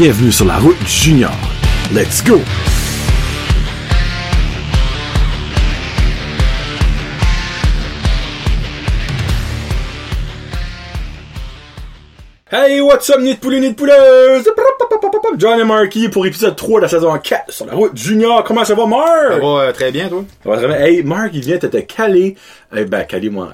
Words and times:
bienvenue 0.00 0.32
sur 0.32 0.46
la 0.46 0.56
route 0.56 0.78
du 0.78 0.86
junior. 0.86 1.30
Let's 1.92 2.24
go! 2.24 2.40
Hey, 12.50 12.80
what's 12.80 13.10
up, 13.10 13.20
nid 13.20 13.34
de 13.34 13.40
poulet, 13.40 13.60
nid 13.60 13.72
de 13.72 13.74
pouleuse? 13.74 14.48
John 15.36 15.60
et 15.60 15.64
Marky 15.64 16.08
pour 16.08 16.24
épisode 16.24 16.56
3 16.56 16.80
de 16.80 16.82
la 16.84 16.88
saison 16.88 17.18
4 17.18 17.52
sur 17.52 17.66
la 17.66 17.74
route 17.74 17.94
junior. 17.94 18.42
Comment 18.42 18.64
ça 18.64 18.74
va, 18.74 18.86
Mark? 18.86 19.32
Ça 19.32 19.38
va 19.38 19.46
euh, 19.46 19.72
très 19.72 19.92
bien, 19.92 20.08
toi? 20.08 20.24
Ça 20.42 20.48
va 20.48 20.56
très 20.56 20.66
bien. 20.66 20.76
Hey, 20.78 21.02
Mark, 21.02 21.32
il 21.34 21.42
vient 21.42 21.58
de 21.58 21.66
te 21.66 21.76
caler. 21.76 22.36
Eh 22.74 22.86
ben, 22.86 23.04
caler, 23.04 23.28
moi. 23.28 23.52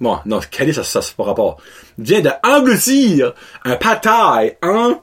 Bon, 0.00 0.20
non, 0.24 0.40
caler, 0.50 0.72
ça, 0.72 0.84
ça, 0.84 1.02
c'est 1.02 1.14
pas 1.14 1.24
rapport. 1.24 1.58
Il 1.98 2.04
vient 2.04 2.22
d'engloutir 2.22 3.34
un 3.66 3.76
pataille 3.76 4.56
en 4.62 5.02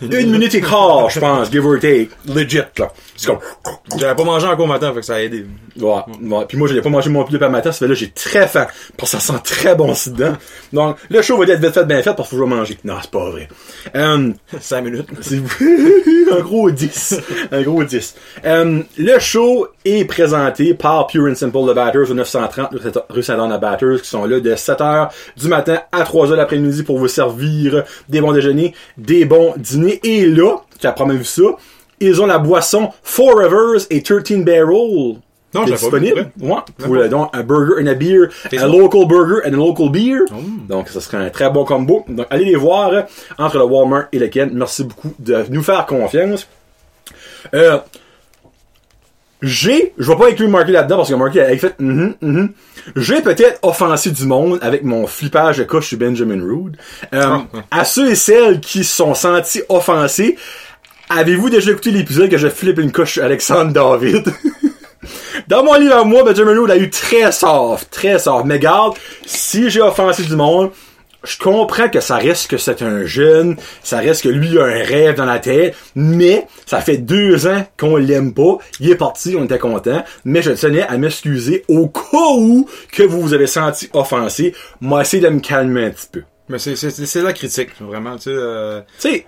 une 0.00 0.30
minute 0.30 0.54
et 0.54 0.60
quart, 0.60 1.10
je 1.10 1.20
pense, 1.20 1.50
give 1.50 1.66
or 1.66 1.78
take. 1.78 2.10
Legit, 2.26 2.58
là. 2.78 2.92
C'est 3.20 3.26
comme... 3.26 3.38
J'avais 3.98 4.14
pas 4.14 4.24
mangé 4.24 4.46
encore 4.46 4.66
matin, 4.66 4.94
fait 4.94 5.00
que 5.00 5.06
ça 5.06 5.16
a 5.16 5.20
aidé. 5.20 5.44
Ouais, 5.78 5.90
ouais. 6.22 6.44
Puis 6.48 6.56
moi, 6.56 6.66
j'avais 6.68 6.80
pas 6.80 6.88
mangé 6.88 7.10
mon 7.10 7.22
pied 7.24 7.38
par 7.38 7.50
matin, 7.50 7.70
ça 7.70 7.80
fait 7.80 7.88
là, 7.88 7.92
j'ai 7.92 8.10
très 8.10 8.48
faim. 8.48 8.66
Parce 8.96 9.12
que 9.12 9.18
ça 9.18 9.32
sent 9.34 9.40
très 9.44 9.74
bon 9.74 9.94
ci 9.94 10.10
dedans. 10.10 10.32
Donc, 10.72 10.96
le 11.10 11.20
show 11.20 11.36
va 11.36 11.44
être 11.44 11.60
vite 11.60 11.74
fait, 11.74 11.84
bien 11.84 12.02
fait, 12.02 12.14
parce 12.14 12.30
que 12.30 12.36
je 12.36 12.40
vais 12.40 12.48
manger. 12.48 12.78
Non, 12.82 12.94
c'est 13.02 13.10
pas 13.10 13.30
vrai. 13.30 13.48
Euh, 13.96 14.32
5 14.58 14.82
minutes. 14.82 15.08
c'est 15.20 15.36
un 16.32 16.40
gros 16.40 16.70
10. 16.70 17.20
Un 17.50 17.62
gros 17.62 17.82
10. 17.82 18.14
Euh, 18.44 18.82
le 18.96 19.18
show 19.18 19.66
est 19.84 20.04
présenté 20.04 20.74
par 20.74 21.06
Pure 21.08 21.30
and 21.30 21.34
Simple 21.34 21.70
The 21.70 21.74
Batters 21.74 22.10
au 22.10 22.14
930 22.14 22.68
rue 23.08 23.22
Saint-Anne 23.22 23.58
Batters 23.58 24.02
qui 24.02 24.08
sont 24.08 24.24
là 24.24 24.38
de 24.38 24.54
7h 24.54 25.08
du 25.36 25.48
matin 25.48 25.80
à 25.92 26.04
3h 26.04 26.34
l'après-midi 26.34 26.82
pour 26.82 26.98
vous 26.98 27.08
servir 27.08 27.84
des 28.08 28.20
bons 28.20 28.32
déjeuners, 28.32 28.74
des 28.96 29.24
bons 29.24 29.54
dîners. 29.56 30.00
Et 30.04 30.26
là, 30.26 30.56
tu 30.78 30.86
as 30.86 30.92
probablement 30.92 31.20
vu 31.20 31.26
ça, 31.26 31.42
ils 32.00 32.20
ont 32.20 32.26
la 32.26 32.38
boisson 32.38 32.90
Four 33.02 33.38
Rivers 33.38 33.86
et 33.90 34.02
13 34.02 34.44
Barrel. 34.44 35.16
Non, 35.52 35.64
qui 35.64 35.70
est 35.70 35.72
pas 35.72 35.78
disponible? 35.78 36.30
ouais. 36.40 36.54
Pour 36.78 36.94
le, 36.94 37.08
donc, 37.08 37.30
un 37.32 37.42
burger 37.42 37.82
and 37.82 37.86
a 37.88 37.94
beer, 37.94 38.28
ça. 38.52 38.68
local 38.68 39.06
burger 39.08 39.40
and 39.44 39.52
a 39.52 39.56
local 39.56 39.90
beer. 39.90 40.20
Oh. 40.30 40.36
Donc, 40.68 40.88
ça 40.88 41.00
serait 41.00 41.16
un 41.16 41.30
très 41.30 41.50
bon 41.50 41.64
combo. 41.64 42.04
Donc, 42.08 42.26
allez 42.30 42.44
les 42.44 42.54
voir 42.54 42.90
euh, 42.90 43.02
entre 43.36 43.58
le 43.58 43.64
Walmart 43.64 44.04
et 44.12 44.20
le 44.20 44.28
Ken. 44.28 44.50
Merci 44.52 44.84
beaucoup 44.84 45.12
de 45.18 45.44
nous 45.50 45.62
faire 45.62 45.86
confiance. 45.86 46.46
Euh, 47.52 47.78
j'ai, 49.42 49.94
je 49.98 50.10
vais 50.12 50.16
pas 50.18 50.28
inclure 50.28 50.48
Marky 50.50 50.70
là-dedans 50.70 50.98
parce 50.98 51.08
que 51.08 51.14
Marky 51.14 51.40
a 51.40 51.56
fait, 51.56 51.74
mhm, 51.80 52.14
mhm. 52.20 52.52
j'ai 52.96 53.22
peut-être 53.22 53.58
offensé 53.62 54.10
du 54.10 54.26
monde 54.26 54.58
avec 54.60 54.84
mon 54.84 55.06
flippage 55.06 55.58
de 55.58 55.64
coche 55.64 55.88
sur 55.88 55.98
Benjamin 55.98 56.42
Rood. 56.42 56.76
Euh, 57.14 57.22
Ah. 57.22 57.42
À 57.70 57.84
ceux 57.84 58.10
et 58.10 58.14
celles 58.14 58.60
qui 58.60 58.84
se 58.84 58.94
sont 58.94 59.14
sentis 59.14 59.62
offensés, 59.68 60.36
avez-vous 61.10 61.50
déjà 61.50 61.72
écouté 61.72 61.90
l'épisode 61.90 62.30
que 62.30 62.38
je 62.38 62.48
flippe 62.48 62.78
une 62.78 62.92
coche 62.92 63.18
Alexandre 63.18 63.72
David? 63.72 64.32
Dans 65.48 65.64
mon 65.64 65.74
livre 65.74 65.96
à 65.96 66.04
moi, 66.04 66.22
Benjamin 66.22 66.58
Rood 66.58 66.70
a 66.70 66.76
eu 66.76 66.88
très 66.88 67.32
soft, 67.32 67.90
très 67.90 68.18
soft. 68.18 68.46
Mais 68.46 68.60
garde, 68.60 68.94
si 69.26 69.68
j'ai 69.70 69.82
offensé 69.82 70.22
du 70.22 70.36
monde, 70.36 70.70
je 71.24 71.36
comprends 71.36 71.88
que 71.88 72.00
ça 72.00 72.16
reste 72.16 72.48
que 72.48 72.56
c'est 72.56 72.82
un 72.82 73.04
jeune, 73.04 73.56
ça 73.82 73.98
reste 73.98 74.22
que 74.22 74.28
lui 74.28 74.58
a 74.58 74.64
un 74.64 74.84
rêve 74.84 75.16
dans 75.16 75.24
la 75.24 75.38
tête, 75.40 75.74
mais 75.96 76.46
ça 76.64 76.80
fait 76.80 76.98
deux 76.98 77.46
ans 77.46 77.66
qu'on 77.76 77.96
l'aime 77.96 78.32
pas. 78.32 78.58
Il 78.78 78.90
est 78.90 78.96
parti, 78.96 79.34
on 79.36 79.44
était 79.44 79.58
content, 79.58 80.04
mais 80.24 80.42
je 80.42 80.52
tenais 80.52 80.82
à 80.82 80.96
m'excuser 80.96 81.64
au 81.68 81.88
cas 81.88 82.34
où 82.36 82.68
que 82.92 83.02
vous 83.02 83.20
vous 83.20 83.34
avez 83.34 83.48
senti 83.48 83.90
offensé. 83.92 84.54
Moi, 84.80 85.02
essayé 85.02 85.22
de 85.22 85.28
me 85.28 85.40
calmer 85.40 85.86
un 85.86 85.90
petit 85.90 86.08
peu. 86.12 86.22
Mais 86.50 86.58
c'est, 86.58 86.74
c'est, 86.74 86.90
c'est 86.90 87.22
la 87.22 87.32
critique, 87.32 87.70
vraiment, 87.80 88.16
tu 88.16 88.24
sais. 88.24 88.30
Euh... 88.34 88.80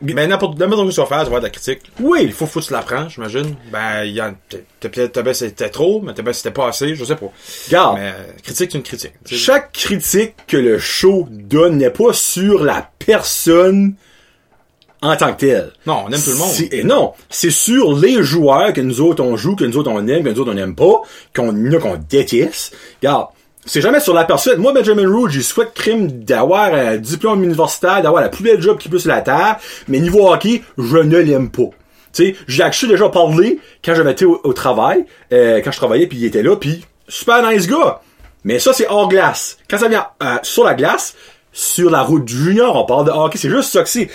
Ben, 0.02 0.28
n'importe, 0.28 0.60
où 0.60 0.90
tu 0.90 1.00
vas 1.00 1.06
faire, 1.06 1.06
tu 1.06 1.08
vas 1.08 1.20
avoir 1.20 1.40
de 1.40 1.46
la 1.46 1.50
critique. 1.50 1.80
oui, 2.00 2.20
Il 2.24 2.32
faut, 2.32 2.46
faut 2.46 2.58
que 2.60 2.64
tu 2.66 2.72
la 2.72 2.82
prends, 2.82 3.08
j'imagine. 3.08 3.54
Ben, 3.70 4.02
il 4.04 4.12
y 4.12 4.20
a, 4.20 4.34
c'était 5.32 5.70
trop, 5.70 6.02
mais 6.02 6.14
t'as- 6.14 6.22
ben, 6.22 6.32
c'était 6.32 6.50
pas 6.50 6.68
assez, 6.68 6.96
je 6.96 7.04
sais 7.04 7.14
pas. 7.14 7.30
garde. 7.70 7.98
Mais, 7.98 8.08
euh, 8.08 8.32
critique, 8.42 8.70
c'est 8.72 8.78
une 8.78 8.82
critique. 8.84 9.12
Chaque 9.24 9.72
critique 9.72 10.34
que 10.48 10.56
le 10.56 10.78
show 10.78 11.28
donne 11.30 11.78
n'est 11.78 11.90
pas 11.90 12.12
sur 12.12 12.64
la 12.64 12.90
personne 12.98 13.94
en 15.00 15.16
tant 15.16 15.32
que 15.34 15.40
telle. 15.40 15.72
Non, 15.86 16.04
on 16.06 16.10
aime 16.12 16.20
tout 16.22 16.30
le 16.30 16.36
monde. 16.36 16.52
Et 16.70 16.84
non, 16.84 17.12
c'est 17.30 17.50
sur 17.50 17.96
les 17.98 18.22
joueurs 18.22 18.72
que 18.72 18.80
nous 18.80 19.00
autres 19.00 19.22
on 19.22 19.36
joue, 19.36 19.56
que 19.56 19.64
nous 19.64 19.76
autres 19.76 19.90
on 19.90 20.06
aime, 20.06 20.22
que 20.24 20.28
nous 20.28 20.40
autres 20.40 20.50
on 20.52 20.54
n'aime 20.54 20.74
pas, 20.76 21.02
qu'on 21.34 21.72
a 21.72 21.78
qu'on 21.78 21.96
déteste. 21.96 22.74
Regarde, 23.00 23.28
c'est 23.64 23.80
jamais 23.80 24.00
sur 24.00 24.14
la 24.14 24.24
personne. 24.24 24.58
Moi, 24.58 24.72
Benjamin 24.72 25.08
Root, 25.08 25.28
j'ai 25.28 25.42
souhaite 25.42 25.72
crime 25.74 26.08
d'avoir 26.10 26.74
un 26.74 26.96
diplôme 26.96 27.44
universitaire, 27.44 28.02
d'avoir 28.02 28.22
la 28.22 28.28
plus 28.28 28.42
belle 28.42 28.60
job 28.60 28.78
qui 28.78 28.88
peut 28.88 28.98
sur 28.98 29.10
la 29.10 29.20
terre, 29.20 29.58
mais 29.88 30.00
niveau 30.00 30.32
hockey, 30.32 30.62
je 30.78 30.96
ne 30.96 31.18
l'aime 31.18 31.50
pas. 31.50 31.70
Tu 32.12 32.34
sais, 32.34 32.36
j'ai 32.46 32.88
déjà 32.88 33.08
parlé 33.08 33.58
quand 33.84 33.94
j'avais 33.94 34.12
été 34.12 34.24
au, 34.24 34.52
travail, 34.52 35.06
euh, 35.32 35.60
quand 35.64 35.70
je 35.70 35.76
travaillais, 35.78 36.06
puis 36.06 36.18
il 36.18 36.24
était 36.24 36.42
là, 36.42 36.56
puis 36.56 36.84
super 37.08 37.48
nice 37.48 37.66
gars. 37.66 38.00
Mais 38.44 38.58
ça, 38.58 38.72
c'est 38.72 38.88
hors 38.88 39.08
glace. 39.08 39.58
Quand 39.70 39.78
ça 39.78 39.88
vient 39.88 40.08
euh, 40.22 40.36
sur 40.42 40.64
la 40.64 40.74
glace, 40.74 41.14
sur 41.52 41.90
la 41.90 42.02
route 42.02 42.28
junior, 42.28 42.76
on 42.76 42.84
parle 42.84 43.06
de 43.06 43.10
hockey, 43.10 43.38
c'est 43.38 43.50
juste 43.50 43.72
ça 43.72 43.82
que 43.82 43.88
c'est. 43.88 44.10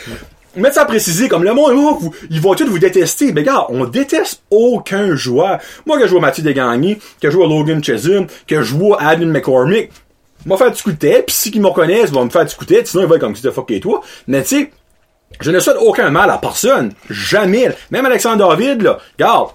Mettre 0.57 0.75
ça 0.75 0.81
à 0.81 0.85
préciser, 0.85 1.29
comme 1.29 1.43
le 1.43 1.53
monde, 1.53 1.73
oh, 1.75 2.11
ils 2.31 2.41
vont 2.41 2.55
tous 2.55 2.65
vous 2.65 2.79
détester. 2.79 3.31
Mais 3.31 3.43
gars, 3.43 3.67
on 3.69 3.85
déteste 3.85 4.41
aucun 4.49 5.15
joueur. 5.15 5.59
Moi, 5.85 5.97
que 5.97 6.05
je 6.05 6.09
joue 6.09 6.17
à 6.17 6.21
Mathieu 6.21 6.43
Desgagnés, 6.43 6.97
que 7.21 7.29
je 7.29 7.33
joue 7.33 7.43
à 7.43 7.47
Logan 7.47 7.83
Chesum, 7.83 8.25
que 8.47 8.57
je 8.57 8.63
joue 8.63 8.95
à 8.95 9.09
Adam 9.09 9.27
McCormick, 9.27 9.91
m'a 10.45 10.57
fait 10.57 10.71
discuter, 10.71 11.21
pis 11.21 11.33
si 11.33 11.51
qu'ils 11.51 11.61
me 11.61 11.67
reconnaissent, 11.67 12.09
ils 12.09 12.15
vont 12.15 12.25
me 12.25 12.29
faire 12.29 12.45
discuter, 12.45 12.83
sinon 12.85 13.03
ils 13.03 13.07
vont 13.07 13.15
être 13.15 13.21
comme 13.21 13.35
si 13.35 13.43
de 13.43 13.51
fuck 13.51 13.69
et 13.71 13.79
toi. 13.79 14.01
Mais 14.27 14.41
tu 14.41 14.49
sais, 14.49 14.71
je 15.39 15.51
ne 15.51 15.59
souhaite 15.59 15.77
aucun 15.79 16.09
mal 16.09 16.29
à 16.29 16.37
personne. 16.37 16.93
Jamais. 17.09 17.69
Même 17.91 18.05
Alexandre 18.05 18.47
David, 18.47 18.81
là, 18.81 18.97
regarde, 19.17 19.49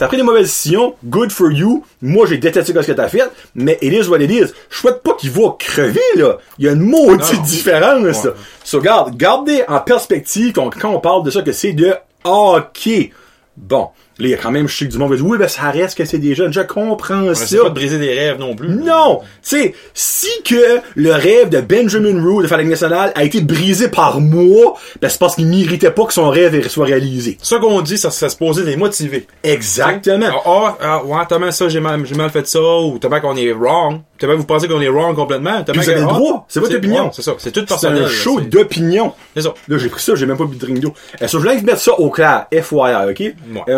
t'as 0.00 0.08
pris 0.08 0.16
des 0.16 0.22
mauvaises 0.24 0.46
décisions, 0.46 0.94
good 1.04 1.30
for 1.30 1.52
you. 1.52 1.84
Moi, 2.02 2.26
j'ai 2.26 2.38
détesté 2.38 2.72
ce 2.72 2.78
que 2.86 2.92
t'as 2.92 3.08
fait, 3.08 3.30
mais 3.54 3.78
it 3.80 3.92
is 3.92 4.08
what 4.08 4.18
it 4.18 4.30
is. 4.30 4.52
Je 4.70 4.76
souhaite 4.76 5.02
pas 5.02 5.14
qu'il 5.14 5.30
va 5.30 5.54
crever, 5.58 6.00
là. 6.16 6.38
Il 6.58 6.64
y 6.64 6.68
a 6.68 6.72
une 6.72 6.80
maudite 6.80 7.34
Non. 7.34 7.42
différence, 7.42 8.24
là. 8.24 8.30
Ouais. 8.30 8.36
So, 8.64 8.78
regarde, 8.78 9.16
gardez 9.16 9.62
en 9.68 9.78
perspective 9.80 10.52
quand, 10.52 10.70
quand 10.76 10.90
on 10.90 11.00
parle 11.00 11.22
de 11.22 11.30
ça 11.30 11.42
que 11.42 11.52
c'est 11.52 11.72
de 11.74 11.94
hockey. 12.24 13.12
Bon. 13.56 13.88
Là, 14.20 14.26
il 14.28 14.30
y 14.30 14.34
a 14.34 14.36
quand 14.36 14.50
même, 14.50 14.68
je 14.68 14.76
sais 14.76 14.86
que 14.86 14.92
du 14.92 14.98
monde 14.98 15.10
va 15.10 15.16
dire, 15.16 15.26
oui, 15.26 15.38
ben, 15.38 15.48
ça 15.48 15.70
reste 15.70 15.96
que 15.96 16.04
c'est 16.04 16.18
des 16.18 16.34
jeunes. 16.34 16.52
Je 16.52 16.60
comprends 16.60 17.34
ça. 17.34 17.42
essaie 17.44 17.58
pas 17.58 17.70
de 17.70 17.74
briser 17.74 17.98
des 17.98 18.12
rêves 18.12 18.38
non 18.38 18.54
plus. 18.54 18.68
Non! 18.68 19.20
Tu 19.20 19.26
sais, 19.42 19.74
si 19.94 20.28
que 20.44 20.80
le 20.94 21.12
rêve 21.12 21.48
de 21.48 21.60
Benjamin 21.60 22.22
Root 22.22 22.42
de 22.42 22.46
faire 22.46 22.58
la 22.58 22.64
nationale 22.64 23.12
a 23.14 23.24
été 23.24 23.40
brisé 23.40 23.88
par 23.88 24.20
moi, 24.20 24.74
ben 25.00 25.08
c'est 25.08 25.18
parce 25.18 25.36
qu'il 25.36 25.46
méritait 25.46 25.90
pas 25.90 26.04
que 26.04 26.12
son 26.12 26.28
rêve 26.28 26.68
soit 26.68 26.86
réalisé. 26.86 27.38
Ça 27.42 27.58
qu'on 27.58 27.80
dit, 27.80 27.98
ça, 27.98 28.10
ça 28.10 28.28
se 28.28 28.36
posait 28.36 28.64
les 28.64 28.76
motiver. 28.76 29.26
Exactement. 29.42 30.26
Ah, 30.30 30.40
ah, 30.44 30.76
ah, 30.80 31.04
ouais, 31.04 31.24
t'as 31.28 31.38
mal 31.38 31.52
ça, 31.52 31.68
j'ai 31.68 31.80
mal, 31.80 32.04
j'ai 32.04 32.14
mal 32.14 32.30
fait 32.30 32.46
ça, 32.46 32.60
ou 32.60 32.98
t'as 32.98 33.08
mal 33.08 33.20
qu'on 33.20 33.36
est 33.36 33.52
wrong. 33.52 34.00
T'as 34.18 34.26
mal 34.26 34.36
vous 34.36 34.44
pensez 34.44 34.68
qu'on 34.68 34.80
est 34.80 34.88
wrong 34.88 35.16
complètement? 35.16 35.62
T'as 35.64 35.72
mal 35.72 35.82
vous 35.84 35.90
avez 35.90 36.00
le 36.00 36.06
ah, 36.08 36.12
droit. 36.12 36.44
C'est 36.48 36.60
votre 36.60 36.76
opinion. 36.76 37.10
C'est 37.12 37.22
ça. 37.22 37.32
C'est 37.38 37.52
tout 37.52 37.60
C'est 37.60 37.66
personnel. 37.66 37.98
un 37.98 38.02
là, 38.02 38.08
show 38.08 38.38
c'est- 38.38 38.46
d'opinion. 38.48 39.12
C'est 39.34 39.42
ça. 39.42 39.54
Là, 39.68 39.78
j'ai 39.78 39.88
pris 39.88 40.02
ça, 40.02 40.14
j'ai 40.14 40.26
même 40.26 40.36
pas 40.36 40.44
bu 40.44 40.56
de 40.56 40.60
drink 40.60 40.80
d'eau. 40.80 40.92
Euh, 41.22 41.26
so, 41.26 41.38
je 41.38 41.42
voulais 41.42 41.60
mettre 41.62 41.80
ça 41.80 41.98
au 41.98 42.10
clair. 42.10 42.46
FYI, 42.52 43.10
ok? 43.10 43.20
Ouais. 43.20 43.74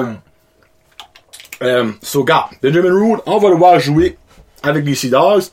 Euh, 1.63 1.93
so, 2.03 2.25
gars, 2.25 2.49
Benjamin 2.63 2.93
Root, 2.93 3.19
on 3.27 3.39
va 3.39 3.49
le 3.49 3.57
voir 3.57 3.79
jouer 3.79 4.17
avec 4.63 4.85
les 4.85 4.95
Sea 4.95 5.11
Dogs. 5.11 5.45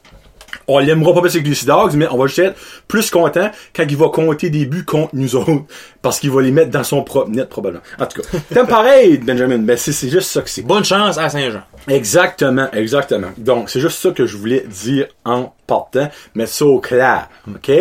On 0.67 0.79
l'aimera 0.79 1.13
pas 1.13 1.21
plus 1.21 1.35
avec 1.35 1.47
les 1.47 1.55
Sea 1.55 1.65
Dogs, 1.65 1.93
mais 1.95 2.07
on 2.11 2.17
va 2.17 2.27
juste 2.27 2.39
être 2.39 2.55
plus 2.87 3.09
content 3.09 3.49
quand 3.75 3.85
il 3.87 3.97
va 3.97 4.09
compter 4.09 4.49
des 4.49 4.65
buts 4.65 4.85
contre 4.85 5.09
nous 5.13 5.35
autres. 5.35 5.63
Parce 6.01 6.19
qu'il 6.19 6.31
va 6.31 6.41
les 6.41 6.51
mettre 6.51 6.71
dans 6.71 6.83
son 6.83 7.03
propre 7.03 7.29
net, 7.29 7.49
probablement. 7.49 7.83
En 7.99 8.05
tout 8.05 8.21
cas, 8.21 8.27
t'aimes 8.53 8.67
pareil, 8.67 9.17
Benjamin? 9.17 9.59
Ben, 9.59 9.77
c'est, 9.77 10.09
juste 10.09 10.29
ça 10.29 10.41
que 10.41 10.49
c'est. 10.49 10.61
Bonne 10.61 10.85
chance 10.85 11.17
à 11.17 11.29
Saint-Jean. 11.29 11.61
Exactement, 11.87 12.67
exactement. 12.71 13.29
Donc, 13.37 13.69
c'est 13.69 13.79
juste 13.79 13.99
ça 13.99 14.11
que 14.11 14.25
je 14.25 14.37
voulais 14.37 14.65
dire 14.67 15.07
en 15.25 15.53
partant. 15.67 16.09
Mettre 16.35 16.51
ça 16.51 16.65
au 16.65 16.79
clair, 16.79 17.29
OK? 17.47 17.71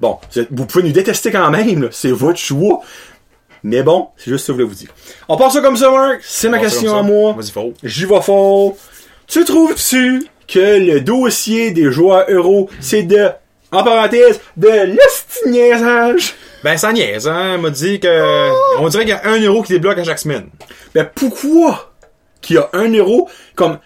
Bon, 0.00 0.18
vous, 0.32 0.40
êtes- 0.40 0.48
vous 0.50 0.66
pouvez 0.66 0.84
nous 0.84 0.92
détester 0.92 1.30
quand 1.30 1.50
même, 1.50 1.88
c'est 1.92 2.10
votre 2.10 2.38
choix. 2.38 2.80
Mais 3.64 3.82
bon, 3.82 4.08
c'est 4.16 4.30
juste 4.30 4.46
ça 4.46 4.52
que 4.52 4.58
je 4.58 4.64
voulais 4.64 4.74
vous 4.74 4.80
dire. 4.80 4.90
On 5.28 5.36
part 5.36 5.52
ça 5.52 5.60
comme 5.60 5.76
ça, 5.76 5.90
Marc. 5.90 6.20
C'est 6.22 6.48
ma 6.48 6.58
question 6.58 6.96
à 6.96 7.02
moi. 7.02 7.32
Vas-y, 7.32 7.50
faux. 7.50 7.74
J'y 7.82 8.06
vais 8.06 8.20
fort. 8.20 8.74
Tu 9.26 9.44
trouves-tu 9.44 10.26
que 10.48 10.78
le 10.78 11.00
dossier 11.00 11.70
des 11.70 11.90
joueurs 11.90 12.26
euros, 12.28 12.68
c'est 12.80 13.04
de, 13.04 13.28
en 13.70 13.82
parenthèse, 13.82 14.40
de 14.56 14.68
l'estiniaisage? 14.68 16.34
Ben, 16.64 16.76
ça 16.76 16.92
niaise, 16.92 17.26
hein. 17.26 17.56
On 17.56 17.62
m'a 17.62 17.70
dit 17.70 17.98
que, 17.98 18.78
on 18.78 18.88
dirait 18.88 19.04
qu'il 19.04 19.14
y 19.14 19.16
a 19.16 19.26
un 19.26 19.40
euro 19.40 19.62
qui 19.62 19.72
débloque 19.72 19.98
à 19.98 20.04
chaque 20.04 20.18
semaine. 20.18 20.48
Ben 20.94 21.08
pourquoi 21.12 21.92
qu'il 22.40 22.56
y 22.56 22.58
a 22.58 22.68
un 22.72 22.92
euro 22.92 23.28
comme 23.54 23.78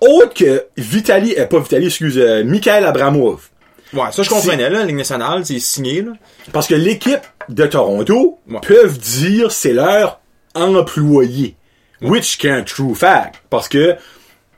autre 0.00 0.34
que 0.34 0.66
Vitali, 0.76 1.34
euh, 1.38 1.46
pas 1.46 1.58
Vitali, 1.58 1.86
excuse, 1.86 2.18
euh, 2.18 2.44
Michael 2.44 2.86
Abramov? 2.86 3.48
Ouais, 3.92 4.10
ça, 4.10 4.22
je 4.22 4.30
comprenais, 4.30 4.68
là. 4.70 4.80
La 4.80 4.84
Ligue 4.84 4.96
nationale, 4.96 5.44
c'est 5.44 5.60
signé, 5.60 6.02
là. 6.02 6.12
Parce 6.52 6.66
que 6.66 6.74
l'équipe 6.74 7.20
de 7.48 7.66
Toronto 7.66 8.38
Ouais. 8.50 8.60
peuvent 8.66 8.98
dire 8.98 9.50
c'est 9.52 9.72
leur 9.72 10.20
employé. 10.54 11.56
Which 12.02 12.38
can 12.38 12.64
true 12.66 12.94
fact. 12.94 13.36
Parce 13.50 13.68
que 13.68 13.96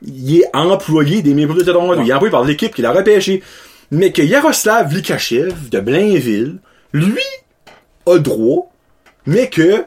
il 0.01 0.41
est 0.41 0.49
employé 0.53 1.21
des 1.21 1.33
Leafs 1.33 1.55
de 1.55 1.63
Toronto. 1.63 2.01
Il 2.01 2.09
est 2.09 2.13
employé 2.13 2.31
par 2.31 2.43
l'équipe 2.43 2.73
qui 2.75 2.81
l'a 2.81 2.91
repêché. 2.91 3.41
Mais 3.89 4.11
que 4.11 4.21
Yaroslav 4.21 4.93
Likachev 4.93 5.69
de 5.69 5.79
Blainville, 5.79 6.57
lui, 6.93 7.21
a 8.05 8.17
droit 8.19 8.69
mais 9.25 9.49
que 9.49 9.83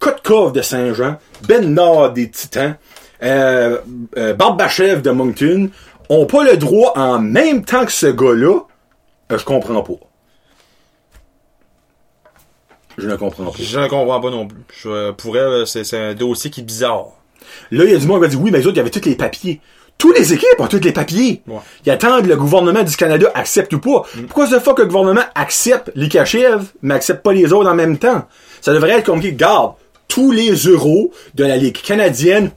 Kotkov 0.00 0.52
de 0.52 0.60
Saint-Jean, 0.62 1.16
Ben 1.46 1.72
Nord 1.72 2.12
des 2.12 2.28
Titans, 2.30 2.76
euh, 3.22 3.78
euh, 4.16 4.34
Barbachev 4.34 5.00
de 5.00 5.10
Moncton 5.10 5.70
ont 6.08 6.26
pas 6.26 6.42
le 6.44 6.56
droit 6.56 6.92
en 6.96 7.20
même 7.20 7.64
temps 7.64 7.84
que 7.86 7.92
ce 7.92 8.06
gars-là, 8.06 8.58
euh, 9.30 9.38
je 9.38 9.44
comprends 9.44 9.82
pas. 9.82 9.94
Je 12.98 13.08
ne 13.08 13.16
comprends 13.16 13.44
pas. 13.44 13.52
Je 13.58 13.78
ne 13.78 13.88
comprends 13.88 14.20
pas 14.20 14.30
non 14.30 14.46
plus. 14.46 14.58
Je, 14.82 15.10
pour 15.12 15.36
elle, 15.36 15.66
c'est 15.66 15.84
c'est 15.84 15.98
un 15.98 16.14
dossier 16.14 16.50
qui 16.50 16.60
est 16.60 16.64
bizarre. 16.64 17.06
Là, 17.70 17.84
il 17.84 17.90
y 17.90 17.94
a 17.94 17.98
du 17.98 18.06
monde 18.06 18.18
qui 18.18 18.22
va 18.22 18.28
dire 18.28 18.40
oui, 18.40 18.50
mais 18.50 18.58
les 18.58 18.66
autres, 18.66 18.76
il 18.76 18.78
y 18.78 18.80
avait 18.80 18.90
tous 18.90 19.08
les 19.08 19.14
papiers. 19.16 19.60
Tous 19.98 20.12
les 20.12 20.32
équipes 20.32 20.58
ont 20.58 20.66
tous 20.66 20.80
les 20.80 20.92
papiers. 20.92 21.42
Ouais. 21.46 21.58
Il 21.86 21.92
attend 21.92 22.20
que 22.20 22.26
le 22.26 22.36
gouvernement 22.36 22.82
du 22.82 22.96
Canada 22.96 23.30
accepte 23.34 23.72
ou 23.72 23.78
pas. 23.78 24.02
Pourquoi 24.26 24.46
ce 24.46 24.58
fois 24.58 24.74
que 24.74 24.82
le 24.82 24.88
gouvernement 24.88 25.22
accepte 25.34 25.92
les 25.94 26.08
Kachev, 26.08 26.64
mais 26.82 26.94
accepte 26.94 27.22
pas 27.22 27.32
les 27.32 27.52
autres 27.52 27.70
en 27.70 27.74
même 27.74 27.98
temps? 27.98 28.26
Ça 28.60 28.72
devrait 28.72 28.90
être 28.90 29.06
comme 29.06 29.20
qui 29.20 29.32
garde 29.32 29.74
tous 30.08 30.30
les 30.30 30.50
euros 30.52 31.12
de 31.34 31.44
la 31.44 31.56
Ligue 31.56 31.80
canadienne, 31.80 32.50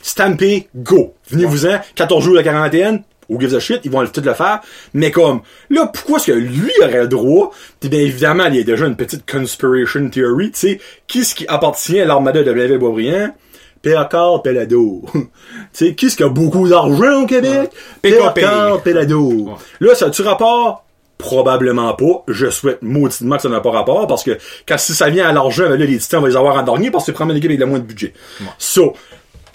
stampé, 0.00 0.68
go. 0.76 1.14
Venez-vous-en, 1.28 1.80
14 1.96 2.22
jours 2.22 2.36
de 2.36 2.42
quarantaine, 2.42 3.02
who 3.28 3.40
gives 3.40 3.54
a 3.54 3.60
shit, 3.60 3.80
ils 3.84 3.90
vont 3.90 4.06
tout 4.06 4.20
le 4.20 4.34
faire. 4.34 4.60
Mais 4.94 5.10
comme, 5.10 5.40
là, 5.70 5.90
pourquoi 5.92 6.18
est-ce 6.18 6.26
que 6.26 6.32
lui 6.32 6.72
aurait 6.82 7.02
le 7.02 7.08
droit? 7.08 7.50
Puis 7.80 7.88
bien 7.88 8.00
évidemment, 8.00 8.46
il 8.46 8.56
y 8.56 8.60
a 8.60 8.64
déjà 8.64 8.86
une 8.86 8.96
petite 8.96 9.30
conspiration 9.30 10.08
theory, 10.08 10.50
tu 10.52 10.58
sais, 10.58 10.80
qui 11.06 11.24
ce 11.24 11.34
qui 11.34 11.46
appartient 11.48 12.00
à 12.00 12.04
l'armada 12.04 12.40
de 12.40 12.44
W. 12.44 12.78
Boisbriand? 12.78 13.34
Péacard 13.82 14.42
Pelado. 14.42 15.04
tu 15.14 15.28
sais, 15.72 15.94
qui 15.94 16.10
ce 16.10 16.16
qui 16.16 16.24
a 16.24 16.28
beaucoup 16.28 16.68
d'argent 16.68 17.22
au 17.22 17.26
Québec? 17.26 17.70
PKP. 18.02 18.34
Péacard 18.34 18.82
Pelado. 18.82 19.50
Là, 19.80 19.94
ça 19.94 20.06
a-tu 20.06 20.22
rapport? 20.22 20.84
Probablement 21.18 21.94
pas. 21.94 22.24
Je 22.28 22.50
souhaite 22.50 22.82
mauditement 22.82 23.36
que 23.36 23.42
ça 23.42 23.48
n'a 23.48 23.60
pas 23.60 23.70
rapport 23.70 24.06
parce 24.06 24.22
que 24.24 24.36
quand 24.66 24.76
si 24.76 24.92
ça 24.92 25.08
vient 25.08 25.28
à 25.28 25.32
l'argent, 25.32 25.68
là, 25.68 25.76
les 25.76 25.98
titans, 25.98 26.18
on 26.18 26.22
va 26.22 26.28
les 26.28 26.36
avoir 26.36 26.56
en 26.56 26.62
dernier 26.62 26.90
parce 26.90 27.04
que 27.04 27.06
c'est 27.06 27.14
prendre 27.14 27.30
une 27.30 27.38
équipe 27.38 27.50
avec 27.50 27.60
le 27.60 27.66
moins 27.66 27.78
de 27.78 27.84
budget. 27.84 28.12
So, 28.58 28.94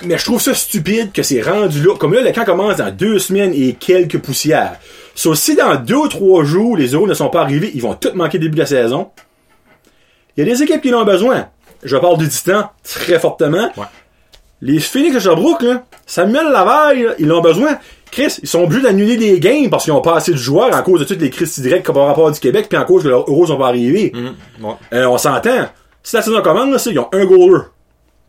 mais 0.05 0.17
je 0.17 0.25
trouve 0.25 0.41
ça 0.41 0.53
stupide 0.53 1.11
que 1.11 1.23
c'est 1.23 1.41
rendu 1.41 1.83
là. 1.83 1.95
Comme 1.97 2.13
là, 2.13 2.21
le 2.21 2.31
camp 2.31 2.45
commence 2.45 2.77
dans 2.77 2.91
deux 2.91 3.19
semaines 3.19 3.53
et 3.53 3.73
quelques 3.73 4.19
poussières. 4.19 4.79
So, 5.15 5.35
si 5.35 5.55
dans 5.55 5.75
deux 5.75 5.95
ou 5.95 6.07
trois 6.07 6.43
jours, 6.43 6.77
les 6.77 6.89
euros 6.89 7.07
ne 7.07 7.13
sont 7.13 7.29
pas 7.29 7.41
arrivés, 7.41 7.71
ils 7.73 7.81
vont 7.81 7.93
tous 7.93 8.13
manquer 8.13 8.37
le 8.37 8.43
début 8.45 8.55
de 8.55 8.61
la 8.61 8.65
saison. 8.65 9.09
Il 10.35 10.45
y 10.45 10.49
a 10.49 10.53
des 10.53 10.63
équipes 10.63 10.81
qui 10.81 10.93
en 10.93 11.01
ont 11.01 11.05
besoin. 11.05 11.47
Je 11.83 11.97
parle 11.97 12.17
du 12.17 12.29
Titan 12.29 12.69
très 12.83 13.19
fortement. 13.19 13.69
Ouais. 13.77 13.85
Les 14.61 14.79
Phoenix 14.79 15.15
de 15.15 15.19
Sherbrooke, 15.19 15.63
là, 15.63 15.83
Samuel 16.05 16.51
Lavaille, 16.51 17.03
là, 17.03 17.11
ils 17.17 17.27
l'ont 17.27 17.41
besoin. 17.41 17.77
Chris, 18.11 18.37
ils 18.41 18.47
sont 18.47 18.63
obligés 18.63 18.83
d'annuler 18.83 19.17
des 19.17 19.39
games 19.39 19.69
parce 19.69 19.85
qu'ils 19.85 19.93
ont 19.93 20.01
pas 20.01 20.15
assez 20.17 20.33
de 20.33 20.37
joueurs 20.37 20.75
à 20.75 20.81
cause 20.81 20.99
de 20.99 21.05
toutes 21.05 21.21
les 21.21 21.29
crises 21.29 21.59
directes 21.59 21.91
par 21.91 22.05
rapport 22.05 22.31
du 22.31 22.39
Québec 22.39 22.67
puis 22.69 22.77
en 22.77 22.85
cause 22.85 23.03
que 23.03 23.07
leurs 23.07 23.29
euros 23.29 23.47
sont 23.47 23.57
pas 23.57 23.67
arrivés. 23.67 24.11
Ouais. 24.61 24.71
Euh, 24.93 25.05
on 25.07 25.17
s'entend. 25.17 25.67
Si 26.03 26.15
la 26.15 26.21
saison 26.21 26.41
commence, 26.41 26.85
là, 26.85 26.91
ils 26.91 26.99
ont 26.99 27.09
un 27.11 27.25
goaler. 27.25 27.63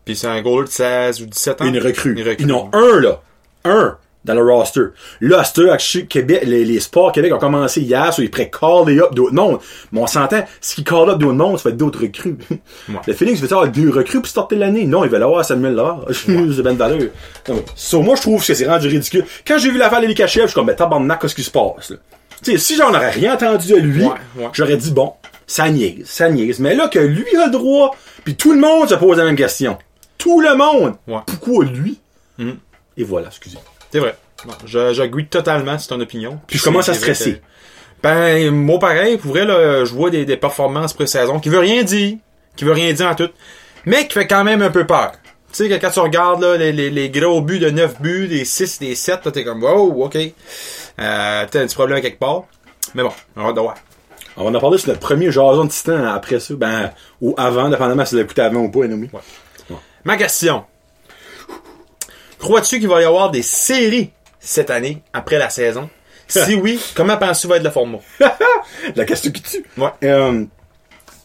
Puis 0.05 0.15
c'est 0.15 0.27
un 0.27 0.41
goaler 0.41 0.65
de 0.67 0.71
16 0.71 1.21
ou 1.21 1.25
17 1.25 1.61
ans? 1.61 1.65
Une 1.65 1.79
recrue. 1.79 2.13
Une 2.13 2.27
recrue. 2.27 2.45
Ils 2.45 2.51
en 2.51 2.65
ont 2.65 2.69
un, 2.73 2.99
là. 2.99 3.21
Un 3.65 3.97
dans 4.25 4.33
le 4.33 4.41
roster. 4.41 4.81
Là, 5.21 5.43
c'est 5.43 6.05
Québec, 6.05 6.43
les, 6.45 6.63
les 6.65 6.79
sports 6.79 7.11
Québec 7.11 7.33
ont 7.33 7.39
commencé 7.39 7.81
hier, 7.81 8.13
so 8.13 8.21
ils 8.21 8.29
pourraient 8.31 8.49
caller 8.49 8.99
up 8.99 9.13
d'autres 9.13 9.33
mondes. 9.33 9.59
Mais 9.91 9.99
on 9.99 10.07
s'entend, 10.07 10.45
ce 10.61 10.75
qui 10.75 10.83
call 10.83 11.09
up 11.09 11.17
d'autres 11.17 11.33
mondes, 11.33 11.57
ça 11.57 11.63
va 11.65 11.69
être 11.71 11.77
d'autres 11.77 12.01
recrues. 12.01 12.37
Le 13.07 13.13
Phoenix 13.13 13.41
veut 13.41 13.51
avoir 13.51 13.67
deux 13.67 13.89
recrues 13.89 14.19
pour 14.19 14.27
starter 14.27 14.55
l'année? 14.55 14.85
Non, 14.85 15.03
ils 15.03 15.09
veulent 15.09 15.23
avoir 15.23 15.43
Samuel 15.43 15.75
Lavard. 15.75 16.05
c'est 16.11 16.27
ben 16.61 16.73
de 16.73 16.77
valeur. 16.77 16.99
Donc, 17.47 17.65
so, 17.75 18.01
moi, 18.01 18.15
je 18.15 18.21
trouve 18.21 18.45
que 18.45 18.53
c'est 18.53 18.67
rendu 18.67 18.87
ridicule. 18.87 19.25
Quand 19.45 19.57
j'ai 19.57 19.71
vu 19.71 19.77
l'affaire 19.77 20.01
de 20.01 20.07
Likachev, 20.07 20.43
je 20.43 20.47
suis 20.47 20.55
comme, 20.55 20.67
ben, 20.67 20.75
tabarnak, 20.75 21.19
qu'est-ce 21.19 21.35
qui 21.35 21.43
se 21.43 21.51
passe, 21.51 21.89
là? 21.89 21.97
Tu 22.43 22.51
sais, 22.51 22.57
si 22.57 22.75
j'en 22.75 22.89
aurais 22.89 23.11
rien 23.11 23.33
entendu 23.35 23.69
de 23.73 23.77
lui, 23.77 24.03
Ouais, 24.03 24.11
ouais. 24.37 24.49
j'aurais 24.53 24.75
dit, 24.75 24.91
bon, 24.91 25.13
ça 25.47 25.69
niaise, 25.69 26.05
ça 26.05 26.29
niaise. 26.29 26.59
Mais 26.59 26.75
là, 26.75 26.87
que 26.89 26.99
lui 26.99 27.25
a 27.37 27.45
le 27.45 27.51
droit, 27.51 27.95
puis 28.25 28.35
tout 28.35 28.51
le 28.53 28.59
monde 28.59 28.89
se 28.89 28.95
pose 28.95 29.17
la 29.17 29.23
même 29.25 29.35
question. 29.35 29.77
Tout 30.23 30.39
le 30.39 30.55
monde. 30.55 30.95
Ouais. 31.05 31.19
Pourquoi 31.25 31.65
lui? 31.65 31.99
Mhm. 32.37 32.55
Et 32.95 33.03
voilà, 33.03 33.27
excusez. 33.27 33.57
C'est 33.91 33.99
vrai. 33.99 34.15
J'agris 34.65 35.27
totalement, 35.27 35.77
c'est 35.77 35.89
ton 35.89 35.99
opinion. 35.99 36.39
Puis 36.47 36.57
je 36.59 36.63
commence 36.63 36.87
à 36.87 36.93
stresser. 36.93 37.41
Ben, 38.01 38.49
moi 38.51 38.79
pareil, 38.79 39.17
pour 39.17 39.31
vrai, 39.31 39.43
là, 39.43 39.83
je 39.83 39.93
vois 39.93 40.09
des, 40.09 40.23
des 40.23 40.37
performances 40.37 40.93
pré-saison 40.93 41.41
qui 41.41 41.49
veut 41.49 41.59
rien 41.59 41.83
dire, 41.83 42.15
qui 42.55 42.63
veut 42.63 42.71
rien 42.71 42.93
dire 42.93 43.07
en 43.07 43.15
tout, 43.15 43.29
mais 43.85 44.07
qui 44.07 44.13
fait 44.13 44.25
quand 44.27 44.45
même 44.45 44.61
un 44.61 44.71
peu 44.71 44.87
peur. 44.87 45.11
Tu 45.51 45.57
sais, 45.57 45.69
que 45.69 45.75
quand 45.75 45.91
tu 45.91 45.99
regardes 45.99 46.41
là, 46.41 46.55
les, 46.55 46.71
les, 46.71 46.89
les 46.89 47.09
gros 47.09 47.41
buts 47.41 47.59
de 47.59 47.69
9 47.69 48.01
buts, 48.01 48.27
des 48.29 48.45
6, 48.45 48.79
des 48.79 48.95
7, 48.95 49.25
là, 49.25 49.31
t'es 49.31 49.43
comme, 49.43 49.61
wow, 49.61 50.05
ok. 50.05 50.15
Euh, 50.15 51.41
peut-être 51.45 51.55
un 51.57 51.65
petit 51.65 51.75
problème 51.75 52.01
quelque 52.01 52.19
part. 52.19 52.43
Mais 52.95 53.03
bon, 53.03 53.11
on 53.35 53.43
va 53.43 53.51
de 53.51 53.59
voir. 53.59 53.75
On 54.37 54.49
va 54.49 54.57
en 54.57 54.61
parler 54.61 54.77
sur 54.77 54.87
notre 54.87 55.01
premier 55.01 55.31
jason 55.31 55.65
de 55.65 55.69
titan 55.69 56.05
après 56.05 56.39
ça, 56.39 56.53
ben, 56.55 56.91
ou 57.21 57.35
avant, 57.37 57.69
dépendamment 57.69 58.05
si 58.05 58.15
vous 58.15 58.21
l'écoutez 58.21 58.41
avant 58.41 58.61
ou 58.61 58.71
pas, 58.71 58.85
Enomi. 58.85 59.09
Ouais. 59.13 59.19
Ma 60.05 60.17
question. 60.17 60.65
Crois-tu 62.39 62.79
qu'il 62.79 62.89
va 62.89 63.01
y 63.01 63.05
avoir 63.05 63.31
des 63.31 63.41
séries 63.41 64.11
cette 64.39 64.69
année, 64.69 65.01
après 65.13 65.37
la 65.37 65.49
saison? 65.49 65.89
Si 66.27 66.55
oui, 66.55 66.79
comment 66.95 67.17
penses-tu 67.17 67.47
va 67.47 67.57
être 67.57 67.63
le 67.63 67.69
format? 67.69 67.99
La 68.95 69.05
question 69.05 69.31
qui 69.31 69.41
tue. 69.41 69.63
Ouais. 69.77 69.89
Euh, 70.03 70.45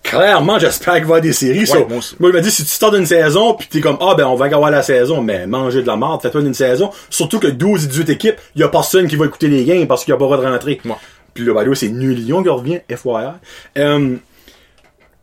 clairement, 0.02 0.58
j'espère 0.58 0.94
qu'il 0.94 1.04
va 1.04 1.06
y 1.06 1.19
avoir 1.19 1.20
des 1.22 1.32
séries. 1.32 1.64
moi 1.66 1.86
moi, 1.88 2.30
je 2.30 2.36
me 2.36 2.40
dis, 2.42 2.50
si 2.50 2.62
tu 2.62 2.69
startes 2.69 2.94
une 2.94 3.06
saison, 3.06 3.54
puis 3.54 3.69
t'es 3.69 3.80
comme, 3.80 3.96
ah, 4.00 4.14
ben, 4.16 4.26
on 4.26 4.34
va 4.34 4.46
avoir 4.46 4.70
la 4.70 4.82
saison, 4.82 5.22
mais 5.22 5.46
manger 5.46 5.82
de 5.82 5.86
la 5.86 5.96
merde, 5.96 6.20
fais-toi 6.20 6.42
une 6.42 6.52
saison. 6.52 6.90
Surtout 7.08 7.38
que 7.38 7.46
12 7.46 7.84
et 7.84 7.88
18 7.88 8.10
équipes, 8.10 8.36
il 8.54 8.60
y 8.60 8.64
a 8.64 8.69
personne 8.69 9.06
qui 9.06 9.16
va 9.16 9.25
écouter 9.25 9.48
les 9.48 9.64
games 9.64 9.86
parce 9.86 10.04
qu'il 10.04 10.12
y 10.12 10.14
a 10.14 10.19
pas 10.19 10.25
le 10.25 10.30
droit 10.32 10.44
de 10.44 10.52
rentrer. 10.52 10.80
Ouais. 10.84 10.94
Puis 11.32 11.44
là, 11.44 11.54
ben, 11.54 11.64
là, 11.64 11.75
c'est 11.75 11.88
New 11.88 12.10
Lyon 12.10 12.42
qui 12.42 12.48
revient, 12.48 12.80
FYI. 12.90 13.32
Euh, 13.78 14.16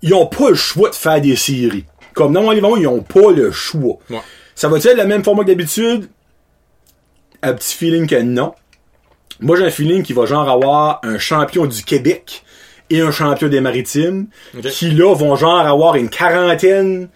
ils 0.02 0.14
ont 0.14 0.28
pas 0.28 0.50
le 0.50 0.56
choix 0.56 0.90
de 0.90 0.96
faire 0.96 1.22
des 1.22 1.36
séries. 1.36 1.86
Comme 2.16 2.34
dans 2.34 2.42
mon 2.42 2.52
livre, 2.52 2.78
ils 2.78 2.88
ont 2.88 3.02
pas 3.02 3.32
le 3.32 3.52
choix. 3.52 3.98
Ouais. 4.10 4.22
Ça 4.56 4.70
va 4.70 4.78
être 4.78 4.98
le 4.98 5.06
même 5.06 5.24
format 5.24 5.44
que 5.44 5.50
d'habitude? 5.50 6.10
Un 7.44 7.54
petit 7.54 7.76
feeling 7.76 8.08
que 8.08 8.20
non. 8.22 8.56
Moi, 9.42 9.58
j'ai 9.58 9.66
un 9.66 9.70
feeling 9.70 10.02
qu'il 10.02 10.16
va 10.16 10.26
genre 10.26 10.50
avoir 10.50 11.02
un 11.04 11.20
champion 11.20 11.66
du 11.66 11.84
Québec 11.84 12.44
et 12.90 13.02
un 13.02 13.12
champion 13.12 13.50
des 13.50 13.60
Maritimes, 13.60 14.28
qui 14.70 14.92
là 14.92 15.14
vont 15.14 15.36
genre 15.36 15.60
avoir 15.60 15.96
une 15.96 16.10
quarantaine. 16.10 17.10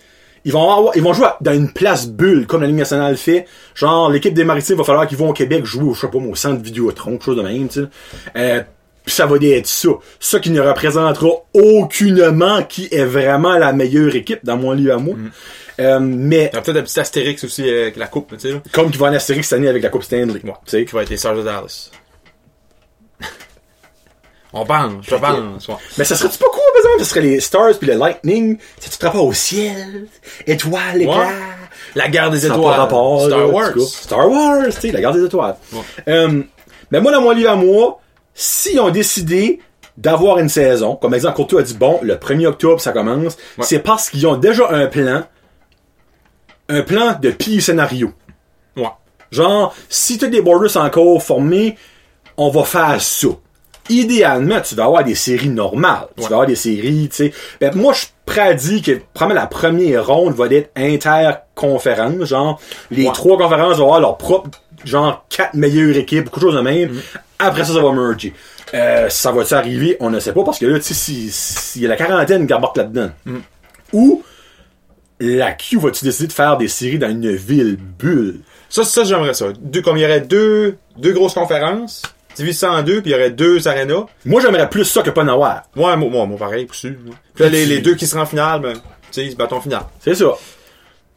Ils 0.44 0.52
vont 0.52 0.70
avoir, 0.70 0.98
ils 0.98 1.04
vont 1.04 1.14
jouer 1.14 1.28
dans 1.42 1.54
une 1.54 1.72
place 1.72 2.08
bulle, 2.08 2.46
comme 2.46 2.62
la 2.62 2.68
Ligue 2.68 2.78
nationale 2.78 3.16
fait. 3.18 3.46
Genre, 3.76 4.10
l'équipe 4.10 4.34
des 4.34 4.44
Maritimes, 4.44 4.76
va 4.78 4.84
falloir 4.84 5.08
qu'ils 5.08 5.18
vont 5.18 5.30
au 5.30 5.34
Québec 5.34 5.66
jouer, 5.66 5.84
au, 5.84 5.94
je 5.94 6.02
sais 6.02 6.08
pas, 6.08 6.18
au 6.18 6.36
centre 6.36 6.62
Vidéotron, 6.62 7.12
quelque 7.12 7.26
chose 7.26 7.38
de 7.38 7.42
même, 7.42 7.68
tu 7.68 7.82
sais. 7.82 7.88
Euh, 8.36 8.62
puis 9.10 9.16
ça 9.16 9.26
va 9.26 9.38
être 9.42 9.66
ça. 9.66 9.90
Ça 10.20 10.40
qui 10.40 10.52
ne 10.52 10.62
représentera 10.62 11.30
aucunement 11.56 12.62
qui 12.62 12.88
est 12.92 13.06
vraiment 13.06 13.58
la 13.58 13.74
meilleure 13.74 14.16
équipe 14.16 14.46
dans 14.46 14.56
mon 14.56 14.72
livre 14.72 14.94
à 14.94 14.98
moi. 15.00 15.16
Euh, 15.80 16.00
mais 16.00 16.52
peut-être 16.54 16.78
un 16.78 16.84
petit 16.84 17.00
astérix 17.00 17.44
aussi 17.44 17.68
avec 17.68 17.96
la 17.96 18.06
coupe, 18.06 18.38
tu 18.38 18.52
sais, 18.52 18.62
comme 18.72 18.92
qui 18.92 19.00
va 19.00 19.08
en 19.08 19.14
Astérix 19.14 19.48
cette 19.48 19.58
année 19.58 19.68
avec 19.68 19.82
la 19.82 19.90
Coupe 19.90 20.04
Stanley. 20.04 20.42
Ouais. 20.44 20.54
Tu 20.66 20.72
sais. 20.72 20.86
qui 20.86 20.94
va 20.94 21.02
être 21.02 21.10
les 21.10 21.18
Stars 21.18 21.38
de 21.38 21.42
Dallas. 21.42 21.90
On 24.54 24.64
pense, 24.64 25.04
je 25.08 25.16
pense. 25.16 25.68
ouais. 25.70 25.76
Mais 25.98 26.04
ça 26.04 26.16
serait-tu 26.16 26.38
pas 26.38 26.46
cool, 26.52 26.62
par 26.74 26.82
exemple? 26.82 27.00
Ce 27.00 27.06
serait 27.06 27.22
les 27.22 27.40
Stars 27.40 27.80
puis 27.80 27.88
le 27.88 27.96
Lightning. 27.96 28.60
Ça 28.80 28.92
tu 28.92 28.98
te 29.00 29.06
rapport 29.08 29.26
au 29.26 29.34
ciel, 29.34 30.06
étoiles, 30.46 31.02
éclairs. 31.02 31.18
Ouais. 31.18 31.34
La 31.96 32.10
guerre 32.10 32.30
des 32.30 32.46
étoiles. 32.46 32.62
pas 32.62 32.76
rapport. 32.76 33.26
Star 33.26 33.40
là, 33.40 33.48
Wars. 33.48 33.80
Star 33.80 34.30
Wars, 34.30 34.66
tu 34.66 34.72
sais, 34.82 34.92
la 34.92 35.02
garde 35.02 35.18
des 35.18 35.26
étoiles. 35.26 35.56
Ouais. 35.74 35.80
Euh, 36.10 36.44
mais 36.92 37.02
moi, 37.02 37.12
dans 37.12 37.22
mon 37.22 37.32
livre 37.32 37.50
à 37.50 37.56
moi, 37.56 38.00
s'ils 38.42 38.80
ont 38.80 38.90
décidé 38.90 39.60
d'avoir 39.98 40.40
une 40.40 40.48
saison, 40.48 40.96
comme 40.96 41.14
exemple, 41.14 41.36
Courtois 41.36 41.60
a 41.60 41.64
dit, 41.64 41.74
bon, 41.74 42.00
le 42.02 42.16
1er 42.16 42.46
octobre, 42.48 42.80
ça 42.80 42.94
commence, 42.94 43.36
Ouais. 43.58 43.66
c'est 43.66 43.80
parce 43.80 44.10
qu'ils 44.10 44.26
ont 44.28 44.38
déjà 44.38 44.70
un 44.72 44.88
plan, 44.88 45.24
un 46.70 46.82
plan 46.84 47.18
de 47.22 47.32
pire 47.32 47.62
scénario. 47.62 48.14
Ouais. 48.78 48.88
Genre, 49.32 49.76
si 49.90 50.18
t'as 50.18 50.28
des 50.28 50.42
borders 50.42 50.78
encore 50.78 51.22
formés, 51.22 51.76
on 52.38 52.50
va 52.50 52.64
faire 52.64 53.02
ça. 53.02 53.28
Idéalement, 53.90 54.62
tu 54.62 54.76
vas 54.76 54.86
avoir 54.86 55.04
des 55.04 55.16
séries 55.16 55.50
normales. 55.50 56.08
Tu 56.16 56.24
Ouais. 56.24 56.30
vas 56.30 56.36
avoir 56.36 56.48
des 56.48 56.56
séries, 56.56 57.10
tu 57.10 57.16
sais. 57.16 57.34
Ben, 57.60 57.76
moi, 57.76 57.92
je 57.94 58.00
suis 58.00 58.10
prêt 58.26 58.42
à 58.42 58.54
dire 58.54 58.82
que, 58.82 59.02
probablement, 59.14 59.42
la 59.42 59.48
première 59.48 60.06
ronde 60.08 60.36
va 60.36 60.46
être 60.46 60.70
interconférence. 60.78 62.24
Genre, 62.26 62.62
les 62.92 63.08
Ouais. 63.08 63.12
trois 63.14 63.38
conférences 63.38 63.78
vont 63.78 63.86
avoir 63.86 64.00
leur 64.00 64.18
propre, 64.18 64.52
genre, 64.86 65.26
quatre 65.30 65.56
meilleures 65.56 65.98
équipes, 65.98 66.26
quelque 66.30 66.40
chose 66.40 66.56
de 66.56 66.62
même. 66.62 66.92
Mm. 66.94 67.00
Après 67.40 67.64
ça, 67.64 67.74
ça 67.74 67.82
va 67.82 67.92
merger. 67.94 68.34
Euh, 68.74 69.10
ça 69.10 69.32
va-tu 69.32 69.54
arriver? 69.54 69.98
On 70.02 70.10
ne 70.10 70.20
sait 70.20 70.34
pas, 70.34 70.44
parce 70.44 70.60
que 70.60 70.66
là, 70.66 70.78
tu 70.78 70.86
sais, 70.86 70.94
si- 70.94 71.32
s'il 71.32 71.82
y 71.82 71.86
a 71.86 71.90
la 71.90 71.96
quarantaine 71.96 72.46
qui 72.46 72.54
embarque 72.54 72.78
là-dedans. 72.78 73.10
Mm. 73.26 73.38
Ou, 73.94 74.24
la 75.22 75.52
Q 75.54 75.78
va-tu 75.80 76.06
décider 76.06 76.28
de 76.28 76.34
faire 76.34 76.58
des 76.58 76.68
séries 76.68 77.00
dans 77.00 77.10
une 77.10 77.32
ville 77.36 77.78
bulle? 77.78 78.42
Ça, 78.70 78.84
ça, 78.84 79.04
j'aimerais 79.04 79.34
ça. 79.34 79.48
Deux, 79.60 79.82
comme 79.82 79.98
il 79.98 80.02
y 80.02 80.06
aurait 80.06 80.22
deux, 80.22 80.78
deux 80.98 81.12
grosses 81.14 81.34
conférences, 81.34 82.04
divise 82.36 82.60
ça 82.60 82.72
en 82.72 82.84
deux, 82.84 83.02
puis 83.02 83.12
il 83.12 83.14
y 83.14 83.16
aurait 83.16 83.32
deux 83.32 83.68
arénas. 83.68 84.06
Moi, 84.26 84.42
j'aimerais 84.42 84.70
plus 84.70 84.86
ça 84.86 85.02
que 85.02 85.10
pas. 85.10 85.24
Ouais, 85.24 85.56
moi, 85.76 85.96
moi, 85.98 86.26
moi, 86.26 86.38
pareil, 86.38 86.66
pour 86.66 86.76
sûr. 86.76 86.92
Puis 87.34 87.44
là, 87.44 87.50
les, 87.50 87.66
les 87.66 87.80
deux 87.80 87.96
qui 87.96 88.06
seront 88.06 88.22
en 88.22 88.26
finale, 88.26 88.62
ben, 88.62 88.74
tu 88.74 88.80
sais, 89.12 89.26
ils 89.26 89.32
se 89.32 89.36
battent 89.36 89.54
en 89.54 89.62
finale. 89.62 89.84
C'est 90.00 90.16
ça. 90.16 90.34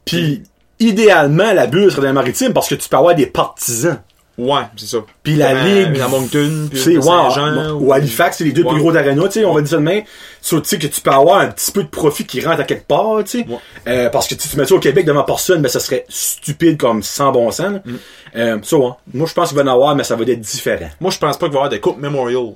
Puis, 0.05 0.43
idéalement, 0.81 1.53
la 1.53 1.67
bulle 1.67 1.91
serait 1.91 2.03
dans 2.03 2.07
les 2.09 2.13
maritimes 2.15 2.53
parce 2.53 2.69
que 2.69 2.75
tu 2.75 2.89
peux 2.89 2.97
avoir 2.97 3.15
des 3.15 3.27
partisans. 3.27 4.01
Ouais, 4.39 4.63
c'est 4.77 4.87
ça. 4.87 4.99
Puis 5.23 5.35
la 5.37 5.51
à- 5.51 5.65
ligue, 5.65 6.01
À 6.01 6.09
Moncton, 6.09 6.69
puis 6.71 6.81
c'est 6.81 6.97
ouais, 6.97 7.03
Saint-Jean. 7.03 7.73
ou 7.79 7.93
Halifax, 7.93 8.39
c'est 8.39 8.45
les 8.45 8.53
deux 8.53 8.63
Ouais. 8.63 8.71
plus 8.71 8.81
gros 8.81 8.91
d'aréna, 8.91 9.25
tu 9.25 9.33
sais, 9.41 9.45
on 9.45 9.53
va 9.53 9.61
dire 9.61 9.69
ça 9.71 9.77
de. 9.77 10.03
So, 10.41 10.61
tu 10.61 10.69
sais 10.71 10.79
que 10.79 10.87
tu 10.87 11.01
peux 11.03 11.11
avoir 11.11 11.41
un 11.41 11.49
petit 11.49 11.71
peu 11.71 11.83
de 11.83 11.89
profit 11.89 12.25
qui 12.25 12.41
rentre 12.41 12.61
à 12.61 12.65
quelque 12.65 12.87
part, 12.87 13.19
tu 13.25 13.43
sais. 13.43 13.47
Ouais. 13.47 13.59
Euh, 13.89 14.09
parce 14.09 14.27
que 14.27 14.35
tu 14.35 14.49
tu 14.49 14.57
mets 14.57 14.65
ça 14.65 14.75
au 14.75 14.81
Québec 14.81 15.05
devant 15.05 15.23
personne, 15.25 15.61
mais 15.61 15.69
ça 15.69 15.81
serait 15.81 16.07
stupide 16.09 16.79
comme 16.79 17.03
sans 17.03 17.31
bon 17.31 17.51
sens. 17.51 17.73
là. 17.73 17.83
Mm. 17.85 17.93
Euh, 18.37 18.59
ça, 18.63 18.77
ouais. 18.79 18.91
Moi, 19.13 19.27
je 19.29 19.35
pense 19.35 19.49
qu'il 19.51 19.59
va 19.59 19.65
en 19.65 19.75
avoir, 19.75 19.95
mais 19.95 20.05
ça 20.05 20.17
va 20.17 20.23
être 20.23 20.41
différent. 20.41 20.89
Moi, 21.01 21.11
je 21.11 21.19
pense 21.19 21.37
pas 21.37 21.47
qu'il 21.47 21.53
va 21.53 21.59
y 21.59 21.61
avoir 21.61 21.69
des 21.71 21.81
Coupe 21.81 21.99
Memorial. 21.99 22.53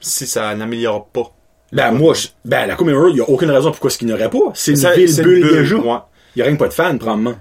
Si 0.00 0.26
ça 0.26 0.54
n'améliore 0.54 1.06
pas. 1.06 1.30
Ben, 1.72 1.90
moi, 1.92 2.14
je- 2.14 2.28
ben, 2.44 2.66
la 2.66 2.74
Coupe 2.74 2.86
Memorial, 2.86 3.10
il 3.12 3.18
y 3.18 3.20
a 3.20 3.28
aucune 3.28 3.50
raison 3.50 3.70
pourquoi 3.70 3.90
ce 3.90 3.98
qu'il 3.98 4.06
n'y 4.08 4.14
aurait 4.14 4.30
pas. 4.30 4.38
C'est 4.54 4.70
une 4.70 4.76
Ça- 4.78 4.92
ville 4.94 5.14
bulle 5.22 5.48
déjà. 5.52 5.76
ouais. 5.76 5.98
Il 6.34 6.38
y 6.40 6.42
a 6.42 6.46
rien 6.46 6.56
pas 6.56 6.68
de 6.68 6.72
fans, 6.72 6.96
probablement. 6.96 7.34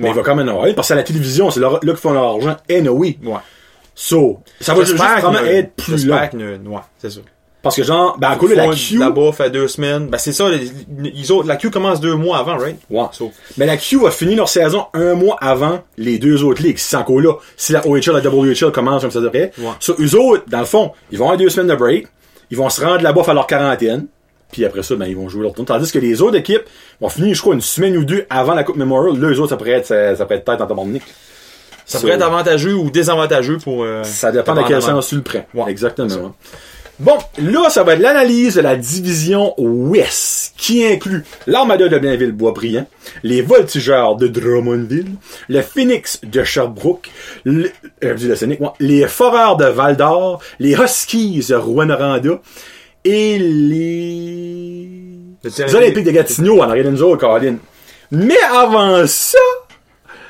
Mais 0.00 0.10
il 0.10 0.14
va 0.14 0.22
quand 0.22 0.34
même 0.34 0.48
en 0.48 0.52
avoir. 0.52 0.74
Parce 0.74 0.88
que 0.88 0.92
à 0.94 0.96
la 0.96 1.02
télévision, 1.02 1.50
c'est 1.50 1.60
là, 1.60 1.70
là 1.70 1.78
qu'ils 1.92 1.96
font 1.96 2.12
leur 2.12 2.24
argent. 2.24 2.56
Et 2.68 2.80
no, 2.82 2.92
oui. 2.92 3.18
Ouais. 3.22 3.34
So, 3.94 4.40
ça 4.60 4.74
va 4.74 4.84
juste 4.84 4.96
vraiment 4.96 5.38
être 5.40 5.74
plus 5.74 6.06
long. 6.06 6.16
A 6.16 6.30
Ouais, 6.32 6.80
c'est 6.98 7.10
ça. 7.10 7.20
Parce 7.62 7.76
que 7.76 7.82
genre, 7.82 8.16
ben, 8.18 8.30
à 8.30 8.36
cause 8.36 8.50
de 8.50 8.54
la 8.54 8.64
font 8.64 8.72
Q, 8.72 8.96
Là-bas, 8.96 9.32
fait 9.32 9.50
deux 9.50 9.68
semaines. 9.68 10.06
Ben, 10.06 10.16
c'est 10.16 10.32
ça, 10.32 10.48
les, 10.48 10.70
ils 11.14 11.30
autres, 11.30 11.46
la 11.46 11.56
Q 11.56 11.70
commence 11.70 12.00
deux 12.00 12.14
mois 12.14 12.38
avant, 12.38 12.56
right? 12.56 12.78
Ouais. 12.88 13.04
So, 13.12 13.32
Mais 13.58 13.66
la 13.66 13.76
Q 13.76 13.98
va 13.98 14.10
finir 14.10 14.38
leur 14.38 14.48
saison 14.48 14.86
un 14.94 15.14
mois 15.14 15.36
avant 15.40 15.80
les 15.98 16.18
deux 16.18 16.42
autres 16.42 16.62
ligues. 16.62 16.78
C'est 16.78 16.96
encore 16.96 17.20
là. 17.20 17.34
Si 17.58 17.72
la 17.72 17.86
OHL, 17.86 18.12
la 18.12 18.20
WHL 18.20 18.72
commence 18.72 19.02
comme 19.02 19.10
ça 19.10 19.20
devrait. 19.20 19.52
Ouais. 19.58 19.72
So, 19.78 19.94
eux 20.00 20.18
autres, 20.18 20.44
dans 20.48 20.60
le 20.60 20.64
fond, 20.64 20.92
ils 21.10 21.18
vont 21.18 21.26
avoir 21.26 21.38
deux 21.38 21.50
semaines 21.50 21.68
de 21.68 21.74
break. 21.74 22.06
Ils 22.50 22.56
vont 22.56 22.70
se 22.70 22.80
rendre 22.82 23.02
là-bas 23.02 23.22
faire 23.22 23.34
leur 23.34 23.46
quarantaine. 23.46 24.06
Puis 24.52 24.64
après 24.64 24.82
ça, 24.82 24.94
ben, 24.96 25.06
ils 25.06 25.16
vont 25.16 25.28
jouer 25.28 25.42
leur 25.44 25.52
tour. 25.52 25.64
Tandis 25.64 25.90
que 25.92 25.98
les 25.98 26.20
autres 26.22 26.36
équipes 26.36 26.62
vont 27.00 27.08
finir, 27.08 27.34
je 27.34 27.40
crois, 27.40 27.54
une 27.54 27.60
semaine 27.60 27.96
ou 27.96 28.04
deux 28.04 28.26
avant 28.30 28.54
la 28.54 28.64
Coupe 28.64 28.76
Memorial. 28.76 29.18
Là, 29.20 29.28
eux 29.28 29.38
autres, 29.40 29.50
ça 29.50 29.56
pourrait 29.56 29.70
être, 29.72 29.86
ça, 29.86 30.16
ça 30.16 30.24
pourrait 30.24 30.38
être 30.38 30.44
tête 30.44 30.60
en 30.60 30.66
tabarnak. 30.66 31.02
ça 31.86 31.98
So, 31.98 32.00
pourrait 32.00 32.14
être 32.14 32.22
avantageux 32.22 32.74
ou 32.74 32.90
désavantageux 32.90 33.58
pour... 33.58 33.84
euh, 33.84 34.02
Ça 34.04 34.32
dépend 34.32 34.54
de 34.54 34.62
quel 34.66 34.82
sens 34.82 35.08
tu 35.08 35.16
le 35.16 35.22
prends. 35.22 35.44
Ouais. 35.54 35.70
Exactement. 35.70 36.34
Bon, 36.98 37.16
là, 37.38 37.70
ça 37.70 37.82
va 37.82 37.94
être 37.94 38.00
l'analyse 38.00 38.56
de 38.56 38.60
la 38.60 38.76
division 38.76 39.54
Ouest, 39.56 40.52
qui 40.58 40.84
inclut 40.84 41.24
l'Armada 41.46 41.88
de 41.88 41.98
Blainville-Boisbriand, 41.98 42.86
les 43.22 43.40
Voltigeurs 43.40 44.16
de 44.16 44.28
Drummondville, 44.28 45.12
le 45.48 45.62
Phoenix 45.62 46.20
de 46.22 46.44
Sherbrooke, 46.44 47.08
le, 47.44 47.70
euh, 48.04 48.14
le 48.20 48.56
les 48.80 49.06
Foreurs 49.08 49.56
de 49.56 49.64
Val-d'Or, 49.64 50.42
les 50.58 50.74
Huskies 50.74 51.46
de 51.48 51.54
Rouen-Noranda, 51.54 52.42
et 53.04 53.38
les... 53.38 54.88
Olympiques 55.74 56.04
de 56.04 56.10
Gatineau 56.10 56.60
en 56.60 56.68
arrière 56.68 56.90
nous 56.90 57.02
autres, 57.02 57.20
Colin. 57.20 57.56
Mais 58.10 58.40
avant 58.52 59.06
ça, 59.06 59.38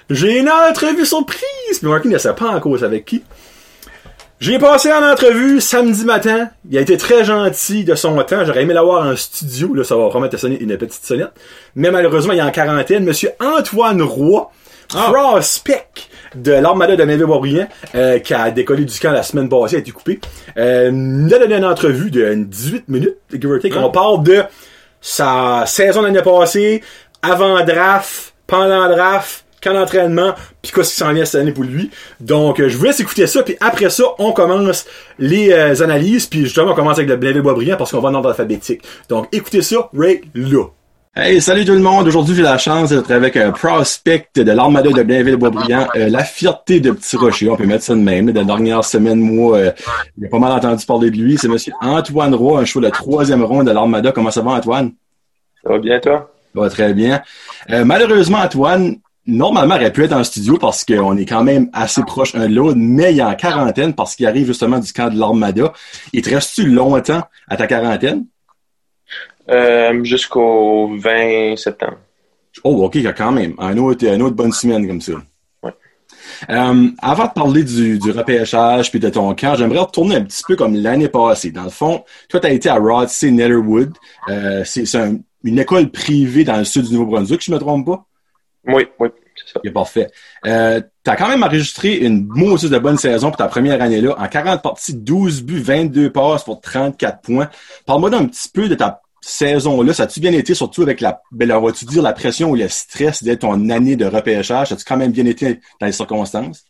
j'ai 0.09 0.39
une 0.39 0.49
entrevue 0.49 1.07
surprise. 1.07 1.83
Mais 1.83 1.89
Marky 1.89 2.09
ne 2.09 2.19
sait 2.19 2.35
pas 2.35 2.51
encore 2.51 2.83
avec 2.85 3.05
qui. 3.05 3.23
J'ai 4.41 4.59
passé 4.59 4.91
en 4.93 5.03
entrevue 5.03 5.61
samedi 5.61 6.05
matin. 6.05 6.49
Il 6.71 6.79
a 6.79 6.81
été 6.81 6.97
très 6.97 7.25
gentil 7.25 7.85
de 7.85 7.95
son 7.95 8.17
temps. 8.23 8.45
J'aurais 8.45 8.63
aimé 8.63 8.73
l'avoir 8.73 9.07
en 9.07 9.15
studio. 9.15 9.75
Là, 9.75 9.85
ça 9.85 9.97
va 9.97 10.39
sonner 10.39 10.59
une 10.61 10.77
petite 10.79 11.05
sonnette. 11.05 11.33
Mais 11.75 11.91
malheureusement, 11.91 12.33
il 12.33 12.39
est 12.39 12.43
en 12.43 12.51
quarantaine. 12.51 13.05
Monsieur 13.05 13.31
Antoine 13.41 14.01
Roy. 14.01 14.51
Prospect 14.91 16.09
de 16.35 16.53
l'Armada 16.53 16.97
de 16.97 17.05
Melville-Boisbriand, 17.05 17.69
euh, 17.95 18.19
qui 18.19 18.35
a 18.35 18.51
décollé 18.51 18.85
du 18.85 18.99
camp 18.99 19.13
la 19.13 19.23
semaine 19.23 19.49
passée, 19.49 19.77
a 19.77 19.79
été 19.81 19.91
coupé. 19.91 20.21
Euh, 20.57 20.91
nous 20.93 21.33
a 21.35 21.39
donné 21.39 21.57
une 21.57 21.65
entrevue 21.65 22.11
de 22.11 22.35
18 22.35 22.89
minutes, 22.89 23.17
give 23.33 23.51
or 23.51 23.59
take. 23.61 23.77
On 23.77 23.91
parle 23.91 24.23
de 24.23 24.43
sa 25.01 25.65
saison 25.67 26.03
l'année 26.03 26.23
passée, 26.23 26.83
avant 27.23 27.65
draft, 27.65 28.35
pendant 28.47 28.89
draft, 28.89 29.45
camp 29.61 29.75
d'entraînement, 29.75 30.35
puis 30.63 30.73
qu'est-ce 30.73 30.91
qui 30.91 30.97
s'en 30.97 31.13
vient 31.13 31.25
cette 31.25 31.41
année 31.41 31.53
pour 31.53 31.65
lui. 31.65 31.91
Donc, 32.21 32.61
euh, 32.61 32.69
je 32.69 32.77
vous 32.77 32.85
laisse 32.85 33.01
écouter 33.01 33.27
ça, 33.27 33.43
puis 33.43 33.57
après 33.61 33.91
ça, 33.91 34.05
on 34.19 34.33
commence 34.33 34.87
les 35.19 35.53
euh, 35.53 35.83
analyses, 35.83 36.27
puis 36.27 36.45
justement, 36.45 36.73
on 36.73 36.75
commence 36.75 36.99
avec 36.99 37.09
le 37.09 37.17
Blainville-Boisbriand 37.17 37.77
parce 37.77 37.91
qu'on 37.91 38.01
va 38.01 38.09
dans 38.09 38.15
l'ordre 38.15 38.31
alphabétique. 38.31 38.83
Donc, 39.09 39.29
écoutez 39.33 39.63
ça, 39.63 39.91
right 39.93 40.25
là. 40.35 40.65
Hey, 41.17 41.41
salut 41.41 41.65
tout 41.65 41.73
le 41.73 41.81
monde. 41.81 42.07
Aujourd'hui, 42.07 42.37
j'ai 42.37 42.43
la 42.43 42.57
chance 42.57 42.91
d'être 42.91 43.11
avec 43.11 43.37
un 43.37 43.51
prospect 43.51 44.29
de 44.37 44.53
l'Armada 44.53 44.91
de 44.91 45.03
Blainville-Boisbriand, 45.03 45.89
euh, 45.97 46.09
la 46.09 46.23
fierté 46.23 46.79
de 46.79 46.93
Petit 46.93 47.17
Rocher. 47.17 47.51
On 47.51 47.57
peut 47.57 47.67
mettre 47.67 47.83
ça 47.83 47.97
de 47.97 48.01
même. 48.01 48.33
La 48.33 48.45
dernière 48.45 48.85
semaine, 48.85 49.19
moi, 49.19 49.59
euh, 49.59 49.73
j'ai 50.17 50.29
pas 50.29 50.39
mal 50.39 50.53
entendu 50.53 50.87
parler 50.87 51.11
de 51.11 51.17
lui. 51.17 51.37
C'est 51.37 51.49
monsieur 51.49 51.73
Antoine 51.81 52.33
Roy, 52.33 52.61
un 52.61 52.65
choix 52.65 52.81
de 52.81 52.91
troisième 52.91 53.43
ronde 53.43 53.67
de 53.67 53.73
l'Armada. 53.73 54.13
Comment 54.13 54.31
ça 54.31 54.41
va, 54.41 54.53
Antoine? 54.53 54.93
Ça 55.65 55.71
va 55.71 55.79
bien, 55.81 55.99
toi? 55.99 56.31
Ça 56.55 56.61
va 56.61 56.71
très 56.71 56.95
bien. 56.95 57.21
Euh, 57.71 57.85
malheureusement, 57.85 58.39
Antoine, 58.39 58.95
normalement, 59.27 59.75
aurait 59.75 59.93
pu 59.93 60.05
être 60.05 60.13
en 60.13 60.23
studio 60.23 60.59
parce 60.59 60.85
qu'on 60.85 61.17
est 61.17 61.27
quand 61.27 61.43
même 61.43 61.71
assez 61.73 62.05
proche 62.05 62.37
un 62.37 62.49
de 62.49 62.55
l'autre, 62.55 62.79
mais 62.79 63.15
il 63.15 63.19
est 63.19 63.25
en 63.25 63.35
quarantaine 63.35 63.95
parce 63.95 64.15
qu'il 64.15 64.29
arrive 64.29 64.47
justement 64.47 64.79
du 64.79 64.93
camp 64.93 65.13
de 65.13 65.19
l'Armada. 65.19 65.73
Il 66.13 66.23
te 66.23 66.31
reste-tu 66.31 66.67
longtemps 66.67 67.23
à 67.49 67.57
ta 67.57 67.67
quarantaine? 67.67 68.27
Euh, 69.49 70.05
Jusqu'au 70.05 70.91
20 70.97 71.57
septembre. 71.57 71.99
Oh, 72.65 72.85
ok, 72.85 72.99
quand 73.17 73.33
même. 73.33 73.55
Un 73.59 73.77
autre, 73.79 74.05
une 74.07 74.23
autre 74.23 74.37
bonne 74.37 74.53
semaine 74.53 74.87
comme 74.87 75.01
ça. 75.01 75.13
Ouais. 75.63 75.73
Euh, 76.51 76.89
avant 77.01 77.27
de 77.27 77.33
parler 77.33 77.65
du, 77.65 77.99
du 77.99 78.11
repêchage 78.11 78.91
puis 78.91 79.01
de 79.01 79.09
ton 79.09 79.35
camp, 79.35 79.55
j'aimerais 79.57 79.79
retourner 79.79 80.17
un 80.17 80.23
petit 80.25 80.43
peu 80.47 80.57
comme 80.57 80.75
l'année 80.75 81.09
passée. 81.09 81.51
Dans 81.53 81.65
le 81.65 81.71
fond, 81.71 82.05
toi, 82.29 82.41
tu 82.41 82.47
as 82.47 82.51
été 82.51 82.69
à 82.69 82.77
Rodsey 82.77 83.31
Netherwood. 83.31 83.93
Euh, 84.29 84.63
c'est 84.65 84.85
c'est 84.85 84.99
un- 84.99 85.19
une 85.43 85.59
école 85.59 85.91
privée 85.91 86.45
dans 86.45 86.59
le 86.59 86.65
sud 86.65 86.87
du 86.87 86.93
Nouveau-Brunswick, 86.95 87.41
si 87.41 87.51
je 87.51 87.55
me 87.57 87.61
trompe 87.61 87.87
pas? 87.87 88.05
Oui, 88.67 88.87
oui, 88.99 89.09
c'est 89.37 89.55
ça. 89.55 89.61
Ok, 89.65 89.73
parfait. 89.73 90.09
Euh, 90.47 90.83
tu 91.03 91.11
as 91.11 91.17
quand 91.17 91.29
même 91.29 91.43
enregistré 91.43 91.97
une 91.97 92.27
maudite 92.29 92.69
de 92.71 92.79
bonne 92.79 92.99
saison 92.99 93.29
pour 93.29 93.39
ta 93.39 93.47
première 93.49 93.81
année-là. 93.81 94.17
En 94.19 94.29
40 94.29 94.61
parties, 94.63 94.93
12 94.93 95.43
buts, 95.43 95.61
22 95.63 96.11
passes 96.13 96.45
pour 96.45 96.61
34 96.61 97.23
points. 97.23 97.49
Parle-moi 97.87 98.11
d'un 98.11 98.27
petit 98.27 98.51
peu 98.53 98.69
de 98.69 98.75
ta 98.75 99.01
saison-là. 99.21 99.93
Ça 99.93 100.05
a-tu 100.05 100.21
bien 100.21 100.33
été, 100.33 100.55
surtout 100.55 100.83
avec 100.83 101.01
la, 101.01 101.23
ben, 101.31 101.51
on 101.53 101.61
va-tu 101.61 101.85
dire 101.85 102.03
la 102.03 102.13
pression 102.13 102.51
ou 102.51 102.57
le 102.57 102.69
stress 102.69 103.23
d'être 103.23 103.41
ton 103.41 103.71
année 103.71 103.97
de 103.97 104.07
repêchage? 104.07 104.69
Ça 104.69 104.75
a-tu 104.75 104.85
quand 104.85 104.97
même 104.97 105.13
bien 105.13 105.27
été 105.27 105.61
dans 105.81 105.87
les 105.87 105.93
circonstances? 105.93 106.65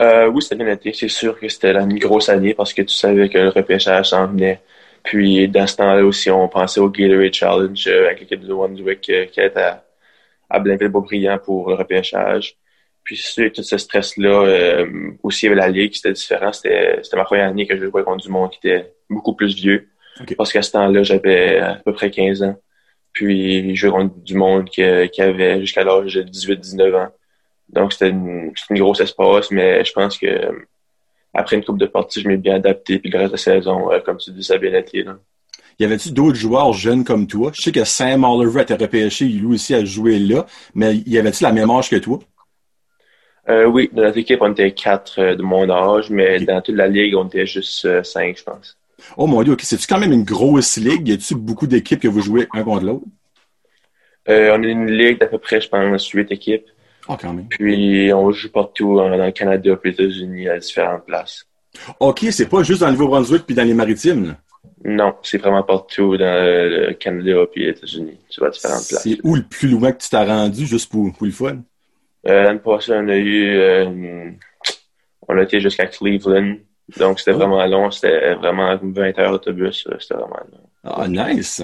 Euh, 0.00 0.28
oui, 0.28 0.42
c'était 0.42 0.56
bien 0.56 0.72
été. 0.72 0.92
C'est 0.92 1.08
sûr 1.08 1.38
que 1.38 1.48
c'était 1.48 1.74
une 1.74 1.98
grosse 1.98 2.28
année 2.28 2.54
parce 2.54 2.72
que 2.72 2.82
tu 2.82 2.94
savais 2.94 3.28
que 3.28 3.38
le 3.38 3.48
repêchage 3.48 4.10
s'en 4.10 4.28
venait. 4.28 4.60
Puis, 5.02 5.48
dans 5.48 5.66
ce 5.66 5.76
temps-là 5.76 6.04
aussi, 6.04 6.30
on 6.30 6.48
pensait 6.48 6.80
au 6.80 6.90
Gatorade 6.90 7.32
Challenge 7.32 7.88
euh, 7.88 8.06
avec 8.06 8.20
l'équipe 8.20 8.40
de 8.44 8.52
Wandswick 8.52 9.08
euh, 9.10 9.26
qui 9.26 9.40
était 9.40 9.60
à, 9.60 9.84
à 10.50 10.60
Blainville-Beaubriand 10.60 11.38
pour 11.38 11.70
le 11.70 11.76
repêchage. 11.76 12.56
Puis, 13.02 13.16
c'est 13.16 13.50
tout 13.50 13.62
ce 13.62 13.78
stress-là, 13.78 14.42
euh, 14.42 14.86
aussi, 15.22 15.46
il 15.46 15.48
y 15.48 15.52
avait 15.52 15.60
la 15.60 15.68
Ligue, 15.68 15.94
c'était 15.94 16.12
différent. 16.12 16.52
C'était 16.52 17.00
c'était 17.02 17.16
ma 17.16 17.24
première 17.24 17.48
année 17.48 17.66
que 17.66 17.76
je 17.76 17.86
jouais 17.86 18.04
contre 18.04 18.22
du 18.22 18.28
monde 18.30 18.50
qui 18.50 18.58
était 18.68 18.92
beaucoup 19.08 19.34
plus 19.34 19.54
vieux. 19.54 19.88
Parce 20.36 20.52
qu'à 20.52 20.62
ce 20.62 20.72
temps-là, 20.72 21.02
j'avais 21.02 21.58
à 21.58 21.74
peu 21.84 21.92
près 21.92 22.10
15 22.10 22.42
ans. 22.42 22.56
Puis, 23.12 23.74
je 23.74 23.80
jouais 23.80 23.90
contre 23.90 24.14
du 24.16 24.34
monde 24.34 24.66
qui, 24.66 24.82
qui 25.12 25.22
avait 25.22 25.60
jusqu'à 25.60 25.84
l'âge 25.84 26.14
de 26.14 26.22
18-19 26.22 26.96
ans. 26.96 27.08
Donc, 27.68 27.92
c'était 27.92 28.10
une, 28.10 28.52
une 28.70 28.78
grosse 28.78 29.00
espace, 29.00 29.50
mais 29.50 29.84
je 29.84 29.92
pense 29.92 30.18
que 30.18 30.26
après 31.34 31.56
une 31.56 31.64
coupe 31.64 31.78
de 31.78 31.86
parties, 31.86 32.22
je 32.22 32.28
m'ai 32.28 32.36
bien 32.36 32.56
adapté. 32.56 32.98
Puis 32.98 33.10
le 33.10 33.18
reste 33.18 33.30
de 33.30 33.36
la 33.36 33.38
saison, 33.38 33.92
euh, 33.92 34.00
comme 34.00 34.16
tu 34.16 34.30
dis, 34.30 34.42
ça 34.42 34.54
a 34.54 34.58
bien 34.58 34.74
été. 34.74 35.02
Là. 35.02 35.18
Y 35.78 35.84
avait-tu 35.84 36.10
d'autres 36.10 36.36
joueurs 36.36 36.72
jeunes 36.72 37.04
comme 37.04 37.26
toi? 37.26 37.52
Je 37.54 37.62
sais 37.62 37.72
que 37.72 37.84
Sam 37.84 38.24
Oliver 38.24 38.62
été 38.62 38.74
repêché, 38.74 39.26
lui 39.26 39.54
aussi 39.54 39.74
a 39.74 39.84
joué 39.84 40.18
là, 40.18 40.46
mais 40.74 40.96
y 41.06 41.18
avait-tu 41.18 41.44
la 41.44 41.52
même 41.52 41.70
âge 41.70 41.88
que 41.88 41.96
toi? 41.96 42.18
Euh, 43.48 43.64
oui, 43.66 43.88
dans 43.92 44.02
notre 44.02 44.18
équipe, 44.18 44.40
on 44.42 44.52
était 44.52 44.72
quatre 44.72 45.20
euh, 45.20 45.34
de 45.36 45.42
mon 45.42 45.70
âge, 45.70 46.10
mais 46.10 46.40
dans 46.40 46.60
toute 46.60 46.74
la 46.74 46.88
ligue, 46.88 47.14
on 47.14 47.26
était 47.28 47.46
juste 47.46 47.84
euh, 47.84 48.02
cinq, 48.02 48.36
je 48.38 48.42
pense. 48.42 48.77
Oh 49.16 49.26
mon 49.26 49.42
dieu, 49.42 49.52
ok, 49.52 49.62
c'est-tu 49.62 49.86
quand 49.86 49.98
même 49.98 50.12
une 50.12 50.24
grosse 50.24 50.76
ligue? 50.76 51.08
Y 51.08 51.12
a-tu 51.12 51.34
beaucoup 51.34 51.66
d'équipes 51.66 52.00
que 52.00 52.08
vous 52.08 52.20
jouez 52.20 52.48
un 52.52 52.62
contre 52.62 52.84
l'autre? 52.84 53.04
Euh, 54.28 54.56
on 54.56 54.62
est 54.62 54.70
une 54.70 54.90
ligue 54.90 55.18
d'à 55.18 55.26
peu 55.26 55.38
près, 55.38 55.60
je 55.60 55.68
pense, 55.68 56.08
huit 56.10 56.30
équipes. 56.30 56.66
Ah, 57.08 57.16
quand 57.18 57.32
même. 57.32 57.48
Puis 57.48 58.12
on 58.12 58.30
joue 58.32 58.50
partout 58.50 59.00
hein, 59.00 59.16
dans 59.16 59.24
le 59.24 59.32
Canada, 59.32 59.76
puis 59.76 59.90
les 59.92 60.04
États-Unis, 60.04 60.48
à 60.48 60.58
différentes 60.58 61.06
places. 61.06 61.46
Ok, 62.00 62.26
c'est 62.30 62.48
pas 62.48 62.62
juste 62.62 62.80
dans 62.80 62.86
le 62.86 62.92
Nouveau-Brunswick 62.92 63.46
puis 63.46 63.54
dans 63.54 63.64
les 63.64 63.74
maritimes, 63.74 64.26
là? 64.26 64.36
Non, 64.84 65.14
c'est 65.22 65.38
vraiment 65.38 65.62
partout 65.62 66.16
dans 66.16 66.44
le 66.44 66.92
Canada 66.94 67.46
puis 67.50 67.64
les 67.64 67.70
États-Unis. 67.70 68.18
Tu 68.28 68.40
vas 68.40 68.48
à 68.48 68.50
différentes 68.50 68.86
places. 68.88 69.02
C'est 69.02 69.18
où 69.24 69.34
le 69.34 69.42
plus 69.42 69.68
loin 69.68 69.92
que 69.92 70.02
tu 70.02 70.10
t'as 70.10 70.24
rendu, 70.24 70.66
juste 70.66 70.90
pour, 70.90 71.12
pour 71.12 71.26
le 71.26 71.32
fun? 71.32 71.62
Euh, 72.26 72.42
L'année 72.42 72.58
passée, 72.58 72.92
on 72.94 73.08
a 73.08 73.16
eu, 73.16 73.56
euh, 73.56 74.30
on 75.26 75.38
a 75.38 75.42
été 75.42 75.60
jusqu'à 75.60 75.86
Cleveland. 75.86 76.56
Donc, 76.96 77.18
c'était 77.18 77.32
Oh. 77.32 77.38
vraiment 77.38 77.64
long. 77.66 77.90
C'était 77.90 78.34
vraiment 78.34 78.76
20 78.80 79.18
heures 79.18 79.32
d'autobus. 79.32 79.86
euh, 79.90 79.96
C'était 80.00 80.14
vraiment 80.14 80.36
long. 80.52 80.60
Ah, 80.84 81.06
nice! 81.08 81.62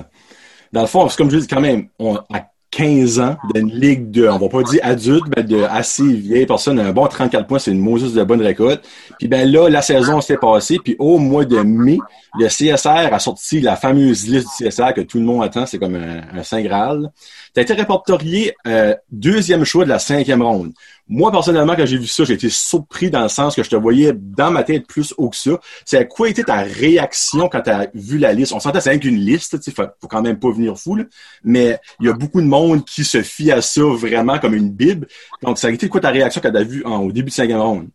Dans 0.73 0.83
le 0.83 0.87
fond, 0.87 1.09
c'est 1.09 1.17
comme 1.17 1.31
je 1.31 1.39
dis, 1.39 1.47
quand 1.47 1.61
même, 1.61 1.89
on, 1.99 2.17
à 2.17 2.47
15 2.71 3.21
ans, 3.21 3.37
d'une 3.55 3.71
ligue 3.71 4.11
de, 4.11 4.27
on 4.27 4.37
va 4.37 4.49
pas 4.49 4.65
dire 4.65 4.81
adulte, 4.83 5.23
mais 5.37 5.45
de 5.45 5.63
assez 5.63 6.03
vieille 6.13 6.45
personne, 6.45 6.81
un 6.81 6.91
bon 6.91 7.07
34 7.07 7.47
points, 7.47 7.61
c'est 7.61 7.71
une 7.71 7.79
Moses 7.79 8.13
de 8.13 8.25
bonne 8.25 8.43
récolte. 8.43 8.85
Puis 9.17 9.29
ben 9.29 9.49
là, 9.49 9.69
la 9.69 9.81
saison 9.81 10.21
s'est 10.21 10.39
passée, 10.39 10.79
puis 10.83 10.97
au 10.99 11.19
mois 11.19 11.45
de 11.45 11.59
mai, 11.59 11.99
le 12.37 12.49
CSR 12.49 13.15
a 13.15 13.19
sorti 13.21 13.61
la 13.61 13.77
fameuse 13.77 14.27
liste 14.27 14.49
du 14.59 14.65
CSR 14.69 14.93
que 14.93 15.03
tout 15.03 15.19
le 15.21 15.25
monde 15.25 15.45
attend, 15.45 15.67
c'est 15.67 15.79
comme 15.79 15.95
un, 15.95 16.23
un 16.37 16.43
Saint 16.43 16.63
Graal. 16.63 17.13
Tu 17.55 17.61
as 17.61 17.63
été 17.63 17.75
répertorié 17.75 18.57
euh, 18.67 18.97
deuxième 19.13 19.63
choix 19.65 19.85
de 19.85 19.91
la 19.91 20.01
cinquième 20.01 20.43
ronde. 20.43 20.73
Moi, 21.07 21.31
personnellement, 21.31 21.77
quand 21.77 21.85
j'ai 21.85 21.99
vu 21.99 22.07
ça, 22.07 22.25
j'ai 22.25 22.33
été 22.33 22.49
surpris 22.49 23.11
dans 23.11 23.23
le 23.23 23.29
sens 23.29 23.55
que 23.55 23.63
je 23.63 23.69
te 23.69 23.77
voyais 23.77 24.13
dans 24.15 24.51
ma 24.51 24.63
tête 24.63 24.87
plus 24.87 25.13
haut 25.19 25.29
que 25.29 25.37
ça. 25.37 25.61
C'est 25.85 26.09
quoi 26.09 26.31
était 26.31 26.45
ta 26.45 26.63
réaction 26.63 27.49
quand 27.51 27.61
tu 27.61 27.71
as 27.71 27.89
vu 27.93 28.17
la 28.17 28.33
liste? 28.33 28.55
On 28.55 28.61
sentait 28.61 28.81
c'est 28.81 28.91
rien 28.91 28.99
qu'une 28.99 29.19
liste, 29.19 29.61
tu 29.61 29.71
sais, 29.71 29.71
faut, 29.71 30.09
quand 30.09 30.23
même 30.23 30.39
pas 30.39 30.51
venir 30.51 30.79
fou, 30.79 30.97
là. 30.97 31.05
mais 31.43 31.79
il 32.01 32.07
y 32.07 32.09
a 32.09 32.15
beaucoup 32.15 32.41
de 32.41 32.47
monde 32.47 32.87
qui 32.87 33.05
se 33.05 33.23
fie 33.23 33.53
à 33.53 33.61
ça 33.61 33.83
vraiment 33.83 34.39
comme 34.39 34.55
une 34.55 34.71
bible. 34.71 35.07
Donc, 35.43 35.59
ça 35.59 35.67
a 35.67 35.71
été 35.71 35.89
quoi 35.91 36.01
ta 36.01 36.11
réaction 36.11 36.41
quand 36.43 36.53
tu 36.53 36.57
as 36.57 36.63
vu 36.63 36.83
en, 36.87 37.03
au 37.03 37.13
début 37.13 37.29
de 37.29 37.35
cinquième 37.35 37.61
round? 37.61 37.89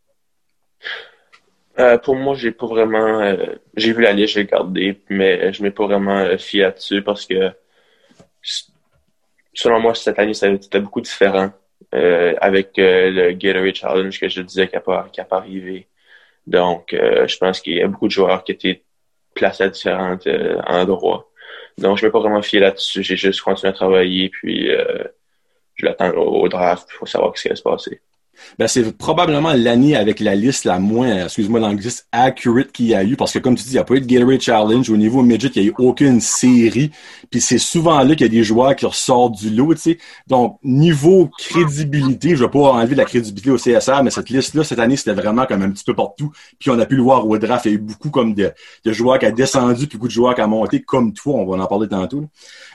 Euh, 1.80 1.98
pour 1.98 2.16
moi, 2.16 2.36
j'ai 2.36 2.51
pas 2.51 2.68
vraiment. 2.68 3.22
Euh, 3.22 3.56
j'ai 3.75 3.94
vu 3.94 4.04
la 4.04 4.12
liste, 4.12 4.36
j'ai 4.36 4.46
gardé, 4.46 5.01
mais 5.10 5.51
je 5.51 5.63
m'ai 5.63 5.72
pas 5.72 5.88
vraiment 5.88 6.18
euh, 6.18 6.38
fié 6.38 6.62
là-dessus 6.62 7.01
parce 7.01 7.25
que 7.25 7.51
selon 9.54 9.80
moi, 9.80 9.96
cette 9.96 10.20
année, 10.20 10.34
c'était 10.36 10.80
beaucoup 10.80 11.01
différent 11.01 11.51
avec 11.91 12.72
le 12.77 13.31
Gatorade 13.34 13.75
Challenge 13.75 14.19
que 14.19 14.29
je 14.29 14.41
disais 14.41 14.67
qui 14.67 14.75
n'a 14.75 14.81
pas, 14.81 15.10
pas 15.29 15.38
arrivé. 15.38 15.88
Donc, 16.48 16.89
je 16.91 17.38
pense 17.38 17.62
qu'il 17.62 17.74
y 17.74 17.81
a 17.81 17.88
beaucoup 17.88 18.08
de 18.08 18.12
joueurs 18.12 18.43
qui 18.43 18.51
étaient 18.51 18.84
placés 19.36 19.63
à 19.63 19.69
différents 19.69 20.17
endroits. 20.67 21.29
Donc, 21.77 21.98
je 21.98 22.05
ne 22.05 22.08
m'ai 22.08 22.12
pas 22.12 22.19
vraiment 22.19 22.41
fié 22.41 22.60
là-dessus. 22.60 23.03
J'ai 23.03 23.17
juste 23.17 23.41
continué 23.41 23.69
à 23.69 23.74
travailler, 23.74 24.29
puis 24.29 24.69
je 25.75 25.86
l'attends 25.86 26.12
au, 26.12 26.48
draft 26.50 26.89
pour 26.98 27.08
savoir 27.08 27.38
ce 27.38 27.43
qui 27.43 27.50
va 27.50 27.55
se 27.55 27.63
passer 27.63 28.01
ben 28.58 28.67
c'est 28.67 28.98
probablement 28.98 29.53
l'année 29.53 29.96
avec 29.96 30.19
la 30.19 30.36
liste 30.36 30.65
la 30.65 30.79
moins, 30.79 31.25
excuse-moi 31.25 31.60
l'anglais, 31.60 31.89
accurate 32.12 32.72
qu'il 32.72 32.88
y 32.88 32.96
a 32.96 33.03
eu, 33.03 33.15
parce 33.15 33.34
que 33.34 33.39
comme 33.39 33.55
tu 33.55 33.63
dis, 33.63 33.72
il 33.72 33.74
n'y 33.74 33.79
a 33.79 33.84
pas 33.84 33.96
eu 33.96 34.01
de 34.01 34.05
Gatorade 34.05 34.41
Challenge. 34.41 34.89
Au 34.89 34.98
niveau 34.98 35.22
midget, 35.22 35.50
il 35.55 35.62
n'y 35.62 35.67
a 35.67 35.72
eu 35.72 35.75
aucune 35.77 36.19
série. 36.19 36.91
Puis 37.29 37.41
c'est 37.41 37.58
souvent 37.58 38.03
là 38.03 38.15
qu'il 38.15 38.22
y 38.22 38.29
a 38.29 38.31
des 38.31 38.43
joueurs 38.43 38.75
qui 38.75 38.86
ressortent 38.86 39.36
du 39.36 39.50
lot, 39.50 39.74
tu 39.75 39.81
sais. 39.81 39.98
Donc, 40.27 40.58
niveau 40.63 41.29
crédibilité, 41.38 42.29
je 42.29 42.43
ne 42.43 42.48
vais 42.48 42.51
pas 42.51 42.60
enlever 42.60 42.96
la 42.96 43.05
crédibilité 43.05 43.51
au 43.51 43.58
CSR, 43.58 44.03
mais 44.03 44.12
cette 44.12 44.29
liste-là, 44.29 44.63
cette 44.63 44.79
année, 44.79 44.96
c'était 44.96 45.13
vraiment 45.13 45.46
comme 45.46 45.62
un 45.62 45.72
petit 45.72 45.84
peu 45.84 45.93
partout. 45.93 46.31
Puis 46.60 46.69
on 46.69 46.79
a 46.79 46.86
pu 46.86 46.96
le 46.96 47.03
voir 47.03 47.27
au 47.27 47.38
draft. 47.38 47.65
Il 47.65 47.69
y 47.69 47.72
a 47.74 47.75
eu 47.75 47.81
beaucoup 47.81 48.10
comme 48.10 48.34
de, 48.34 48.51
de 48.84 48.93
joueurs 48.93 49.19
qui 49.19 49.25
ont 49.25 49.31
descendu, 49.31 49.88
puis 49.88 49.98
beaucoup 49.98 50.08
de 50.08 50.13
joueurs 50.13 50.36
qui 50.36 50.41
ont 50.41 50.48
monté, 50.48 50.81
comme 50.81 51.13
toi, 51.13 51.36
on 51.36 51.46
va 51.46 51.63
en 51.63 51.67
parler 51.67 51.88
tantôt. 51.88 52.25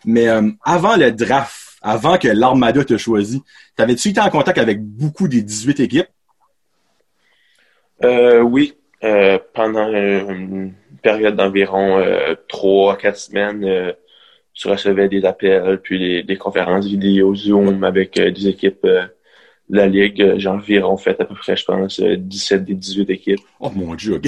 Mais 0.04 0.28
euh, 0.28 0.50
avant 0.64 0.96
le 0.96 1.10
draft, 1.12 1.63
avant 1.84 2.16
que 2.16 2.28
l'Armada 2.28 2.82
te 2.82 2.96
choisi, 2.96 3.42
t'avais-tu 3.76 4.08
été 4.08 4.20
en 4.20 4.30
contact 4.30 4.58
avec 4.58 4.82
beaucoup 4.82 5.28
des 5.28 5.42
18 5.42 5.80
équipes? 5.80 6.08
Euh, 8.02 8.40
oui. 8.40 8.74
Euh, 9.04 9.38
pendant 9.52 9.86
une 9.88 10.72
période 11.02 11.36
d'environ 11.36 11.98
euh, 11.98 12.34
trois 12.48 12.96
4 12.96 13.16
semaines, 13.16 13.94
tu 14.54 14.68
recevais 14.68 15.08
des 15.08 15.26
appels, 15.26 15.78
puis 15.82 16.24
des, 16.24 16.36
conférences 16.38 16.86
vidéo 16.86 17.34
Zoom 17.34 17.84
avec 17.84 18.18
des 18.18 18.48
équipes 18.48 18.86
de 18.86 19.10
la 19.68 19.86
Ligue. 19.86 20.38
J'ai 20.38 20.48
environ 20.48 20.96
fait 20.96 21.20
à 21.20 21.26
peu 21.26 21.34
près, 21.34 21.54
je 21.54 21.66
pense, 21.66 22.00
17 22.00 22.64
des 22.64 22.74
18 22.74 23.10
équipes. 23.10 23.40
Oh 23.60 23.70
mon 23.74 23.94
Dieu, 23.94 24.14
OK. 24.14 24.26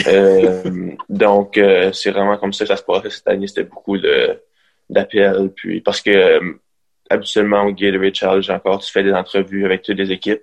donc, 1.09 1.59
c'est 1.95 2.11
vraiment 2.11 2.37
comme 2.37 2.53
ça 2.53 2.67
que 2.67 2.69
ça 2.69 2.77
se 2.77 2.83
passait 2.83 3.09
cette 3.09 3.29
année. 3.29 3.47
C'était 3.47 3.65
beaucoup 3.65 3.97
d'appels, 4.91 5.51
puis 5.57 5.81
parce 5.81 6.03
que 6.03 6.59
habituellement 7.11 7.65
au 7.65 7.73
Gatorade 7.73 8.15
Challenge 8.15 8.51
encore, 8.51 8.85
tu 8.85 8.91
fais 8.91 9.03
des 9.03 9.13
entrevues 9.13 9.65
avec 9.65 9.83
toutes 9.83 9.99
les 9.99 10.13
équipes. 10.13 10.43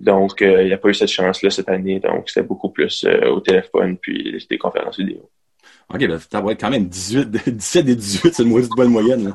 Donc, 0.00 0.40
euh, 0.40 0.62
il 0.62 0.68
n'y 0.68 0.72
a 0.72 0.78
pas 0.78 0.88
eu 0.88 0.94
cette 0.94 1.10
chance-là 1.10 1.50
cette 1.50 1.68
année. 1.68 2.00
Donc, 2.00 2.28
c'était 2.28 2.46
beaucoup 2.46 2.70
plus 2.70 3.04
euh, 3.04 3.28
au 3.28 3.40
téléphone 3.40 3.96
puis 3.98 4.44
des 4.48 4.58
conférences 4.58 4.98
vidéo. 4.98 5.28
OK, 5.92 6.06
ben, 6.06 6.18
ça 6.18 6.40
va 6.40 6.52
être 6.52 6.60
quand 6.60 6.70
même 6.70 6.86
18, 6.86 7.30
17 7.56 7.88
et 7.88 7.94
18, 7.94 8.34
c'est 8.34 8.42
une 8.42 8.66
bonne 8.76 8.90
moyenne. 8.90 9.34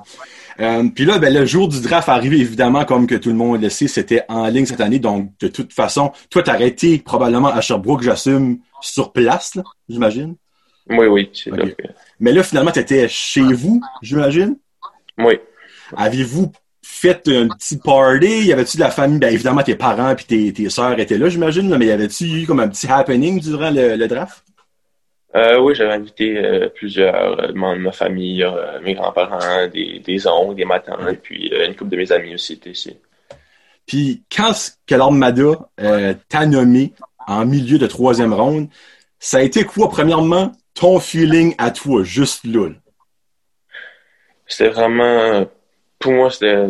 Euh, 0.59 0.83
puis 0.93 1.05
là, 1.05 1.17
ben, 1.17 1.33
le 1.33 1.45
jour 1.45 1.67
du 1.67 1.81
draft 1.81 2.09
arrivé, 2.09 2.37
évidemment, 2.39 2.85
comme 2.85 3.07
que 3.07 3.15
tout 3.15 3.29
le 3.29 3.35
monde 3.35 3.61
le 3.61 3.69
sait, 3.69 3.87
c'était 3.87 4.23
en 4.29 4.47
ligne 4.47 4.65
cette 4.65 4.81
année. 4.81 4.99
Donc, 4.99 5.31
de 5.39 5.47
toute 5.47 5.73
façon, 5.73 6.11
toi, 6.29 6.43
t'as 6.43 6.53
arrêté 6.53 6.99
probablement 6.99 7.47
à 7.47 7.61
Sherbrooke, 7.61 8.03
j'assume, 8.03 8.59
sur 8.81 9.11
place, 9.11 9.57
j'imagine? 9.89 10.35
Oui, 10.89 11.07
oui. 11.07 11.31
Mais 12.19 12.31
là, 12.33 12.43
finalement, 12.43 12.71
tu 12.71 12.79
étais 12.79 13.07
chez 13.07 13.41
vous, 13.41 13.81
j'imagine? 14.01 14.57
Oui. 15.17 15.39
Aviez-vous 15.95 16.51
fait 16.81 17.27
un 17.27 17.47
petit 17.47 17.77
party? 17.77 18.45
Y 18.45 18.53
avait-tu 18.53 18.77
de 18.77 18.81
la 18.81 18.91
famille? 18.91 19.19
Ben, 19.19 19.33
évidemment, 19.33 19.63
tes 19.63 19.75
parents 19.75 20.11
et 20.11 20.15
tes, 20.15 20.53
tes 20.53 20.69
sœurs 20.69 20.99
étaient 20.99 21.17
là, 21.17 21.29
j'imagine, 21.29 21.75
mais 21.77 21.87
y 21.87 21.91
avait-tu 21.91 22.25
eu 22.25 22.45
comme 22.45 22.59
un 22.59 22.67
petit 22.67 22.87
happening 22.87 23.39
durant 23.39 23.71
le, 23.71 24.07
draft? 24.07 24.43
Euh, 25.35 25.59
oui, 25.59 25.73
j'avais 25.73 25.93
invité 25.93 26.37
euh, 26.37 26.69
plusieurs 26.69 27.39
euh, 27.39 27.53
membres 27.53 27.77
de 27.77 27.83
ma 27.83 27.91
famille, 27.91 28.45
mes 28.83 28.93
grands-parents, 28.93 29.67
des, 29.67 29.99
des 29.99 30.27
oncles, 30.27 30.55
des 30.55 30.65
matins, 30.65 31.07
et 31.09 31.15
puis 31.15 31.51
une 31.51 31.75
couple 31.75 31.91
de 31.91 31.97
mes 31.97 32.11
amis 32.11 32.35
aussi 32.35 32.53
étaient 32.53 32.71
ici. 32.71 32.97
Puis 33.87 34.23
quand 34.33 34.53
Mada 35.11 35.69
t'a 36.29 36.45
nommé 36.45 36.93
en 37.25 37.45
milieu 37.45 37.77
de 37.77 37.87
troisième 37.87 38.33
ronde, 38.33 38.67
ça 39.19 39.37
a 39.37 39.41
été 39.41 39.63
quoi, 39.63 39.89
premièrement, 39.89 40.51
ton 40.73 40.99
feeling 40.99 41.55
à 41.57 41.71
toi, 41.71 42.03
juste 42.03 42.45
là? 42.45 42.69
C'était 44.45 44.69
vraiment 44.69 45.47
pour 46.03 46.11
moi, 46.11 46.29
c'était. 46.29 46.67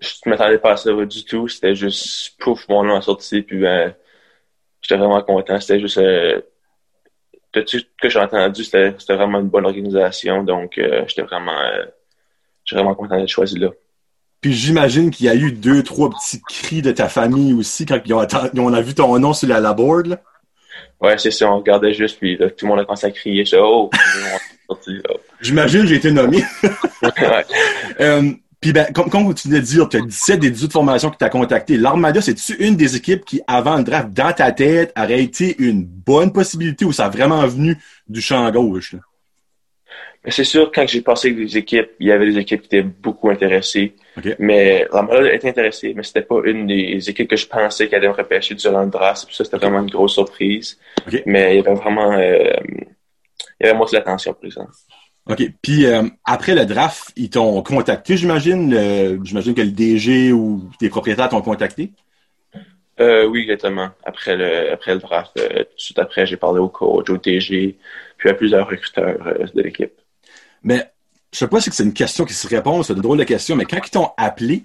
Je 0.00 0.08
ne 0.26 0.30
m'attendais 0.30 0.58
pas 0.58 0.72
à 0.72 0.76
ça 0.76 0.92
du 0.92 1.24
tout. 1.24 1.48
C'était 1.48 1.74
juste 1.74 2.38
pouf, 2.38 2.68
mon 2.68 2.84
nom 2.84 2.96
a 2.96 3.02
sorti, 3.02 3.42
puis 3.42 3.58
ben. 3.58 3.94
J'étais 4.80 4.96
vraiment 4.96 5.20
content. 5.22 5.58
C'était 5.60 5.80
juste. 5.80 5.98
Euh, 5.98 6.40
tout 7.52 7.62
ce 7.66 7.78
que 8.00 8.08
j'ai 8.08 8.20
entendu, 8.20 8.62
c'était 8.64 8.92
vraiment 9.08 9.40
une 9.40 9.48
bonne 9.48 9.64
organisation. 9.64 10.44
Donc, 10.44 10.78
euh, 10.78 11.04
j'étais 11.08 11.22
vraiment. 11.22 11.58
Euh, 11.58 11.84
j'étais 12.64 12.80
vraiment 12.80 12.94
content 12.94 13.18
d'être 13.18 13.28
choisi 13.28 13.58
là. 13.58 13.70
Puis 14.40 14.52
j'imagine 14.52 15.10
qu'il 15.10 15.26
y 15.26 15.28
a 15.28 15.34
eu 15.34 15.50
deux, 15.50 15.82
trois 15.82 16.10
petits 16.10 16.40
cris 16.42 16.82
de 16.82 16.92
ta 16.92 17.08
famille 17.08 17.54
aussi 17.54 17.86
quand 17.86 17.98
on 18.56 18.72
a 18.72 18.80
vu 18.80 18.94
ton 18.94 19.18
nom 19.18 19.32
sur 19.32 19.48
la, 19.48 19.58
la 19.58 19.72
board. 19.72 20.06
Là. 20.06 20.20
Ouais, 21.00 21.18
c'est 21.18 21.30
ça. 21.30 21.50
On 21.50 21.58
regardait 21.58 21.94
juste, 21.94 22.18
puis 22.18 22.38
tout 22.38 22.66
le 22.66 22.68
monde 22.68 22.80
a 22.80 22.84
commencé 22.84 23.06
à 23.06 23.10
crier. 23.10 23.44
oh! 23.54 23.90
J'imagine 25.40 25.86
j'ai 25.86 25.96
été 25.96 26.12
nommé. 26.12 26.44
ouais. 27.02 28.36
Puis 28.60 28.72
ben, 28.72 28.86
comme, 28.92 29.10
comme 29.10 29.34
tu 29.34 29.48
venais 29.48 29.60
de 29.60 29.66
dire, 29.66 29.88
tu 29.88 29.98
as 29.98 30.00
17 30.00 30.40
des 30.40 30.50
18 30.50 30.72
formations 30.72 31.10
qui 31.10 31.18
t'ont 31.18 31.28
contacté. 31.28 31.76
L'Armada, 31.76 32.20
c'est-tu 32.20 32.54
une 32.54 32.76
des 32.76 32.96
équipes 32.96 33.24
qui, 33.24 33.40
avant 33.46 33.76
le 33.76 33.84
draft, 33.84 34.12
dans 34.12 34.32
ta 34.32 34.50
tête, 34.52 34.92
aurait 34.98 35.22
été 35.22 35.56
une 35.58 35.84
bonne 35.84 36.32
possibilité 36.32 36.84
ou 36.84 36.92
ça 36.92 37.06
a 37.06 37.08
vraiment 37.08 37.46
venu 37.46 37.76
du 38.08 38.20
champ 38.20 38.50
gauche? 38.50 38.96
C'est 40.28 40.44
sûr, 40.44 40.72
quand 40.74 40.84
j'ai 40.88 41.02
passé 41.02 41.28
avec 41.28 41.38
des 41.38 41.56
équipes, 41.56 41.90
il 42.00 42.08
y 42.08 42.12
avait 42.12 42.26
des 42.26 42.38
équipes 42.38 42.62
qui 42.62 42.66
étaient 42.66 42.82
beaucoup 42.82 43.30
intéressées. 43.30 43.94
Mais 44.38 44.86
l'Armada 44.92 45.32
était 45.32 45.50
intéressée, 45.50 45.92
mais 45.94 46.02
c'était 46.02 46.22
pas 46.22 46.40
une 46.44 46.66
des 46.66 47.08
équipes 47.08 47.28
que 47.28 47.36
je 47.36 47.46
pensais 47.46 47.86
qu'elle 47.86 47.98
allait 47.98 48.08
me 48.08 48.14
repêcher 48.14 48.54
durant 48.54 48.82
le 48.82 48.90
draft. 48.90 49.28
Ça, 49.30 49.44
c'était 49.44 49.58
vraiment 49.58 49.80
une 49.80 49.90
grosse 49.90 50.14
surprise. 50.14 50.78
Mais 51.26 51.54
il 51.54 51.56
y 51.56 51.60
avait 51.60 51.74
vraiment... 51.74 52.12
Euh, 52.12 52.54
il 53.60 53.66
y 53.66 53.68
avait 53.68 53.78
moins 53.78 53.86
de 53.86 53.92
l'attention, 53.94 54.34
exemple. 54.42 54.72
OK. 55.28 55.42
Puis 55.60 55.86
euh, 55.86 56.04
après 56.24 56.54
le 56.54 56.66
draft, 56.66 57.12
ils 57.16 57.30
t'ont 57.30 57.60
contacté, 57.62 58.16
j'imagine. 58.16 59.24
j'imagine 59.24 59.54
que 59.54 59.62
le 59.62 59.72
DG 59.72 60.32
ou 60.32 60.70
tes 60.78 60.88
propriétaires 60.88 61.28
t'ont 61.28 61.42
contacté? 61.42 61.92
Euh, 63.00 63.26
oui, 63.26 63.42
exactement. 63.42 63.90
Après 64.04 64.36
le 64.36 64.72
après 64.72 64.94
le 64.94 65.00
draft, 65.00 65.32
euh, 65.38 65.64
tout 65.64 65.76
de 65.76 65.80
suite 65.80 65.98
après, 65.98 66.26
j'ai 66.26 66.36
parlé 66.36 66.60
au 66.60 66.68
coach, 66.68 67.10
au 67.10 67.18
DG, 67.18 67.76
puis 68.16 68.30
à 68.30 68.34
plusieurs 68.34 68.68
recruteurs 68.68 69.18
de 69.52 69.62
l'équipe. 69.62 69.92
Mais 70.62 70.90
je 71.32 71.38
sais 71.38 71.48
pas 71.48 71.60
si 71.60 71.70
c'est 71.72 71.84
une 71.84 71.92
question 71.92 72.24
qui 72.24 72.32
se 72.32 72.46
répond, 72.46 72.82
c'est 72.82 72.94
une 72.94 73.02
drôle 73.02 73.18
de 73.18 73.24
question, 73.24 73.56
mais 73.56 73.64
quand 73.64 73.78
ils 73.84 73.90
t'ont 73.90 74.10
appelé, 74.16 74.62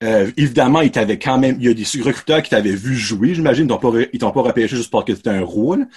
évidemment, 0.00 0.82
ils 0.82 0.92
t'avaient 0.92 1.18
quand 1.18 1.38
même. 1.38 1.56
Il 1.58 1.66
y 1.66 1.68
a 1.68 1.74
des 1.74 2.02
recruteurs 2.02 2.42
qui 2.42 2.50
t'avaient 2.50 2.70
vu 2.70 2.94
jouer, 2.94 3.34
j'imagine, 3.34 3.64
ils 3.64 3.68
t'ont 3.68 3.78
pas, 3.78 3.98
ils 4.12 4.18
t'ont 4.20 4.30
pas 4.30 4.42
repêché 4.42 4.76
juste 4.76 4.90
parce 4.90 5.04
que 5.04 5.16
c'était 5.16 5.30
un 5.30 5.44
rôle 5.44 5.88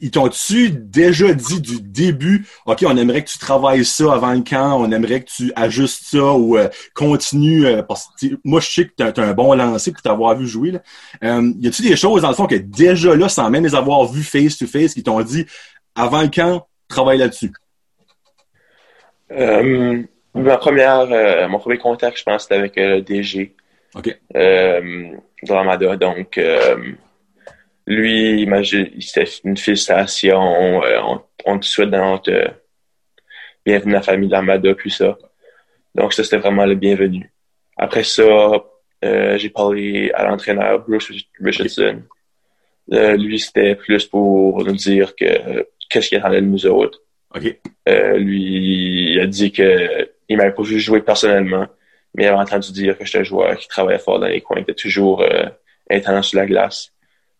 ils 0.00 0.10
t'ont-tu 0.10 0.70
déjà 0.70 1.32
dit 1.32 1.60
du 1.60 1.80
début, 1.80 2.46
OK, 2.66 2.84
on 2.86 2.96
aimerait 2.96 3.24
que 3.24 3.30
tu 3.30 3.38
travailles 3.38 3.84
ça 3.84 4.12
avant 4.12 4.32
le 4.32 4.42
camp, 4.42 4.80
on 4.80 4.92
aimerait 4.92 5.22
que 5.22 5.30
tu 5.30 5.52
ajustes 5.56 6.04
ça 6.04 6.32
ou 6.32 6.56
euh, 6.56 6.68
continue, 6.94 7.66
euh, 7.66 7.82
parce 7.82 8.08
que 8.20 8.26
moi, 8.44 8.60
je 8.60 8.68
sais 8.68 8.84
que 8.86 8.92
tu 8.96 9.02
as, 9.02 9.24
un 9.24 9.32
bon 9.32 9.54
lancer 9.54 9.92
pour 9.92 10.02
t'avoir 10.02 10.36
vu 10.36 10.46
jouer. 10.46 10.70
Là. 10.70 10.80
Euh, 11.24 11.52
y 11.58 11.66
a-tu 11.66 11.82
des 11.82 11.96
choses, 11.96 12.22
dans 12.22 12.28
le 12.28 12.34
fond, 12.34 12.46
que 12.46 12.54
déjà 12.54 13.16
là, 13.16 13.28
sans 13.28 13.50
même 13.50 13.64
les 13.64 13.74
avoir 13.74 14.04
vus 14.06 14.22
face-to-face, 14.22 14.94
qui 14.94 15.02
t'ont 15.02 15.20
dit, 15.22 15.46
avant 15.96 16.22
le 16.22 16.28
camp, 16.28 16.66
travaille 16.88 17.18
là-dessus? 17.18 17.52
ma 20.34 20.56
première, 20.56 21.48
mon 21.48 21.58
premier 21.58 21.76
contact, 21.78 22.18
je 22.18 22.22
pense, 22.22 22.42
c'était 22.42 22.54
avec 22.54 22.76
le 22.76 23.00
DG. 23.02 23.54
OK. 23.94 24.16
dans 24.32 25.54
Ramada, 25.54 25.96
donc 25.96 26.38
lui, 27.88 28.42
il 28.42 29.02
c'était 29.02 29.30
une 29.44 29.56
félicitation, 29.56 30.82
euh, 30.84 31.00
on, 31.02 31.22
on, 31.46 31.58
te 31.58 31.64
souhaite 31.64 31.88
dans 31.88 32.20
euh, 32.28 32.48
bienvenue 33.64 33.94
à 33.94 33.96
la 33.96 34.02
famille 34.02 34.28
d'Armada, 34.28 34.74
puis 34.74 34.90
ça. 34.90 35.16
Donc 35.94 36.12
ça, 36.12 36.22
c'était 36.22 36.36
vraiment 36.36 36.66
le 36.66 36.74
bienvenu. 36.74 37.32
Après 37.78 38.04
ça, 38.04 38.62
euh, 39.04 39.38
j'ai 39.38 39.48
parlé 39.48 40.10
à 40.12 40.26
l'entraîneur 40.26 40.80
Bruce 40.80 41.10
Richardson. 41.40 42.02
lui, 42.88 43.38
c'était 43.40 43.74
plus 43.74 44.04
pour 44.06 44.62
nous 44.62 44.76
dire 44.76 45.16
que 45.16 45.66
qu'est-ce 45.88 46.10
qu'il 46.10 46.18
attendait 46.18 46.42
de 46.42 46.46
nous 46.46 46.66
autres. 46.66 47.00
lui, 47.36 49.12
il 49.12 49.20
a 49.20 49.26
dit 49.26 49.50
que 49.50 50.10
il 50.28 50.36
m'avait 50.36 50.52
pas 50.52 50.62
vu 50.62 50.78
jouer 50.78 51.00
personnellement, 51.00 51.66
mais 52.14 52.24
il 52.24 52.26
avait 52.26 52.36
entendu 52.36 52.70
dire 52.70 52.98
que 52.98 53.06
j'étais 53.06 53.20
un 53.20 53.24
joueur 53.24 53.56
qui 53.56 53.66
travaillait 53.66 53.98
fort 53.98 54.20
dans 54.20 54.26
les 54.26 54.42
coins, 54.42 54.58
qui 54.58 54.64
était 54.64 54.74
toujours 54.74 55.24
intense 55.90 56.28
sur 56.28 56.38
la 56.38 56.44
glace. 56.44 56.92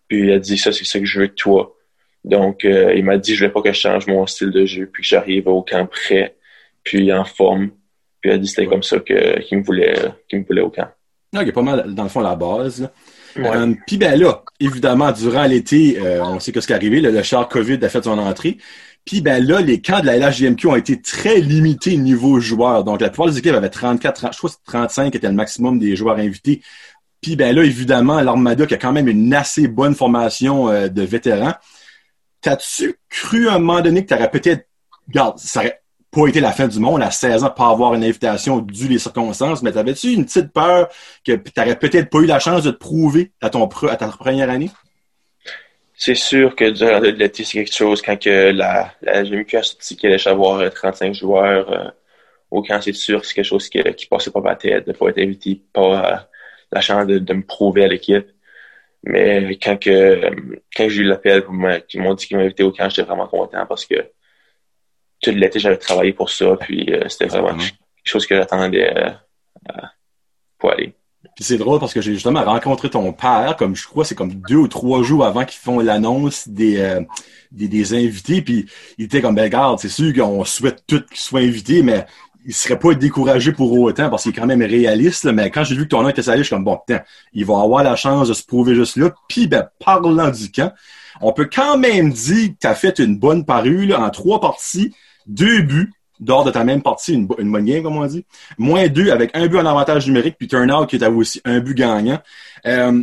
Puis 0.08 0.24
il 0.24 0.32
a 0.32 0.38
dit 0.38 0.56
ça, 0.56 0.72
c'est 0.72 0.84
ça 0.84 0.98
que 0.98 1.04
je 1.04 1.20
veux 1.20 1.28
de 1.28 1.34
toi. 1.34 1.76
Donc 2.24 2.64
euh, 2.64 2.94
il 2.94 3.04
m'a 3.04 3.18
dit 3.18 3.34
je 3.34 3.40
voulais 3.40 3.52
pas 3.52 3.62
que 3.62 3.72
je 3.72 3.78
change 3.78 4.06
mon 4.06 4.26
style 4.26 4.50
de 4.50 4.66
jeu, 4.66 4.88
puis 4.92 5.02
que 5.02 5.08
j'arrive 5.08 5.48
au 5.48 5.62
camp 5.62 5.86
prêt, 5.86 6.36
puis 6.82 7.12
en 7.12 7.24
forme. 7.24 7.70
Puis 8.20 8.30
il 8.30 8.34
a 8.34 8.38
dit 8.38 8.48
c'était 8.48 8.66
comme 8.66 8.82
ça 8.82 8.98
que 8.98 9.40
qu'il 9.40 9.58
me 9.58 9.62
voulait 9.62 9.94
qu'il 10.28 10.40
me 10.40 10.44
voulait 10.44 10.62
au 10.62 10.70
camp. 10.70 10.88
Non, 11.32 11.42
il 11.42 11.46
y 11.46 11.50
a 11.50 11.52
pas 11.52 11.62
mal 11.62 11.94
dans 11.94 12.02
le 12.02 12.08
fond 12.08 12.20
la 12.20 12.36
base. 12.36 12.82
Là. 12.82 12.92
Euh, 13.36 13.74
Puis 13.86 13.98
ben 13.98 14.18
là, 14.18 14.42
évidemment, 14.58 15.12
durant 15.12 15.44
l'été, 15.44 15.98
euh, 16.00 16.24
on 16.24 16.40
sait 16.40 16.50
que 16.52 16.60
ce 16.60 16.66
qui 16.66 16.72
est 16.72 16.76
arrivé, 16.76 17.00
le, 17.00 17.10
le 17.10 17.22
char 17.22 17.48
COVID 17.48 17.78
a 17.82 17.88
fait 17.88 18.04
son 18.04 18.18
entrée. 18.18 18.58
Puis 19.04 19.20
ben 19.20 19.44
là, 19.44 19.60
les 19.60 19.80
camps 19.80 20.00
de 20.00 20.06
la 20.06 20.18
LHJMQ 20.18 20.66
ont 20.66 20.76
été 20.76 21.00
très 21.00 21.40
limités 21.40 21.96
niveau 21.96 22.40
joueurs. 22.40 22.84
Donc 22.84 23.00
la 23.00 23.08
plupart 23.08 23.30
des 23.30 23.38
équipes 23.38 23.54
avaient 23.54 23.70
34, 23.70 24.16
30, 24.16 24.32
je 24.32 24.38
crois 24.38 24.50
que 24.50 24.56
35 24.66 25.14
était 25.14 25.28
le 25.28 25.34
maximum 25.34 25.78
des 25.78 25.96
joueurs 25.96 26.18
invités. 26.18 26.62
Puis 27.20 27.36
ben 27.36 27.54
là, 27.54 27.64
évidemment, 27.64 28.20
l'Armada 28.20 28.66
qui 28.66 28.74
a 28.74 28.78
quand 28.78 28.92
même 28.92 29.08
une 29.08 29.34
assez 29.34 29.68
bonne 29.68 29.94
formation 29.94 30.68
euh, 30.68 30.88
de 30.88 31.02
vétérans. 31.02 31.54
T'as-tu 32.40 32.96
cru 33.08 33.48
à 33.48 33.54
un 33.54 33.58
moment 33.58 33.80
donné 33.80 34.04
que 34.04 34.14
t'aurais 34.14 34.30
peut-être. 34.30 34.66
Regarde, 35.08 35.38
ça 35.38 35.60
aurait 35.60 35.82
pas 36.10 36.26
été 36.26 36.40
la 36.40 36.52
fin 36.52 36.68
du 36.68 36.78
monde 36.78 37.02
à 37.02 37.10
16 37.10 37.44
ans 37.44 37.50
pas 37.50 37.68
avoir 37.68 37.94
une 37.94 38.04
invitation 38.04 38.58
dû 38.58 38.88
les 38.88 38.98
circonstances, 38.98 39.62
mais 39.62 39.72
t'avais-tu 39.72 40.12
une 40.12 40.24
petite 40.24 40.52
peur 40.52 40.88
que 41.24 41.32
t'aurais 41.32 41.78
peut-être 41.78 42.10
pas 42.10 42.18
eu 42.18 42.26
la 42.26 42.38
chance 42.38 42.62
de 42.62 42.70
te 42.70 42.76
prouver 42.76 43.32
à 43.40 43.50
ton 43.50 43.66
à 43.66 43.96
ta 43.96 44.08
première 44.08 44.50
année? 44.50 44.70
C'est 45.94 46.14
sûr 46.14 46.54
que 46.54 46.70
durant 46.70 47.00
l'été, 47.00 47.42
c'est 47.42 47.58
quelque 47.58 47.74
chose 47.74 48.02
quand 48.02 48.16
que 48.16 48.52
la, 48.52 48.92
la 49.02 49.24
GMQ 49.24 49.56
a 49.56 49.62
sorti 49.64 49.96
qu'elle 49.96 50.12
allait 50.12 50.28
avoir 50.28 50.72
35 50.72 51.12
joueurs 51.12 51.72
euh, 51.72 51.90
au 52.52 52.62
camp, 52.62 52.80
c'est 52.80 52.92
sûr 52.92 53.24
c'est 53.24 53.34
quelque 53.34 53.44
chose 53.44 53.68
qui, 53.68 53.82
qui 53.94 54.06
passait 54.06 54.30
pas 54.30 54.40
ma 54.40 54.54
tête, 54.54 54.86
de 54.86 54.92
pas 54.92 55.08
être 55.08 55.18
invité, 55.18 55.60
pas 55.72 56.12
euh, 56.12 56.16
la 56.72 56.80
chance 56.80 57.06
de, 57.06 57.18
de 57.18 57.32
me 57.34 57.42
prouver 57.42 57.84
à 57.84 57.88
l'équipe. 57.88 58.26
Mais 59.04 59.56
quand 59.62 59.78
que 59.78 60.20
quand 60.76 60.88
j'ai 60.88 61.02
eu 61.02 61.04
l'appel, 61.04 61.44
qu'ils 61.88 62.02
m'ont 62.02 62.14
dit 62.14 62.26
qu'ils 62.26 62.36
m'invitaient 62.36 62.64
au 62.64 62.72
camp, 62.72 62.88
j'étais 62.88 63.06
vraiment 63.06 63.26
content 63.28 63.64
parce 63.66 63.86
que 63.86 63.94
tout 65.22 65.30
l'été, 65.30 65.58
j'avais 65.58 65.76
travaillé 65.76 66.12
pour 66.12 66.30
ça, 66.30 66.56
puis 66.60 66.92
euh, 66.92 67.08
c'était 67.08 67.26
vraiment 67.26 67.56
quelque 67.56 67.72
chose 68.04 68.26
que 68.26 68.36
j'attendais 68.36 68.92
euh, 68.96 69.10
pour 70.58 70.72
aller. 70.72 70.94
Puis 71.34 71.44
c'est 71.44 71.58
drôle 71.58 71.80
parce 71.80 71.92
que 71.92 72.00
j'ai 72.00 72.14
justement 72.14 72.44
rencontré 72.44 72.90
ton 72.90 73.12
père, 73.12 73.56
comme 73.56 73.74
je 73.74 73.86
crois, 73.86 74.04
c'est 74.04 74.14
comme 74.14 74.34
deux 74.48 74.56
ou 74.56 74.68
trois 74.68 75.02
jours 75.02 75.24
avant 75.24 75.44
qu'ils 75.44 75.60
font 75.60 75.80
l'annonce 75.80 76.48
des, 76.48 76.78
euh, 76.80 77.00
des, 77.50 77.68
des 77.68 77.94
invités, 77.94 78.42
puis 78.42 78.66
il 78.98 79.06
était 79.06 79.20
comme, 79.20 79.34
ben 79.34 79.48
garde, 79.48 79.78
c'est 79.78 79.88
sûr 79.88 80.14
qu'on 80.14 80.44
souhaite 80.44 80.84
tous 80.86 81.04
qu'ils 81.06 81.18
soient 81.18 81.40
invités, 81.40 81.82
mais 81.82 82.06
il 82.46 82.54
serait 82.54 82.78
pas 82.78 82.94
découragé 82.94 83.52
pour 83.52 83.72
autant 83.78 84.08
parce 84.10 84.22
qu'il 84.22 84.32
est 84.32 84.34
quand 84.34 84.46
même 84.46 84.62
réaliste, 84.62 85.24
mais 85.26 85.50
quand 85.50 85.64
j'ai 85.64 85.74
vu 85.74 85.84
que 85.84 85.88
ton 85.88 86.02
nom 86.02 86.08
était 86.08 86.22
salé, 86.22 86.38
je 86.38 86.44
suis 86.44 86.54
comme, 86.54 86.64
bon, 86.64 86.78
putain, 86.86 87.02
il 87.32 87.44
va 87.44 87.60
avoir 87.60 87.82
la 87.82 87.96
chance 87.96 88.28
de 88.28 88.34
se 88.34 88.44
prouver 88.44 88.74
juste 88.74 88.96
là. 88.96 89.10
Puis, 89.28 89.46
ben, 89.46 89.68
parlant 89.84 90.30
du 90.30 90.50
camp, 90.50 90.72
on 91.20 91.32
peut 91.32 91.48
quand 91.52 91.76
même 91.78 92.10
dire 92.10 92.48
que 92.50 92.54
tu 92.60 92.66
as 92.66 92.74
fait 92.74 92.98
une 92.98 93.18
bonne 93.18 93.44
parue 93.44 93.92
en 93.92 94.08
trois 94.10 94.40
parties, 94.40 94.94
deux 95.26 95.62
buts, 95.62 95.92
dehors 96.20 96.44
de 96.44 96.50
ta 96.50 96.64
même 96.64 96.82
partie, 96.82 97.14
une, 97.14 97.28
une 97.38 97.52
bonne 97.52 97.64
game, 97.64 97.82
comme 97.82 97.96
on 97.96 98.06
dit. 98.06 98.24
Moins 98.56 98.88
deux 98.88 99.10
avec 99.10 99.36
un 99.36 99.46
but 99.46 99.58
en 99.58 99.66
avantage 99.66 100.06
numérique, 100.06 100.36
puis 100.38 100.48
turnout 100.48 100.86
qui 100.86 100.96
est 100.96 101.06
aussi 101.06 101.40
un 101.44 101.60
but 101.60 101.74
gagnant. 101.74 102.20
Euh, 102.66 103.02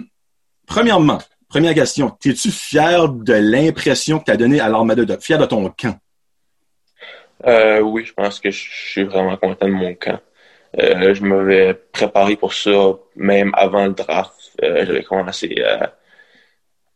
premièrement, 0.66 1.20
première 1.48 1.74
question, 1.74 2.10
t'es-tu 2.20 2.52
fier 2.52 3.08
de 3.10 3.34
l'impression 3.34 4.20
que 4.20 4.26
tu 4.26 4.32
as 4.32 4.38
donnée 4.38 4.60
à 4.60 4.70
l'Armada, 4.70 5.06
de, 5.06 5.18
fier 5.20 5.38
de 5.38 5.46
ton 5.46 5.70
camp? 5.70 5.98
Euh, 7.46 7.82
oui, 7.82 8.06
je 8.06 8.14
pense 8.14 8.40
que 8.40 8.50
je 8.50 8.70
suis 8.72 9.04
vraiment 9.04 9.36
content 9.38 9.68
de 9.68 9.74
mon 9.74 9.94
camp. 9.96 10.20
Euh, 10.82 11.14
je 11.14 11.24
m'avais 11.24 11.74
préparé 11.74 12.36
pour 12.36 12.54
ça 12.54 12.94
même 13.16 13.52
avant 13.54 13.86
le 13.86 13.94
draft. 13.94 14.34
Euh, 14.64 14.86
J'avais 14.86 15.04
commencé 15.04 15.62
à 15.62 15.96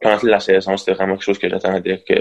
pendant 0.01 0.19
la 0.23 0.39
saison, 0.39 0.77
c'était 0.77 0.93
vraiment 0.93 1.13
quelque 1.15 1.25
chose 1.25 1.39
que 1.39 1.49
j'attendais 1.49 1.99
que 2.07 2.15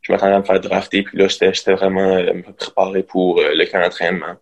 je 0.00 0.12
m'attendais 0.12 0.34
à 0.34 0.38
me 0.38 0.44
faire 0.44 0.60
drafter. 0.60 1.02
Puis 1.02 1.16
là, 1.18 1.28
j'étais 1.28 1.72
vraiment 1.72 2.16
euh, 2.16 2.34
me 2.34 2.52
préparé 2.52 3.02
pour 3.02 3.38
euh, 3.38 3.54
le 3.54 3.64
camp 3.66 3.80
d'entraînement. 3.80 4.34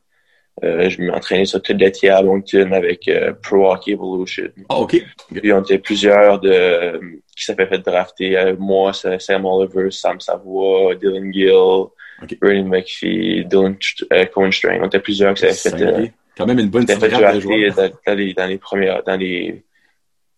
Euh, 0.64 0.88
je 0.90 1.02
m'entraînais 1.02 1.44
sur 1.44 1.62
toute 1.62 1.78
l'été 1.78 2.10
à 2.10 2.22
Longton 2.22 2.72
avec 2.72 3.08
euh, 3.08 3.32
Pro 3.42 3.70
Hockey 3.72 3.92
Evolution. 3.92 4.48
Ah, 4.68 4.80
OK. 4.80 5.02
Puis 5.34 5.52
on 5.52 5.62
était 5.62 5.78
plusieurs 5.78 6.38
de 6.40 7.00
qui 7.36 7.44
s'avaient 7.44 7.66
fait 7.66 7.78
drafter. 7.78 8.54
moi, 8.58 8.92
Sam 8.92 9.46
Oliver, 9.46 9.90
Sam 9.90 10.20
Savoie, 10.20 10.94
Dylan 10.96 11.32
Gill, 11.32 11.86
OK. 12.22 12.36
Bernie 12.40 12.62
McPhee, 12.64 13.44
Dylan 13.44 13.76
euh, 14.12 14.24
Cohenstrain. 14.26 14.78
On 14.82 14.86
était 14.86 15.00
plusieurs 15.00 15.34
qui 15.34 15.52
s'avaient 15.52 15.78
fait, 15.78 15.82
euh, 15.82 16.06
Quand 16.36 16.46
même 16.46 16.58
une 16.58 16.68
bonne 16.68 16.86
fait 16.86 16.96
de 16.96 17.40
joueurs. 17.40 17.74
dans, 17.74 17.90
dans 18.06 18.14
les, 18.14 18.34
dans 18.34 18.46
les 18.46 18.58
premières, 18.58 19.02
dans 19.04 19.16
les, 19.16 19.64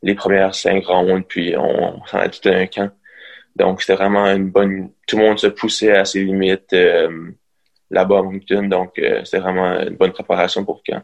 les 0.03 0.15
premières 0.15 0.55
cinq 0.55 0.87
rounds, 0.87 1.25
puis 1.29 1.57
on, 1.57 1.97
on 1.97 2.07
s'en 2.07 2.19
a 2.19 2.29
tout 2.29 2.49
un 2.49 2.67
camp. 2.67 2.91
Donc, 3.55 3.83
c'était 3.83 3.97
vraiment 3.97 4.27
une 4.27 4.51
bonne... 4.51 4.91
Tout 5.07 5.19
le 5.19 5.25
monde 5.25 5.39
se 5.39 5.49
poussait 5.49 5.95
à 5.95 6.05
ses 6.05 6.25
limites 6.25 6.73
euh, 6.73 7.31
là-bas 7.91 8.21
à 8.21 8.23
Moncton. 8.23 8.63
Donc, 8.63 8.99
euh, 8.99 9.21
c'était 9.25 9.41
vraiment 9.41 9.79
une 9.81 9.97
bonne 9.97 10.13
préparation 10.13 10.65
pour 10.65 10.81
le 10.87 10.93
camp. 10.95 11.03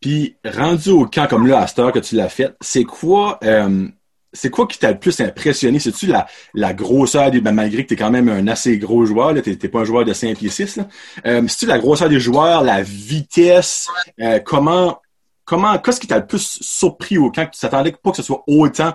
Puis, 0.00 0.36
rendu 0.44 0.90
au 0.90 1.06
camp 1.06 1.26
comme 1.28 1.46
là, 1.46 1.60
à 1.60 1.66
cette 1.66 1.78
heure 1.78 1.92
que 1.92 1.98
tu 1.98 2.16
l'as 2.16 2.30
fait, 2.30 2.54
c'est 2.60 2.84
quoi, 2.84 3.38
euh, 3.44 3.86
c'est 4.32 4.50
quoi 4.50 4.66
qui 4.66 4.78
t'a 4.78 4.92
le 4.92 4.98
plus 4.98 5.20
impressionné? 5.20 5.78
C'est-tu 5.78 6.06
la, 6.06 6.26
la 6.54 6.72
grosseur 6.72 7.30
des, 7.30 7.40
ben, 7.40 7.52
malgré 7.52 7.84
que 7.84 7.88
t'es 7.90 7.96
quand 7.96 8.10
même 8.10 8.28
un 8.28 8.46
assez 8.48 8.78
gros 8.78 9.04
joueur, 9.04 9.34
t'es, 9.42 9.56
t'es 9.56 9.68
pas 9.68 9.80
un 9.80 9.84
joueur 9.84 10.04
de 10.04 10.12
5 10.12 10.36
pieds 10.38 10.48
6, 10.48 10.76
là. 10.76 10.88
Euh, 11.26 11.42
c'est-tu 11.48 11.66
la 11.66 11.78
grosseur 11.78 12.08
des 12.08 12.20
joueurs, 12.20 12.62
la 12.62 12.82
vitesse, 12.82 13.88
euh, 14.20 14.38
comment, 14.40 15.00
comment, 15.44 15.78
qu'est-ce 15.78 16.00
qui 16.00 16.06
t'a 16.06 16.18
le 16.18 16.26
plus 16.26 16.58
surpris 16.60 17.18
au 17.18 17.30
camp? 17.30 17.46
Que 17.46 17.54
tu 17.54 17.60
t'attendais 17.60 17.92
pas 17.92 18.10
que 18.10 18.16
ce 18.16 18.22
soit 18.22 18.42
autant 18.46 18.94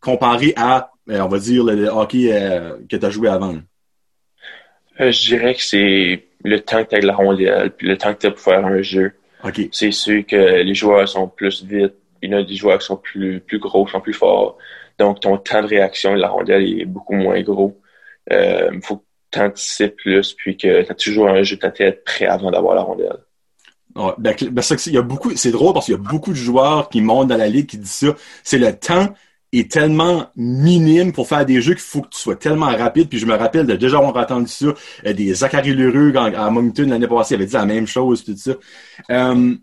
comparé 0.00 0.54
à, 0.56 0.90
euh, 1.10 1.20
on 1.20 1.28
va 1.28 1.38
dire, 1.38 1.64
le, 1.64 1.74
le 1.74 1.88
hockey 1.88 2.30
euh, 2.32 2.76
que 2.88 2.96
t'as 2.96 3.10
joué 3.10 3.28
avant? 3.28 3.56
je 5.00 5.28
dirais 5.28 5.54
que 5.54 5.62
c'est 5.62 6.24
le 6.42 6.58
temps 6.58 6.82
que 6.82 6.90
tu 6.90 6.96
as 6.96 7.00
de 7.00 7.06
la 7.06 7.14
rondelle, 7.14 7.70
puis 7.70 7.86
le 7.86 7.96
temps 7.96 8.12
que 8.14 8.18
tu 8.18 8.26
as 8.26 8.30
pour 8.32 8.40
faire 8.40 8.66
un 8.66 8.82
jeu. 8.82 9.12
C'est 9.70 9.92
sûr 9.92 10.26
que 10.26 10.62
les 10.62 10.74
joueurs 10.74 11.08
sont 11.08 11.28
plus 11.28 11.64
vite. 11.64 11.94
Il 12.22 12.30
y 12.30 12.34
a 12.34 12.42
des 12.42 12.54
joueurs 12.56 12.78
qui 12.78 12.86
sont 12.86 12.96
plus, 12.96 13.40
plus 13.40 13.58
gros, 13.58 13.84
qui 13.84 13.92
sont 13.92 14.00
plus 14.00 14.12
forts. 14.14 14.58
Donc, 14.98 15.20
ton 15.20 15.36
temps 15.38 15.62
de 15.62 15.66
réaction 15.68 16.14
de 16.14 16.20
la 16.20 16.28
rondelle 16.28 16.80
est 16.80 16.84
beaucoup 16.84 17.14
moins 17.14 17.40
gros. 17.42 17.80
Euh, 18.32 18.70
Il 18.72 18.82
faut 18.82 18.96
que 18.98 19.04
tu 19.30 19.40
anticipes 19.40 19.96
plus, 19.96 20.32
puis 20.34 20.56
que 20.56 20.82
tu 20.82 20.90
as 20.90 20.94
toujours 20.94 21.28
un 21.28 21.42
jeu 21.42 21.56
de 21.56 21.60
ta 21.60 21.70
tête 21.70 22.04
prêt 22.04 22.26
avant 22.26 22.50
d'avoir 22.50 22.74
la 22.74 22.82
rondelle. 22.82 23.18
Ben, 24.18 24.34
ben, 24.50 24.62
c'est- 24.62 25.50
drôle 25.50 25.72
parce 25.72 25.86
qu'il 25.86 25.94
y 25.94 25.98
a 25.98 26.00
beaucoup 26.00 26.30
de 26.30 26.36
joueurs 26.36 26.88
qui 26.88 27.00
montent 27.00 27.28
dans 27.28 27.36
la 27.36 27.48
ligue 27.48 27.66
qui 27.66 27.78
disent 27.78 27.90
ça. 27.90 28.14
C'est 28.44 28.58
le 28.58 28.72
temps 28.76 29.08
est 29.50 29.70
tellement 29.70 30.26
minime 30.36 31.12
pour 31.12 31.26
faire 31.26 31.46
des 31.46 31.62
jeux 31.62 31.72
qu'il 31.72 31.82
faut 31.82 32.02
que 32.02 32.10
tu 32.10 32.18
sois 32.20 32.36
tellement 32.36 32.66
rapide. 32.66 33.08
Puis 33.08 33.18
je 33.18 33.24
me 33.26 33.34
rappelle 33.34 33.66
de 33.66 33.76
déjà 33.76 33.96
avoir 33.96 34.14
entendu 34.16 34.46
ça, 34.46 34.66
euh, 35.06 35.12
des 35.14 35.32
Zachary 35.32 35.74
quand- 36.12 36.32
à 36.34 36.50
Moncton 36.50 36.86
l'année 36.88 37.08
passée 37.08 37.34
avait 37.34 37.46
dit 37.46 37.54
la 37.54 37.64
même 37.64 37.86
chose, 37.86 38.24
tout 38.24 38.36
ça. 38.36 38.52
Euh, 39.10 39.54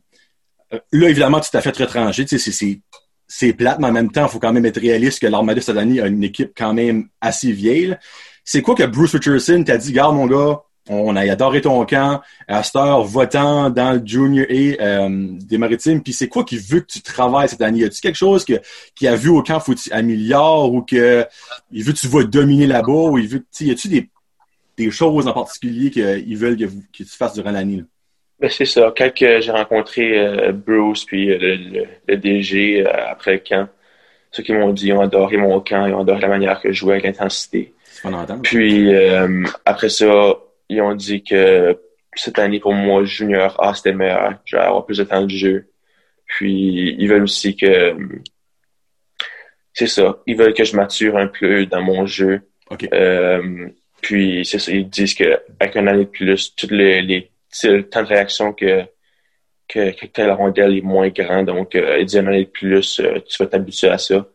là, 0.91 1.09
évidemment, 1.09 1.39
tu 1.39 1.49
t'as 1.51 1.61
fait 1.61 1.75
retrancher. 1.77 2.25
Tu 2.25 2.39
sais, 2.39 2.51
c'est, 2.51 2.81
c'est, 3.27 3.53
plate, 3.53 3.79
mais 3.79 3.88
en 3.88 3.91
même 3.91 4.11
temps, 4.11 4.25
il 4.25 4.29
faut 4.29 4.39
quand 4.39 4.53
même 4.53 4.65
être 4.65 4.79
réaliste 4.79 5.19
que 5.19 5.27
l'Armada 5.27 5.61
cette 5.61 5.77
année 5.77 6.01
a 6.01 6.07
une 6.07 6.23
équipe 6.23 6.51
quand 6.55 6.73
même 6.73 7.09
assez 7.21 7.51
vieille. 7.51 7.95
C'est 8.43 8.61
quoi 8.61 8.75
que 8.75 8.83
Bruce 8.83 9.13
Richardson 9.13 9.63
t'a 9.65 9.77
dit, 9.77 9.91
garde 9.91 10.15
mon 10.15 10.27
gars, 10.27 10.61
on 10.88 11.15
a 11.15 11.31
adoré 11.31 11.61
ton 11.61 11.83
camp, 11.85 12.21
à 12.47 12.61
cette 12.61 12.75
heure, 12.75 13.03
votant 13.03 13.69
dans 13.69 13.93
le 13.93 14.01
Junior 14.05 14.45
A 14.47 14.83
euh, 14.83 15.29
des 15.31 15.57
Maritimes, 15.57 16.01
puis 16.01 16.13
c'est 16.13 16.27
quoi 16.27 16.43
qui 16.43 16.57
veut 16.57 16.81
que 16.81 16.85
tu 16.85 17.01
travailles 17.01 17.49
cette 17.49 17.61
année? 17.61 17.79
Y 17.79 17.85
a-tu 17.85 18.01
quelque 18.01 18.15
chose 18.15 18.45
que, 18.45 18.53
qu'il 18.95 19.07
a 19.07 19.15
vu 19.15 19.29
au 19.29 19.41
camp, 19.41 19.59
faut 19.59 19.73
que 19.73 19.79
tu 19.79 20.35
ou 20.75 20.81
que 20.83 21.25
il 21.71 21.83
veut 21.83 21.93
que 21.93 21.97
tu 21.97 22.07
vas 22.07 22.23
dominer 22.23 22.67
là-bas, 22.67 23.17
il 23.17 23.27
veut, 23.27 23.45
y 23.61 23.71
a-tu 23.71 23.88
des, 23.88 24.09
des 24.77 24.91
choses 24.91 25.27
en 25.27 25.33
particulier 25.33 25.89
qu'ils 25.89 26.38
veulent 26.38 26.57
que, 26.57 26.65
tu 26.91 27.05
fasses 27.05 27.33
durant 27.33 27.51
l'année? 27.51 27.83
Ben, 28.39 28.49
c'est 28.49 28.65
ça. 28.65 28.93
Quand 28.95 29.09
j'ai 29.15 29.51
rencontré 29.51 30.19
euh, 30.19 30.51
Bruce 30.51 31.05
puis 31.05 31.31
euh, 31.31 31.37
le, 31.37 31.55
le, 31.55 31.85
le 32.07 32.17
DG 32.17 32.85
euh, 32.85 32.91
après 33.09 33.33
le 33.33 33.39
camp, 33.39 33.69
ceux 34.31 34.43
qui 34.43 34.51
m'ont 34.51 34.73
dit 34.73 34.87
ils 34.87 34.93
ont 34.93 35.01
adoré 35.01 35.37
mon 35.37 35.61
camp, 35.61 35.85
ils 35.85 35.93
ont 35.93 36.01
adoré 36.01 36.19
la 36.21 36.27
manière 36.27 36.61
que 36.61 36.71
je 36.71 36.77
jouais 36.79 36.93
avec 36.93 37.05
l'intensité. 37.05 37.73
Puis 38.43 38.93
euh, 38.93 39.43
après 39.63 39.89
ça, 39.89 40.35
ils 40.67 40.81
ont 40.81 40.93
dit 40.95 41.23
que 41.23 41.79
cette 42.13 42.39
année 42.39 42.59
pour 42.59 42.73
moi, 42.73 43.05
Junior 43.05 43.55
A 43.63 43.73
c'était 43.73 43.93
meilleur. 43.93 44.33
Je 44.43 44.57
vais 44.57 44.63
avoir 44.63 44.85
plus 44.85 44.97
de 44.97 45.03
temps 45.05 45.23
de 45.23 45.29
jeu. 45.29 45.69
Puis 46.27 46.95
ils 46.97 47.07
veulent 47.07 47.23
aussi 47.23 47.55
que 47.55 47.95
c'est 49.73 49.87
ça. 49.87 50.17
Ils 50.25 50.35
veulent 50.35 50.53
que 50.53 50.63
je 50.63 50.75
mature 50.75 51.17
un 51.17 51.27
peu 51.27 51.65
dans 51.65 51.81
mon 51.81 52.05
jeu. 52.05 52.41
OK. 52.71 52.87
Euh, 52.93 53.69
puis 54.01 54.45
c'est 54.45 54.59
ça. 54.59 54.71
Ils 54.71 54.89
disent 54.89 55.13
que 55.13 55.39
avec 55.59 55.75
un 55.75 55.87
année 55.87 56.05
de 56.05 56.09
plus, 56.09 56.55
tous 56.55 56.69
les, 56.71 57.29
le 57.63 57.87
temps 57.87 58.03
de 58.03 58.07
réaction 58.07 58.53
que 58.53 58.85
que, 59.67 60.05
que 60.07 60.21
la 60.21 60.35
rondelle 60.35 60.77
est 60.77 60.81
moins 60.81 61.09
grand. 61.09 61.43
Donc, 61.43 61.75
euh, 61.75 62.05
année 62.15 62.45
de 62.45 62.49
plus, 62.49 62.99
euh, 62.99 63.19
tu 63.27 63.41
vas 63.41 63.47
t'habituer 63.47 63.89
à 63.89 63.97
ça. 63.97 64.27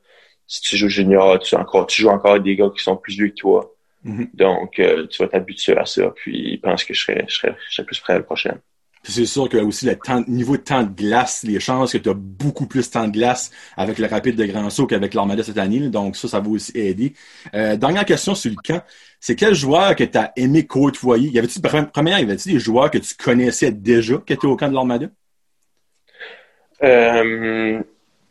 Si 0.46 0.60
tu 0.62 0.76
joues 0.76 0.88
junior, 0.88 1.38
tu, 1.38 1.54
encore, 1.54 1.86
tu 1.86 2.02
joues 2.02 2.08
encore 2.08 2.40
des 2.40 2.56
gars 2.56 2.70
qui 2.76 2.82
sont 2.82 2.96
plus 2.96 3.14
vieux 3.14 3.28
que 3.28 3.34
toi. 3.34 3.72
Mhm. 4.02 4.30
Donc, 4.34 4.78
euh, 4.78 5.06
tu 5.06 5.22
vas 5.22 5.28
t'habituer 5.28 5.76
à 5.76 5.84
ça. 5.84 6.10
Puis, 6.16 6.52
ils 6.52 6.60
pensent 6.60 6.84
que 6.84 6.94
je 6.94 7.02
serais, 7.02 7.24
je 7.28 7.34
serais, 7.36 7.54
je 7.68 7.74
serais 7.74 7.86
plus 7.86 8.00
prêt 8.00 8.14
à 8.14 8.16
la 8.16 8.22
prochaine. 8.22 8.58
C'est 9.02 9.24
sûr 9.24 9.48
que 9.48 9.56
aussi 9.56 9.86
le 9.86 9.96
temps, 9.96 10.22
niveau 10.28 10.56
de 10.58 10.62
temps 10.62 10.82
de 10.82 10.94
glace, 10.94 11.42
les 11.42 11.58
chances 11.58 11.92
que 11.92 11.98
tu 11.98 12.10
as 12.10 12.14
beaucoup 12.14 12.66
plus 12.66 12.86
de 12.86 12.92
temps 12.92 13.08
de 13.08 13.12
glace 13.12 13.50
avec 13.76 13.98
le 13.98 14.06
rapide 14.06 14.36
de 14.36 14.44
grand 14.44 14.68
saut 14.68 14.86
qu'avec 14.86 15.14
l'Armada 15.14 15.42
cette 15.42 15.56
année. 15.56 15.88
Donc 15.88 16.16
ça, 16.16 16.28
ça 16.28 16.40
va 16.40 16.48
aussi 16.48 16.72
aider. 16.74 17.14
Euh, 17.54 17.76
dernière 17.76 18.04
question 18.04 18.34
sur 18.34 18.50
le 18.50 18.56
camp. 18.62 18.82
C'est 19.18 19.36
quel 19.36 19.54
joueur 19.54 19.96
que 19.96 20.04
tu 20.04 20.18
as 20.18 20.32
aimé 20.36 20.66
côtoyer? 20.66 21.30
Y 21.30 21.38
avait-tu, 21.38 21.60
première, 21.60 22.18
y 22.18 22.22
avait-tu 22.22 22.52
des 22.52 22.58
joueurs 22.58 22.90
que 22.90 22.98
tu 22.98 23.14
connaissais 23.14 23.72
déjà 23.72 24.18
qui 24.18 24.34
étaient 24.34 24.46
au 24.46 24.56
camp 24.56 24.68
de 24.68 24.74
l'Armada? 24.74 25.06
Euh, 26.82 27.82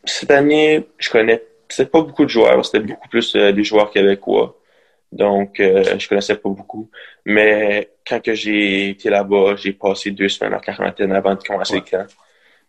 cette 0.04 0.30
année, 0.30 0.86
je 0.98 1.10
connais 1.10 1.42
pas 1.78 2.02
beaucoup 2.02 2.24
de 2.24 2.30
joueurs. 2.30 2.64
C'était 2.64 2.80
beaucoup 2.80 3.08
plus 3.08 3.34
euh, 3.34 3.52
des 3.52 3.64
joueurs 3.64 3.90
québécois. 3.90 4.59
Donc, 5.12 5.58
euh, 5.58 5.98
je 5.98 6.08
connaissais 6.08 6.36
pas 6.36 6.48
beaucoup. 6.48 6.90
Mais 7.24 7.90
quand 8.06 8.20
que 8.20 8.34
j'ai 8.34 8.90
été 8.90 9.10
là-bas, 9.10 9.56
j'ai 9.56 9.72
passé 9.72 10.12
deux 10.12 10.28
semaines 10.28 10.54
en 10.54 10.60
quarantaine 10.60 11.12
avant 11.12 11.34
de 11.34 11.42
commencer 11.42 11.76
le 11.76 11.80
camp. 11.80 12.06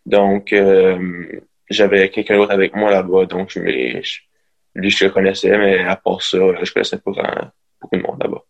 Donc, 0.05 0.51
euh, 0.53 1.39
j'avais 1.69 2.09
quelqu'un 2.09 2.37
d'autre 2.37 2.51
avec 2.51 2.75
moi 2.75 2.89
là-bas. 2.89 3.25
Donc, 3.27 3.51
je, 3.51 3.59
lui, 3.59 4.89
je 4.89 5.05
le 5.05 5.11
connaissais, 5.11 5.55
mais 5.57 5.83
à 5.83 5.95
part 5.95 6.21
ça, 6.21 6.39
je 6.63 6.73
connaissais 6.73 6.97
pas 6.97 7.11
vraiment 7.11 7.51
beaucoup 7.79 7.97
de 7.97 8.01
monde 8.01 8.21
là-bas. 8.21 8.43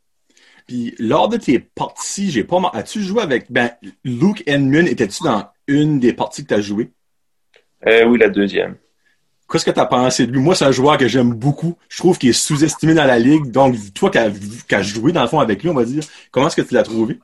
Puis, 0.68 0.96
lors 1.00 1.28
de 1.28 1.38
tes 1.38 1.60
parties, 1.60 2.32
j'ai 2.32 2.44
pas 2.44 2.62
As-tu 2.74 3.02
joué 3.02 3.22
avec. 3.22 3.52
Ben, 3.52 3.72
Luke 4.06 4.44
Edmund, 4.46 4.88
étais-tu 4.88 5.24
dans 5.24 5.50
une 5.68 6.00
des 6.00 6.14
parties 6.14 6.44
que 6.44 6.50
tu 6.50 6.54
as 6.54 6.62
joué? 6.62 6.92
Euh, 7.88 8.06
oui, 8.06 8.20
la 8.20 8.30
deuxième. 8.30 8.78
Qu'est-ce 9.52 9.66
que 9.66 9.72
tu 9.72 9.80
as 9.80 9.86
pensé 9.86 10.28
de 10.28 10.32
lui? 10.32 10.40
Moi, 10.40 10.56
c'est 10.56 10.66
un 10.66 10.72
joueur 10.72 10.98
que 10.98 11.08
j'aime 11.08 11.34
beaucoup. 11.34 11.78
Je 11.90 11.98
trouve 11.98 12.18
qu'il 12.18 12.30
est 12.30 12.34
sous-estimé 12.34 12.94
dans 12.94 13.06
la 13.06 13.20
ligue. 13.20 13.52
Donc, 13.52 13.76
toi 13.94 14.10
qui 14.10 14.18
as, 14.18 14.82
joué 14.82 15.12
dans 15.12 15.22
le 15.22 15.28
fond 15.28 15.40
avec 15.40 15.62
lui, 15.62 15.70
on 15.70 15.74
va 15.74 15.84
dire, 15.84 16.04
comment 16.32 16.48
est-ce 16.48 16.56
que 16.56 16.62
tu 16.62 16.74
l'as 16.74 16.84
trouvé? 16.84 17.18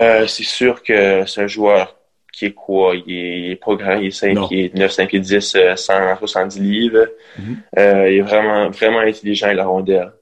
Euh, 0.00 0.26
c'est 0.26 0.44
sûr 0.44 0.82
que 0.82 1.24
c'est 1.26 1.42
un 1.42 1.46
joueur 1.46 1.96
qui 2.32 2.46
est 2.46 2.52
quoi? 2.52 2.94
Il 3.06 3.50
est, 3.50 3.56
pas 3.56 3.74
grand, 3.74 3.96
il 3.96 4.08
est 4.08 4.10
5 4.10 4.48
pieds 4.48 4.70
9, 4.74 4.90
5 4.90 5.08
pieds 5.08 5.20
10, 5.20 5.56
170 5.76 6.60
livres. 6.60 7.08
Mm-hmm. 7.38 7.56
euh, 7.78 8.10
il 8.10 8.18
est 8.18 8.22
vraiment, 8.22 8.70
vraiment 8.70 9.00
intelligent 9.00 9.48
et 9.48 9.54
la 9.54 9.66
rondelle. 9.66 10.12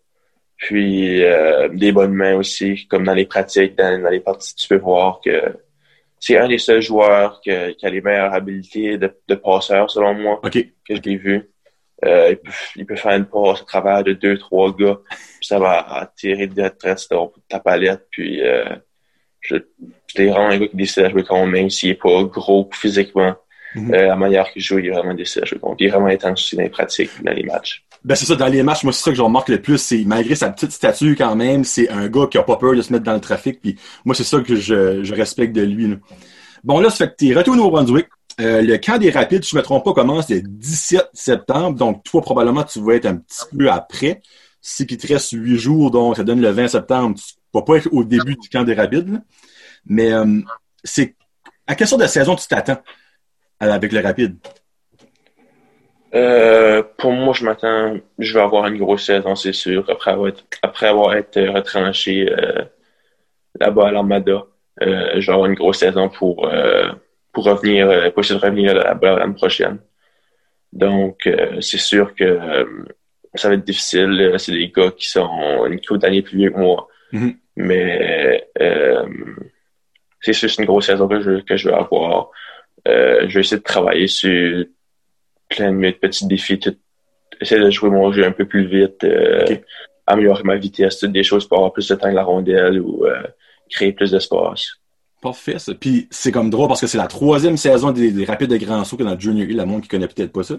Puis 0.56 1.22
euh, 1.22 1.68
des 1.68 1.92
bonnes 1.92 2.14
mains 2.14 2.34
aussi, 2.34 2.86
comme 2.86 3.04
dans 3.04 3.12
les 3.12 3.26
pratiques, 3.26 3.76
dans, 3.76 4.00
dans 4.00 4.08
les 4.08 4.20
parties, 4.20 4.54
tu 4.54 4.68
peux 4.68 4.78
voir 4.78 5.20
que 5.22 5.58
c'est 6.18 6.38
un 6.38 6.48
des 6.48 6.58
seuls 6.58 6.82
joueurs 6.82 7.40
qui 7.40 7.50
a 7.50 7.90
les 7.90 8.00
meilleures 8.00 8.32
habilités 8.32 8.98
de, 8.98 9.14
de 9.28 9.34
passeur, 9.34 9.90
selon 9.90 10.14
moi, 10.14 10.40
que 10.42 10.60
je 10.88 11.00
l'ai 11.02 11.16
vu. 11.16 11.50
Euh, 12.04 12.34
il, 12.76 12.84
peut, 12.84 12.96
faire 12.96 13.16
une 13.16 13.24
passe 13.24 13.62
à 13.62 13.64
travers 13.64 14.04
de 14.04 14.12
deux, 14.12 14.36
trois 14.36 14.74
gars, 14.76 14.98
puis 15.08 15.46
ça 15.46 15.58
va 15.58 15.78
attirer 15.78 16.46
de 16.46 16.68
tresse 16.68 17.08
de 17.08 17.16
ta 17.48 17.58
palette, 17.58 18.06
puis 18.10 18.42
euh, 18.42 18.66
je, 19.40 19.56
je 20.14 20.22
vraiment 20.24 20.48
un 20.48 20.58
gars 20.58 20.68
qui 20.68 20.76
décide 20.76 21.04
de 21.04 21.08
jouer 21.08 21.24
contre 21.24 21.46
même 21.46 21.70
s'il 21.70 21.88
n'est 21.88 21.94
pas 21.94 22.22
gros 22.24 22.68
physiquement. 22.72 23.34
Mm-hmm. 23.74 23.94
euh, 23.94 24.06
la 24.08 24.16
manière 24.16 24.50
qu'il 24.52 24.62
joue, 24.62 24.78
il 24.78 24.86
est 24.86 24.90
vraiment 24.90 25.14
décidé 25.14 25.42
à 25.42 25.46
jouer 25.46 25.58
contre. 25.58 25.76
Il 25.80 25.86
est 25.86 25.90
vraiment 25.90 26.06
intense 26.06 26.40
aussi 26.40 26.56
dans 26.56 26.62
les 26.62 26.68
pratiques, 26.68 27.10
dans 27.22 27.32
les 27.32 27.42
matchs. 27.42 27.85
Ben 28.06 28.14
c'est 28.14 28.24
ça, 28.24 28.36
dans 28.36 28.46
les 28.46 28.62
matchs, 28.62 28.84
moi 28.84 28.92
c'est 28.92 29.02
ça 29.02 29.10
que 29.10 29.16
je 29.16 29.22
remarque 29.22 29.48
le 29.48 29.60
plus, 29.60 29.78
c'est 29.78 30.04
malgré 30.06 30.36
sa 30.36 30.48
petite 30.50 30.70
stature 30.70 31.16
quand 31.18 31.34
même, 31.34 31.64
c'est 31.64 31.88
un 31.88 32.06
gars 32.06 32.28
qui 32.30 32.38
a 32.38 32.44
pas 32.44 32.54
peur 32.54 32.76
de 32.76 32.80
se 32.80 32.92
mettre 32.92 33.04
dans 33.04 33.14
le 33.14 33.20
trafic, 33.20 33.60
puis 33.60 33.76
moi 34.04 34.14
c'est 34.14 34.22
ça 34.22 34.40
que 34.40 34.54
je, 34.54 35.12
respecte 35.12 35.52
de 35.52 35.62
lui. 35.62 35.88
Là. 35.88 35.96
Bon 36.62 36.78
là, 36.78 36.88
ça 36.88 36.98
fait 36.98 37.10
que 37.10 37.16
t'es 37.16 37.34
retourné 37.34 37.60
au 37.62 37.68
Brunswick. 37.68 38.06
Euh, 38.40 38.62
le 38.62 38.76
camp 38.78 38.98
des 38.98 39.10
rapides, 39.10 39.44
je 39.44 39.56
me 39.56 39.60
trompe 39.60 39.84
pas, 39.84 39.92
commence 39.92 40.30
le 40.30 40.40
17 40.40 41.08
septembre, 41.14 41.76
donc 41.76 42.04
toi 42.04 42.22
probablement 42.22 42.62
tu 42.62 42.78
vas 42.78 42.94
être 42.94 43.06
un 43.06 43.16
petit 43.16 43.42
peu 43.58 43.68
après. 43.72 44.22
Si 44.60 44.86
qu'il 44.86 44.98
te 44.98 45.08
reste 45.08 45.32
8 45.32 45.58
jours, 45.58 45.90
donc 45.90 46.16
ça 46.16 46.22
donne 46.22 46.40
le 46.40 46.50
20 46.50 46.68
septembre, 46.68 47.16
tu 47.18 47.34
vas 47.52 47.62
pas 47.62 47.78
être 47.78 47.88
au 47.90 48.04
début 48.04 48.36
du 48.36 48.48
camp 48.48 48.62
des 48.62 48.74
rapides. 48.74 49.20
Mais 49.84 50.12
euh, 50.12 50.42
c'est 50.84 51.16
à 51.66 51.74
quelle 51.74 51.88
sorte 51.88 52.02
de 52.02 52.06
saison 52.06 52.36
tu 52.36 52.46
t'attends 52.46 52.78
avec 53.58 53.90
le 53.90 54.00
rapide? 54.00 54.36
Euh, 56.16 56.82
pour 56.96 57.12
moi, 57.12 57.34
je 57.34 57.44
m'attends, 57.44 57.96
je 58.18 58.32
vais 58.32 58.40
avoir 58.40 58.66
une 58.66 58.78
grosse 58.78 59.04
saison, 59.04 59.34
c'est 59.34 59.52
sûr, 59.52 59.84
après 59.90 60.12
avoir, 60.12 60.32
après 60.62 60.86
avoir 60.86 61.14
été 61.14 61.46
retranché 61.46 62.32
euh, 62.32 62.62
là-bas 63.60 63.88
à 63.88 63.90
l'Armada. 63.92 64.46
Euh, 64.82 65.20
je 65.20 65.26
vais 65.26 65.32
avoir 65.32 65.46
une 65.46 65.54
grosse 65.54 65.78
saison 65.78 66.08
pour, 66.08 66.48
euh, 66.48 66.90
pour 67.32 67.44
revenir, 67.44 68.12
pour 68.12 68.24
essayer 68.24 68.40
de 68.40 68.44
revenir 68.44 68.74
là-bas 68.74 69.18
l'année 69.18 69.34
prochaine. 69.34 69.78
Donc, 70.72 71.28
c'est 71.60 71.78
sûr 71.78 72.14
que 72.14 72.38
ça 73.34 73.48
va 73.48 73.54
être 73.54 73.64
difficile. 73.64 74.34
C'est 74.38 74.52
des 74.52 74.68
gars 74.68 74.90
qui 74.90 75.08
sont 75.08 75.66
une 75.66 75.80
couple 75.80 76.00
d'années 76.00 76.22
plus 76.22 76.38
vieux 76.38 76.50
que 76.50 76.58
moi. 76.58 76.88
Mm-hmm. 77.12 77.36
Mais 77.56 78.48
c'est 80.20 80.32
sûr 80.32 80.50
c'est 80.50 80.62
une 80.62 80.66
grosse 80.66 80.86
saison 80.86 81.08
que 81.08 81.20
je, 81.20 81.40
que 81.42 81.56
je 81.56 81.68
vais 81.68 81.74
avoir. 81.74 82.30
je 82.86 83.32
vais 83.32 83.40
essayer 83.40 83.58
de 83.58 83.62
travailler 83.62 84.06
sur 84.06 84.66
plein 85.48 85.72
de 85.72 85.90
petits 85.92 86.26
défis, 86.26 86.58
tout, 86.58 86.76
essayer 87.40 87.60
de 87.60 87.70
jouer 87.70 87.90
mon 87.90 88.12
jeu 88.12 88.24
un 88.24 88.32
peu 88.32 88.46
plus 88.46 88.66
vite, 88.66 89.04
euh, 89.04 89.44
améliorer 90.06 90.42
ma 90.44 90.56
vitesse, 90.56 90.98
toutes 90.98 91.12
des 91.12 91.22
choses 91.22 91.46
pour 91.46 91.58
avoir 91.58 91.72
plus 91.72 91.88
de 91.88 91.94
temps 91.94 92.08
que 92.08 92.14
la 92.14 92.24
rondelle 92.24 92.80
ou 92.80 93.04
euh, 93.04 93.22
créer 93.70 93.92
plus 93.92 94.10
d'espace. 94.10 94.76
Parfait, 95.22 95.58
ça. 95.58 95.72
Puis 95.74 96.06
c'est 96.10 96.30
comme 96.30 96.50
drôle 96.50 96.68
parce 96.68 96.80
que 96.80 96.86
c'est 96.86 96.98
la 96.98 97.06
troisième 97.06 97.56
saison 97.56 97.90
des, 97.90 98.24
rapides 98.26 98.50
de 98.50 98.58
grand 98.58 98.84
saut 98.84 98.96
que 98.96 99.02
dans 99.02 99.18
Junior 99.18 99.48
U, 99.48 99.54
la 99.54 99.64
monde 99.64 99.80
qui 99.80 99.88
connaît 99.88 100.06
peut-être 100.06 100.30
pas 100.30 100.42
ça. 100.42 100.56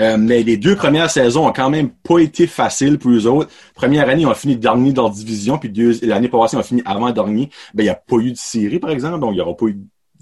Euh, 0.00 0.16
mais 0.18 0.42
les 0.42 0.56
deux 0.56 0.74
premières 0.74 1.10
saisons 1.10 1.46
ont 1.46 1.52
quand 1.52 1.68
même 1.68 1.90
pas 1.90 2.18
été 2.18 2.46
faciles 2.46 2.98
pour 2.98 3.10
eux 3.10 3.26
autres. 3.26 3.50
Première 3.74 4.08
année, 4.08 4.22
ils 4.22 4.26
ont 4.26 4.34
fini 4.34 4.56
dernier 4.56 4.92
dans 4.92 5.08
la 5.08 5.14
division, 5.14 5.58
puis 5.58 5.70
l'année 6.02 6.28
passée, 6.28 6.56
ils 6.56 6.60
ont 6.60 6.64
fini 6.64 6.82
avant 6.86 7.10
dernier. 7.12 7.50
Ben, 7.74 7.82
il 7.82 7.86
n'y 7.86 7.90
a 7.90 7.94
pas 7.94 8.16
eu 8.16 8.32
de 8.32 8.36
série, 8.36 8.78
par 8.78 8.90
exemple, 8.90 9.20
donc 9.20 9.32
il 9.32 9.36
n'y 9.36 9.40
aura 9.42 9.54
pas 9.54 9.66
eu 9.66 9.78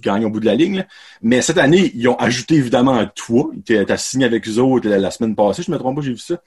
gagne 0.07 0.25
au 0.25 0.31
bout 0.31 0.41
de 0.41 0.47
la 0.47 0.55
ligne. 0.55 0.87
Mais 1.23 1.43
cette 1.43 1.59
année, 1.59 1.93
ils 1.95 2.09
ont 2.09 2.17
ajouté 2.17 2.55
évidemment 2.55 2.95
un 2.95 3.07
toit. 3.07 3.51
Tu 3.65 3.77
as 3.77 3.97
signé 3.99 4.25
avec 4.25 4.49
eux 4.49 4.59
autres 4.59 4.89
la, 4.89 5.11
semaine 5.11 5.35
passée, 5.35 5.63
je 5.63 5.71
me 5.71 5.79
trompe 5.79 5.97
pas, 5.97 6.03
j'ai 6.03 6.13
vu 6.13 6.19
ça. 6.19 6.41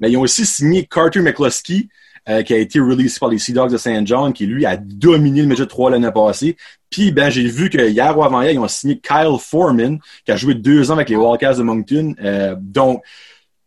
Mais 0.00 0.10
ils 0.10 0.16
ont 0.16 0.22
aussi 0.22 0.46
signé 0.46 0.86
Carter 0.86 1.20
McCluskey, 1.20 1.88
euh, 2.28 2.42
qui 2.42 2.54
a 2.54 2.58
été 2.58 2.78
released 2.78 3.18
par 3.18 3.28
les 3.28 3.38
Sea 3.38 3.52
Dogs 3.52 3.72
de 3.72 3.76
St. 3.76 4.06
John, 4.06 4.32
qui 4.32 4.46
lui 4.46 4.64
a 4.64 4.76
dominé 4.76 5.42
le 5.42 5.48
Major 5.48 5.66
3 5.66 5.90
l'année 5.90 6.10
passée. 6.12 6.56
Puis 6.88 7.10
ben 7.10 7.30
j'ai 7.30 7.48
vu 7.48 7.68
que 7.70 7.78
hier 7.88 8.16
ou 8.16 8.22
avant-hier, 8.22 8.52
ils 8.52 8.58
ont 8.58 8.68
signé 8.68 8.98
Kyle 8.98 9.36
Foreman, 9.40 9.98
qui 10.24 10.32
a 10.32 10.36
joué 10.36 10.54
deux 10.54 10.90
ans 10.90 10.94
avec 10.94 11.08
les 11.08 11.16
Wildcats 11.16 11.54
de 11.54 11.62
Moncton. 11.62 12.14
Euh, 12.22 12.54
donc, 12.58 13.02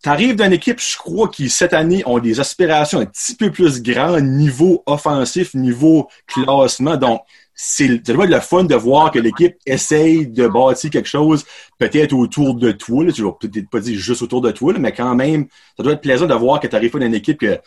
T'arrives 0.06 0.36
d'une 0.36 0.54
équipe, 0.54 0.80
je 0.80 1.00
crois, 1.00 1.30
qui 1.30 1.50
cette 1.50 1.74
année 1.74 2.04
ont 2.06 2.20
des 2.20 2.40
aspirations 2.40 3.00
un 3.00 3.08
petit 3.08 3.34
peu 3.34 3.52
plus 3.52 3.82
grandes, 3.82 4.24
niveau 4.24 4.84
offensif, 4.86 5.56
niveau 5.56 6.08
classement. 6.28 6.96
Donc, 6.96 7.22
c'est 7.56 7.86
être 7.86 8.10
le 8.10 8.40
fun 8.42 8.66
de 8.66 8.76
voir 8.76 9.12
que 9.12 9.20
l'équipe 9.20 9.56
essaye 9.66 10.28
de 10.28 10.48
bâtir 10.48 10.90
quelque 10.92 11.08
chose 11.08 11.46
peut-être 11.80 12.14
autour 12.14 12.56
de 12.56 12.74
toi. 12.74 13.10
Tu 13.14 13.24
vas 13.24 13.32
peut-être 13.32 13.70
pas 13.70 13.80
dire 13.80 13.98
juste 13.98 14.22
autour 14.22 14.42
de 14.42 14.52
toi, 14.52 14.74
mais 14.78 14.92
quand 14.92 15.16
même, 15.16 15.48
ça 15.78 15.84
doit 15.84 15.94
être 15.94 16.02
plaisant 16.02 16.28
de 16.28 16.34
voir 16.34 16.60
que 16.60 16.68
tu 16.68 16.76
arrives 16.76 16.92
dans 16.92 17.06
une 17.06 17.16
équipe 17.16 17.40
que 17.40 17.58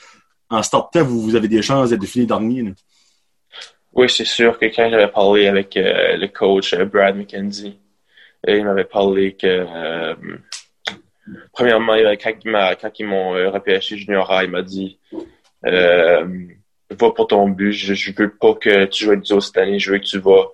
en 0.50 0.62
start 0.62 0.96
vous, 0.98 1.22
vous 1.22 1.36
avez 1.36 1.48
des 1.48 1.62
chances 1.62 1.90
d'être 1.90 2.04
fini 2.04 2.26
dernier. 2.26 2.72
Oui, 3.94 4.08
c'est 4.10 4.26
sûr 4.26 4.58
que 4.58 4.66
quand 4.66 4.90
j'avais 4.90 5.08
parlé 5.08 5.48
avec 5.48 5.76
euh, 5.76 6.16
le 6.16 6.28
coach 6.28 6.74
euh, 6.74 6.84
Brad 6.84 7.16
McKenzie, 7.16 7.78
euh, 8.46 8.56
il 8.56 8.64
m'avait 8.64 8.84
parlé 8.84 9.34
que 9.34 9.66
premièrement, 11.52 11.94
quand 12.22 12.90
ils 12.98 13.06
m'ont 13.06 13.30
repêché 13.50 13.96
junior 13.96 14.30
A, 14.30 14.44
il 14.44 14.50
m'a 14.50 14.62
dit 14.62 14.98
va 16.90 17.10
pour 17.10 17.26
ton 17.26 17.48
but. 17.48 17.72
Je, 17.72 17.94
je 17.94 18.12
veux 18.16 18.34
pas 18.34 18.54
que 18.54 18.84
tu 18.86 19.04
joues 19.04 19.10
avec 19.10 19.22
du 19.22 19.40
cette 19.40 19.56
année. 19.56 19.78
Je 19.78 19.92
veux 19.92 19.98
que 19.98 20.04
tu 20.04 20.18
vas 20.18 20.48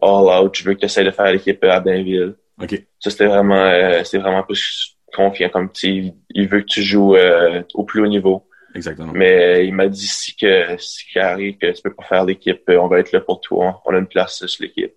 all 0.00 0.44
out. 0.44 0.54
Je 0.54 0.64
veux 0.64 0.74
que 0.74 0.80
tu 0.80 0.86
essaies 0.86 1.04
de 1.04 1.10
faire 1.10 1.32
l'équipe 1.32 1.62
à 1.64 1.80
Bainville. 1.80 2.36
OK. 2.60 2.70
Ça, 3.00 3.10
c'était 3.10 3.26
vraiment, 3.26 3.64
euh, 3.64 4.02
c'était 4.04 4.18
vraiment 4.18 4.42
plus 4.42 4.96
confiant 5.14 5.48
comme 5.48 5.72
tu 5.72 6.12
il 6.30 6.48
veut 6.48 6.60
que 6.60 6.66
tu 6.66 6.82
joues 6.82 7.16
euh, 7.16 7.62
au 7.74 7.84
plus 7.84 8.02
haut 8.02 8.06
niveau. 8.06 8.48
Exactement. 8.74 9.12
Mais 9.12 9.66
il 9.66 9.74
m'a 9.74 9.88
dit 9.88 10.06
si 10.06 10.36
que 10.36 10.76
si 10.78 11.06
qu'il 11.06 11.20
arrive 11.20 11.56
que 11.58 11.72
tu 11.72 11.82
peux 11.82 11.94
pas 11.94 12.04
faire 12.04 12.24
l'équipe, 12.24 12.62
euh, 12.68 12.78
on 12.78 12.88
va 12.88 13.00
être 13.00 13.12
là 13.12 13.20
pour 13.20 13.40
toi. 13.40 13.82
On 13.84 13.94
a 13.94 13.98
une 13.98 14.06
place 14.06 14.44
sur 14.46 14.62
l'équipe. 14.62 14.94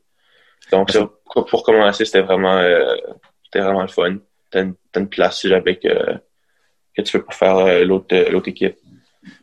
Donc 0.71 0.91
ça, 0.91 1.09
pour 1.25 1.63
commencer, 1.63 2.05
c'était 2.05 2.21
vraiment 2.21 2.57
euh, 2.57 2.95
c'était 3.43 3.61
vraiment 3.61 3.81
le 3.81 3.87
fun. 3.87 4.17
T'as 4.49 4.63
une, 4.63 4.75
une 4.95 5.09
place 5.09 5.45
avec 5.45 5.85
euh, 5.85 6.17
que 6.95 7.01
tu 7.01 7.17
peux 7.17 7.25
pas 7.25 7.33
faire 7.33 7.85
l'autre 7.85 8.15
l'autre 8.29 8.49
équipe. 8.49 8.77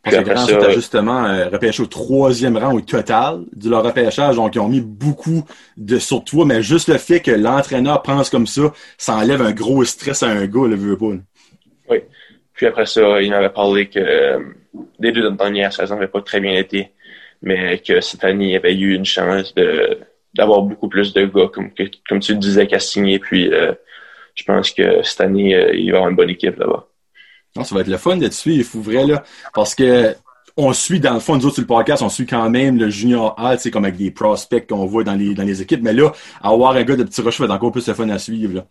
Parce 0.03 0.17
que 0.17 0.23
Grand 0.23 0.71
justement 0.71 1.25
euh, 1.27 1.49
repêché 1.49 1.83
au 1.83 1.87
troisième 1.87 2.57
rang 2.57 2.75
au 2.75 2.81
total 2.81 3.45
de 3.55 3.71
leur 3.71 3.85
repêchage, 3.85 4.37
donc 4.37 4.55
ils 4.55 4.59
ont 4.59 4.69
mis 4.69 4.81
beaucoup 4.81 5.45
de 5.77 5.99
sur 5.99 6.25
toi, 6.25 6.45
mais 6.45 6.63
juste 6.63 6.89
le 6.89 6.99
fait 6.99 7.21
que 7.21 7.31
l'entraîneur 7.31 8.03
pense 8.03 8.29
comme 8.29 8.47
ça, 8.47 8.73
ça 8.97 9.17
enlève 9.17 9.41
un 9.41 9.53
gros 9.53 9.85
stress 9.85 10.23
à 10.23 10.29
un 10.29 10.47
gars, 10.47 10.67
le 10.67 10.75
veut 10.75 10.99
pas. 10.99 11.13
Oui. 11.91 11.99
Puis 12.55 12.67
après 12.67 12.87
ça, 12.87 13.23
il 13.23 13.31
m'avait 13.31 13.51
parlé 13.51 13.89
que 13.89 14.01
euh, 14.01 14.41
les 14.99 15.13
deux 15.13 15.31
dernières 15.31 15.73
saisons 15.73 15.95
n'avaient 15.95 16.09
pas 16.09 16.23
très 16.23 16.41
bien 16.41 16.55
été, 16.55 16.91
mais 17.41 17.79
que 17.79 18.01
cette 18.01 18.25
année, 18.25 18.51
il 18.51 18.57
avait 18.57 18.75
eu 18.75 18.95
une 18.95 19.05
chance 19.05 19.55
de 19.55 19.99
d'avoir 20.35 20.63
beaucoup 20.63 20.89
plus 20.89 21.15
de 21.15 21.25
gars, 21.25 21.49
comme, 21.53 21.71
comme 22.09 22.21
tu 22.21 22.33
le 22.33 22.39
disais, 22.39 22.67
qu'à 22.67 22.79
signer. 22.81 23.19
Puis 23.19 23.53
euh, 23.53 23.73
je 24.35 24.45
pense 24.45 24.73
que 24.73 25.03
cette 25.03 25.21
année, 25.21 25.55
euh, 25.55 25.73
il 25.73 25.91
va 25.91 25.97
y 25.97 25.97
avoir 25.97 26.09
une 26.11 26.17
bonne 26.17 26.31
équipe 26.31 26.57
là-bas. 26.57 26.88
Non, 27.59 27.65
ça 27.65 27.75
va 27.75 27.81
être 27.81 27.89
le 27.89 27.99
fun 27.99 28.17
de 28.17 28.29
te 28.29 28.35
suivre, 28.35 28.69
vrai, 28.81 29.05
là. 29.05 29.25
Parce 29.53 29.75
que 29.75 30.15
on 30.61 30.73
suit, 30.73 30.99
dans 30.99 31.15
le 31.15 31.21
fond, 31.21 31.37
nous 31.37 31.47
autres 31.47 31.55
sur 31.55 31.63
le 31.63 31.69
podcast, 31.69 32.03
on 32.03 32.09
suit 32.09 32.27
quand 32.27 32.51
même 32.51 32.79
le 32.79 32.91
junior 32.91 33.33
A, 33.39 33.57
c'est 33.57 33.71
comme 33.71 33.85
avec 33.85 33.97
des 33.97 34.11
prospects 34.11 34.69
qu'on 34.69 34.87
voit 34.87 35.05
dans 35.05 35.15
les, 35.15 35.33
dans 35.33 35.45
les 35.45 35.63
équipes. 35.63 35.83
Mais 35.83 35.93
là, 35.93 36.11
avoir 36.43 36.73
un 36.73 36.83
gars 36.83 36.97
de 36.97 37.05
petit 37.05 37.21
rocher 37.21 37.45
va 37.45 37.45
être 37.45 37.57
encore 37.57 37.71
plus 37.71 37.87
le 37.87 37.95
fun 37.95 38.09
à 38.09 38.19
suivre. 38.19 38.55
Là. 38.57 38.65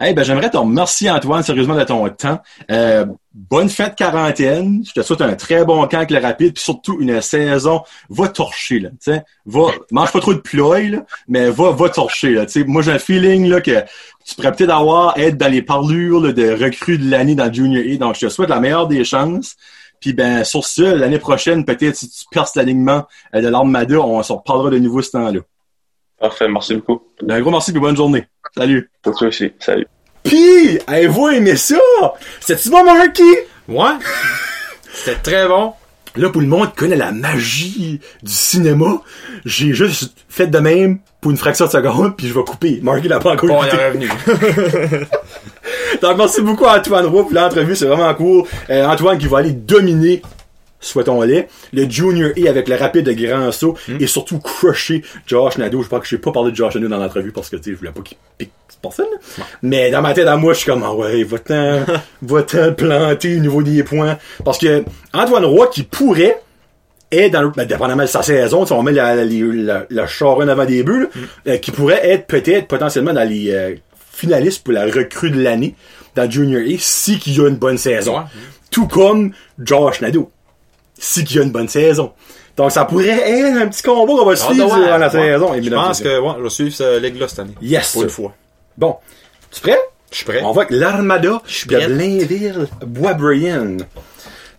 Hey, 0.00 0.14
ben, 0.14 0.24
j'aimerais 0.24 0.48
te 0.48 0.56
remercier, 0.56 1.10
Antoine, 1.10 1.42
sérieusement, 1.42 1.76
de 1.76 1.84
ton 1.84 2.08
temps. 2.08 2.40
Euh, 2.70 3.04
bonne 3.34 3.68
fête 3.68 3.96
quarantaine. 3.96 4.82
Je 4.86 4.98
te 4.98 5.02
souhaite 5.04 5.20
un 5.20 5.34
très 5.34 5.66
bon 5.66 5.86
camp 5.86 5.98
avec 5.98 6.10
le 6.10 6.20
rapide, 6.20 6.54
puis 6.54 6.64
surtout 6.64 6.98
une 7.00 7.20
saison. 7.20 7.82
Va 8.08 8.28
torcher, 8.28 8.80
là. 8.80 8.88
sais 8.98 9.22
Va, 9.44 9.66
mange 9.90 10.12
pas 10.12 10.20
trop 10.20 10.32
de 10.32 10.42
là, 10.90 11.04
mais 11.28 11.50
va, 11.50 11.70
va 11.70 11.90
torcher, 11.90 12.30
là. 12.30 12.46
moi, 12.66 12.80
j'ai 12.80 12.92
un 12.92 12.98
feeling, 12.98 13.46
là, 13.50 13.60
que 13.60 13.84
tu 14.24 14.34
pourrais 14.36 14.52
peut-être 14.52 14.70
avoir, 14.70 15.18
être 15.18 15.36
dans 15.36 15.52
les 15.52 15.60
parlures 15.60 16.20
là, 16.20 16.32
de 16.32 16.50
recrues 16.50 16.96
de 16.96 17.10
l'année 17.10 17.34
dans 17.34 17.52
Junior 17.52 17.84
A. 17.86 17.96
Donc, 17.98 18.14
je 18.14 18.26
te 18.26 18.30
souhaite 18.30 18.48
la 18.48 18.58
meilleure 18.58 18.88
des 18.88 19.04
chances. 19.04 19.56
Puis 20.00 20.12
ben 20.12 20.44
sur 20.44 20.64
ce, 20.64 20.82
l'année 20.82 21.18
prochaine, 21.18 21.64
peut-être 21.64 21.96
si 21.96 22.08
tu 22.08 22.24
perces 22.30 22.54
l'alignement 22.56 23.06
euh, 23.34 23.40
de 23.40 23.48
l'armada, 23.48 24.00
on 24.00 24.22
s'en 24.22 24.36
reparlera 24.36 24.70
de 24.70 24.78
nouveau 24.78 25.02
ce 25.02 25.10
temps-là. 25.12 25.40
Parfait, 26.18 26.48
merci 26.48 26.74
beaucoup. 26.74 27.02
Ben, 27.22 27.36
un 27.36 27.40
gros 27.40 27.50
merci 27.50 27.70
et 27.70 27.78
bonne 27.78 27.96
journée. 27.96 28.26
Salut. 28.56 28.90
Pour 29.02 29.16
toi 29.16 29.28
aussi. 29.28 29.52
Salut. 29.58 29.86
Pis, 30.22 30.78
avez-vous 30.86 31.28
aimé 31.28 31.56
ça? 31.56 31.76
C'était-tu 32.40 32.70
bon, 32.70 32.84
Marky? 32.84 33.22
Ouais. 33.68 33.90
C'était 34.92 35.16
très 35.22 35.48
bon. 35.48 35.74
Là, 36.16 36.30
pour 36.30 36.40
le 36.40 36.46
monde 36.46 36.70
qui 36.70 36.76
connaît 36.76 36.96
la 36.96 37.12
magie 37.12 38.00
du 38.22 38.32
cinéma, 38.32 39.00
j'ai 39.44 39.72
juste 39.74 40.14
fait 40.28 40.46
de 40.46 40.58
même 40.58 40.98
pour 41.20 41.30
une 41.30 41.36
fraction 41.36 41.66
de 41.66 41.70
seconde, 41.70 42.16
puis 42.16 42.28
je 42.28 42.34
vais 42.34 42.42
couper. 42.44 42.80
Marky 42.82 43.08
l'a 43.08 43.18
pas 43.18 43.32
encore 43.32 43.48
Bon, 43.48 43.62
écouté. 43.64 43.76
revenu. 43.84 44.08
Donc, 46.02 46.16
merci 46.18 46.42
beaucoup 46.42 46.66
à 46.66 46.78
Antoine 46.78 47.06
Roux 47.06 47.24
pour 47.24 47.32
l'entrevue, 47.34 47.74
c'est 47.76 47.86
vraiment 47.86 48.12
cool. 48.14 48.44
Euh, 48.70 48.86
Antoine 48.86 49.18
qui 49.18 49.26
va 49.26 49.38
aller 49.38 49.52
dominer, 49.52 50.22
souhaitons-le, 50.86 51.44
le 51.72 51.90
Junior 51.90 52.30
E 52.36 52.48
avec 52.48 52.68
le 52.68 52.76
rapide 52.76 53.06
de 53.06 53.12
grand 53.12 53.52
saut 53.52 53.76
et 54.00 54.06
surtout 54.06 54.38
crusher 54.38 55.02
Josh 55.26 55.58
Nadeau. 55.58 55.82
Je 55.82 55.86
crois 55.86 56.00
que 56.00 56.06
je 56.06 56.16
n'ai 56.16 56.20
pas 56.20 56.32
parlé 56.32 56.50
de 56.50 56.56
Josh 56.56 56.74
Nadeau 56.74 56.88
dans 56.88 56.98
l'entrevue 56.98 57.32
parce 57.32 57.48
que, 57.48 57.56
je 57.64 57.72
voulais 57.72 57.92
pas 57.92 58.02
qu'il 58.02 58.16
pique 58.38 58.50
personne. 58.80 59.06
Mais 59.62 59.90
dans 59.90 60.02
ma 60.02 60.14
tête 60.14 60.26
à 60.26 60.36
moi, 60.36 60.52
je 60.52 60.58
suis 60.60 60.70
comme, 60.70 60.82
ah 60.84 60.94
ouais, 60.94 61.24
va-t'en, 61.24 61.84
va-t'en 62.22 62.74
planter 62.74 63.36
au 63.36 63.40
niveau 63.40 63.62
des 63.62 63.82
points. 63.82 64.18
Parce 64.44 64.58
que 64.58 64.84
Antoine 65.12 65.44
Roy 65.44 65.68
qui 65.68 65.82
pourrait 65.82 66.40
est 67.10 67.30
dans 67.30 67.42
le, 67.42 67.50
ben, 67.50 67.64
dépendamment 67.64 68.02
de 68.02 68.08
sa 68.08 68.22
saison, 68.22 68.66
sais, 68.66 68.72
on 68.72 68.82
met 68.82 68.92
la, 68.92 69.14
la, 69.14 69.24
la, 69.24 69.86
la 69.88 70.06
charonne 70.06 70.48
avant 70.48 70.64
des 70.64 70.82
bulles, 70.82 71.08
euh, 71.46 71.56
qui 71.58 71.70
pourrait 71.70 72.00
être 72.08 72.26
peut-être 72.26 72.66
potentiellement 72.66 73.12
dans 73.12 73.28
les 73.28 73.52
euh, 73.52 73.74
finalistes 74.12 74.64
pour 74.64 74.72
la 74.72 74.84
recrue 74.86 75.30
de 75.30 75.40
l'année 75.40 75.74
dans 76.14 76.28
Junior 76.28 76.62
A 76.62 76.76
si 76.78 77.18
qu'il 77.18 77.36
y 77.36 77.40
a 77.40 77.48
une 77.48 77.56
bonne 77.56 77.78
saison. 77.78 78.18
Ouais. 78.18 78.24
Tout 78.70 78.88
comme 78.88 79.32
Josh 79.58 80.00
Nadeau. 80.00 80.30
Si 80.98 81.24
qu'il 81.24 81.36
y 81.36 81.40
a 81.40 81.42
une 81.42 81.50
bonne 81.50 81.68
saison. 81.68 82.12
Donc 82.56 82.72
ça 82.72 82.84
pourrait 82.86 83.08
être 83.08 83.56
un 83.58 83.66
petit 83.66 83.82
combat 83.82 84.14
qu'on 84.14 84.24
va 84.24 84.36
suivre 84.36 84.72
ouais, 84.72 84.84
durant 84.84 84.98
la 84.98 85.06
ouais. 85.06 85.10
saison. 85.10 85.52
Je 85.62 85.70
pense 85.70 86.00
que, 86.00 86.18
ouais, 86.20 86.32
je 86.38 86.42
vais 86.42 86.50
suivre 86.50 86.74
ce 86.74 86.98
ligue-là 86.98 87.28
cette 87.28 87.40
année. 87.40 87.54
Yes. 87.60 87.92
Pour 87.92 88.02
une 88.04 88.08
fois. 88.08 88.32
Bon. 88.78 88.96
Tu 89.50 89.60
prêt? 89.60 89.78
Je 90.10 90.16
suis 90.16 90.24
prêt. 90.24 90.42
On 90.42 90.52
va 90.52 90.62
avec 90.62 90.70
l'Armada 90.70 91.42
suis 91.46 91.68
de. 91.68 91.76
Blainville, 91.86 92.66
Boisbriand. 92.86 93.76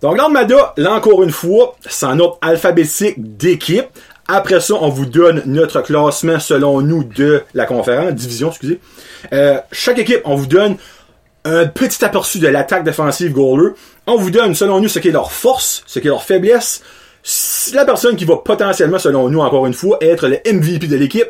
Donc 0.01 0.17
l'Armada, 0.17 0.73
là 0.77 0.93
encore 0.93 1.23
une 1.23 1.31
fois, 1.31 1.75
c'est 1.89 2.05
un 2.05 2.19
ordre 2.19 2.37
alphabétique 2.41 3.15
d'équipe. 3.37 3.87
Après 4.27 4.59
ça, 4.59 4.75
on 4.75 4.89
vous 4.89 5.05
donne 5.05 5.41
notre 5.45 5.81
classement 5.81 6.39
selon 6.39 6.81
nous 6.81 7.03
de 7.03 7.43
la 7.53 7.65
conférence, 7.65 8.13
division, 8.13 8.49
excusez. 8.49 8.79
Euh, 9.31 9.59
chaque 9.71 9.99
équipe, 9.99 10.21
on 10.25 10.35
vous 10.35 10.47
donne 10.47 10.75
un 11.45 11.65
petit 11.67 12.03
aperçu 12.03 12.39
de 12.39 12.47
l'attaque 12.47 12.83
défensive 12.83 13.31
goaler. 13.31 13.71
On 14.05 14.17
vous 14.17 14.31
donne, 14.31 14.55
selon 14.55 14.79
nous, 14.79 14.87
ce 14.87 14.99
qui 14.99 15.09
est 15.09 15.11
leur 15.11 15.31
force, 15.31 15.83
ce 15.85 15.99
qui 15.99 16.07
est 16.07 16.09
leur 16.09 16.23
faiblesse. 16.23 16.81
La 17.73 17.85
personne 17.85 18.15
qui 18.15 18.25
va 18.25 18.37
potentiellement, 18.37 18.99
selon 18.99 19.29
nous, 19.29 19.39
encore 19.39 19.65
une 19.65 19.73
fois, 19.73 19.97
être 20.01 20.27
le 20.27 20.37
MVP 20.45 20.87
de 20.87 20.95
l'équipe, 20.95 21.27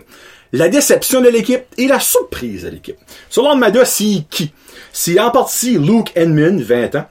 la 0.53 0.69
déception 0.69 1.21
de 1.21 1.29
l'équipe 1.29 1.63
et 1.77 1.87
la 1.87 1.99
surprise 1.99 2.63
de 2.63 2.69
l'équipe. 2.69 2.97
Sur 3.29 3.43
l'Armada, 3.43 3.83
c'est 3.85 4.23
qui? 4.29 4.51
C'est 4.93 5.19
en 5.19 5.31
partie 5.31 5.77
Luke 5.77 6.11
Edmund, 6.15 6.61
20 6.61 6.95
ans. 6.95 7.05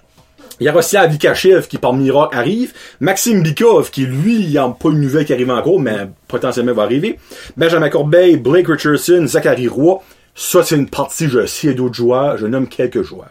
Yaroslav 0.58 1.10
Vikachev 1.10 1.66
qui 1.68 1.78
par 1.78 1.92
miracle 1.92 2.36
arrive. 2.36 2.72
Maxime 3.00 3.42
Bikov 3.42 3.90
qui 3.90 4.06
lui, 4.06 4.40
il 4.40 4.48
n'y 4.48 4.58
a 4.58 4.68
pas 4.68 4.88
une 4.88 5.00
nouvelle 5.00 5.24
qui 5.24 5.32
arrive 5.32 5.50
encore, 5.50 5.78
mais 5.78 6.08
potentiellement 6.28 6.72
va 6.72 6.84
arriver. 6.84 7.18
Benjamin 7.56 7.88
Corbeil, 7.90 8.36
Blake 8.38 8.68
Richardson, 8.68 9.26
Zachary 9.26 9.68
Roy. 9.68 10.00
Ça, 10.38 10.62
c'est 10.62 10.76
une 10.76 10.88
partie, 10.88 11.28
je 11.28 11.46
sais 11.46 11.72
d'autres 11.72 11.94
joueurs, 11.94 12.36
je 12.36 12.46
nomme 12.46 12.68
quelques 12.68 13.02
joueurs. 13.02 13.30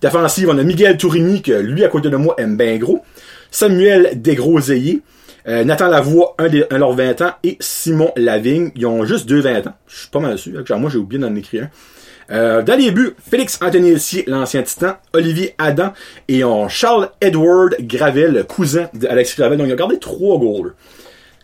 Défensive, 0.00 0.48
on 0.48 0.56
a 0.56 0.62
Miguel 0.62 0.96
Tourini, 0.96 1.42
que 1.42 1.52
lui, 1.52 1.84
à 1.84 1.88
côté 1.88 2.10
de 2.10 2.16
moi, 2.16 2.36
aime 2.38 2.56
bien 2.56 2.76
gros. 2.76 3.02
Samuel 3.50 4.12
Desgroseilliers. 4.22 5.02
Euh, 5.48 5.64
Nathan 5.64 5.88
Lavoie, 5.88 6.36
un, 6.38 6.48
des, 6.48 6.64
un 6.70 6.76
de 6.76 6.80
leurs 6.80 6.92
20 6.92 7.22
ans, 7.22 7.32
et 7.42 7.56
Simon 7.58 8.12
Lavigne, 8.16 8.70
ils 8.76 8.86
ont 8.86 9.04
juste 9.04 9.26
deux 9.26 9.40
20 9.40 9.66
ans. 9.66 9.74
Je 9.88 9.98
suis 9.98 10.08
pas 10.08 10.20
mal 10.20 10.38
sûr. 10.38 10.64
Genre, 10.64 10.78
moi, 10.78 10.90
j'ai 10.90 10.98
oublié 10.98 11.20
d'en 11.20 11.34
écrire 11.34 11.64
un. 11.64 12.34
Euh, 12.34 12.62
dans 12.62 12.78
les 12.78 12.92
buts, 12.92 13.14
Félix 13.28 13.58
Anthony 13.60 13.90
Essier, 13.90 14.24
l'ancien 14.28 14.62
titan, 14.62 14.94
Olivier 15.12 15.54
Adam 15.58 15.92
et 16.28 16.44
on 16.44 16.68
Charles 16.68 17.10
Edward 17.20 17.74
Gravel, 17.80 18.44
cousin 18.48 18.88
d'Alexis 18.94 19.36
Gravel. 19.36 19.58
Donc, 19.58 19.66
il 19.66 19.72
a 19.72 19.76
gardé 19.76 19.98
trois 19.98 20.38
goals. 20.38 20.74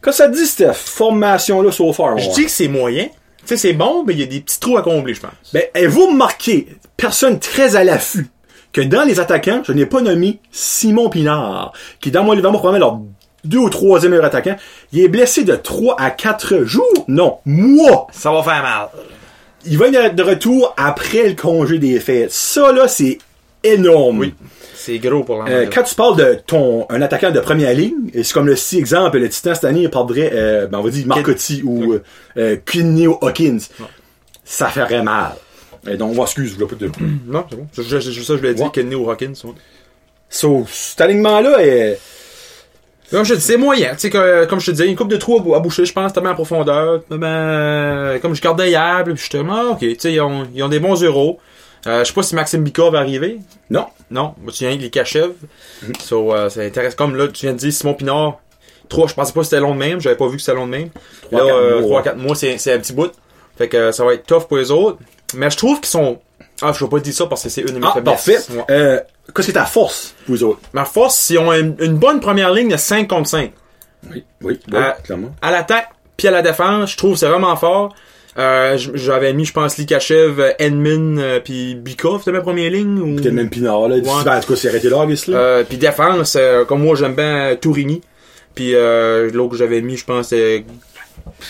Quand 0.00 0.12
ça 0.12 0.28
dit 0.28 0.46
cette 0.46 0.72
formation-là 0.72 1.72
so 1.72 1.92
far, 1.92 2.16
Je 2.16 2.30
dis 2.30 2.44
que 2.44 2.50
c'est 2.50 2.68
moyen. 2.68 3.08
Sais, 3.50 3.56
c'est 3.56 3.72
bon, 3.72 4.04
mais 4.06 4.12
il 4.12 4.20
y 4.20 4.22
a 4.22 4.26
des 4.26 4.38
petits 4.38 4.60
trous 4.60 4.76
à 4.76 4.82
combler, 4.82 5.12
je 5.12 5.22
pense. 5.22 5.32
Ben, 5.52 5.64
vous 5.88 6.06
remarquez, 6.06 6.68
personne 6.96 7.40
très 7.40 7.74
à 7.74 7.82
l'affût, 7.82 8.28
que 8.72 8.80
dans 8.80 9.02
les 9.02 9.18
attaquants, 9.18 9.62
je 9.66 9.72
n'ai 9.72 9.86
pas 9.86 10.00
nommé 10.02 10.38
Simon 10.52 11.10
Pinard, 11.10 11.72
qui 12.00 12.12
dans 12.12 12.22
mon 12.22 12.30
livre, 12.30 12.48
probablement 12.52 12.78
leur 12.78 13.00
deux 13.42 13.58
ou 13.58 13.68
troisième 13.68 14.12
meilleur 14.12 14.26
attaquant. 14.26 14.54
Il 14.92 15.00
est 15.00 15.08
blessé 15.08 15.42
de 15.42 15.56
3 15.56 16.00
à 16.00 16.12
4 16.12 16.62
jours? 16.62 17.04
Non, 17.08 17.38
mois. 17.44 18.06
Ça 18.12 18.30
va 18.30 18.44
faire 18.44 18.62
mal. 18.62 18.88
Il 19.66 19.78
va 19.78 19.88
être 19.88 20.14
de 20.14 20.22
retour 20.22 20.72
après 20.76 21.30
le 21.30 21.34
congé 21.34 21.80
des 21.80 21.98
fêtes. 21.98 22.30
Ça, 22.30 22.70
là, 22.70 22.86
c'est 22.86 23.18
énorme. 23.64 24.20
Oui. 24.20 24.34
C'est 24.82 24.98
gros 24.98 25.24
pour 25.24 25.36
Euh, 25.42 25.46
l'Armada. 25.48 25.66
quand 25.74 25.82
tu 25.82 25.94
parles 25.94 26.16
de 26.16 26.38
ton 26.46 26.86
un 26.88 27.02
attaquant 27.02 27.30
de 27.30 27.40
première 27.40 27.74
ligne, 27.74 28.10
et 28.14 28.22
c'est 28.24 28.32
comme 28.32 28.46
le 28.46 28.56
si 28.56 28.78
exemple, 28.78 29.18
le 29.18 29.28
Titan 29.28 29.54
cette 29.54 29.64
année, 29.64 29.82
il 29.82 29.90
perdrait, 29.90 30.30
euh, 30.32 30.66
ben 30.66 30.78
on 30.78 30.82
va 30.82 30.90
dire 30.90 31.06
Marcotti 31.06 31.62
ou 31.64 31.92
euh, 31.92 32.02
euh, 32.38 32.56
Kinney 32.64 33.06
ou 33.06 33.18
Hawkins. 33.20 33.58
Ça 34.44 34.68
ferait 34.68 35.02
mal. 35.02 35.32
Et 35.88 35.96
donc, 35.96 36.10
on 36.10 36.14
va 36.14 36.22
excuse, 36.24 36.50
je 36.50 36.54
voulais 36.54 36.66
pas 36.66 36.76
te... 36.76 36.84
Non, 37.26 37.44
c'est 37.48 37.56
bon. 37.56 37.66
C'est 37.72 37.82
juste 37.82 38.00
c'est 38.00 38.12
juste 38.12 38.26
ça 38.26 38.34
je 38.34 38.38
voulais 38.38 38.54
dire, 38.54 38.70
Ouais. 38.74 38.94
Ou 38.94 39.10
Hawkins. 39.10 39.32
ouais. 39.44 39.52
So, 40.28 40.64
cet 40.70 41.00
alignement-là 41.00 41.62
est... 41.64 41.98
Comme 43.10 43.24
je 43.24 43.34
te 43.34 43.38
dis, 43.38 43.44
c'est 43.44 43.56
moyen. 43.56 43.90
Tu 43.94 43.98
sais, 44.02 44.10
que, 44.10 44.44
comme 44.44 44.60
je 44.60 44.66
te 44.66 44.70
disais, 44.70 44.86
une 44.86 44.94
coupe 44.94 45.08
de 45.10 45.16
trous 45.16 45.38
à 45.38 45.40
bou- 45.42 45.54
à 45.56 45.58
boucher, 45.60 45.84
je 45.84 45.92
pense, 45.92 46.12
tellement 46.12 46.30
en 46.30 46.34
profondeur. 46.34 47.00
Ben, 47.10 48.18
comme 48.22 48.34
je 48.34 48.40
gardais 48.40 48.68
hier, 48.68 49.02
puis 49.04 49.14
j'étais, 49.16 49.44
ah, 49.50 49.64
ok, 49.72 49.78
tu 49.80 49.96
sais, 49.98 50.12
ils 50.12 50.20
ont, 50.20 50.46
ils 50.54 50.62
ont 50.62 50.68
des 50.68 50.78
bons 50.78 51.02
euros. 51.02 51.40
Euh, 51.86 52.00
je 52.00 52.08
sais 52.08 52.12
pas 52.14 52.22
si 52.22 52.34
Maxime 52.34 52.62
Bika 52.62 52.90
va 52.90 52.98
arriver. 52.98 53.38
Non. 53.70 53.86
Non, 54.10 54.34
moi, 54.42 54.52
tu 54.52 54.58
viens 54.64 54.68
avec 54.70 54.82
les 54.82 54.90
Kachev. 54.90 55.32
So, 56.00 56.34
euh, 56.34 56.48
ça 56.50 56.60
intéresse. 56.60 56.94
Comme 56.94 57.16
là, 57.16 57.28
tu 57.28 57.46
viens 57.46 57.52
de 57.54 57.58
dire 57.58 57.72
Simon 57.72 57.94
Pinard. 57.94 58.38
3, 58.88 59.06
je 59.08 59.14
pensais 59.14 59.32
pas 59.32 59.40
que 59.40 59.44
c'était 59.44 59.60
long 59.60 59.74
de 59.74 59.78
même. 59.78 60.00
J'avais 60.00 60.16
pas 60.16 60.26
vu 60.28 60.36
que 60.36 60.42
c'était 60.42 60.56
long 60.56 60.66
de 60.66 60.72
même. 60.72 60.90
Trois, 61.22 61.40
là, 61.40 61.46
quatre 61.46 61.56
euh, 61.56 61.80
mois. 61.80 62.02
3-4 62.02 62.16
mois, 62.16 62.34
c'est 62.34 62.72
un 62.72 62.78
petit 62.78 62.92
bout. 62.92 63.12
Fait 63.56 63.68
que 63.68 63.76
euh, 63.76 63.92
ça 63.92 64.04
va 64.04 64.14
être 64.14 64.26
tough 64.26 64.46
pour 64.48 64.56
les 64.56 64.70
autres. 64.70 64.98
Mais 65.34 65.48
je 65.50 65.56
trouve 65.56 65.78
qu'ils 65.80 65.88
sont. 65.90 66.18
Ah, 66.62 66.72
je 66.72 66.84
vais 66.84 66.90
pas 66.90 66.98
dire 66.98 67.14
ça 67.14 67.26
parce 67.26 67.42
que 67.44 67.48
c'est 67.48 67.62
une 67.62 67.68
de 67.74 67.78
mes 67.78 67.86
Ah, 67.94 68.00
parfait. 68.02 68.38
Ouais. 68.50 68.64
Euh, 68.70 69.00
qu'est-ce 69.34 69.46
qui 69.46 69.50
est 69.52 69.54
ta 69.54 69.64
force, 69.64 70.14
pour 70.26 70.34
vous 70.34 70.44
autres? 70.44 70.60
Ma 70.74 70.84
force, 70.84 71.16
s'ils 71.16 71.38
ont 71.38 71.52
une, 71.52 71.74
une 71.80 71.94
bonne 71.96 72.20
première 72.20 72.52
ligne 72.52 72.68
de 72.68 72.76
5 72.76 73.08
contre 73.08 73.28
5. 73.30 73.52
Oui, 74.10 74.24
oui, 74.42 74.58
Euh, 74.74 74.90
clairement. 75.04 75.30
à 75.40 75.50
l'attaque 75.50 75.88
puis 76.16 76.28
à 76.28 76.30
la 76.32 76.42
défense, 76.42 76.90
je 76.92 76.96
trouve 76.98 77.12
que 77.12 77.18
c'est 77.18 77.28
vraiment 77.28 77.54
fort. 77.56 77.94
Euh, 78.38 78.78
J'avais 78.94 79.32
mis, 79.32 79.44
je 79.44 79.52
pense, 79.52 79.76
Likachev, 79.76 80.54
Edmin, 80.58 81.18
euh, 81.18 81.40
puis 81.40 81.74
Bikov, 81.74 82.20
c'était 82.20 82.32
ma 82.32 82.40
première 82.40 82.70
ligne. 82.70 82.98
Ou... 82.98 83.16
Peut-être 83.16 83.32
même 83.32 83.50
Pinard, 83.50 83.88
là. 83.88 83.96
Ouais. 83.96 84.02
Ben, 84.02 84.36
en 84.36 84.40
tout 84.40 84.48
cas, 84.48 84.56
c'est 84.56 84.68
arrêté 84.68 84.88
là, 84.88 84.98
obviously. 84.98 85.34
Euh, 85.34 85.64
puis 85.64 85.78
défense, 85.78 86.36
euh, 86.38 86.64
comme 86.64 86.82
moi, 86.82 86.94
j'aime 86.94 87.14
bien 87.14 87.56
Tourigny. 87.60 88.00
Puis 88.54 88.74
euh, 88.74 89.30
l'autre 89.32 89.52
que 89.52 89.56
j'avais 89.56 89.80
mis, 89.80 89.96
je 89.96 90.04
pense, 90.04 90.28
c'est... 90.28 90.64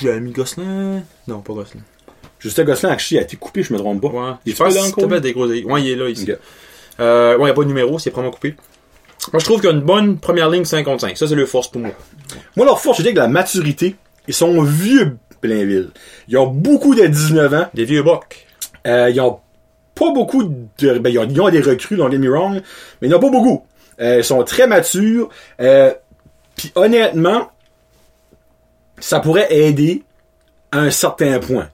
J'avais 0.03 0.20
mis 0.20 0.33
Gosselin? 0.33 1.03
Non, 1.28 1.41
pas 1.41 1.53
Gosselin. 1.53 1.83
Justin 2.39 2.64
Gosselin, 2.64 2.93
actually, 2.93 3.18
a 3.18 3.22
été 3.22 3.37
coupé, 3.37 3.62
je 3.62 3.72
me 3.72 3.78
trompe 3.78 4.01
pas. 4.01 4.09
Ouais. 4.09 4.35
Il 4.47 4.53
est 4.53 4.59
pas 4.59 4.70
là 4.70 4.83
encore? 4.85 5.20
des 5.20 5.33
gros... 5.33 5.47
Ouais, 5.47 5.83
il 5.83 5.91
est 5.91 5.97
là, 5.97 6.09
ici. 6.09 6.31
Euh, 6.99 7.37
ouais, 7.37 7.43
il 7.43 7.45
n'y 7.45 7.51
a 7.51 7.55
pas 7.55 7.62
de 7.62 7.68
numéro, 7.68 7.99
c'est 7.99 8.11
probablement 8.11 8.35
coupé. 8.35 8.57
Moi, 9.33 9.41
je 9.41 9.45
trouve 9.45 9.61
qu'il 9.61 9.68
y 9.68 9.72
a 9.72 9.76
une 9.76 9.83
bonne 9.83 10.18
première 10.18 10.49
ligne 10.49 10.64
5 10.64 10.85
contre 10.85 11.03
5. 11.03 11.16
Ça, 11.16 11.26
c'est 11.26 11.35
le 11.35 11.47
force 11.47 11.70
pour 11.70 11.81
moi. 11.81 11.91
Moi, 12.57 12.64
leur 12.64 12.81
force, 12.81 12.99
je 12.99 13.03
dis 13.03 13.12
que 13.12 13.18
la 13.18 13.28
maturité, 13.28 13.97
ils 14.26 14.35
sont 14.35 14.62
vieux, 14.62 15.18
Blainville. 15.43 15.91
Ils 16.28 16.38
ont 16.38 16.47
beaucoup 16.47 16.95
de 16.95 17.07
19 17.07 17.55
ans. 17.55 17.66
Des 17.74 17.84
vieux 17.84 18.03
bocs. 18.03 18.47
Euh, 18.86 19.11
ils 19.11 19.20
ont 19.20 19.41
pas 19.95 20.12
beaucoup 20.12 20.45
de... 20.45 20.99
Ben, 20.99 21.11
ils 21.11 21.18
ont, 21.18 21.28
ils 21.28 21.41
ont 21.41 21.51
des 21.51 21.61
recrues, 21.61 21.97
don't 21.97 22.11
get 22.11 22.18
me 22.18 22.30
wrong, 22.30 22.61
mais 23.01 23.09
ils 23.09 23.11
n'ont 23.11 23.20
pas 23.20 23.30
beaucoup. 23.30 23.64
Euh, 24.01 24.18
ils 24.18 24.24
sont 24.24 24.43
très 24.45 24.66
matures. 24.66 25.28
Euh, 25.61 25.93
Puis 26.57 26.72
honnêtement, 26.74 27.51
ça 28.99 29.20
pourrait 29.20 29.49
aider 29.53 30.03
à 30.72 30.80
un 30.80 30.91
certain 30.91 31.38
point. 31.38 31.68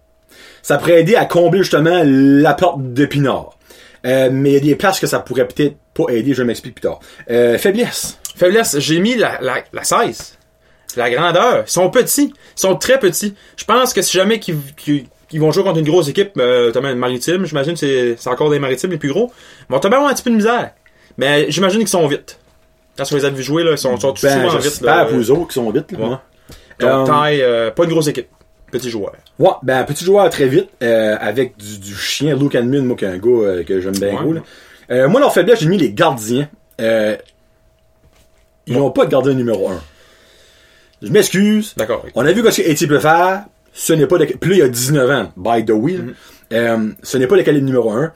Ça 0.63 0.79
pourrait 0.79 1.01
aider 1.01 1.15
à 1.15 1.27
combler 1.27 1.61
justement 1.61 2.03
la 2.05 2.55
porte 2.55 2.93
de 2.93 3.07
Pinard. 3.07 3.57
Euh, 4.05 4.31
mais 4.33 4.51
il 4.51 4.55
y 4.55 4.57
a 4.57 4.61
des 4.61 4.75
places 4.77 5.01
que 5.01 5.07
ça 5.07 5.21
pourrait 5.21 5.47
peut-être 5.47 5.77
pas 5.95 6.05
aider, 6.11 6.35
je 6.35 6.43
m'explique 6.43 6.75
plus 6.77 6.83
tard. 6.83 7.01
Euh, 7.31 7.59
faiblesse. 7.59 8.19
Faiblesse, 8.37 8.79
j'ai 8.79 8.99
mis 9.01 9.17
la, 9.17 9.39
la, 9.41 9.63
la 9.73 9.85
16. 9.85 10.36
La 10.97 11.11
grandeur. 11.11 11.65
Ils 11.67 11.71
sont 11.71 11.91
petits. 11.91 12.33
Ils 12.35 12.61
sont 12.61 12.77
très 12.77 12.99
petits. 12.99 13.35
Je 13.57 13.65
pense 13.65 13.93
que 13.93 14.03
si 14.03 14.17
jamais 14.17 14.39
qu'ils 14.41 14.61
vont 15.35 15.53
jouer 15.53 15.63
contre 15.65 15.79
une 15.79 15.87
grosse 15.89 16.09
équipe, 16.09 16.33
euh, 16.39 16.67
notamment 16.67 16.89
une 16.91 16.99
maritime, 16.99 17.45
j'imagine 17.45 17.75
que 17.77 18.15
c'est 18.17 18.29
encore 18.31 18.51
des 18.51 18.59
maritimes 18.59 18.91
les 18.91 18.97
plus 18.99 19.11
gros, 19.11 19.31
ils 19.69 19.73
vont 19.73 19.79
tomber 19.81 19.97
avoir 19.97 20.11
un 20.11 20.15
petit 20.15 20.23
peu 20.23 20.31
de 20.31 20.37
misère. 20.37 20.71
Mais 21.19 21.47
j'imagine 21.51 21.81
qu'ils 21.81 21.89
sont 21.89 22.07
vite. 22.07 22.39
Quand 22.97 23.05
on 23.13 23.17
les 23.17 23.25
a 23.27 23.31
vus 23.31 23.43
jouer, 23.43 23.63
là, 23.63 23.73
ils 23.73 23.79
sont, 23.79 23.99
sont 24.01 24.15
Ben, 24.23 24.47
souvent 24.47 24.59
vite. 24.59 24.81
là? 24.81 25.07
eux 25.13 25.31
autres 25.31 25.49
qui 25.49 25.55
sont 25.55 25.71
vite, 25.71 25.93
là. 25.93 25.99
Ouais. 25.99 26.05
ouais. 26.09 26.17
Donc, 26.79 26.91
Euh, 26.91 27.05
taille, 27.07 27.43
euh, 27.43 27.71
pas 27.71 27.85
une 27.85 27.91
grosse 27.91 28.07
équipe. 28.09 28.29
Petit 28.71 28.91
joueur. 28.91 29.13
Ouais, 29.39 29.51
ben, 29.63 29.85
petit 29.85 30.05
joueur 30.05 30.29
très 30.31 30.47
vite, 30.49 30.69
euh, 30.83 31.17
avec 31.21 31.57
du, 31.57 31.79
du 31.79 31.95
chien 31.95 32.35
Luke 32.37 32.55
Admin, 32.55 32.83
moi, 32.83 32.97
qui 32.97 33.05
est 33.05 33.09
un 33.09 33.19
gars 33.19 33.31
euh, 33.31 33.65
que 33.65 33.81
j'aime 33.81 33.93
bien 33.97 34.09
Ouais. 34.09 34.17
gros, 34.23 34.33
là. 34.33 35.09
Moi, 35.09 35.21
leur 35.21 35.33
faiblesse, 35.33 35.61
j'ai 35.61 35.67
mis 35.69 35.79
les 35.79 35.93
gardiens. 35.93 36.49
Ils 36.79 37.17
n'ont 38.77 38.91
pas 38.91 39.05
de 39.05 39.11
gardien 39.11 39.35
numéro 39.35 39.69
1. 39.69 39.81
Je 41.03 41.11
m'excuse. 41.11 41.75
D'accord. 41.77 42.05
On 42.15 42.25
a 42.25 42.33
vu 42.33 42.43
ce 42.51 42.63
que 42.63 42.85
peut 42.87 43.01
faire. 43.01 43.45
Ce 43.73 43.93
n'est 43.93 44.07
pas 44.07 44.19
le... 44.19 44.27
Puis 44.27 44.51
là, 44.51 44.57
il 44.57 44.59
y 44.61 44.63
a 44.63 44.69
19 44.69 45.11
ans, 45.11 45.33
by 45.37 45.65
the 45.65 45.71
way. 45.71 45.95
Mm-hmm. 45.95 46.15
Euh, 46.53 46.89
ce 47.03 47.19
n'est 47.19 47.27
pas 47.27 47.37
le 47.37 47.43
calibre 47.43 47.67
numéro 47.67 47.91
1. 47.91 48.13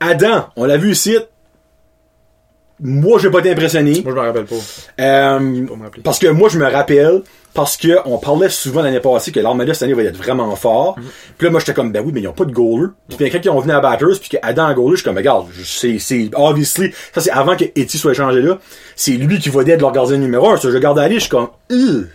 Adam, 0.00 0.48
on 0.56 0.64
l'a 0.64 0.76
vu 0.76 0.92
ici. 0.92 1.16
Moi, 2.82 3.18
j'ai 3.18 3.30
pas 3.30 3.40
été 3.40 3.50
impressionné. 3.50 4.00
Moi, 4.04 4.12
je 4.14 4.20
me 4.20 4.26
rappelle 4.26 4.44
pas. 4.46 4.54
Euh, 5.00 5.66
Pas 5.66 5.74
parce 6.02 6.18
que 6.18 6.26
moi, 6.28 6.48
je 6.48 6.58
me 6.58 6.66
rappelle, 6.70 7.22
parce 7.52 7.76
que 7.76 7.98
on 8.06 8.18
parlait 8.18 8.48
souvent 8.48 8.80
l'année 8.82 9.00
passée 9.00 9.32
que 9.32 9.40
l'Armada 9.40 9.74
cette 9.74 9.82
année 9.84 9.92
va 9.94 10.02
être 10.04 10.16
vraiment 10.16 10.54
fort. 10.56 10.96
Mhm. 10.98 11.04
Puis 11.36 11.44
là, 11.46 11.50
moi, 11.50 11.60
j'étais 11.60 11.74
comme, 11.74 11.92
ben 11.92 12.02
oui, 12.04 12.12
mais 12.14 12.20
ils 12.22 12.28
ont 12.28 12.32
pas 12.32 12.44
de 12.44 12.52
goaler. 12.52 12.88
Puis 13.16 13.30
quand 13.30 13.38
ils 13.44 13.50
ont 13.50 13.60
venu 13.60 13.72
à 13.72 13.80
Batters, 13.80 14.18
puis 14.20 14.30
qu'Adam 14.30 14.66
a 14.66 14.74
goaler, 14.74 14.92
je 14.92 14.96
suis 15.00 15.04
comme, 15.04 15.16
regarde, 15.16 15.46
je- 15.52 15.62
c'est, 15.64 15.98
c'est, 15.98 16.30
obviously, 16.34 16.92
ça 17.14 17.20
c'est 17.20 17.30
avant 17.30 17.56
que 17.56 17.64
Eti 17.64 17.98
soit 17.98 18.12
échangé 18.12 18.40
là. 18.40 18.58
C'est 18.96 19.12
lui 19.12 19.38
qui 19.38 19.48
va 19.50 19.62
être 19.62 19.80
leur 19.80 19.92
gardien 19.92 20.16
numéro 20.16 20.48
un. 20.50 20.56
Ça, 20.56 20.70
je 20.70 20.74
regarde 20.76 20.98
aller, 20.98 21.16
je 21.16 21.20
suis 21.20 21.28
comme, 21.30 21.48
Ugh. 21.70 22.06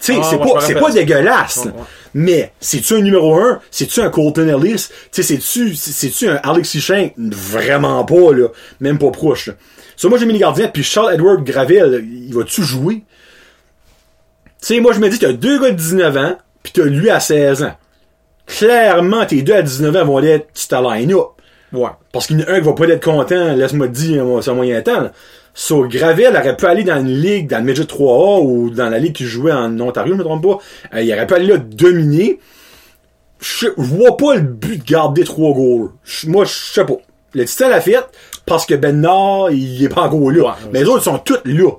Tu 0.00 0.12
sais, 0.12 0.20
Ah, 0.22 0.26
c'est 0.30 0.38
pas, 0.38 0.60
c'est 0.60 0.74
pas 0.76 0.92
dégueulasse. 0.92 1.56
Ouais, 1.56 1.72
ouais. 1.72 1.84
Mais, 2.14 2.52
c'est-tu 2.60 2.94
un 2.94 3.00
numéro 3.00 3.34
1? 3.34 3.58
C'est-tu 3.72 4.00
un 4.00 4.10
Colton 4.10 4.46
Ellis? 4.46 4.86
Tu 5.10 5.22
sais, 5.22 5.22
c'est-tu, 5.24 5.74
c'est-tu 5.74 6.28
un 6.28 6.36
Alexis 6.44 6.80
Shank? 6.80 7.14
Vraiment 7.18 8.04
pas, 8.04 8.32
là. 8.32 8.46
Même 8.78 8.98
pas 8.98 9.10
proche, 9.10 9.48
là. 9.48 9.54
So, 9.98 10.08
moi, 10.08 10.16
j'ai 10.16 10.26
mis 10.26 10.32
les 10.32 10.38
gardiens, 10.38 10.68
puis 10.68 10.84
Charles 10.84 11.12
Edward 11.12 11.42
Gravel, 11.42 12.06
il 12.08 12.32
va-tu 12.32 12.62
jouer? 12.62 13.02
Tu 14.60 14.66
sais, 14.74 14.80
moi, 14.80 14.92
je 14.92 15.00
me 15.00 15.08
dis, 15.08 15.18
t'as 15.18 15.32
deux 15.32 15.60
gars 15.60 15.72
de 15.72 15.76
19 15.76 16.16
ans, 16.16 16.38
puis 16.62 16.72
t'as 16.72 16.84
lui 16.84 17.10
à 17.10 17.18
16 17.18 17.64
ans. 17.64 17.74
Clairement, 18.46 19.26
tes 19.26 19.42
deux 19.42 19.54
à 19.54 19.62
19 19.62 19.96
ans 19.96 20.04
vont 20.04 20.22
être 20.22 20.46
sur 20.54 20.68
ta 20.68 20.80
line-up. 20.80 21.30
Ouais. 21.72 21.90
Parce 22.12 22.28
qu'il 22.28 22.38
y 22.38 22.44
en 22.44 22.46
a 22.46 22.52
un 22.52 22.60
qui 22.60 22.66
va 22.66 22.74
pas 22.74 22.86
être 22.86 23.04
content, 23.04 23.54
laisse-moi 23.56 23.88
te 23.88 23.92
dire, 23.92 24.24
c'est 24.40 24.50
un 24.52 24.54
moyen 24.54 24.80
temps. 24.82 25.00
là. 25.00 25.12
So, 25.52 25.88
Gravel 25.88 26.36
aurait 26.36 26.56
pu 26.56 26.66
aller 26.66 26.84
dans 26.84 27.00
une 27.00 27.20
ligue, 27.20 27.50
dans 27.50 27.58
le 27.58 27.64
Midget 27.64 27.82
3A 27.82 28.40
ou 28.40 28.70
dans 28.70 28.88
la 28.90 29.00
ligue 29.00 29.16
qui 29.16 29.24
jouait 29.24 29.50
en 29.50 29.80
Ontario, 29.80 30.12
je 30.12 30.18
me 30.18 30.22
trompe 30.22 30.44
pas. 30.44 30.58
Euh, 30.94 31.02
il 31.02 31.12
aurait 31.12 31.26
pu 31.26 31.34
aller 31.34 31.46
là 31.48 31.56
dominer. 31.56 32.38
Je 33.40 33.66
vois 33.76 34.16
pas 34.16 34.36
le 34.36 34.42
but 34.42 34.78
de 34.78 34.84
garder 34.84 35.24
trois 35.24 35.52
goals. 35.52 35.90
Moi, 36.28 36.44
je 36.44 36.52
sais 36.52 36.84
pas. 36.84 36.98
Le 37.34 37.44
titre 37.44 37.64
à 37.64 37.68
la 37.68 37.80
fête, 37.80 38.06
parce 38.48 38.66
que 38.66 38.74
Ben 38.74 39.00
Nord, 39.00 39.50
il 39.50 39.84
est 39.84 39.88
pas 39.88 40.02
encore 40.02 40.30
là. 40.30 40.42
Ouais, 40.44 40.52
Mais 40.72 40.80
les 40.80 40.86
autres 40.88 41.04
sont 41.04 41.18
tous 41.18 41.38
là. 41.44 41.70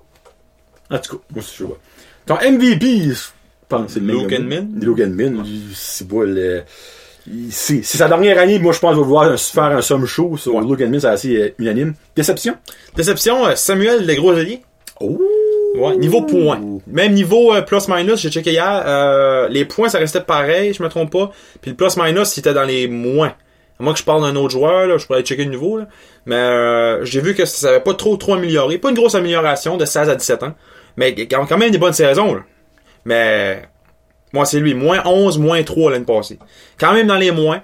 En 0.91 0.97
tout 0.97 1.17
cas, 1.17 1.23
moi, 1.33 1.43
c'est 1.45 1.57
je 1.59 1.63
vois. 1.65 1.77
Ton 2.25 2.35
MVP, 2.35 3.09
je 3.11 3.15
pense 3.67 3.91
c'est 3.93 3.99
le. 3.99 4.31
Edmin? 4.31 4.67
Luke 4.81 4.99
Edmin. 4.99 5.43
Il- 5.45 5.61
C'est 5.75 6.07
pas 6.07 6.23
le... 6.23 6.63
C'est 7.51 7.83
sa 7.83 8.07
dernière 8.07 8.39
année, 8.39 8.57
moi 8.57 8.73
je 8.73 8.79
pense 8.79 8.95
qu'on 8.95 9.03
va 9.03 9.21
un- 9.27 9.37
faire 9.37 9.63
un 9.65 9.81
somme 9.81 10.05
show 10.07 10.35
sur 10.37 10.55
Edmin, 10.81 10.99
c'est 10.99 11.07
assez 11.07 11.35
euh, 11.37 11.49
unanime. 11.59 11.93
Déception? 12.15 12.55
Déception, 12.95 13.45
euh, 13.45 13.55
Samuel 13.55 14.05
Les 14.05 14.15
Gros 14.15 14.31
Alliés. 14.31 14.61
Oh! 14.99 15.19
Ouais, 15.77 15.95
niveau 15.97 16.23
points. 16.23 16.59
Même 16.87 17.13
niveau 17.13 17.53
euh, 17.53 17.61
plus-minus, 17.61 18.19
j'ai 18.19 18.31
checké 18.31 18.51
hier, 18.51 18.83
euh, 18.87 19.47
les 19.49 19.65
points, 19.65 19.89
ça 19.89 19.99
restait 19.99 20.21
pareil, 20.21 20.73
je 20.73 20.81
me 20.81 20.89
trompe 20.89 21.11
pas. 21.11 21.31
Puis 21.61 21.71
le 21.71 21.77
plus-minus, 21.77 22.29
c'était 22.29 22.53
dans 22.55 22.63
les 22.63 22.87
moins. 22.87 23.33
À 23.79 23.83
moins 23.83 23.93
que 23.93 23.99
je 23.99 24.03
parle 24.03 24.21
d'un 24.23 24.35
autre 24.35 24.51
joueur, 24.51 24.87
là, 24.87 24.97
je 24.97 25.05
pourrais 25.05 25.19
aller 25.19 25.25
checker 25.25 25.45
le 25.45 25.51
niveau. 25.51 25.77
Là. 25.77 25.87
Mais 26.25 26.35
euh, 26.35 27.05
j'ai 27.05 27.21
vu 27.21 27.33
que 27.33 27.45
ça 27.45 27.69
avait 27.69 27.79
pas 27.79 27.93
trop 27.93 28.17
trop 28.17 28.33
amélioré. 28.33 28.77
Pas 28.77 28.89
une 28.89 28.95
grosse 28.95 29.15
amélioration 29.15 29.77
de 29.77 29.85
16 29.85 30.09
à 30.09 30.15
17 30.15 30.43
ans. 30.43 30.53
Mais 30.97 31.15
quand 31.27 31.57
même 31.57 31.71
des 31.71 31.77
bonnes 31.77 31.93
saisons. 31.93 32.33
Là. 32.35 32.41
Mais 33.05 33.61
moi, 34.33 34.45
c'est 34.45 34.59
lui. 34.59 34.73
Moins 34.73 35.01
11, 35.05 35.39
moins 35.39 35.63
3 35.63 35.91
l'année 35.91 36.05
passée. 36.05 36.37
Quand 36.77 36.93
même 36.93 37.07
dans 37.07 37.15
les 37.15 37.31
moins. 37.31 37.61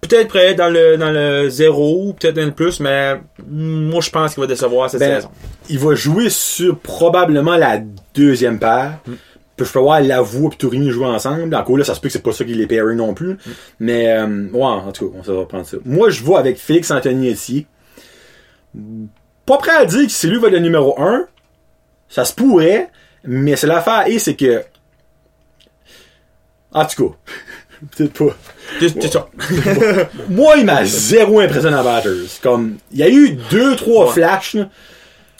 Peut-être 0.00 0.28
près 0.28 0.54
dans 0.54 0.68
le 0.68 0.96
dans 0.96 1.10
le 1.10 1.48
0, 1.48 2.12
peut-être 2.12 2.36
dans 2.36 2.44
le 2.44 2.52
plus, 2.52 2.78
mais 2.78 3.18
moi 3.48 4.00
je 4.00 4.10
pense 4.10 4.34
qu'il 4.34 4.40
va 4.42 4.46
décevoir 4.46 4.88
cette 4.88 5.00
Ben, 5.00 5.16
saison. 5.16 5.30
Il 5.68 5.80
va 5.80 5.94
jouer 5.96 6.28
sur 6.30 6.78
probablement 6.78 7.56
la 7.56 7.80
deuxième 8.14 8.60
paire. 8.60 8.98
Puis 9.56 9.66
je 9.66 9.72
peux 9.72 9.78
voir 9.78 10.00
Lavoie 10.02 10.50
et 10.52 10.56
Tourigny 10.56 10.90
jouer 10.90 11.06
ensemble. 11.06 11.54
Encore 11.54 11.78
là, 11.78 11.84
ça 11.84 11.94
se 11.94 12.00
peut 12.00 12.08
que 12.08 12.12
c'est 12.12 12.22
pas 12.22 12.32
ça 12.32 12.44
qui 12.44 12.54
les 12.54 12.66
pairing 12.66 12.98
non 12.98 13.14
plus. 13.14 13.38
Mais, 13.80 14.12
euh, 14.12 14.48
ouais, 14.52 14.62
en 14.62 14.92
tout 14.92 15.08
cas, 15.10 15.18
on 15.26 15.32
va 15.34 15.44
prendre 15.46 15.66
ça. 15.66 15.78
Moi, 15.84 16.10
je 16.10 16.22
vois 16.22 16.38
avec 16.40 16.58
Félix 16.58 16.90
Anthony 16.90 17.30
ici. 17.30 17.66
Pas 19.46 19.56
prêt 19.58 19.72
à 19.76 19.84
dire 19.86 20.04
que 20.06 20.12
c'est 20.12 20.26
lui 20.26 20.36
qui 20.36 20.42
va 20.42 20.48
être 20.48 20.54
le 20.54 20.60
numéro 20.60 21.00
1. 21.00 21.26
Ça 22.08 22.24
se 22.24 22.34
pourrait. 22.34 22.90
Mais 23.24 23.56
c'est 23.56 23.66
l'affaire 23.66 24.04
et 24.06 24.18
c'est 24.18 24.34
que. 24.36 24.62
En 26.72 26.84
tout 26.84 27.08
cas. 27.08 27.14
Peut-être 27.96 28.12
pas. 28.12 29.08
Ça. 29.10 29.28
Moi, 30.28 30.56
il 30.58 30.64
m'a 30.66 30.84
zéro 30.84 31.40
impressionné 31.40 31.76
à 31.76 31.82
Batters. 31.82 32.40
Comme, 32.42 32.76
il 32.92 32.98
y 32.98 33.02
a 33.02 33.08
eu 33.08 33.32
deux, 33.50 33.76
trois 33.76 34.06
Ouais. 34.06 34.12
flashs, 34.12 34.54
là. 34.54 34.68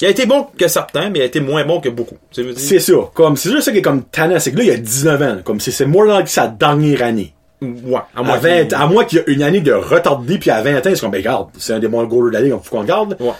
Il 0.01 0.07
a 0.07 0.11
été 0.11 0.27
bon 0.27 0.47
que 0.59 0.69
certains, 0.69 1.09
mais 1.11 1.21
il 1.21 1.23
a 1.23 1.27
été 1.27 1.41
moins 1.41 1.65
bon 1.65 1.81
que 1.81 1.89
beaucoup. 1.89 2.17
C'est 2.57 2.81
ça. 2.81 2.93
Comme, 3.15 3.37
c'est 3.37 3.51
juste 3.51 3.63
ça 3.65 3.73
qui 3.73 3.79
est 3.79 3.83
comme 3.83 4.03
tannant, 4.05 4.39
c'est 4.39 4.53
que 4.53 4.59
là, 4.59 4.63
il 4.65 4.69
y 4.69 4.73
a 4.73 4.77
19 4.77 5.23
ans. 5.23 5.37
Comme, 5.45 5.61
c'est, 5.61 5.71
c'est 5.71 5.87
like 5.87 6.29
sa 6.29 6.49
dernière 6.49 7.03
année. 7.03 7.33
Ouais, 7.63 7.95
à 8.15 8.21
À, 8.21 8.23
moins 8.23 8.37
20, 8.37 8.65
qu'il- 8.67 8.75
à 8.75 8.87
moins 8.87 9.05
qu'il 9.07 9.19
y 9.19 9.21
ait 9.23 9.25
une 9.35 9.43
année 9.43 9.61
de 9.61 9.73
retardé, 9.73 10.39
puis 10.39 10.51
à 10.51 10.61
20 10.61 10.79
ans, 10.79 10.83
c'est 10.85 11.01
comme, 11.01 11.11
ben, 11.11 11.19
regarde, 11.19 11.49
c'est 11.59 11.73
un 11.73 11.79
des 11.79 11.89
bons 11.89 12.05
goalers 12.05 12.31
de 12.31 12.35
la 12.35 12.41
ligue, 12.43 12.51
donc 12.53 12.65
faut 12.65 12.77
qu'on 12.77 12.85
garde. 12.85 13.17
Ouais. 13.19 13.33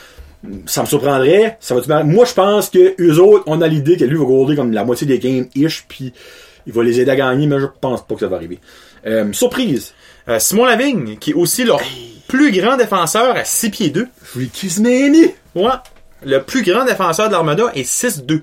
Ça 0.67 0.81
me 0.83 0.87
surprendrait. 0.87 1.59
Ça 1.61 1.75
va 1.75 2.03
Moi, 2.05 2.25
je 2.25 2.33
pense 2.33 2.71
que 2.71 2.95
eux 3.01 3.19
autres, 3.21 3.45
on 3.47 3.61
a 3.61 3.69
l'idée 3.69 3.97
que 3.97 4.05
lui 4.05 4.17
va 4.17 4.25
goaler 4.25 4.57
comme 4.57 4.73
la 4.73 4.85
moitié 4.85 5.07
des 5.07 5.19
games 5.19 5.47
ish, 5.55 5.85
puis 5.89 6.13
il 6.67 6.73
va 6.73 6.83
les 6.83 7.01
aider 7.01 7.11
à 7.11 7.17
gagner, 7.17 7.47
mais 7.47 7.61
je 7.61 7.67
pense 7.81 8.07
pas 8.07 8.15
que 8.15 8.21
ça 8.21 8.29
va 8.29 8.37
arriver. 8.37 8.59
Euh, 9.07 9.31
surprise. 9.33 9.93
Euh, 10.29 10.39
Simon 10.39 10.65
Lavigne, 10.65 11.17
qui 11.19 11.31
est 11.33 11.35
aussi 11.35 11.65
leur 11.65 11.81
plus 12.27 12.51
grand 12.53 12.77
défenseur 12.77 13.37
à 13.37 13.45
6 13.45 13.71
pieds 13.71 13.91
2. 13.91 14.09
Freaky 14.23 14.69
Ouais. 15.55 15.65
Le 16.25 16.43
plus 16.43 16.63
grand 16.63 16.85
défenseur 16.85 17.29
de 17.29 17.33
l'Armada 17.33 17.71
est 17.75 17.89
6-2. 17.89 18.43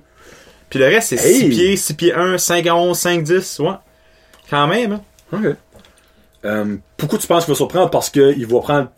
Puis 0.70 0.80
le 0.80 0.86
reste, 0.86 1.10
c'est 1.10 1.18
6 1.18 1.44
Hey! 1.44 1.50
pieds, 1.50 1.76
6 1.78 1.94
pieds 1.96 2.14
1, 2.14 2.38
5 2.38 2.66
11, 2.68 2.98
5 2.98 3.24
10. 3.24 3.60
Ouais. 3.60 3.72
Quand 4.50 4.68
même, 4.68 4.94
hein. 4.94 5.02
Ok. 5.32 5.56
Euh, 6.46 6.76
pourquoi 6.98 7.18
tu 7.20 7.28
penses 7.28 7.46
qu'il 7.46 7.54
va 7.54 7.58
surprendre? 7.58 7.90
Parce 7.90 8.10
qu'il 8.10 8.46
va 8.46 8.60
prendre, 8.60 8.90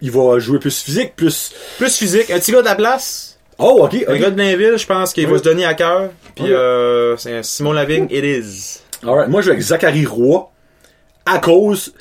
il 0.00 0.10
va 0.10 0.38
jouer 0.38 0.58
plus 0.58 0.82
physique, 0.82 1.14
plus, 1.16 1.52
Plus 1.78 1.96
physique. 1.96 2.30
Un 2.30 2.38
petit 2.38 2.52
gars 2.52 2.60
de 2.60 2.66
la 2.66 2.74
place. 2.74 3.38
oh, 3.58 3.80
ok, 3.84 4.04
Un 4.08 4.16
gars 4.16 4.30
de 4.30 4.34
Blainville, 4.36 4.78
je 4.78 4.86
pense 4.86 5.12
qu'il 5.12 5.26
va 5.26 5.38
se 5.38 5.42
donner 5.42 5.64
à 5.64 5.74
cœur. 5.74 6.10
Puis 6.34 6.44
Ok. 6.44 6.50
euh, 6.50 7.16
c'est 7.18 7.36
un 7.38 7.42
Simon 7.42 7.72
Lavigne, 7.72 8.06
it 8.10 8.24
is. 8.24 8.80
Alright, 9.06 9.28
moi 9.28 9.40
je 9.42 9.46
vais 9.46 9.52
avec 9.52 9.62
Zachary 9.64 10.06
Roy 10.06 10.50
à 11.26 11.38
cause 11.38 11.92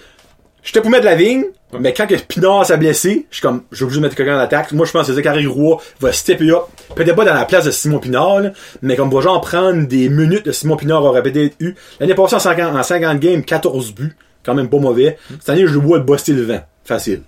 j'étais 0.64 0.82
pour 0.82 0.90
mettre 0.90 1.06
la 1.06 1.16
vigne, 1.16 1.46
mais 1.78 1.94
quand 1.94 2.08
que 2.08 2.16
Pinard 2.16 2.66
s'est 2.66 2.78
blessé, 2.78 3.28
je 3.30 3.36
suis 3.36 3.42
comme 3.42 3.64
j'ai 3.72 3.84
obligé 3.84 4.00
de 4.00 4.06
mettre 4.06 4.16
quelqu'un 4.16 4.38
en 4.38 4.40
attaque. 4.40 4.72
Moi 4.72 4.86
je 4.86 4.92
pense 4.92 5.08
que 5.08 5.14
Zachary 5.14 5.46
Roy 5.48 5.82
va 6.00 6.14
stepper 6.14 6.52
up, 6.52 6.64
peut-être 6.96 7.16
pas 7.16 7.26
dans 7.26 7.34
la 7.34 7.46
place 7.46 7.66
de 7.66 7.72
Simon 7.72 8.00
Pinard, 8.00 8.40
là, 8.40 8.52
mais 8.82 8.96
comme 8.96 9.10
va 9.10 9.22
genre 9.22 9.42
prendre 9.42 9.86
des 9.88 10.10
minutes 10.10 10.44
que 10.44 10.52
Simon 10.52 10.78
Pinard 10.78 11.04
aurait 11.04 11.24
peut-être 11.24 11.56
eu. 11.60 11.76
L'année 12.00 12.16
passée 12.16 12.36
en 12.36 12.40
50, 12.40 12.76
en 12.76 12.84
50 12.84 13.20
games, 13.20 13.44
14 13.44 13.94
buts, 13.94 14.16
quand 14.44 14.54
même 14.56 14.70
pas 14.70 14.80
mauvais. 14.80 15.18
Cette 15.40 15.50
année 15.50 15.68
je 15.68 15.74
le 15.74 15.80
vois 15.80 15.98
le 15.98 16.04
buster 16.04 16.34
le 16.34 16.44
vent, 16.44 16.62
facile. 16.86 17.22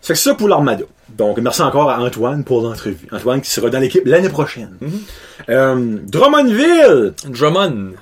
C'est 0.00 0.12
que 0.12 0.18
ça 0.18 0.34
pour 0.34 0.48
l'Armada. 0.48 0.84
Donc, 1.16 1.38
merci 1.38 1.62
encore 1.62 1.90
à 1.90 2.00
Antoine 2.00 2.44
pour 2.44 2.60
l'entrevue. 2.60 3.08
Antoine 3.10 3.40
qui 3.40 3.50
sera 3.50 3.70
dans 3.70 3.80
l'équipe 3.80 4.02
l'année 4.06 4.28
prochaine. 4.28 4.76
Euh, 5.48 5.98
Drummondville! 6.04 7.14
Drummond. 7.28 7.92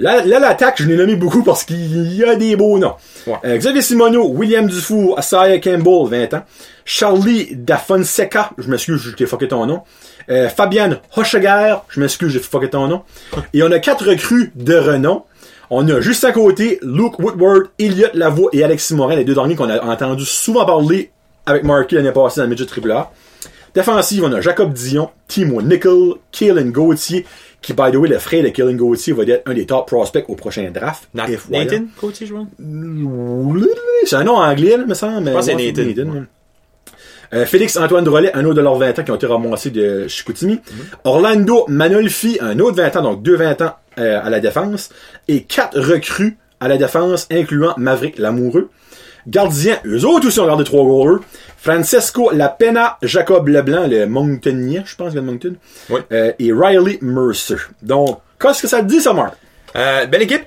Là, 0.00 0.24
l'attaque, 0.24 0.80
je 0.80 0.88
l'ai 0.88 0.96
nommé 0.96 1.14
beaucoup 1.14 1.42
parce 1.42 1.64
qu'il 1.64 2.14
y 2.14 2.24
a 2.24 2.34
des 2.34 2.56
beaux 2.56 2.78
noms. 2.78 2.94
Ouais. 3.26 3.34
Euh, 3.44 3.58
Xavier 3.58 3.82
Simoneau, 3.82 4.28
William 4.28 4.66
Dufour, 4.66 5.18
Asaya 5.18 5.58
Campbell, 5.58 6.08
20 6.08 6.34
ans. 6.34 6.44
Charlie 6.86 7.54
Dafonseca, 7.54 8.52
je 8.56 8.70
m'excuse, 8.70 9.14
j'ai 9.14 9.26
fucké 9.26 9.48
ton 9.48 9.66
nom. 9.66 9.82
Euh, 10.30 10.48
Fabian 10.48 10.92
Hocheger, 11.14 11.76
je 11.90 12.00
m'excuse, 12.00 12.32
j'ai 12.32 12.38
fucké 12.38 12.70
ton 12.70 12.88
nom. 12.88 13.02
Et 13.52 13.62
on 13.62 13.70
a 13.70 13.78
quatre 13.78 14.08
recrues 14.08 14.52
de 14.54 14.74
renom. 14.74 15.24
On 15.68 15.86
a 15.88 16.00
juste 16.00 16.24
à 16.24 16.32
côté 16.32 16.78
Luke 16.82 17.18
Woodward, 17.18 17.64
Elliot 17.78 18.08
Lavoie 18.14 18.48
et 18.54 18.64
Alexis 18.64 18.94
Morin, 18.94 19.16
les 19.16 19.24
deux 19.24 19.34
derniers 19.34 19.54
qu'on 19.54 19.68
a 19.68 19.84
entendu 19.84 20.24
souvent 20.24 20.64
parler 20.64 21.10
avec 21.44 21.62
Marky 21.62 21.96
l'année 21.96 22.10
passée 22.10 22.40
dans 22.40 22.44
le 22.44 22.50
midget 22.50 22.64
AAA. 22.64 23.12
Défensive, 23.74 24.24
on 24.24 24.32
a 24.32 24.40
Jacob 24.40 24.72
Dion, 24.72 25.10
Timo 25.28 25.62
Nickel, 25.62 26.14
Kaelin 26.32 26.70
Gauthier, 26.70 27.24
qui, 27.62 27.72
by 27.74 27.90
the 27.92 27.96
way, 27.96 28.08
le 28.08 28.18
frère 28.18 28.42
de 28.42 28.48
Kaelin 28.48 28.74
Gauthier 28.74 29.12
va 29.12 29.22
être 29.24 29.42
un 29.48 29.54
des 29.54 29.66
top 29.66 29.86
prospects 29.86 30.24
au 30.28 30.34
prochain 30.34 30.70
draft. 30.72 31.08
Nathan, 31.50 31.84
coach, 32.00 32.14
je 32.24 32.32
vois. 32.32 32.46
C'est 34.06 34.16
un 34.16 34.24
nom 34.24 34.36
anglais, 34.36 34.76
là, 34.76 34.86
me 34.86 34.94
semble. 34.94 35.24
Mais 35.24 35.32
pense 35.32 35.46
que 35.46 35.52
c'est 35.52 35.56
Nathan. 35.72 35.82
là. 36.14 36.20
Euh, 37.32 37.46
Félix 37.46 37.76
Antoine 37.76 38.02
Drolet, 38.02 38.32
un 38.34 38.44
autre 38.44 38.56
de 38.56 38.60
leurs 38.60 38.76
20 38.76 38.98
ans 38.98 39.04
qui 39.04 39.10
ont 39.12 39.14
été 39.14 39.26
ramassés 39.26 39.70
de 39.70 40.08
Chicoutimi. 40.08 40.58
Orlando 41.04 41.64
Manolfi, 41.68 42.38
un 42.40 42.58
autre 42.58 42.76
20 42.78 42.96
ans, 42.96 43.02
donc 43.02 43.22
deux 43.22 43.36
20 43.36 43.62
ans 43.62 43.74
euh, 43.98 44.20
à 44.20 44.30
la 44.30 44.40
défense. 44.40 44.90
Et 45.28 45.44
quatre 45.44 45.78
recrues 45.78 46.38
à 46.58 46.66
la 46.66 46.76
défense, 46.76 47.28
incluant 47.30 47.74
Maverick 47.76 48.18
Lamoureux. 48.18 48.68
Gardien, 49.30 49.78
eux 49.86 50.04
autres 50.04 50.26
aussi 50.28 50.40
ont 50.40 50.46
gardé 50.46 50.64
trois 50.64 50.84
goalers. 50.84 51.20
Francesco 51.56 52.30
Lapena, 52.32 52.98
Jacob 53.02 53.46
Leblanc, 53.48 53.86
le 53.86 54.06
Monctonien, 54.06 54.82
je 54.84 54.96
pense, 54.96 55.14
de 55.14 55.20
Moncton. 55.20 55.54
Oui. 55.88 56.00
Euh, 56.12 56.32
et 56.38 56.52
Riley 56.52 56.98
Mercer. 57.00 57.56
Donc, 57.82 58.18
qu'est-ce 58.40 58.62
que 58.62 58.68
ça 58.68 58.80
te 58.80 58.86
dit, 58.86 59.00
ça, 59.00 59.12
Marc? 59.12 59.34
Euh, 59.76 60.06
belle 60.06 60.22
équipe. 60.22 60.44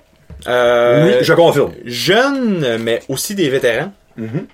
Euh, 0.47 1.05
oui, 1.05 1.13
je 1.21 1.33
confirme. 1.33 1.71
Jeune, 1.85 2.77
mais 2.79 3.01
aussi 3.07 3.35
des 3.35 3.49
vétérans. 3.49 3.91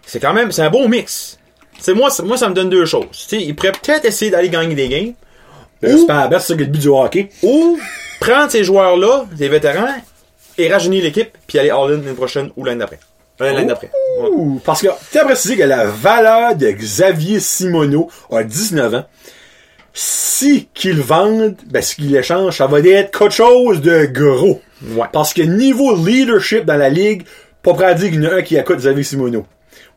C'est 0.05 0.19
quand 0.19 0.34
même, 0.34 0.51
c'est 0.51 0.61
un 0.61 0.69
beau 0.69 0.88
mix. 0.88 1.38
C'est 1.80 1.93
moi, 1.93 2.09
ça- 2.09 2.23
moi, 2.23 2.38
ça 2.38 2.47
me 2.49 2.53
donne 2.53 2.69
deux 2.69 2.86
choses. 2.86 3.05
Tu 3.11 3.27
sais, 3.30 3.41
ils 3.41 3.55
pourraient 3.55 3.71
peut-être 3.71 4.05
essayer 4.05 4.30
d'aller 4.32 4.49
gagner 4.49 4.75
des 4.75 4.88
games. 4.89 5.13
À 6.09 6.27
bête, 6.27 6.41
c'est 6.41 6.53
ça 6.53 6.59
le 6.59 6.65
but 6.65 6.80
du 6.82 6.88
hockey. 6.89 7.30
Ou 7.41 7.80
prendre 8.19 8.51
ces 8.51 8.63
joueurs-là, 8.63 9.25
des 9.32 9.47
vétérans, 9.49 9.95
et 10.57 10.71
rajeunir 10.71 11.03
l'équipe, 11.03 11.30
puis 11.47 11.57
aller 11.57 11.69
all-in 11.69 11.97
l'année 11.97 12.13
prochaine 12.13 12.51
ou 12.57 12.65
l'année 12.65 12.80
d'après. 12.80 12.99
Euh, 13.42 13.54
l'année 13.54 13.68
d'après. 13.68 13.90
Ouais. 14.22 14.30
Ouh, 14.32 14.62
Parce 14.64 14.82
que, 14.82 14.88
tu 15.12 15.18
as 15.18 15.26
précisé 15.26 15.58
que 15.58 15.64
la 15.64 15.86
valeur 15.86 16.56
de 16.56 16.70
Xavier 16.72 17.40
Simoneau 17.40 18.10
a 18.32 18.44
19 18.44 18.96
ans. 18.96 19.06
Si 19.94 20.70
qu'ils 20.74 21.02
vendent, 21.02 21.56
ben, 21.68 21.82
ce 21.82 21.96
qu'ils 21.96 22.16
échangent, 22.16 22.58
ça 22.58 22.68
va 22.68 22.80
être 22.80 23.18
quelque 23.18 23.34
chose 23.34 23.82
de 23.82 24.06
gros. 24.06 24.62
Ouais. 24.84 25.08
Parce 25.12 25.34
que 25.34 25.42
niveau 25.42 25.96
leadership 25.96 26.66
dans 26.66 26.78
la 26.78 26.90
ligue, 26.90 27.24
pas 27.64 27.74
prêt 27.74 27.86
à 27.86 27.94
dire 27.94 28.12
qu'il 28.12 28.24
y 28.24 28.28
en 28.28 28.32
a 28.32 28.36
un 28.36 28.42
qui 28.42 28.56
écoute 28.56 28.78
Xavier 28.78 29.04
Simoneau. 29.04 29.46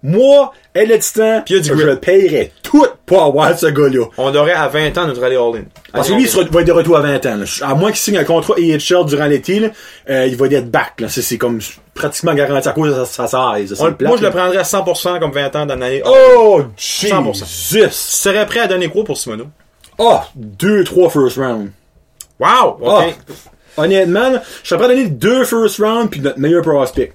Moi, 0.04 0.52
elle 0.74 0.90
est 0.90 1.14
temps, 1.14 1.42
Puis 1.44 1.54
il 1.54 1.58
a 1.58 1.60
du 1.60 1.80
je 1.80 1.94
paierais 1.94 2.50
tout 2.62 2.86
pour 3.06 3.22
avoir 3.22 3.56
ce 3.56 3.66
gars-là. 3.66 4.06
On 4.18 4.34
aurait 4.34 4.52
à 4.52 4.66
20 4.66 4.98
ans 4.98 5.06
notre 5.06 5.22
aller 5.22 5.36
all-in. 5.36 5.62
Parce 5.92 6.08
que 6.08 6.14
lui, 6.14 6.24
il 6.24 6.28
va 6.50 6.60
être 6.60 6.66
de 6.66 6.72
retour 6.72 6.96
à 6.96 7.00
20 7.02 7.26
ans. 7.26 7.36
là. 7.36 7.44
À 7.68 7.74
moins 7.74 7.90
qu'il 7.90 8.00
signe 8.00 8.16
un 8.18 8.24
contrat 8.24 8.54
AHL 8.54 9.04
durant 9.06 9.26
l'été, 9.26 9.60
là, 9.60 9.68
euh, 10.10 10.26
il 10.26 10.36
va 10.36 10.46
être 10.46 10.70
back. 10.70 11.00
Là. 11.00 11.08
C'est, 11.08 11.22
c'est 11.22 11.38
comme 11.38 11.60
pratiquement 11.94 12.34
garanti 12.34 12.68
à 12.68 12.72
cause 12.72 12.96
de 12.96 13.04
sa, 13.04 13.28
sa 13.28 13.56
size. 13.58 13.76
On- 13.80 13.92
plate, 13.92 14.08
moi, 14.08 14.16
je 14.18 14.24
le 14.24 14.30
prendrais 14.30 14.56
à 14.58 14.62
100% 14.64 15.20
comme 15.20 15.30
20 15.30 15.54
ans 15.56 15.66
dans 15.66 15.76
l'année. 15.76 16.02
Oh, 16.04 16.62
100%. 16.76 17.34
Jesus! 17.34 17.88
Tu 17.88 17.88
serais 17.92 18.46
prêt 18.46 18.60
à 18.60 18.66
donner 18.66 18.88
quoi 18.88 19.04
pour 19.04 19.16
Simono? 19.16 19.44
Oh, 19.98 20.18
deux, 20.34 20.82
trois 20.82 21.10
first 21.10 21.36
round. 21.36 21.70
Wow! 22.40 22.78
Ah. 22.88 23.06
Honnêtement, 23.76 24.30
là, 24.30 24.42
je 24.62 24.68
serais 24.68 24.78
prêt 24.78 24.86
à 24.92 24.96
donner 24.96 25.06
deux 25.08 25.44
first 25.44 25.78
round 25.78 26.10
puis 26.10 26.20
notre 26.20 26.40
meilleur 26.40 26.62
prospect. 26.62 27.12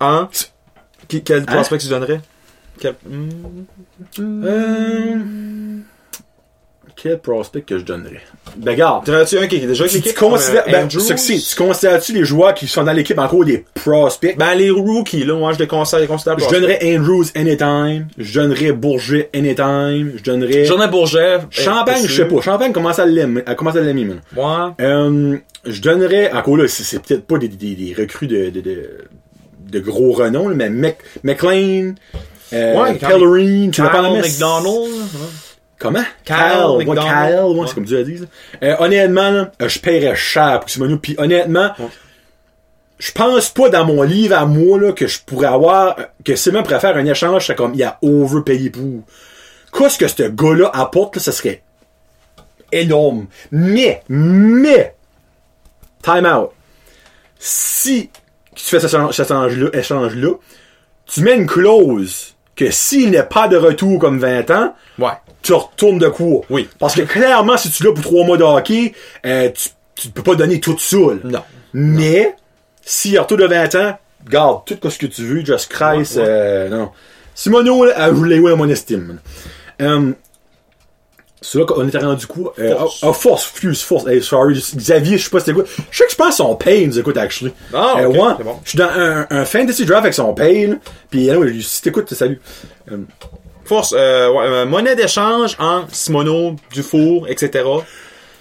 Un. 0.00 0.28
Qui- 1.08 1.22
Quel 1.22 1.40
Hein? 1.40 1.44
prospect 1.46 1.78
tu 1.78 1.88
donnerais? 1.88 2.20
Quel- 2.80 2.94
hmm. 3.08 3.28
Euh... 4.20 5.14
Quel 6.96 7.18
prospect 7.18 7.62
que 7.62 7.78
je 7.78 7.84
donnerais? 7.84 8.22
Ben, 8.56 8.70
regarde. 8.70 9.04
T'en 9.04 9.14
as-tu 9.14 9.36
un 9.36 9.46
qui 9.46 9.56
est 9.56 9.66
déjà 9.66 9.86
Tu, 9.86 10.00
considères, 10.14 10.64
ben, 10.70 10.88
c'est, 10.88 11.14
tu 11.38 11.56
considères-tu 11.56 12.12
les 12.12 12.24
joueurs 12.24 12.54
qui 12.54 12.66
sont 12.68 12.84
dans 12.84 12.92
l'équipe 12.92 13.18
encore 13.18 13.44
des 13.44 13.64
prospects? 13.74 14.36
Ben, 14.38 14.54
les 14.54 14.70
rookies, 14.70 15.24
là, 15.24 15.34
moi, 15.34 15.52
je 15.52 15.58
les 15.58 15.66
considère, 15.66 16.00
les 16.00 16.06
considère 16.06 16.38
je 16.38 16.48
donnerais 16.48 16.78
Andrews 16.96 17.24
anytime. 17.34 18.06
Je 18.16 18.40
donnerais 18.40 18.72
Bourget 18.72 19.28
anytime. 19.34 20.12
Je 20.16 20.22
donnerais... 20.22 20.64
J'en 20.64 20.80
ai 20.80 20.88
Bourget. 20.88 21.40
Champagne, 21.50 22.04
euh, 22.04 22.06
je 22.08 22.14
sais 22.22 22.28
pas. 22.28 22.40
Champagne 22.40 22.72
commence 22.72 22.98
à 22.98 23.06
l'aimer. 23.06 23.42
Commence 23.56 23.76
à 23.76 23.80
l'aimer, 23.80 24.04
man. 24.04 24.20
Ouais. 24.36 24.84
Euh, 24.84 25.36
je 25.66 25.80
donnerais, 25.80 26.32
encore 26.32 26.56
là, 26.56 26.68
c'est, 26.68 26.84
c'est 26.84 27.00
peut-être 27.02 27.26
pas 27.26 27.38
des, 27.38 27.48
des, 27.48 27.74
des 27.74 27.92
recrues 27.92 28.28
de, 28.28 28.50
de, 28.50 28.60
de, 28.60 28.88
de 29.70 29.80
gros 29.80 30.12
renom, 30.12 30.48
là, 30.48 30.54
mais 30.54 30.70
Mc, 30.70 30.96
McLean, 31.22 31.94
euh, 32.52 32.80
Ouais, 32.80 32.96
tu 32.96 33.04
l'as 33.82 33.88
pas 33.90 34.02
Kyle 34.02 34.20
McDonald. 34.20 34.90
Comment? 35.78 36.04
Kyle 36.24 36.36
McDonald. 36.78 37.06
Kyle, 37.06 37.44
ouais, 37.44 37.58
Ouais. 37.60 37.66
c'est 37.68 37.74
comme 37.74 37.84
tu 37.84 37.96
as 37.96 38.02
dit. 38.04 38.20
Euh, 38.62 38.76
honnêtement, 38.78 39.46
euh, 39.60 39.68
je 39.68 39.78
paierais 39.78 40.14
cher 40.16 40.60
pour 40.60 40.70
Simonu. 40.70 40.98
Puis 40.98 41.14
honnêtement, 41.18 41.72
je 42.98 43.12
pense 43.12 43.50
pas 43.50 43.68
dans 43.68 43.84
mon 43.84 44.02
livre 44.02 44.36
à 44.36 44.46
moi 44.46 44.78
là, 44.80 44.92
que 44.92 45.06
je 45.06 45.18
pourrais 45.20 45.48
avoir, 45.48 45.98
euh, 45.98 46.02
que 46.24 46.36
Simon 46.36 46.62
pourrait 46.62 46.80
faire 46.80 46.96
un 46.96 47.04
échange, 47.04 47.46
c'est 47.46 47.54
comme 47.54 47.74
il 47.74 47.82
a 47.82 47.98
overpayé 48.02 48.70
pour. 48.70 49.02
Qu'est-ce 49.76 49.98
que 49.98 50.06
ce 50.08 50.22
gars-là 50.28 50.70
apporte, 50.72 51.16
là, 51.16 51.22
ça 51.22 51.32
serait 51.32 51.62
énorme. 52.70 53.26
Mais, 53.50 54.02
mais, 54.08 54.94
time 56.02 56.26
out. 56.26 56.50
Si 57.38 58.10
tu 58.54 58.64
fais 58.64 58.80
cet 58.80 58.90
échange- 58.90 59.14
cet 59.14 59.30
échange-là, 59.74 60.30
tu 61.06 61.20
mets 61.22 61.34
une 61.36 61.46
clause 61.46 62.34
que 62.56 62.70
s'il 62.70 63.10
n'est 63.10 63.22
pas 63.24 63.48
de 63.48 63.56
retour 63.56 63.98
comme 63.98 64.18
20 64.18 64.50
ans, 64.50 64.74
Ouais. 64.98 65.10
tu 65.42 65.52
retournes 65.52 65.98
de 65.98 66.08
cours. 66.08 66.44
Oui. 66.50 66.68
Parce 66.78 66.94
que 66.94 67.02
clairement, 67.02 67.56
si 67.56 67.70
tu 67.70 67.82
l'as 67.84 67.92
pour 67.92 68.02
trois 68.02 68.24
mois 68.24 68.36
de 68.36 68.44
hockey, 68.44 68.94
euh, 69.26 69.50
tu, 69.50 69.70
tu 69.96 70.08
peux 70.08 70.22
pas 70.22 70.34
donner 70.36 70.60
tout 70.60 70.78
ça. 70.78 70.96
là. 70.96 71.14
Non. 71.24 71.42
Mais, 71.72 72.36
s'il 72.82 73.18
retourne 73.18 73.40
de 73.42 73.46
20 73.46 73.74
ans, 73.74 73.98
garde 74.28 74.64
tout 74.66 74.90
ce 74.90 74.98
que 74.98 75.06
tu 75.06 75.22
veux, 75.24 75.44
just 75.44 75.68
Christ, 75.70 76.16
Ouais, 76.16 76.22
ouais. 76.22 76.28
euh, 76.28 76.68
non. 76.68 76.90
Simono, 77.34 77.86
elle 77.86 78.12
voulait 78.12 78.36
à 78.52 78.54
mon 78.56 78.68
estime. 78.68 79.18
Euh, 79.82 80.12
c'est 81.46 81.58
là 81.58 81.64
qu'on 81.66 81.86
était 81.86 81.98
rendu 81.98 82.26
quoi? 82.26 82.54
Euh, 82.58 82.74
Force. 82.76 82.98
Ah, 83.02 83.06
ah, 83.08 83.12
force, 83.12 83.44
Fuse, 83.44 83.82
force. 83.82 84.06
Hey, 84.06 84.22
sorry, 84.22 84.54
Xavier, 84.76 85.18
je 85.18 85.24
sais 85.24 85.30
pas 85.30 85.40
si 85.40 85.46
c'était 85.46 85.54
quoi. 85.54 85.64
Je 85.90 85.98
sais 85.98 86.04
que 86.04 86.10
je 86.10 86.16
pense 86.16 86.36
son 86.38 86.54
paye 86.56 86.86
nous 86.86 86.98
écoute, 86.98 87.16
actually. 87.18 87.52
Ah, 87.72 87.96
Euh, 87.98 88.06
ouais. 88.06 88.18
bon. 88.42 88.56
Je 88.64 88.70
suis 88.70 88.78
dans 88.78 88.88
un, 88.88 89.26
un 89.30 89.44
fantasy 89.44 89.84
draft 89.84 90.02
avec 90.04 90.14
son. 90.14 90.32
Pis, 90.34 91.30
anyway, 91.30 91.60
si 91.60 91.82
t'écoutes, 91.82 92.12
salut. 92.14 92.40
Euh, 92.90 92.96
Force, 93.66 93.94
euh, 93.96 94.30
ouais, 94.30 94.44
euh, 94.46 94.66
monnaie 94.66 94.96
d'échange 94.96 95.56
en 95.58 95.84
Simono, 95.90 96.56
Dufour, 96.72 97.28
etc. 97.28 97.64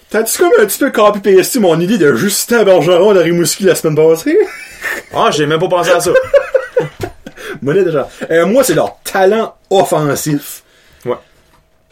T'as-tu 0.10 0.38
comme 0.38 0.52
un 0.60 0.66
petit 0.66 0.78
peu 0.80 0.92
copy-pasté 0.92 1.60
mon 1.60 1.80
idée 1.80 1.98
de 1.98 2.14
Justin 2.16 2.64
Bergeron 2.64 3.14
de 3.14 3.20
Rimouski 3.20 3.64
la 3.64 3.76
semaine 3.76 3.96
passée? 3.96 4.38
Ah, 5.14 5.30
j'ai 5.32 5.46
même 5.46 5.60
pas 5.60 5.68
pensé 5.70 5.92
à 5.92 6.00
ça. 6.00 6.12
Monnaie. 7.62 7.86
Euh, 8.30 8.46
moi, 8.46 8.64
c'est 8.64 8.74
leur 8.76 8.98
talent 9.04 9.56
offensif. 9.70 10.64
Ouais. 11.06 11.16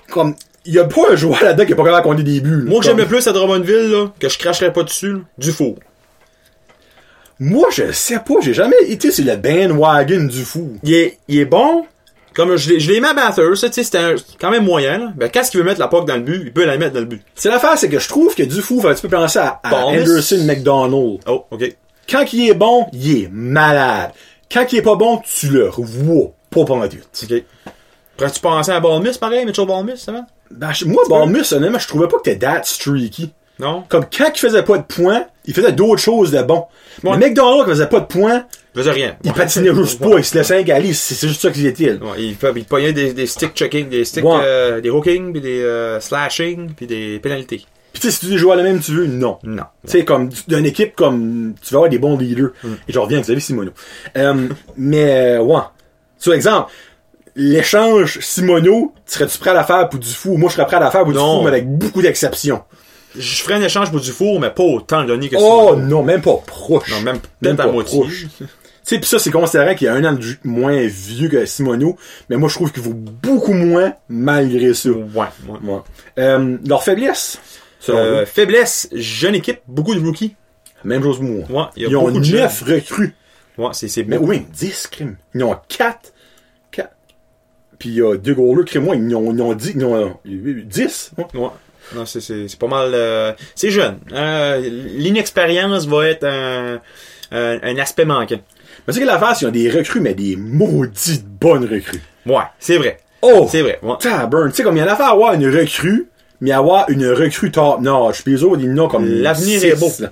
Comme, 0.09 0.35
y 0.65 0.79
a 0.79 0.83
pas 0.85 1.11
un 1.11 1.15
joueur 1.15 1.43
là-dedans 1.43 1.65
qui 1.65 1.71
est 1.71 1.75
pas 1.75 1.83
capable 1.83 2.03
de 2.03 2.09
compter 2.09 2.23
des 2.23 2.39
buts. 2.41 2.63
là. 2.63 2.69
Moi 2.69 2.81
que 2.81 2.89
le 2.89 3.05
plus 3.05 3.27
à 3.27 3.31
Drummondville, 3.31 3.89
là, 3.91 4.07
que 4.19 4.29
je 4.29 4.37
cracherais 4.37 4.71
pas 4.73 4.83
dessus, 4.83 5.13
là, 5.13 5.19
Dufour. 5.37 5.75
Moi, 7.39 7.67
je 7.71 7.91
sais 7.91 8.19
pas, 8.19 8.35
j'ai 8.41 8.53
jamais 8.53 8.75
été 8.87 9.09
sur 9.11 9.25
le 9.25 9.35
bandwagon 9.35 10.25
du 10.25 10.43
fou. 10.43 10.73
Il 10.83 10.93
est, 10.93 11.17
il 11.27 11.39
est 11.39 11.45
bon. 11.45 11.85
Comme 12.35 12.55
je 12.55 12.69
l'ai, 12.69 12.79
je 12.79 12.89
l'ai 12.91 13.01
mis 13.01 13.07
à 13.07 13.13
Bathurst, 13.13 13.65
tu 13.67 13.73
sais, 13.73 13.83
c'était 13.83 13.97
un- 13.97 14.15
quand 14.39 14.51
même 14.51 14.63
moyen, 14.63 14.97
là. 14.99 15.11
Ben, 15.15 15.29
quand 15.33 15.43
ce 15.43 15.51
qu'il 15.51 15.59
veut 15.59 15.65
mettre 15.65 15.79
la 15.81 15.87
POC 15.89 16.07
dans 16.07 16.15
le 16.15 16.21
but, 16.21 16.39
il 16.45 16.53
peut 16.53 16.63
la 16.65 16.77
mettre 16.77 16.93
dans 16.93 16.99
le 17.01 17.05
but. 17.07 17.21
C'est 17.35 17.49
l'affaire, 17.49 17.77
c'est 17.77 17.89
que 17.89 17.99
je 17.99 18.07
trouve 18.07 18.35
que 18.35 18.43
du 18.43 18.61
fou 18.61 18.79
fait 18.79 18.87
un 18.89 18.93
petit 18.93 19.01
peu 19.01 19.09
penser 19.09 19.39
à, 19.39 19.59
à 19.63 19.69
Bon, 19.69 19.91
mais 19.91 20.01
Anderson 20.01 20.37
McDonald. 20.45 21.19
Oh, 21.27 21.45
ok. 21.51 21.75
Quand 22.09 22.31
il 22.31 22.49
est 22.49 22.53
bon, 22.53 22.85
il 22.93 23.23
est 23.23 23.29
malade. 23.31 24.11
Quand 24.51 24.65
il 24.71 24.77
est 24.77 24.81
pas 24.83 24.95
bon, 24.95 25.19
tu 25.39 25.47
le 25.47 25.67
revois 25.67 26.31
pas 26.51 26.63
pendant 26.63 26.87
tout. 26.87 26.97
Ok. 27.23 27.43
Pourrais-tu 28.15 28.39
penser 28.39 28.71
à 28.71 28.79
Balmus, 28.79 29.17
pareil, 29.19 29.45
Mitchell 29.45 29.65
Balmus, 29.65 29.97
ça 29.97 30.11
va? 30.13 30.19
Ben, 30.55 30.71
moi, 30.85 31.03
Balmus, 31.09 31.51
honnêtement, 31.53 31.79
je 31.79 31.87
trouvais 31.87 32.07
pas 32.07 32.17
que 32.17 32.23
t'es 32.23 32.37
that 32.37 32.61
streaky. 32.63 33.31
Non? 33.59 33.83
Comme 33.89 34.05
quand 34.05 34.31
il 34.33 34.39
faisait 34.39 34.63
pas 34.63 34.77
de 34.79 34.83
points, 34.83 35.25
il 35.45 35.53
faisait 35.53 35.71
d'autres 35.71 36.01
choses 36.01 36.31
de 36.31 36.41
bon. 36.41 36.65
Ouais. 37.03 37.11
Le 37.11 37.17
McDonald 37.17 37.65
qui 37.65 37.69
faisait 37.71 37.87
pas 37.87 37.99
de 37.99 38.05
points, 38.05 38.45
Il 38.73 38.79
faisait 38.79 38.91
rien. 38.91 39.15
il 39.23 39.33
patinait 39.33 39.73
juste 39.75 39.99
pas, 39.99 40.17
il 40.17 40.23
se 40.23 40.35
laissait 40.35 40.71
aller, 40.71 40.93
c'est 40.93 41.27
juste 41.27 41.41
ça 41.41 41.51
qu'il 41.51 41.65
était. 41.67 41.91
Ouais, 41.93 42.17
il, 42.17 42.35
il 42.55 42.65
pognait 42.65 42.91
des, 42.93 43.13
des 43.13 43.27
stick 43.27 43.53
checking, 43.53 43.87
des 43.87 44.03
stick, 44.03 44.23
Ouais. 44.23 44.39
euh, 44.43 44.81
des 44.81 44.89
hooking, 44.89 45.31
puis 45.31 45.41
des 45.41 45.61
euh, 45.61 45.99
slashing, 45.99 46.71
puis 46.73 46.87
des 46.87 47.19
pénalités. 47.19 47.65
Pis 47.93 47.99
tu 47.99 48.07
sais, 48.07 48.11
si 48.13 48.19
tu 48.21 48.25
dis 48.27 48.37
jouer 48.37 48.53
à 48.53 48.55
la 48.55 48.63
même 48.63 48.79
tu 48.79 48.93
veux, 48.93 49.05
non. 49.05 49.37
Non. 49.43 49.63
Tu 49.85 49.91
sais, 49.91 50.05
comme, 50.05 50.29
d'une 50.47 50.65
équipe 50.65 50.95
comme, 50.95 51.53
tu 51.61 51.73
vas 51.73 51.79
avoir 51.79 51.89
des 51.89 51.99
bons 51.99 52.17
leaders. 52.17 52.51
Mm. 52.63 52.67
Et 52.87 52.93
je 52.93 52.99
reviens 52.99 53.17
avec 53.17 53.25
Xavier 53.25 53.41
Simono. 53.41 53.71
Euh, 54.17 54.47
mais, 54.77 55.35
euh, 55.37 55.41
ouais. 55.41 55.59
Sur 56.17 56.33
exemple, 56.33 56.71
l'échange 57.35 58.19
Simono, 58.19 58.93
serais-tu 59.05 59.37
prêt 59.39 59.51
à 59.51 59.53
la 59.53 59.63
faire 59.63 59.87
pour 59.89 59.99
du 59.99 60.09
fou? 60.09 60.37
Moi, 60.37 60.49
je 60.49 60.55
serais 60.55 60.65
prêt 60.65 60.77
à 60.77 60.81
la 60.81 60.91
faire 60.91 61.03
pour 61.03 61.13
Non. 61.13 61.33
du 61.33 61.37
fou, 61.39 61.43
mais 61.43 61.49
avec 61.49 61.67
beaucoup 61.69 62.01
d'exceptions. 62.01 62.61
Je 63.15 63.41
ferais 63.43 63.55
un 63.55 63.61
échange 63.61 63.91
pour 63.91 63.99
Dufour, 63.99 64.39
mais 64.39 64.49
pas 64.51 64.63
autant 64.63 65.03
donné 65.03 65.27
que 65.27 65.35
Oh, 65.37 65.75
non, 65.75 66.01
même 66.01 66.21
pas 66.21 66.37
proche. 66.47 66.89
Non, 66.91 67.01
même 67.01 67.15
Même 67.15 67.21
peut-être 67.41 67.59
à 67.59 67.65
pas 67.65 67.71
moitié. 67.71 67.99
proche. 67.99 68.25
Tu 68.37 68.45
sais, 68.83 68.99
pis 68.99 69.07
ça, 69.07 69.19
c'est 69.19 69.31
considérant 69.31 69.75
qu'il 69.75 69.85
y 69.85 69.89
a 69.89 69.93
un 69.93 70.03
an 70.05 70.13
de 70.13 70.25
moins 70.45 70.85
vieux 70.87 71.27
que 71.27 71.45
Simono, 71.45 71.97
mais 72.29 72.37
moi, 72.37 72.47
je 72.47 72.55
trouve 72.55 72.71
qu'il 72.71 72.81
vaut 72.81 72.93
beaucoup 72.95 73.53
moins 73.53 73.93
malgré 74.07 74.73
ça. 74.73 74.89
Ouais, 74.89 75.05
ouais. 75.13 75.59
Ouais. 75.61 75.79
Euh, 76.19 76.57
leur 76.65 76.83
faiblesse? 76.83 77.37
selon 77.81 77.97
Euh, 77.97 78.25
faiblesse, 78.25 78.87
jeune 78.93 79.35
équipe, 79.35 79.59
beaucoup 79.67 79.93
de 79.93 79.99
rookies. 79.99 80.35
Même 80.85 81.03
chose 81.03 81.17
que 81.19 81.23
moi. 81.23 81.45
Ouais, 81.49 81.81
y 81.81 81.85
a 81.85 81.89
Ils 81.89 81.97
ont 81.97 82.05
beaucoup 82.05 82.19
de 82.19 82.23
jeunes. 82.23 82.41
9 82.41 82.63
recrues. 82.65 83.13
Ouais, 83.57 83.69
c'est, 83.73 83.87
c'est 83.89 84.03
Mais 84.03 84.17
oui, 84.17 84.45
10 84.53 84.87
crimes. 84.89 85.17
Ils 85.35 85.43
ont 85.43 85.55
4. 85.67 85.67
4. 85.67 86.13
Puis 87.81 87.89
il 87.89 87.95
y 87.95 88.01
a 88.03 88.15
deux 88.15 88.35
goalers, 88.35 88.63
crime 88.65 88.83
moi, 88.83 88.95
ils 88.95 89.15
ont, 89.15 89.33
ils 89.33 89.41
ont 89.41 89.53
10. 89.55 89.71
Ils 89.75 89.83
ont 89.85 89.95
euh, 89.95 90.09
10. 90.23 91.11
Ouais. 91.17 91.25
Ouais. 91.33 91.47
Non, 91.95 92.05
c'est, 92.05 92.57
pas 92.59 92.67
mal. 92.67 92.91
euh, 92.93 93.33
c'est 93.55 93.71
jeune. 93.71 93.97
Euh, 94.13 94.61
l'inexpérience 94.95 95.87
va 95.87 96.07
être 96.07 96.23
un, 96.25 96.79
un, 97.31 97.59
un 97.63 97.77
aspect 97.79 98.05
manquant. 98.05 98.39
Mais 98.87 98.93
c'est 98.93 98.99
que 99.01 99.05
l'affaire, 99.05 99.31
c'est 99.35 99.39
qu'ils 99.39 99.47
ont 99.47 99.51
des 99.51 99.69
recrues, 99.69 99.99
mais 99.99 100.13
des 100.13 100.35
maudites 100.35 101.25
bonnes 101.27 101.63
recrues. 101.65 102.01
Ouais, 102.27 102.43
c'est 102.59 102.77
vrai. 102.77 102.99
Oh! 103.23 103.47
C'est 103.49 103.61
vrai. 103.63 103.79
Ouais. 103.81 103.95
Taburn. 103.99 104.49
Tu 104.51 104.57
sais, 104.57 104.63
comme 104.63 104.77
il 104.77 104.79
y 104.79 104.83
en 104.83 104.87
a 104.87 104.95
fait 104.95 105.03
avoir 105.03 105.33
une 105.33 105.47
recrue, 105.49 106.07
mais 106.39 106.51
avoir 106.51 106.87
une 106.89 107.07
recrue 107.07 107.51
top 107.51 107.81
notch. 107.81 108.21
Puis 108.21 108.33
les 108.33 108.43
autres, 108.43 108.61
ils 108.61 108.71
n'ont 108.71 108.87
comme. 108.87 109.05
L'avenir 109.07 109.63
est 109.65 109.75
beau. 109.79 109.91
là. 109.99 110.11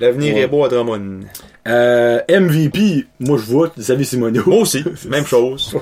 L'avenir 0.00 0.34
Ouais. 0.36 0.40
est 0.42 0.46
beau 0.46 0.64
à 0.64 0.68
Drummond. 0.68 1.20
Euh, 1.66 2.20
MVP, 2.30 3.06
moi 3.20 3.36
je 3.36 3.52
vote 3.52 3.72
Xavier 3.76 4.04
Simoneau. 4.04 4.42
Moi 4.46 4.60
aussi. 4.60 4.82
Même 5.10 5.26
chose. 5.34 5.76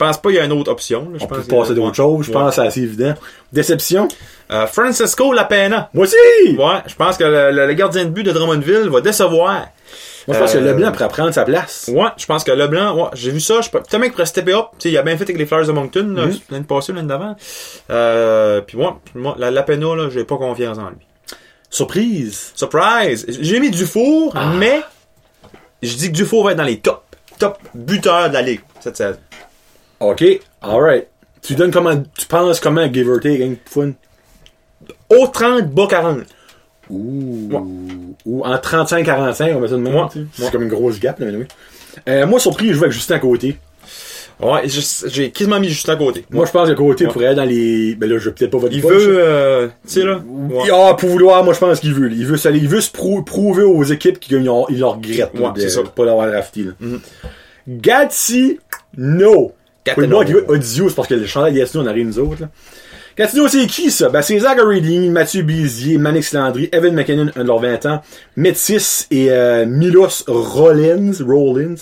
Je 0.00 0.04
pense 0.06 0.16
pas 0.18 0.28
qu'il 0.28 0.38
y 0.38 0.40
a 0.40 0.44
une 0.44 0.52
autre 0.52 0.70
option. 0.70 1.08
là. 1.12 1.18
Je 1.18 1.24
On 1.24 1.26
pense 1.26 1.38
peut 1.38 1.56
passer 1.56 1.74
d'autres 1.74 1.96
choses, 1.96 2.26
je 2.26 2.30
Ouais. 2.30 2.34
pense 2.34 2.50
que 2.50 2.62
c'est 2.62 2.68
assez 2.68 2.82
évident. 2.82 3.14
Déception? 3.52 4.06
Euh, 4.52 4.66
Francisco 4.68 5.32
Lapena. 5.32 5.90
Moi 5.92 6.04
aussi! 6.06 6.56
Ouais, 6.56 6.82
je 6.86 6.94
pense 6.94 7.16
que 7.16 7.24
le, 7.24 7.50
le- 7.50 7.66
le 7.66 7.74
gardien 7.74 8.04
de 8.04 8.10
but 8.10 8.22
de 8.22 8.30
Drummondville 8.30 8.88
va 8.90 9.00
décevoir. 9.00 9.66
Moi 10.28 10.36
je 10.36 10.40
pense 10.40 10.54
Euh, 10.54 10.58
que 10.60 10.64
Leblanc 10.64 10.92
pourrait 10.92 11.08
prendre 11.08 11.32
sa 11.32 11.44
place. 11.44 11.90
Ouais, 11.92 12.08
je 12.16 12.26
pense 12.26 12.44
que 12.44 12.52
Leblanc, 12.52 12.94
ouais, 12.96 13.08
j'ai 13.14 13.30
vu 13.32 13.40
ça, 13.40 13.60
je 13.60 13.70
même 13.74 14.02
qu'il 14.02 14.12
pourrait 14.12 14.26
stepper 14.26 14.52
up, 14.52 14.66
il 14.84 14.96
a 14.96 15.02
bien 15.02 15.16
fait 15.16 15.24
avec 15.24 15.36
les 15.38 15.46
Flyers 15.46 15.66
de 15.66 15.72
Moncton, 15.72 16.14
l'année 16.50 16.64
passée, 16.64 16.92
l'année 16.92 17.08
d'avant. 17.08 17.34
Euh, 17.90 18.60
puis 18.60 18.76
moi, 18.76 19.00
moi, 19.16 19.34
la 19.38 19.50
Lapena, 19.50 19.96
là, 19.96 20.08
j'ai 20.10 20.22
pas 20.24 20.36
confiance 20.36 20.78
en 20.78 20.90
lui. 20.90 20.98
Surprise! 21.70 22.52
Surprise! 22.54 23.26
J'ai 23.40 23.58
mis 23.60 23.70
Dufour, 23.70 24.32
Ah. 24.36 24.52
mais 24.56 24.80
je 25.82 25.94
dis 25.96 26.08
que 26.08 26.16
Dufour 26.16 26.44
va 26.44 26.52
être 26.52 26.58
dans 26.58 26.64
les 26.64 26.78
top, 26.78 27.02
top 27.38 27.58
buteurs 27.74 28.28
de 28.28 28.34
la 28.34 28.42
ligue 28.42 28.60
cette 28.80 28.96
saison. 28.96 29.18
Ok, 30.00 30.24
alright. 30.62 31.06
Tu 31.42 31.54
donnes 31.54 31.70
comment, 31.70 31.96
tu 32.16 32.26
penses 32.26 32.60
comment 32.60 32.92
give 32.92 33.08
or 33.08 33.20
take, 33.20 33.42
hein, 33.42 33.54
fun? 33.66 33.92
Au 35.10 35.26
30, 35.26 35.70
bas 35.72 35.86
40. 35.88 36.18
Ouh. 36.90 37.48
Ouais. 37.50 37.58
Ou 38.26 38.44
en 38.44 38.54
35-45, 38.56 39.54
on 39.54 39.60
met 39.60 39.68
ça 39.68 39.76
de. 39.76 39.82
Ouais. 39.82 39.92
sais. 40.12 40.20
C'est 40.32 40.50
comme 40.52 40.62
une 40.62 40.68
grosse 40.68 40.98
gap, 41.00 41.18
là, 41.20 41.26
mais 41.26 41.36
oui. 41.36 41.44
Euh, 42.08 42.26
moi, 42.26 42.38
surpris, 42.40 42.68
je 42.68 42.72
joue 42.74 42.82
avec 42.84 42.92
Justin 42.92 43.16
à 43.16 43.18
côté. 43.18 43.56
Ouais, 44.40 44.62
j'ai 45.08 45.30
quasiment 45.32 45.58
mis 45.58 45.68
juste 45.68 45.88
à 45.88 45.96
côté. 45.96 46.24
Moi, 46.30 46.46
je 46.46 46.52
pense 46.52 46.68
que 46.68 46.74
côté 46.74 47.06
pourrait 47.08 47.26
être 47.26 47.36
dans 47.36 47.44
les. 47.44 47.96
Ben 47.96 48.08
là, 48.08 48.18
je 48.18 48.28
vais 48.28 48.34
peut-être 48.36 48.52
pas 48.52 48.58
votre 48.58 48.72
Il 48.72 48.80
punch. 48.82 48.92
veut, 48.92 49.16
euh, 49.18 49.66
tu 49.84 49.94
sais, 49.94 50.04
là? 50.04 50.20
Ah, 50.72 50.94
pour 50.94 51.08
vouloir, 51.08 51.42
moi, 51.42 51.54
je 51.54 51.58
pense 51.58 51.80
qu'il 51.80 51.92
veut. 51.92 52.08
Il 52.12 52.24
veut, 52.24 52.36
il 52.54 52.68
veut 52.68 52.80
se 52.80 52.90
prou- 52.92 53.24
prouver 53.24 53.64
aux 53.64 53.82
équipes 53.82 54.20
qu'ils 54.20 54.48
ont- 54.48 54.66
ils 54.68 54.78
le 54.78 54.86
regrettent. 54.86 55.34
là, 55.34 55.48
Ouais, 55.48 55.52
c'est 55.56 55.70
ça. 55.70 55.82
pas 55.82 56.04
l'avoir 56.04 56.28
drafté, 56.28 56.62
là. 56.62 56.70
Mhm. 56.78 57.00
Gatti, 57.66 58.60
no. 58.96 59.52
Pour 59.94 60.24
qui 60.24 60.32
veut 60.32 60.44
audio, 60.48 60.88
c'est 60.88 60.94
parce 60.94 61.08
que 61.08 61.14
le 61.14 61.26
chandail 61.26 61.54
Gatineau, 61.54 61.84
on 61.84 61.86
arrive 61.86 62.06
nous 62.06 62.18
autres, 62.18 62.42
là. 62.42 62.48
Gatineau, 63.16 63.48
c'est 63.48 63.66
qui, 63.66 63.90
ça? 63.90 64.10
Ben, 64.10 64.22
c'est 64.22 64.38
Zach 64.38 64.60
Reading, 64.60 65.10
Mathieu 65.10 65.42
Bizier, 65.42 65.98
Manix 65.98 66.32
Landry, 66.32 66.68
Evan 66.70 66.94
McKinnon, 66.94 67.32
un 67.34 67.42
de 67.42 67.48
leurs 67.48 67.58
20 67.58 67.86
ans, 67.86 68.00
Métis 68.36 69.08
et 69.10 69.32
euh, 69.32 69.66
Milos 69.66 70.22
Rollins, 70.28 71.10
Rollins, 71.26 71.74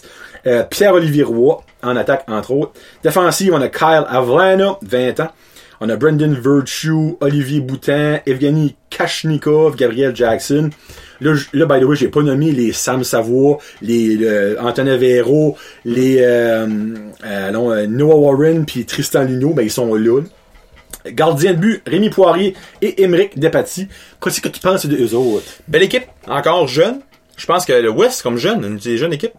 euh, 0.47 0.63
Pierre-Olivier 0.63 1.25
Roy, 1.25 1.63
en 1.83 1.95
attaque, 1.95 2.25
entre 2.29 2.53
autres. 2.53 2.73
Défensive, 3.03 3.53
on 3.53 3.61
a 3.61 3.69
Kyle 3.69 4.07
Avlana, 4.09 4.79
20 4.81 5.21
ans. 5.21 5.29
On 5.81 5.91
a 5.91 5.97
Brendan 5.97 6.33
Virtue, 6.33 7.17
Olivier 7.21 7.61
Boutin, 7.61 8.21
Evgeny 8.25 8.75
Kashnikov, 8.89 9.77
Gabriel 9.77 10.17
Jackson. 10.17 10.71
Là, 11.21 11.35
là, 11.53 11.67
by 11.67 11.81
the 11.81 11.85
way, 11.85 11.97
j'ai 11.97 12.09
pas 12.09 12.23
nommé 12.23 12.53
les 12.53 12.73
Sam 12.73 13.05
Savoie, 13.05 13.59
les 13.83 14.17
le, 14.17 14.57
Antonin 14.61 14.97
Véro, 14.97 15.57
les 15.85 16.19
euh, 16.21 16.67
euh, 17.25 17.51
non, 17.51 17.71
euh, 17.71 17.87
Noah 17.87 18.17
Warren 18.17 18.65
puis 18.67 18.85
Tristan 18.85 19.25
Luneau, 19.25 19.55
ben 19.55 19.63
ils 19.63 19.71
sont 19.71 19.95
là. 19.95 20.21
Gardien 21.07 21.53
de 21.53 21.59
but, 21.59 21.83
Rémi 21.87 22.11
Poirier 22.11 22.55
et 22.83 23.03
Émeric 23.03 23.39
Despatie. 23.39 23.89
Qu'est-ce 24.23 24.41
que 24.41 24.49
tu 24.49 24.61
penses 24.61 24.87
de 24.87 24.97
eux 24.97 25.15
autres? 25.15 25.47
Belle 25.69 25.85
équipe, 25.85 26.07
encore 26.27 26.67
jeune. 26.67 27.01
Je 27.37 27.47
pense 27.47 27.65
que 27.65 27.73
le 27.73 27.91
West, 27.91 28.23
comme 28.23 28.39
jeune, 28.39 28.65
une 28.65 28.77
des 28.77 28.97
jeunes 28.97 29.13
équipes. 29.13 29.35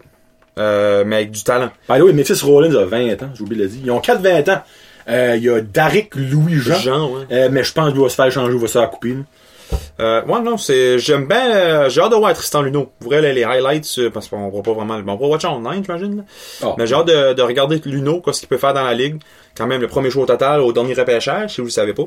Euh, 0.58 1.04
mais 1.06 1.18
avec 1.18 1.32
du 1.32 1.44
talent. 1.44 1.70
By 1.88 2.00
the 2.00 2.04
way, 2.04 2.14
Memphis 2.14 2.42
Rollins 2.44 2.74
a 2.76 2.86
20 2.86 3.24
ans, 3.24 3.30
j'ai 3.36 3.44
oublié 3.44 3.62
de 3.62 3.68
le 3.68 3.70
dire. 3.70 3.82
Ils 3.86 3.92
ont 3.92 4.00
4-20 4.00 4.52
ans. 4.52 4.62
Euh, 5.10 5.36
Il 5.38 5.44
y 5.44 5.50
a 5.50 5.62
Darick 5.62 6.16
Louis-Jean. 6.16 6.80
Jean, 6.80 7.12
ouais. 7.12 7.26
Euh, 7.32 7.50
mais 7.52 7.64
je 7.64 7.72
pense 7.74 7.92
qu'il 7.92 8.02
va 8.02 8.10
se 8.10 8.16
faire 8.16 8.32
changer, 8.32 8.54
il 8.54 8.60
va 8.60 8.68
se 8.68 8.74
faire 8.74 8.90
couper. 8.90 9.16
Euh, 10.00 10.22
ouais, 10.26 10.42
non, 10.42 10.58
c'est, 10.58 11.00
j'aime 11.00 11.26
bien, 11.28 11.50
euh, 11.56 11.90
j'ai 11.90 12.02
hâte 12.02 12.12
de 12.12 12.16
voir 12.16 12.34
Tristan 12.34 12.62
Luneau. 12.62 12.92
Pour 13.00 13.12
vrai, 13.12 13.34
les, 13.34 13.44
highlights, 13.44 13.96
euh, 13.98 14.10
parce 14.10 14.28
qu'on 14.28 14.50
voit 14.50 14.62
pas 14.64 14.74
vraiment, 14.74 15.00
bon, 15.00 15.14
on 15.14 15.18
va 15.18 15.28
watch 15.28 15.46
online, 15.46 15.84
j'imagine. 15.84 16.24
Ah. 16.64 16.76
Mais 16.78 16.86
j'ai 16.88 16.96
hâte 16.96 17.08
de, 17.08 17.34
de 17.34 17.42
regarder 17.42 17.82
Luneau, 17.86 18.22
quoi, 18.22 18.34
ce 18.34 18.40
qu'il 18.40 18.50
peut 18.50 18.58
faire 18.58 18.74
dans 18.74 18.84
la 18.84 18.94
ligue. 18.94 19.18
Quand 19.58 19.66
même, 19.66 19.82
le 19.82 19.88
premier 19.88 20.12
show 20.12 20.22
au 20.22 20.26
total, 20.28 20.62
au 20.62 20.72
dernier 20.72 20.94
repêchage, 20.94 21.56
si 21.56 21.62
vous 21.62 21.68
le 21.68 21.72
savez 21.72 21.94
pas. 21.94 22.04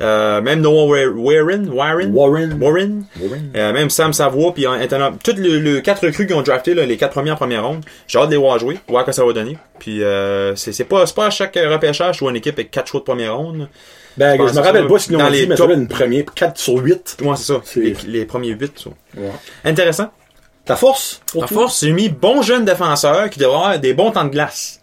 Euh, 0.00 0.40
même 0.40 0.60
Noah 0.60 0.86
Wa- 0.86 1.08
Warren, 1.08 1.68
Warren, 1.68 2.12
Warren. 2.12 2.56
Warren. 2.62 3.04
Warren. 3.20 3.50
Euh, 3.56 3.72
même 3.72 3.90
Sam 3.90 4.12
Savoie, 4.12 4.54
puis 4.54 4.64
maintenant, 4.66 5.10
toutes 5.22 5.38
les, 5.38 5.58
les 5.58 5.82
quatre 5.82 6.06
recrues 6.06 6.28
qui 6.28 6.34
ont 6.34 6.42
drafté, 6.42 6.72
là, 6.72 6.86
les 6.86 6.96
quatre 6.96 7.12
premiers 7.12 7.32
en 7.32 7.36
première 7.36 7.66
ronde, 7.66 7.82
j'ai 8.06 8.20
hâte 8.20 8.28
de 8.28 8.34
les 8.34 8.36
voir 8.40 8.60
jouer, 8.60 8.78
voir 8.88 9.02
ce 9.02 9.06
que 9.06 9.12
ça 9.12 9.24
va 9.24 9.32
donner. 9.32 9.58
Puis, 9.80 10.04
euh, 10.04 10.54
c'est, 10.54 10.72
c'est 10.72 10.84
pas, 10.84 11.04
c'est 11.04 11.16
pas 11.16 11.26
à 11.26 11.30
chaque 11.30 11.56
repêchage, 11.56 12.20
vois 12.20 12.30
une 12.30 12.36
équipe 12.36 12.54
avec 12.54 12.70
quatre 12.70 12.86
choix 12.86 13.00
de 13.00 13.04
première 13.04 13.36
ronde. 13.36 13.68
Ben, 14.16 14.38
Je 14.40 14.48
je 14.48 14.54
me 14.54 14.60
rappelle 14.60 14.86
pas 14.86 14.98
qu'ils 14.98 15.16
dans 15.16 15.26
ont 15.26 15.30
dit, 15.30 15.40
les 15.40 15.46
mais 15.46 15.54
top- 15.56 15.70
une 15.70 15.88
première, 15.88 16.24
4 16.34 16.58
sur 16.58 16.74
8. 16.76 17.16
Ouais, 17.22 17.36
c'est 17.36 17.52
ça. 17.52 17.60
C'est- 17.64 17.80
Les, 17.80 17.96
les 18.06 18.24
premiers 18.24 18.50
huit, 18.50 18.72
ça. 18.78 18.90
Intéressant. 19.64 20.10
Ta 20.64 20.76
force? 20.76 21.20
toi? 21.26 21.46
force, 21.46 21.80
j'ai 21.84 21.92
mis 21.92 22.08
bon 22.08 22.40
jeune 22.42 22.64
défenseur 22.64 23.28
qui 23.28 23.38
devrait 23.38 23.54
avoir 23.56 23.78
des 23.78 23.92
bons 23.92 24.10
temps 24.12 24.24
de 24.24 24.30
glace. 24.30 24.80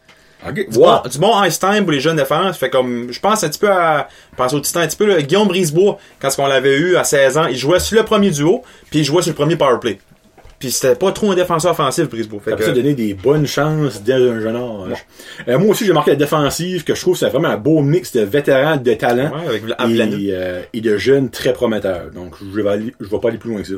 Du, 0.53 0.67
Wow. 0.75 1.01
bon, 1.03 1.09
du 1.09 1.17
bon 1.19 1.43
ice 1.43 1.59
time 1.59 1.83
pour 1.83 1.91
les 1.91 1.99
jeunes 1.99 2.15
défenses. 2.17 2.57
Fait 2.57 2.69
comme, 2.69 3.11
je 3.11 3.19
pense 3.19 3.43
un 3.43 3.49
petit 3.49 3.59
peu 3.59 3.69
à, 3.71 4.07
je 4.31 4.35
pense 4.37 4.53
au 4.53 4.59
titan 4.59 4.79
un 4.81 4.87
petit 4.87 4.97
peu, 4.97 5.05
là, 5.05 5.21
Guillaume 5.21 5.47
Brisebois, 5.47 5.97
quand 6.19 6.29
on 6.39 6.47
l'avait 6.47 6.75
eu 6.77 6.95
à 6.97 7.03
16 7.03 7.37
ans, 7.37 7.45
il 7.45 7.57
jouait 7.57 7.79
sur 7.79 7.97
le 7.97 8.03
premier 8.05 8.31
duo, 8.31 8.63
puis 8.89 8.99
il 8.99 9.03
jouait 9.05 9.21
sur 9.21 9.31
le 9.31 9.35
premier 9.35 9.55
powerplay. 9.55 9.99
Puis 10.61 10.71
c'était 10.71 10.95
pas 10.95 11.11
trop 11.11 11.31
un 11.31 11.35
défenseur 11.35 11.71
offensif, 11.71 12.07
Brisebois. 12.07 12.39
Fait 12.39 12.51
Ça 12.51 12.55
que, 12.57 12.69
donner 12.69 12.93
des 12.93 13.13
bonnes 13.15 13.47
chances 13.47 14.01
dès 14.03 14.13
un 14.13 14.39
jeune 14.39 14.55
âge. 14.55 15.05
Euh, 15.47 15.57
moi 15.59 15.71
aussi, 15.71 15.85
j'ai 15.85 15.91
marqué 15.91 16.11
la 16.11 16.15
défensive, 16.17 16.83
que 16.85 16.95
je 16.95 17.01
trouve 17.01 17.15
que 17.15 17.19
c'est 17.19 17.29
vraiment 17.29 17.49
un 17.49 17.57
beau 17.57 17.81
mix 17.81 18.11
de 18.13 18.21
vétérans, 18.21 18.77
de 18.77 18.93
talents. 18.93 19.31
ouais, 19.35 19.47
avec 19.47 19.63
Avlana. 19.77 20.15
et, 20.15 20.29
euh, 20.31 20.61
et 20.71 20.79
de 20.79 20.95
jeunes 20.97 21.29
très 21.29 21.51
prometteurs. 21.51 22.11
Donc, 22.11 22.35
je 22.39 22.61
vais, 22.61 22.69
aller- 22.69 22.95
je 22.99 23.07
vais 23.09 23.19
pas 23.19 23.27
aller 23.29 23.37
plus 23.39 23.49
loin 23.51 23.61
que 23.61 23.67
ça. 23.67 23.73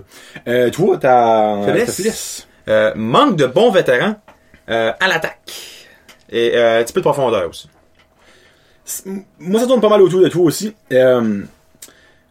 Euh, 0.47 0.69
toi, 0.69 0.97
ta 0.97 1.61
Faiblesse. 1.65 2.47
Euh, 2.67 2.91
manque 2.95 3.37
de 3.37 3.45
bons 3.45 3.71
vétérans, 3.71 4.15
euh, 4.69 4.91
à 4.99 5.07
l'attaque. 5.07 5.39
Et, 6.29 6.51
euh, 6.55 6.81
un 6.81 6.83
petit 6.83 6.93
peu 6.93 6.99
de 6.99 7.05
profondeur 7.05 7.49
aussi. 7.49 7.69
Moi, 9.39 9.61
ça 9.61 9.67
tourne 9.67 9.79
pas 9.81 9.89
mal 9.89 10.01
autour 10.01 10.19
de 10.21 10.27
toi 10.27 10.43
aussi. 10.43 10.73
Euh, 10.91 11.41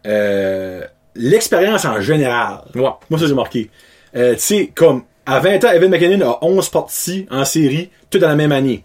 euh, 0.06 0.82
L'expérience 1.14 1.84
en 1.84 2.00
général. 2.00 2.62
Ouais. 2.74 2.88
Moi, 3.10 3.18
ça, 3.20 3.26
j'ai 3.26 3.34
marqué. 3.34 3.70
Euh, 4.16 4.34
tu 4.34 4.40
sais, 4.40 4.72
comme, 4.74 5.02
à 5.26 5.40
20 5.40 5.64
ans, 5.64 5.72
Evan 5.72 5.90
McKinnon 5.90 6.30
a 6.30 6.38
11 6.42 6.68
parties 6.68 7.26
en 7.30 7.44
série, 7.44 7.90
tout 8.10 8.18
dans 8.18 8.28
la 8.28 8.34
même 8.34 8.52
année. 8.52 8.84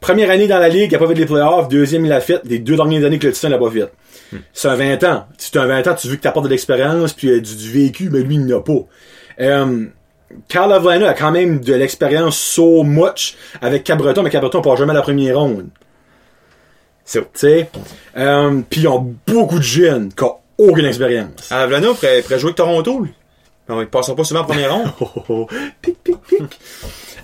Première 0.00 0.30
année 0.30 0.48
dans 0.48 0.58
la 0.58 0.68
ligue, 0.68 0.90
il 0.90 0.94
a 0.96 0.98
pas 0.98 1.06
fait 1.06 1.14
les 1.14 1.26
playoffs. 1.26 1.68
Deuxième, 1.68 2.04
il 2.04 2.08
l'a 2.08 2.20
fait. 2.20 2.40
Les 2.44 2.58
deux 2.58 2.74
dernières 2.74 3.04
années 3.04 3.20
que 3.20 3.28
le 3.28 3.32
Titan 3.32 3.48
l'a 3.50 3.58
pas 3.58 3.70
fait. 3.70 3.88
C'est 4.52 4.68
un 4.68 4.74
20 4.74 5.04
ans. 5.04 5.26
Si 5.38 5.52
tu 5.52 5.58
as 5.58 5.62
un 5.62 5.66
20 5.66 5.86
ans, 5.86 5.94
tu 5.94 6.08
veux 6.08 6.16
que 6.16 6.22
tu 6.22 6.28
apportes 6.28 6.46
de 6.46 6.50
l'expérience 6.50 7.12
puis 7.12 7.30
euh, 7.30 7.40
du, 7.40 7.54
du 7.54 7.70
vécu, 7.70 8.10
mais 8.10 8.20
lui, 8.20 8.34
il 8.34 8.46
n'a 8.46 8.60
pas. 8.60 8.80
Euh, 9.40 9.86
Carl 10.48 10.72
Avlana 10.72 11.10
a 11.10 11.14
quand 11.14 11.30
même 11.30 11.60
de 11.60 11.74
l'expérience 11.74 12.38
so 12.38 12.82
much 12.82 13.36
avec 13.60 13.84
Cabreton, 13.84 14.22
mais 14.22 14.30
Cabreton 14.30 14.60
part 14.60 14.76
jamais 14.76 14.90
à 14.92 14.94
la 14.94 15.02
première 15.02 15.38
ronde. 15.38 15.68
C'est 17.04 17.20
Tu 17.20 17.26
sais? 17.34 17.70
Euh, 18.16 18.60
puis 18.68 18.80
ils 18.80 18.88
ont 18.88 19.14
beaucoup 19.26 19.58
de 19.58 19.64
jeunes 19.64 20.12
qui 20.12 20.24
ont 20.24 20.36
aucune 20.58 20.86
expérience. 20.86 21.50
Avlana 21.50 21.88
pourrait, 21.94 22.22
pourrait 22.22 22.38
jouer 22.38 22.48
avec 22.48 22.56
Toronto, 22.56 23.00
lui. 23.00 23.10
Non, 23.68 23.80
ils 23.80 23.86
passera 23.88 24.16
pas 24.16 24.24
souvent 24.24 24.40
en 24.40 24.44
première 24.44 24.74
ronde. 24.74 24.90
Oh, 25.00 25.08
oh, 25.16 25.22
oh. 25.28 25.46
Pic, 25.80 25.96
pic, 26.02 26.16
pic. 26.28 26.58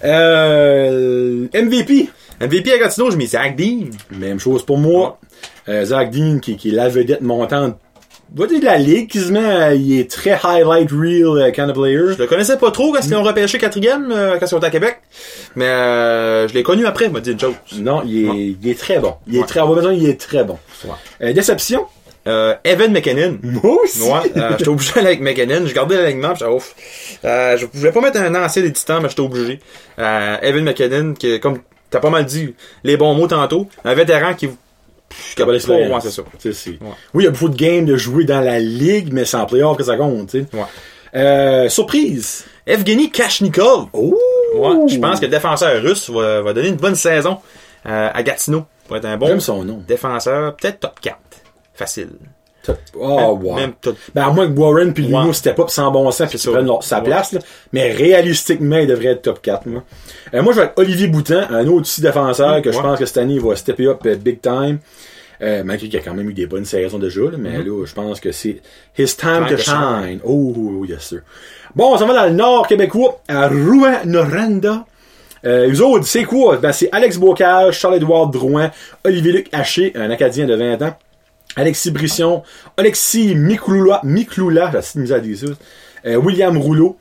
Euh, 0.05 1.47
MVP. 1.55 2.09
MVP 2.41 2.73
à 2.73 2.79
Gatineau, 2.79 3.11
je 3.11 3.17
mets 3.17 3.27
Zach 3.27 3.57
Dean. 3.57 3.87
Même 4.13 4.39
chose 4.39 4.65
pour 4.65 4.79
moi. 4.79 5.19
Euh, 5.69 5.85
Zach 5.85 6.11
Dean, 6.11 6.39
qui, 6.39 6.57
qui 6.57 6.69
est 6.71 6.73
la 6.73 6.89
vedette 6.89 7.21
montante 7.21 7.77
va 8.35 8.47
dire 8.47 8.61
de 8.61 8.65
la 8.67 8.77
ligue, 8.77 9.11
quasiment, 9.11 9.41
euh, 9.41 9.75
il 9.75 10.01
est 10.01 10.11
très 10.11 10.39
highlight 10.45 10.91
reel 10.91 11.25
euh, 11.25 11.51
kind 11.51 11.71
of 11.71 11.77
player. 11.77 12.13
Je 12.13 12.19
le 12.19 12.27
connaissais 12.27 12.59
pas 12.59 12.71
trop 12.71 12.93
quand 12.93 13.01
ils 13.03 13.15
ont 13.15 13.23
repêché 13.23 13.57
quatrième, 13.57 14.09
quand 14.11 14.45
ils 14.45 14.49
sont 14.49 14.63
à 14.63 14.69
Québec. 14.69 14.99
Mais 15.57 15.65
euh, 15.65 16.47
je 16.47 16.53
l'ai 16.53 16.63
connu 16.63 16.85
après, 16.85 17.09
m'a 17.09 17.21
dit 17.21 17.35
chose. 17.41 17.55
Non, 17.79 18.03
il 18.05 18.25
est, 18.25 18.29
Ouais. 18.29 18.55
il 18.63 18.69
est 18.69 18.79
très 18.79 18.99
bon. 18.99 19.15
Il 19.27 19.37
est 19.37 19.41
Ouais. 19.41 19.47
très, 19.47 19.61
on 19.61 19.73
va 19.73 19.81
dire, 19.81 19.93
il 19.93 20.07
est 20.07 20.21
très 20.21 20.45
bon. 20.45 20.59
Ouais. 20.85 20.91
Euh, 21.23 21.33
déception? 21.33 21.87
Euh, 22.29 22.55
Evan 22.65 22.93
McKinnon. 22.93 23.39
Moi 23.43 23.83
aussi. 23.83 24.03
Ouais, 24.03 24.31
euh, 24.37 24.51
j'étais 24.59 24.69
obligé 24.69 24.93
d'aller 24.95 25.07
avec 25.09 25.21
McKinnon. 25.21 25.67
Je 25.67 25.75
gardais 25.75 25.97
l'alignement, 25.97 26.35
j'étais 26.35 26.51
ouf. 26.51 26.75
Euh, 27.25 27.57
je 27.57 27.67
voulais 27.73 27.91
pas 27.93 28.01
mettre 28.01 28.21
un 28.21 28.35
ancien 28.35 28.63
des 28.63 28.73
titans, 28.73 29.01
mais 29.03 29.09
j'étais 29.09 29.21
obligé. 29.23 29.61
Euh, 29.99 30.37
Evan 30.43 30.63
McKinnon, 30.65 31.15
qui, 31.15 31.41
comme 31.41 31.59
t'as 31.91 32.01
pas 32.01 32.11
mal 32.11 32.27
dit 32.27 32.55
les 32.85 32.97
bons 32.97 33.15
mots 33.15 33.27
tantôt, 33.29 33.69
un 33.85 33.95
vétéran 33.95 34.35
qui... 34.35 34.49
Qui 35.35 35.43
a 35.43 35.47
pas. 35.47 35.53
Ouais, 35.53 35.59
c'est 36.03 36.11
ça. 36.11 36.23
Sais, 36.39 36.53
c'est- 36.53 36.71
Ouais. 36.73 36.77
Oui, 37.15 37.23
il 37.23 37.25
y 37.25 37.29
a 37.29 37.31
beaucoup 37.31 37.49
de 37.49 37.57
games 37.57 37.87
de 37.87 37.97
jouer 37.97 38.25
dans 38.25 38.43
la 38.43 38.59
ligue, 38.61 39.11
mais 39.13 39.25
c'est 39.25 39.39
en 39.39 39.47
playoff 39.47 39.79
que 39.79 39.83
ça 39.85 39.97
compte, 39.97 40.29
tu 40.31 40.41
sais. 40.41 40.47
Ouais. 40.57 40.65
Euh, 41.17 41.69
surprise. 41.71 42.45
Evgeny 42.67 43.11
Kashnikov. 43.11 43.87
Oh! 43.95 44.15
Ouais, 44.55 44.89
je 44.89 44.99
pense 44.99 45.19
que 45.21 45.25
le 45.25 45.31
défenseur 45.31 45.83
russe 45.83 46.11
va, 46.11 46.43
va 46.43 46.53
donner 46.53 46.69
une 46.69 46.77
bonne 46.77 46.95
saison 46.95 47.39
euh, 47.87 48.11
à 48.13 48.23
Gatineau. 48.23 48.65
Pour 48.87 48.97
être 48.99 49.07
un 49.07 49.17
bon 49.17 49.27
J'aime 49.29 49.41
son 49.41 49.65
nom. 49.65 49.83
défenseur, 49.89 50.55
peut-être 50.57 50.81
top 50.81 51.01
4. 51.01 51.17
Facile. 51.79 52.09
Oh, 52.99 53.17
Même- 53.17 53.47
wow. 53.47 53.55
même 53.55 53.73
Ben, 54.15 54.25
à 54.25 54.31
moins 54.31 54.47
que 54.53 54.59
Warren 54.59 54.93
puis 54.93 55.05
Luno 55.05 55.29
Ouais. 55.29 55.33
step 55.33 55.59
up 55.59 55.71
sans 55.71 55.91
bon 55.91 56.11
sens 56.11 56.29
puis 56.29 56.39
qu'ils 56.39 56.41
ça. 56.41 56.51
prennent 56.51 56.69
sa 56.83 57.01
place, 57.01 57.33
là. 57.33 57.41
Mais 57.73 57.93
réalistiquement, 57.93 58.77
il 58.77 58.87
devrait 58.87 59.07
être 59.13 59.23
top 59.23 59.41
4, 59.41 59.65
moi. 59.67 59.85
Euh, 60.35 60.43
moi, 60.43 60.53
je 60.53 60.57
vais 60.59 60.65
avec 60.65 60.79
Olivier 60.79 61.07
Boutin, 61.07 61.47
un 61.51 61.67
autre 61.69 61.83
aussi 61.83 62.03
défenseur 62.03 62.61
que 62.61 62.71
je 62.71 62.79
pense 62.79 62.99
que 62.99 63.07
cette 63.07 63.17
année, 63.19 63.35
il 63.35 63.41
va 63.41 63.57
stepper 63.57 63.87
up 63.87 64.01
euh, 64.05 64.17
big 64.17 64.43
time. 64.43 64.81
Euh, 65.41 65.63
malgré 65.65 65.89
qu'il 65.89 65.99
a 65.99 66.03
quand 66.03 66.15
même 66.15 66.29
eu 66.29 66.35
des 66.35 66.47
bonnes 66.47 66.65
saisons 66.65 66.99
déjà, 66.99 67.21
là, 67.23 67.39
mais 67.39 67.63
là, 67.63 67.85
je 67.87 67.95
pense 67.95 68.19
que 68.21 68.33
c'est 68.33 68.61
his 68.99 69.17
time 69.17 69.47
Time 69.47 69.57
to 69.57 69.57
shine. 69.57 70.21
Oh, 70.25 70.53
oh, 70.81 70.85
yes, 70.85 71.05
sir. 71.05 71.21
Bon, 71.77 71.95
on 71.95 71.97
s'en 71.97 72.07
va 72.09 72.15
dans 72.15 72.25
le 72.27 72.33
nord 72.35 72.67
québécois, 72.67 73.21
à 73.29 73.49
Rouen-Noranda. 73.49 74.85
Euh, 75.47 75.73
eux 75.73 75.81
autres, 75.83 76.07
c'est 76.07 76.25
quoi? 76.25 76.57
Ben, 76.57 76.73
c'est 76.73 76.89
Alex 76.91 77.17
Bocage, 77.19 77.79
Charles-Édouard 77.79 78.27
Drouin, 78.29 78.73
Olivier-Luc 79.05 79.49
Haché, 79.53 79.93
un 79.95 80.11
Acadien 80.11 80.47
de 80.47 80.55
20 80.57 80.83
ans, 80.83 80.97
Alexis 81.57 81.91
Brisson, 81.91 82.43
Alexis 82.77 83.35
Mikloula, 83.35 84.01
Mikloula, 84.05 84.71
j'ai 84.73 84.79
assez 84.79 84.99
de 84.99 85.03
misère 85.03 85.17
à 85.17 85.21
dire 85.21 85.37
ça, 85.39 85.47
euh, 86.07 86.17
William 86.17 86.57
Rouleau, 86.57 86.97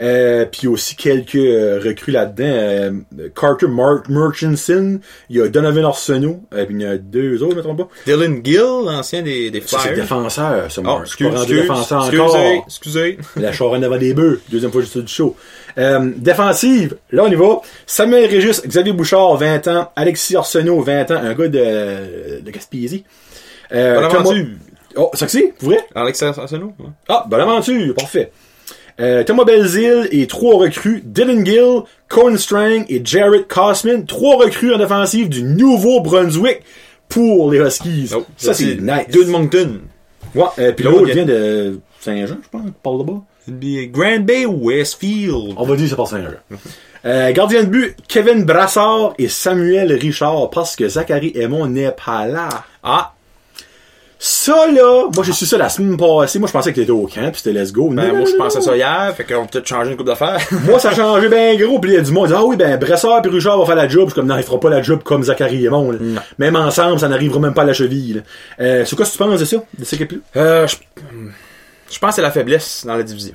euh, 0.00 0.46
puis 0.50 0.66
aussi 0.66 0.96
quelques 0.96 1.36
euh, 1.36 1.78
recrues 1.84 2.10
là-dedans, 2.12 2.44
euh, 2.46 2.90
Carter 3.38 3.68
Mark 3.68 4.08
Murchison, 4.08 4.98
il 5.30 5.36
y 5.36 5.40
a 5.40 5.48
Donovan 5.48 5.84
Arsenault, 5.84 6.40
puis 6.50 6.66
il 6.70 6.80
y 6.80 6.86
en 6.86 6.92
a 6.92 6.96
deux 6.96 7.42
autres, 7.42 7.52
je 7.52 7.56
me 7.58 7.62
trompe 7.62 7.78
pas. 7.78 7.88
Dylan 8.06 8.40
Gill, 8.42 8.58
l'ancien 8.86 9.22
des, 9.22 9.50
des 9.50 9.60
Ça, 9.60 9.76
c'est 9.78 9.88
Flyers. 9.90 9.94
défenseur, 9.96 10.72
ça, 10.72 10.80
Oh, 10.80 10.84
Mark. 10.84 11.02
excuse, 11.02 11.28
pas 11.28 11.34
rendu 11.38 11.42
excuse, 11.52 11.60
défenseur 11.60 11.98
excusez, 12.06 12.22
encore. 12.22 12.64
excusez. 12.66 13.18
La 13.36 13.52
charogne 13.52 13.82
devant 13.82 13.98
des 13.98 14.14
bœufs. 14.14 14.40
Deuxième 14.50 14.72
fois 14.72 14.82
suis 14.82 15.02
du 15.02 15.12
show. 15.12 15.36
Défensive. 16.16 16.96
Là, 17.12 17.24
on 17.24 17.30
y 17.30 17.34
va. 17.34 17.60
Samuel 17.86 18.28
Régis, 18.28 18.62
Xavier 18.66 18.92
Bouchard, 18.94 19.36
20 19.36 19.68
ans. 19.68 19.92
Alexis 19.94 20.34
Arsenault, 20.36 20.80
20 20.80 21.10
ans. 21.10 21.16
Un 21.22 21.34
gars 21.34 21.48
de, 21.48 22.40
de 22.40 22.50
Gaspésie. 22.50 23.04
Euh, 23.72 24.00
Bonne 24.00 24.08
Thomas- 24.10 24.20
aventure. 24.30 24.46
Oh, 24.96 25.10
ça 25.14 25.26
que 25.26 25.32
c'est? 25.32 25.54
Pour 25.58 25.70
vrai? 25.70 25.78
Alexis 25.94 26.24
Arsenault. 26.24 26.72
ouais. 26.78 26.86
Ah, 27.08 27.24
bonne 27.28 27.40
aventure. 27.40 27.94
Parfait. 27.94 28.30
Euh, 29.00 29.24
Thomas 29.24 29.44
Belzile 29.44 30.08
et 30.10 30.26
trois 30.26 30.58
recrues. 30.58 31.02
Dylan 31.04 31.44
Gill, 31.46 31.80
Colin 32.08 32.36
Strang 32.36 32.84
et 32.88 33.00
Jared 33.02 33.46
Cosman. 33.48 34.04
Trois 34.04 34.36
recrues 34.36 34.74
en 34.74 34.78
défensive 34.78 35.28
du 35.30 35.42
Nouveau-Brunswick 35.42 36.60
pour 37.08 37.50
les 37.50 37.58
Huskies. 37.58 38.10
Oh, 38.14 38.24
ça, 38.36 38.52
c'est 38.52 38.76
nice. 38.80 39.06
Deux 39.10 39.24
de 39.24 39.30
Moncton. 39.30 39.80
Ouais, 40.34 40.44
euh, 40.58 40.72
puis 40.72 40.84
L'autre 40.84 41.06
vient- 41.06 41.24
de 41.24 41.80
Saint-Jean, 42.00 42.36
je 42.42 42.48
pense, 42.50 42.70
par 42.82 42.92
là-bas. 42.94 43.20
Grand 43.90 44.20
Bay 44.20 44.44
Westfield? 44.46 45.54
On 45.56 45.64
va 45.64 45.74
dire 45.76 45.84
que 45.84 45.90
c'est 45.90 45.96
pas 45.96 46.06
Saint-Jean. 46.06 46.30
Euh, 47.04 47.32
gardien 47.32 47.64
de 47.64 47.68
but, 47.68 47.96
Kevin 48.06 48.44
Brassard 48.44 49.14
et 49.18 49.26
Samuel 49.26 49.92
Richard, 49.94 50.50
parce 50.50 50.76
que 50.76 50.88
Zachary 50.88 51.32
Aymon 51.34 51.66
n'est 51.66 51.90
pas 51.90 52.26
là. 52.28 52.48
Ah, 52.84 53.12
Ça, 54.24 54.68
là, 54.70 55.08
moi, 55.12 55.24
j'ai 55.24 55.32
su 55.32 55.46
ça 55.46 55.58
la 55.58 55.68
semaine 55.68 55.96
passée. 55.96 56.38
Moi, 56.38 56.46
je 56.46 56.52
pensais 56.52 56.70
que 56.70 56.76
t'étais 56.76 56.92
au 56.92 57.08
camp, 57.08 57.28
pis 57.32 57.40
c'était 57.42 57.58
let's 57.58 57.72
go. 57.72 57.88
ben, 57.88 58.06
Non, 58.06 58.16
moi, 58.18 58.24
je 58.24 58.36
pensais 58.36 58.60
ça 58.60 58.76
hier, 58.76 59.12
fait 59.16 59.24
qu'on 59.24 59.42
peut 59.42 59.48
peut-être 59.54 59.66
changer 59.66 59.90
une 59.90 59.96
coupe 59.96 60.06
d'affaires. 60.06 60.38
Moi, 60.64 60.78
ça 60.78 60.90
a 60.90 60.94
changé 60.94 61.28
bien 61.28 61.56
gros, 61.56 61.80
pis 61.80 61.88
il 61.88 61.94
y 61.94 61.96
a 61.96 62.02
du 62.02 62.12
monde 62.12 62.26
qui 62.28 62.32
dit, 62.32 62.38
ah 62.38 62.44
oui, 62.44 62.54
ben, 62.54 62.78
Brassard 62.78 63.20
et 63.26 63.28
Richard 63.28 63.58
vont 63.58 63.66
faire 63.66 63.74
la 63.74 63.88
job. 63.88 64.02
Je 64.04 64.12
suis 64.12 64.14
comme, 64.20 64.28
non, 64.28 64.36
ils 64.36 64.44
feront 64.44 64.60
pas 64.60 64.70
la 64.70 64.80
job 64.80 65.02
comme 65.02 65.24
Zachary 65.24 65.62
là. 65.62 65.70
Non. 65.72 65.98
Même 66.38 66.54
ensemble, 66.54 67.00
ça 67.00 67.08
n'arrivera 67.08 67.40
même 67.40 67.52
pas 67.52 67.62
à 67.62 67.64
la 67.64 67.72
cheville, 67.72 68.14
là. 68.14 68.20
Euh, 68.60 68.84
c'est 68.86 68.94
quoi, 68.94 69.04
ce 69.06 69.10
que 69.18 69.24
tu 69.24 69.28
penses 69.28 69.40
de 69.40 69.44
ça? 69.44 69.56
De 69.76 69.84
cette 69.84 70.00
équipe-là? 70.00 70.18
euh, 70.40 70.66
je, 70.68 70.76
je 71.90 71.98
pense 71.98 72.10
que 72.10 72.14
c'est 72.14 72.22
la 72.22 72.30
faiblesse 72.30 72.84
dans 72.86 72.94
la 72.94 73.02
division. 73.02 73.34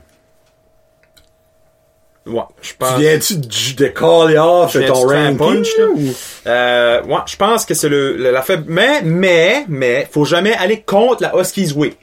Ouais, 2.28 2.44
je 2.62 2.74
pense. 2.78 2.96
Tu 2.96 3.02
viens-tu 3.02 3.38
de, 3.38 3.84
de 3.84 3.88
caller 3.88 4.38
off 4.38 4.74
Je 4.74 4.80
de 4.80 4.88
ton 4.88 5.08
ranking? 5.08 5.38
punch, 5.38 5.68
là? 5.78 5.86
ou- 5.96 6.14
Euh, 6.48 7.04
ouais, 7.04 7.20
je 7.26 7.36
pense 7.36 7.66
que 7.66 7.74
c'est 7.74 7.90
le, 7.90 8.16
le- 8.18 8.32
la 8.32 8.42
faible. 8.42 8.66
Mais, 8.68 9.02
mais, 9.04 9.66
mais, 9.68 10.08
faut 10.12 10.26
jamais 10.26 10.54
aller 10.54 10.82
contre 10.82 11.24
la 11.24 11.34
Huskies 11.40 11.74
Way. 11.76 11.94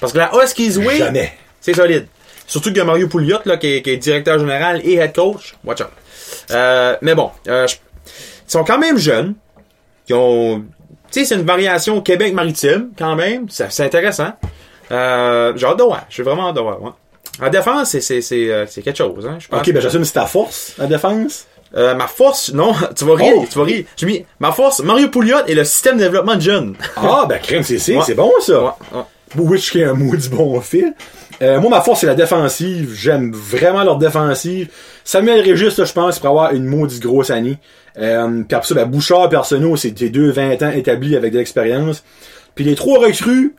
Parce 0.00 0.12
que 0.12 0.18
la 0.18 0.30
Huskies 0.34 0.76
Way, 0.78 0.98
Jamais. 0.98 1.32
c'est 1.60 1.74
solide. 1.74 2.06
Surtout 2.46 2.68
qu'il 2.70 2.78
y 2.78 2.80
a 2.80 2.84
Mario 2.84 3.08
Pouliot, 3.08 3.38
là, 3.44 3.56
qui 3.56 3.74
est, 3.76 3.82
qui 3.82 3.90
est 3.90 3.96
directeur 3.98 4.38
général 4.38 4.80
et 4.84 4.94
head 4.94 5.14
coach. 5.14 5.54
Watch 5.64 5.80
out. 5.82 5.88
Euh, 6.50 6.96
mais 7.02 7.14
bon, 7.14 7.30
euh, 7.48 7.66
je- 7.66 7.76
ils 8.06 8.50
sont 8.50 8.64
quand 8.64 8.78
même 8.78 8.96
jeunes. 8.98 9.34
Ils 10.08 10.14
ont, 10.14 10.60
tu 11.10 11.20
sais, 11.20 11.24
c'est 11.26 11.34
une 11.34 11.44
variation 11.46 12.00
Québec-Maritime, 12.00 12.90
quand 12.98 13.14
même. 13.16 13.46
C'est 13.50 13.80
intéressant. 13.84 14.32
Euh, 14.90 15.52
j'ai 15.56 15.66
hâte 15.66 15.78
de 15.78 15.82
voir. 15.82 16.04
Je 16.08 16.14
suis 16.14 16.22
vraiment 16.22 16.48
hâte 16.48 16.56
de 16.56 16.60
voir, 16.60 16.82
ouais. 16.82 16.90
En 17.40 17.48
défense, 17.50 17.90
c'est, 17.90 18.00
c'est, 18.00 18.20
c'est, 18.20 18.50
euh, 18.50 18.66
c'est 18.68 18.82
quelque 18.82 18.96
chose, 18.98 19.26
hein. 19.26 19.36
Je 19.38 19.48
pense 19.48 19.60
Ok, 19.60 19.72
ben, 19.72 19.80
j'assume 19.80 20.00
que 20.00 20.06
c'est 20.06 20.12
ta 20.14 20.26
force, 20.26 20.74
la 20.78 20.86
défense. 20.86 21.46
euh, 21.76 21.94
ma 21.94 22.06
force, 22.08 22.52
non, 22.52 22.72
tu 22.96 23.04
vas 23.04 23.14
rire, 23.14 23.34
Oh. 23.36 23.44
tu 23.50 23.58
vas 23.58 23.64
rire. 23.64 23.84
J'ai 23.96 24.06
mis, 24.06 24.24
ma 24.40 24.52
force, 24.52 24.80
Mario 24.82 25.08
Pouliot 25.08 25.38
et 25.46 25.54
le 25.54 25.64
système 25.64 25.96
de 25.96 26.02
développement 26.02 26.34
de 26.36 26.40
jeunes. 26.40 26.74
Ah, 26.96 27.26
ben, 27.28 27.38
crème, 27.42 27.62
c'est, 27.62 27.78
c'est, 27.78 27.96
Ouais. 27.96 28.02
c'est 28.06 28.14
bon, 28.14 28.32
ça. 28.40 28.62
Ouais, 28.62 28.70
ouais. 28.94 29.02
Which 29.36 29.70
qui 29.70 29.80
est 29.80 29.84
un 29.84 29.92
maudit 29.92 30.30
bon 30.30 30.58
fil. 30.62 30.94
Euh, 31.42 31.60
moi, 31.60 31.70
ma 31.70 31.80
force, 31.82 32.00
c'est 32.00 32.06
la 32.06 32.14
défensive. 32.14 32.94
J'aime 32.98 33.30
vraiment 33.32 33.84
leur 33.84 33.98
défensive. 33.98 34.68
Samuel 35.04 35.40
Régis, 35.42 35.76
là, 35.76 35.84
je 35.84 35.92
pense, 35.92 36.18
pourrait 36.18 36.30
avoir 36.30 36.52
une 36.54 36.64
maudite 36.64 37.02
grosse 37.02 37.28
année. 37.30 37.58
Euh, 37.98 38.42
puis 38.48 38.56
après 38.56 38.66
ça, 38.66 38.74
ben, 38.74 38.86
Bouchard 38.86 39.30
et 39.32 39.36
Arsenault, 39.36 39.76
c'est 39.76 39.90
des 39.90 40.08
deux 40.08 40.30
20 40.30 40.62
ans 40.62 40.70
établis 40.70 41.14
avec 41.14 41.32
de 41.34 41.38
l'expérience. 41.38 42.02
Puis 42.54 42.64
les 42.64 42.74
trois 42.74 42.98
recrues, 43.00 43.54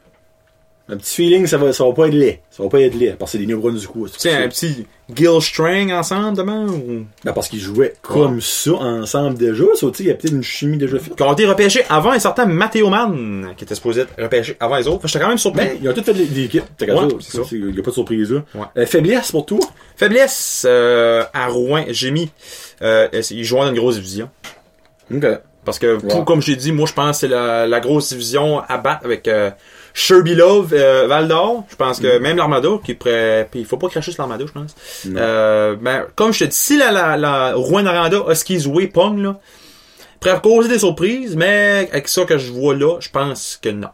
un 0.92 0.98
petit 0.98 1.16
feeling, 1.16 1.46
ça 1.46 1.58
va, 1.58 1.72
ça 1.72 1.84
va 1.86 1.94
pas 1.94 2.08
être 2.08 2.14
laid. 2.14 2.42
Ça 2.50 2.64
va 2.64 2.70
pas 2.70 2.80
être 2.82 2.96
laid, 2.96 3.16
parce 3.18 3.32
que 3.32 3.38
c'est 3.38 3.46
des 3.46 3.52
New 3.52 3.60
Brunswick. 3.62 3.92
Tu 4.14 4.20
sais, 4.20 4.34
un 4.34 4.48
petit 4.48 4.88
Gill 5.14 5.40
String 5.42 5.92
ensemble 5.94 6.36
demain 6.38 6.68
ou? 6.68 7.06
Ben, 7.24 7.32
parce 7.34 7.48
qu'ils 7.48 7.60
jouaient 7.60 7.94
comme 8.02 8.42
ça 8.42 8.72
ensemble 8.74 9.38
déjà. 9.38 9.64
Ça, 9.76 9.88
tu 9.88 9.94
sais, 9.98 10.04
il 10.04 10.08
y 10.08 10.12
a 10.12 10.16
peut-être 10.16 10.34
une 10.34 10.44
chimie 10.44 10.78
déjà 10.78 10.98
faite. 11.00 11.16
Qui 11.16 11.24
ont 11.24 11.34
été 11.34 11.46
repêchés 11.46 11.84
avant 11.90 12.12
un 12.12 12.20
certain 12.20 12.46
Matteo 12.46 12.90
Mann, 12.90 13.54
qui 13.56 13.64
était 13.64 13.76
supposé 13.76 14.02
être 14.02 14.14
repêché 14.22 14.56
avant 14.60 14.78
les 14.78 14.88
autres. 14.88 15.08
J'étais 15.08 15.20
quand 15.20 15.30
même 15.30 15.38
surpris. 15.38 15.66
Ben, 15.66 15.78
ils 15.82 15.90
ont 15.90 15.94
tous 15.94 16.04
fait 16.04 16.14
des, 16.14 16.44
équipes. 16.44 16.64
T'as 16.78 16.86
qu'à 16.88 16.96
Ouais, 16.96 17.10
ça. 17.10 17.16
c'est 17.20 17.38
ça. 17.38 17.44
Il 17.52 17.66
n'y 17.68 17.80
a 17.80 17.84
pas 17.84 17.90
de 17.92 17.96
surprise 17.96 18.32
là. 18.32 18.44
Ouais. 18.56 18.66
Euh, 18.78 18.86
faiblesse 18.86 19.32
pour 19.32 19.46
toi? 19.46 19.60
Faiblesse, 19.96 20.66
euh, 20.68 21.24
à 21.34 21.48
Rouen, 21.48 21.86
j'ai 21.90 22.12
mis, 22.12 22.30
euh, 22.82 23.08
ils 23.32 23.44
jouent 23.44 23.58
dans 23.58 23.70
une 23.70 23.76
grosse 23.76 23.96
division. 23.96 24.30
Ok. 25.14 25.26
Parce 25.66 25.78
que, 25.78 25.96
Ouais. 25.98 26.08
tout 26.10 26.24
comme 26.24 26.42
j'ai 26.42 26.56
dit, 26.56 26.72
moi, 26.72 26.88
je 26.88 26.94
pense 26.94 27.18
que 27.18 27.20
c'est 27.22 27.28
la, 27.28 27.68
la 27.68 27.80
grosse 27.80 28.10
division 28.10 28.60
à 28.68 28.78
battre 28.78 29.06
avec 29.06 29.28
euh, 29.28 29.52
Sherby 30.00 30.34
Love, 30.34 30.74
euh, 30.74 31.08
Val 31.08 31.28
d'Or. 31.28 31.66
Je 31.70 31.76
pense 31.76 32.00
que 32.00 32.20
même 32.20 32.38
l'Armada, 32.38 32.70
qui 32.84 32.94
pourrait... 32.94 33.48
Puis 33.52 33.60
il 33.60 33.66
faut 33.66 33.78
pas 33.78 33.90
cracher 33.90 34.12
sur 34.12 34.24
l'Armada, 34.24 34.46
je 34.48 34.52
pense. 34.52 34.76
Euh, 35.08 35.76
ben, 35.76 36.06
comme 36.16 36.32
je 36.32 36.46
te 36.46 36.50
dis, 36.50 36.56
si 36.56 36.78
la, 36.78 36.92
la, 36.92 37.18
la 37.18 37.54
Rouen-Noranda, 37.54 38.24
Huskies 38.30 38.66
Way, 38.66 38.88
Pong, 38.88 39.20
là, 39.20 39.40
pourrait 40.22 40.40
causer 40.42 40.70
des 40.70 40.80
surprises, 40.80 41.36
mais 41.36 41.90
avec 41.92 42.08
ça 42.08 42.24
que 42.24 42.38
je 42.38 42.52
vois 42.52 42.76
là, 42.76 42.98
je 43.00 43.10
pense 43.10 43.60
que 43.62 43.70
non. 43.70 43.90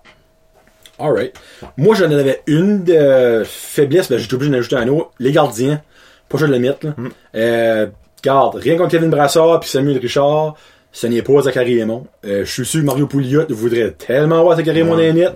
Alright. 0.99 1.34
Moi, 1.76 1.95
j'en 1.95 2.12
avais 2.12 2.41
une 2.45 2.84
de 2.84 3.43
faiblesse, 3.43 4.10
ben, 4.10 4.20
j'étais 4.20 4.36
obligé 4.36 4.51
d'en 4.51 4.60
ajouter 4.60 4.76
un 4.76 4.88
autre. 4.88 5.12
Les 5.20 5.32
gardiens. 5.32 5.82
Pas 6.30 6.38
je 6.38 6.45
de 6.45 6.51
le 6.51 6.60
mettre, 6.60 6.86
là. 6.86 6.93
Mm. 6.97 7.10
Euh, 7.36 7.88
garde, 8.24 8.56
rien 8.56 8.78
contre 8.78 8.91
Kevin 8.91 9.10
Brassard 9.10 9.60
puis 9.60 9.70
Samuel 9.70 9.97
Richard, 9.97 10.56
ce 10.91 11.08
n'est 11.08 11.22
pas 11.22 11.41
Zachary 11.41 11.80
Aymon. 11.80 12.06
Euh, 12.26 12.45
je 12.45 12.51
suis 12.51 12.66
sûr 12.66 12.82
que 12.82 12.86
Mario 12.86 13.08
Pouliot 13.08 13.45
voudrait 13.49 13.91
tellement 13.91 14.43
voir 14.43 14.58
Zachary 14.58 14.80
Aymon 14.80 14.95
dans 14.95 15.34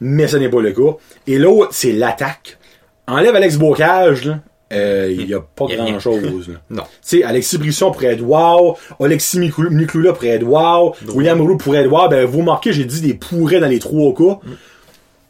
mais 0.00 0.26
ce 0.28 0.36
n'est 0.36 0.48
pas 0.48 0.60
le 0.60 0.72
cas. 0.72 0.96
Et 1.26 1.38
l'autre, 1.38 1.70
c'est 1.72 1.92
l'attaque. 1.92 2.58
Enlève 3.06 3.34
Alex 3.34 3.56
Bocage, 3.56 4.24
là. 4.24 4.40
Euh, 4.72 5.14
il 5.16 5.28
y 5.28 5.34
a 5.34 5.40
pas 5.40 5.66
Y 5.68 5.74
a 5.76 5.82
rien. 5.84 5.92
grand 5.92 6.00
chose, 6.00 6.48
là. 6.48 6.54
Non. 6.70 6.82
Tu 6.82 7.18
sais, 7.18 7.22
Alexis 7.22 7.56
Brisson 7.56 7.92
pourrait 7.92 8.14
être 8.14 8.22
wow, 8.22 8.76
Alexis 9.00 9.38
Miklou- 9.38 9.70
Mikloula 9.70 10.12
pourrait 10.12 10.28
être 10.30 10.42
wow, 10.42 10.92
William 11.14 11.40
Roux 11.40 11.56
pourrait 11.56 11.84
être 11.84 11.90
wow, 11.92 12.08
ben, 12.08 12.24
vous 12.26 12.42
marquez, 12.42 12.72
j'ai 12.72 12.84
dit 12.84 13.00
des 13.00 13.14
pourrais 13.14 13.60
dans 13.60 13.68
les 13.68 13.78
trois 13.78 14.12
cas. 14.12 14.40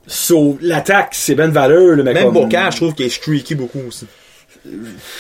So, 0.07 0.57
l'attaque, 0.63 1.11
c'est 1.13 1.35
ben 1.35 1.49
de 1.49 1.53
valeur, 1.53 1.97
le 1.97 2.03
mec. 2.03 2.15
Même 2.15 2.31
Bocage, 2.33 2.75
je 2.75 2.77
trouve 2.79 2.95
qu'il 2.95 3.07
est 3.07 3.11
streaky 3.11 3.55
beaucoup 3.57 3.81
aussi. 3.89 4.07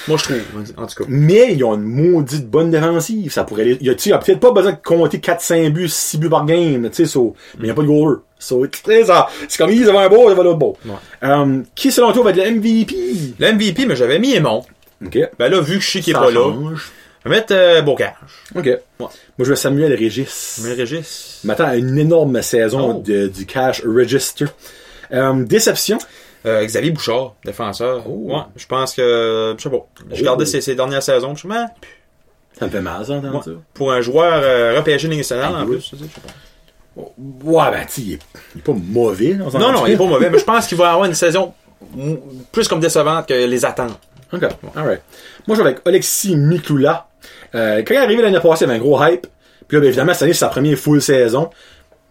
Moi, 0.09 0.19
je 0.19 0.25
trouve, 0.25 0.37
en 0.77 0.87
tout 0.87 0.95
cas. 1.03 1.05
Mais 1.09 1.53
ils 1.55 1.65
ont 1.65 1.75
une 1.75 1.83
maudite 1.83 2.49
bonne 2.49 2.71
défensive. 2.71 3.33
Ça 3.33 3.45
pourrait 3.45 3.77
il 3.81 3.87
y 3.87 3.91
a, 3.91 4.19
peut-être 4.19 4.41
pas 4.41 4.53
besoin 4.53 4.73
de 4.73 4.79
compter 4.83 5.19
4-5 5.19 5.71
buts, 5.71 5.89
6 5.89 6.19
buts 6.19 6.29
par 6.29 6.45
game, 6.47 6.89
tu 6.91 6.97
sais, 6.97 7.07
so, 7.07 7.35
mais 7.55 7.63
il 7.63 7.65
n'y 7.65 7.71
a 7.71 7.75
pas 7.75 7.83
de 7.83 7.87
goaler. 7.87 8.19
So, 8.39 8.67
c'est 8.75 9.57
comme 9.59 9.71
ils 9.71 9.89
avaient 9.89 9.99
un 9.99 10.09
beau, 10.09 10.29
ils 10.29 10.33
avaient 10.33 10.43
l'autre 10.43 10.59
beau. 10.59 10.77
Ouais. 10.85 10.93
Euh, 11.25 11.63
qui, 11.75 11.91
selon 11.91 12.13
toi, 12.13 12.23
va 12.25 12.31
être 12.31 12.37
le 12.37 12.51
MVP? 12.51 12.95
Le 13.39 13.53
MVP, 13.53 13.87
mais 13.87 13.97
j'avais 13.97 14.19
mis 14.19 14.35
Aimon. 14.35 14.63
Ok. 15.05 15.19
Ben 15.39 15.49
là, 15.51 15.61
vu 15.61 15.79
que 15.79 15.85
je 15.85 15.91
sais 15.91 16.01
qu'il 16.01 16.15
est 16.15 16.19
pas 16.19 16.31
là, 16.31 16.53
je 17.25 17.29
vais 17.31 17.37
mettre 17.37 17.55
euh, 17.55 17.83
Bocage. 17.83 18.13
Ok. 18.55 18.71
Moi, 19.01 19.11
je 19.39 19.45
vais 19.45 19.57
Samuel 19.57 19.95
Régis. 19.95 20.61
Mais 20.65 20.73
Régis. 20.75 21.41
m'attends 21.45 21.65
à 21.65 21.77
une 21.77 21.99
énorme 21.99 22.41
saison 22.43 22.97
Oh. 22.99 23.03
de- 23.05 23.27
du 23.29 23.47
cash 23.47 23.83
register. 23.85 24.47
Euh, 25.13 25.45
déception. 25.45 25.99
Euh, 26.47 26.65
Xavier 26.65 26.91
Bouchard, 26.93 27.35
défenseur. 27.45 28.03
Oh. 28.09 28.33
Ouais, 28.33 28.43
je 28.57 28.67
pense 28.67 28.95
que, 28.95 29.55
je 29.59 29.63
sais 29.63 29.71
pas. 29.71 29.87
Je 30.13 30.17
regardais 30.21 30.47
ses, 30.47 30.61
ses 30.61 30.75
dernières 30.75 31.03
saisons, 31.03 31.35
je 31.35 31.47
me 31.49 31.55
suis 31.55 31.61
dit, 31.65 31.89
Ça 32.59 32.67
me 32.67 32.71
fait 32.71 32.81
mal, 32.81 33.05
ça, 33.05 33.15
entendre 33.15 33.35
Ouais. 33.37 33.43
ça. 33.45 33.51
pour 33.75 33.93
un 33.93 34.01
joueur 34.01 34.41
euh, 34.45 34.77
repêché 34.77 35.09
Ah, 35.33 35.63
en 35.63 35.67
plus, 35.67 35.81
je 35.93 35.97
sais 35.97 36.05
pas. 36.05 37.03
Ouais, 37.45 37.71
ben, 37.71 37.87
tu 37.93 38.01
il, 38.01 38.13
est- 38.15 38.19
il 38.55 38.59
est 38.61 38.63
pas 38.63 38.73
mauvais. 38.73 39.33
là. 39.35 39.45
Non, 39.59 39.73
non, 39.73 39.87
il 39.87 39.93
est 39.93 39.97
pas 39.97 40.07
mauvais, 40.07 40.31
mais 40.31 40.39
je 40.39 40.45
pense 40.45 40.67
qu'il 40.67 40.79
va 40.79 40.93
avoir 40.93 41.05
une 41.07 41.15
saison 41.15 41.53
plus 42.53 42.69
comme 42.69 42.81
décevante 42.81 43.27
que 43.29 43.35
les 43.35 43.65
attentes. 43.65 43.99
Ok, 44.33 44.45
alright. 44.75 45.03
Moi, 45.47 45.57
je 45.57 45.63
vais 45.63 45.69
avec 45.69 45.81
Alexis 45.85 46.37
Mikloula. 46.37 47.07
Euh, 47.55 47.83
quand 47.87 47.95
il 47.95 47.97
est 47.99 48.01
arrivé 48.01 48.23
l'année 48.23 48.41
passée, 48.41 48.65
il 48.65 48.69
y 48.69 48.71
avait 48.71 48.79
un 48.81 48.83
gros 48.83 49.03
hype. 49.05 49.27
Puis 49.69 49.77
là, 49.77 49.81
ben, 49.81 49.87
évidemment, 49.89 50.13
cette 50.15 50.23
année, 50.23 50.33
c'est 50.33 50.41
sa 50.41 50.49
première 50.49 50.79
full 50.79 51.03
saison. 51.03 51.51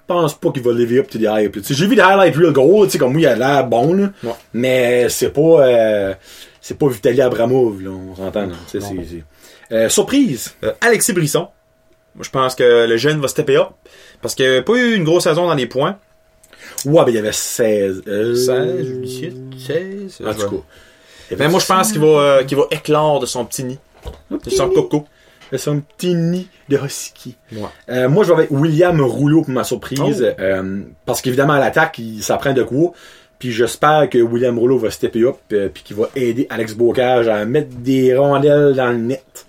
Pense 0.07 0.33
pas 0.35 0.51
qu'il 0.51 0.63
va 0.63 0.71
lever 0.71 0.99
up 0.99 1.09
to 1.09 1.17
the 1.17 1.27
hype. 1.27 1.57
J'ai 1.67 1.87
vu 1.87 1.95
des 1.95 2.01
highlight 2.01 2.35
real 2.35 2.53
sais, 2.89 2.97
comme 2.97 3.13
moi, 3.13 3.21
il 3.21 3.25
a 3.27 3.35
l'air 3.35 3.67
bon, 3.67 3.93
là. 3.93 4.09
Ouais. 4.23 4.31
Mais 4.53 5.09
c'est 5.09 5.29
pas, 5.29 5.41
euh, 5.67 6.13
c'est 6.61 6.77
pas 6.77 6.87
Vitaly 6.87 7.21
Abramov, 7.21 7.81
là, 7.81 7.89
on 7.91 8.15
s'entend, 8.15 8.47
Euh, 9.71 9.89
surprise. 9.89 10.55
Euh, 10.63 10.73
Alexis 10.81 11.13
Brisson. 11.13 11.47
Moi, 12.15 12.23
je 12.23 12.29
pense 12.29 12.55
que 12.55 12.87
le 12.87 12.97
jeune 12.97 13.19
va 13.19 13.27
stepper 13.27 13.57
up. 13.57 13.69
Parce 14.21 14.35
qu'il 14.35 14.49
n'a 14.49 14.61
pas 14.61 14.73
eu 14.73 14.95
une 14.95 15.03
grosse 15.03 15.23
saison 15.23 15.47
dans 15.47 15.53
les 15.53 15.65
points. 15.65 15.97
Ouais, 16.85 17.03
ben, 17.03 17.09
il 17.09 17.15
y 17.15 17.17
avait 17.17 17.31
16. 17.31 18.03
Euh... 18.07 18.35
16, 18.35 19.01
17, 19.01 19.33
16. 20.17 20.21
En 20.25 20.33
tout 20.33 20.49
cas. 20.49 21.35
Ben, 21.35 21.49
moi, 21.49 21.59
je 21.59 21.65
pense 21.65 21.91
qu'il 21.91 22.01
va, 22.01 22.07
euh, 22.07 22.43
qu'il 22.43 22.57
va 22.57 22.63
éclore 22.71 23.19
de 23.19 23.25
son 23.25 23.45
petit 23.45 23.63
nid. 23.63 23.79
De 24.29 24.49
son 24.49 24.69
coco. 24.69 25.05
C'est 25.57 25.65
son 25.65 25.81
petit 25.81 26.15
nid 26.15 26.47
de 26.69 26.77
husky. 26.77 27.35
Ouais. 27.51 27.61
Euh, 27.89 28.09
moi, 28.09 28.23
je 28.23 28.29
vais 28.29 28.35
avec 28.35 28.51
William 28.51 28.99
Rouleau 29.01 29.41
pour 29.41 29.51
ma 29.51 29.63
surprise. 29.63 30.25
Oh. 30.25 30.41
euh, 30.41 30.81
parce 31.05 31.21
qu'évidemment, 31.21 31.53
à 31.53 31.59
l'attaque, 31.59 31.97
il 31.99 32.23
s'apprend 32.23 32.53
de 32.53 32.63
quoi. 32.63 32.91
Puis 33.39 33.51
j'espère 33.51 34.09
que 34.09 34.17
William 34.17 34.57
Rouleau 34.57 34.77
va 34.77 34.91
stepper 34.91 35.23
up 35.23 35.35
euh, 35.51 35.69
puis 35.73 35.83
qu'il 35.83 35.95
va 35.95 36.09
aider 36.15 36.47
Alex 36.49 36.73
Bocage 36.73 37.27
à 37.27 37.45
mettre 37.45 37.75
des 37.75 38.15
rondelles 38.15 38.73
dans 38.75 38.89
le 38.89 38.97
net. 38.97 39.45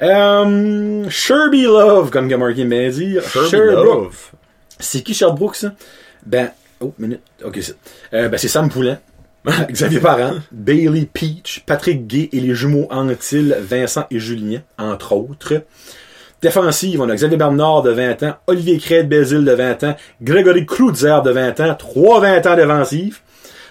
Euh, 0.00 1.08
Sherby 1.08 1.64
Love, 1.64 2.10
comme 2.10 2.28
Gamarky 2.28 2.64
m'a 2.64 2.88
dit. 2.88 3.18
Sherbrooke. 3.50 4.12
C'est 4.78 5.02
qui 5.02 5.14
Sherbrooke, 5.14 5.56
ça? 5.56 5.74
Ben, 6.24 6.50
oh, 6.80 6.92
minute. 6.98 7.20
Ok, 7.44 7.58
ça. 7.60 7.72
Euh, 8.14 8.28
ben, 8.28 8.38
c'est 8.38 8.48
Sam 8.48 8.68
Poulin. 8.68 8.98
Xavier 9.70 10.00
Parent, 10.00 10.34
Bailey 10.52 11.08
Peach, 11.12 11.64
Patrick 11.66 12.06
Gay 12.06 12.28
et 12.32 12.40
les 12.40 12.54
jumeaux 12.54 12.86
Antil, 12.90 13.56
Vincent 13.60 14.06
et 14.10 14.20
Julien, 14.20 14.60
entre 14.78 15.14
autres. 15.14 15.62
Défensive, 16.40 17.00
on 17.00 17.08
a 17.08 17.14
Xavier 17.14 17.36
Bernard 17.36 17.82
de 17.82 17.90
20 17.90 18.22
ans, 18.24 18.34
Olivier 18.46 18.78
Craig 18.78 19.08
Bézil 19.08 19.44
de 19.44 19.52
20 19.52 19.84
ans, 19.84 19.96
Grégory 20.20 20.66
Cloutier 20.66 21.18
de 21.24 21.30
20 21.30 21.60
ans, 21.60 21.74
3 21.74 22.20
20 22.20 22.46
ans 22.46 22.56
défensifs. 22.56 23.22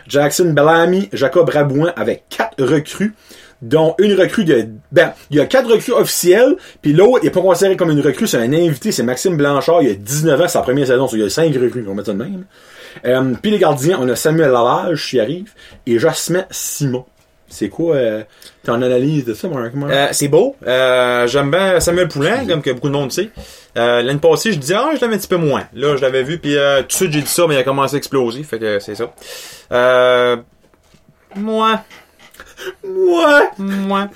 Jackson 0.07 0.51
Bellamy, 0.53 1.09
Jacob 1.13 1.49
Rabouin 1.49 1.93
avec 1.95 2.25
4 2.29 2.63
recrues, 2.63 3.13
dont 3.61 3.95
une 3.97 4.19
recrue 4.19 4.43
de... 4.43 4.67
Ben, 4.91 5.13
il 5.29 5.37
y 5.37 5.39
a 5.39 5.45
4 5.45 5.71
recrues 5.71 5.93
officielles, 5.93 6.55
puis 6.81 6.91
l'autre 6.91 7.23
n'est 7.23 7.29
pas 7.29 7.41
considéré 7.41 7.77
comme 7.77 7.91
une 7.91 8.01
recrue, 8.01 8.27
c'est 8.27 8.37
un 8.37 8.51
invité, 8.51 8.91
c'est 8.91 9.03
Maxime 9.03 9.37
Blanchard, 9.37 9.83
il 9.83 9.91
a 9.91 9.93
19 9.93 10.41
ans, 10.41 10.47
sa 10.47 10.61
première 10.61 10.87
saison, 10.87 11.07
so 11.07 11.15
il 11.15 11.21
y 11.21 11.25
a 11.25 11.29
5 11.29 11.53
recrues, 11.55 11.83
on 11.85 11.89
va 11.89 11.95
mettre 11.95 12.07
ça 12.07 12.13
de 12.13 12.17
même. 12.17 12.45
Euh, 13.05 13.33
puis 13.41 13.51
les 13.51 13.59
gardiens, 13.59 13.97
on 14.01 14.07
a 14.09 14.15
Samuel 14.15 14.51
Lavage, 14.51 15.07
qui 15.09 15.19
arrive, 15.19 15.51
et 15.85 15.99
Jasmin 15.99 16.45
Simon. 16.51 17.05
C'est 17.47 17.67
quoi 17.67 17.95
euh, 17.97 18.23
ton 18.63 18.75
analyse 18.81 19.25
de 19.25 19.33
ça, 19.33 19.49
Marc? 19.49 19.73
Euh, 19.75 20.07
c'est 20.13 20.29
beau. 20.29 20.55
Euh, 20.65 21.27
J'aime 21.27 21.51
bien 21.51 21.81
Samuel 21.81 22.07
Poulain, 22.07 22.45
comme 22.47 22.61
que 22.61 22.71
beaucoup 22.71 22.87
de 22.87 22.93
monde 22.93 23.11
sait. 23.11 23.29
Euh, 23.77 24.01
L'année 24.01 24.19
passée, 24.19 24.53
je 24.53 24.57
disais, 24.57 24.75
ah, 24.77 24.91
je 24.95 25.01
l'avais 25.01 25.15
un 25.15 25.17
petit 25.17 25.27
peu 25.27 25.35
moins. 25.35 25.65
Là, 25.73 25.97
je 25.97 26.01
l'avais 26.01 26.23
vu, 26.23 26.37
puis 26.39 26.53
tout 26.53 26.87
de 26.87 26.91
suite, 26.93 27.11
j'ai 27.11 27.21
dit 27.21 27.27
ça, 27.27 27.47
mais 27.47 27.55
il 27.55 27.57
a 27.57 27.63
commencé 27.63 27.95
à 27.95 27.97
exploser. 27.97 28.43
Fait 28.43 28.57
que 28.59 28.79
c'est 28.79 28.95
ça. 28.95 29.11
Moi. 31.35 31.81
Moi? 33.57 34.07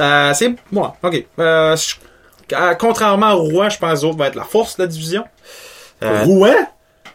Euh, 0.00 0.32
c'est 0.34 0.54
moi. 0.70 0.96
OK. 1.02 1.24
Je- 1.38 1.94
contrairement 2.78 3.26
à 3.26 3.32
Rouen, 3.32 3.68
je 3.70 3.78
pense 3.78 3.90
que 3.92 3.96
les 3.96 4.04
autres 4.04 4.18
vont 4.18 4.24
être 4.24 4.34
la 4.36 4.44
force 4.44 4.76
de 4.76 4.82
la 4.82 4.86
division. 4.86 5.24
Rouen? 6.24 6.54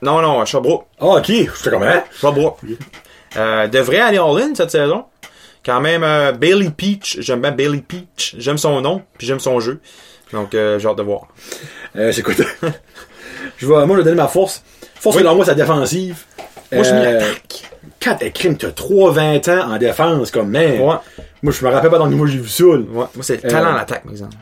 Non, 0.02 0.22
non, 0.22 0.46
Sherbrooke. 0.46 0.86
Ah, 1.00 1.06
ok, 1.18 1.26
je 1.28 1.44
fais 1.50 1.70
comment? 1.70 2.04
Sherbrooke. 2.20 2.60
Euh, 3.36 3.68
devrait 3.68 4.00
aller 4.00 4.18
all-in 4.18 4.54
cette 4.56 4.72
saison. 4.72 5.06
Quand 5.66 5.82
même, 5.82 6.04
euh, 6.04 6.32
Bailey 6.32 6.70
Peach. 6.70 7.18
J'aime 7.20 7.42
bien 7.42 7.52
Bailey 7.52 7.82
Peach. 7.82 8.36
J'aime 8.38 8.58
son 8.58 8.80
nom, 8.82 9.02
puis 9.18 9.28
j'aime 9.28 9.40
son 9.40 9.60
jeu. 9.60 9.82
Donc, 10.32 10.54
euh, 10.56 10.80
j'ai 10.80 10.88
hâte 10.88 10.98
de 10.98 11.04
voir. 11.04 11.28
Euh, 11.96 12.12
c'est 12.12 12.22
quoi? 12.22 12.34
je 13.58 13.68
vais, 13.68 13.86
moi, 13.86 13.96
je 13.98 14.02
vais 14.02 14.04
donner 14.04 14.16
ma 14.16 14.28
force. 14.28 14.64
Force, 15.00 15.16
Oui. 15.18 15.22
selon 15.24 15.36
moi, 15.36 15.46
c'est 15.46 15.52
la 15.52 15.56
défensive. 15.56 16.24
Moi, 16.72 16.84
je 16.84 16.90
Euh, 16.90 17.00
m'y 17.00 17.06
attaque. 17.08 17.64
Quand 18.02 18.16
t'es 18.16 18.32
crime, 18.32 18.58
t'as 18.58 18.70
3-20 18.70 19.50
ans 19.50 19.72
en 19.74 19.78
défense, 19.78 20.32
comme, 20.32 20.50
man. 20.50 20.80
Ouais. 20.80 20.96
Moi, 21.44 21.54
je 21.54 21.66
me 21.66 21.70
rappelle 21.72 21.90
pas 21.92 21.98
dans 21.98 22.06
le 22.06 22.28
j'ai 22.28 22.38
vu 22.40 22.48
ça. 22.50 22.64
Ouais, 22.66 22.78
moi, 22.94 23.08
c'est 23.22 23.44
Euh, 23.44 23.50
talent 23.50 23.74
à 23.74 23.78
l'attaque, 23.78 24.04
par 24.04 24.12
exemple. 24.12 24.36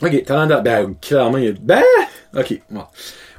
Ok, 0.00 0.24
talent 0.24 0.46
de... 0.46 0.60
Ben, 0.62 0.94
clairement, 1.00 1.38
il 1.38 1.44
y 1.44 1.48
a... 1.48 1.52
Ben, 1.60 1.82
ok. 2.36 2.60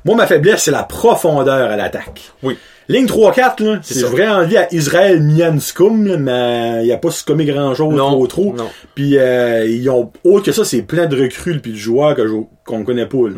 Moi, 0.05 0.15
ma 0.15 0.27
faiblesse, 0.27 0.63
c'est 0.63 0.71
la 0.71 0.83
profondeur 0.83 1.71
à 1.71 1.75
l'attaque. 1.77 2.31
Oui. 2.41 2.57
Ligne 2.89 3.05
3-4, 3.05 3.63
là, 3.63 3.79
c'est 3.81 4.01
vraiment 4.03 4.35
envie 4.39 4.57
à 4.57 4.73
Israël 4.73 5.21
Mianskum, 5.21 6.17
mais 6.17 6.81
il 6.81 6.85
n'y 6.87 6.91
a 6.91 6.97
pas 6.97 7.11
scommé 7.11 7.45
grand-chose 7.45 7.95
trop 7.95 8.27
trop. 8.27 8.53
non. 8.57 8.69
Puis, 8.93 9.17
euh, 9.17 9.65
ils 9.65 9.89
ont... 9.89 10.11
Autre 10.25 10.45
que 10.47 10.51
ça, 10.51 10.65
c'est 10.65 10.81
plein 10.81 11.05
de 11.05 11.21
recrues, 11.21 11.59
puis 11.61 11.71
de 11.71 11.77
joueurs 11.77 12.13
que 12.15 12.27
qu'on 12.65 12.83
connaît 12.83 13.05
pas, 13.05 13.29
là. 13.29 13.35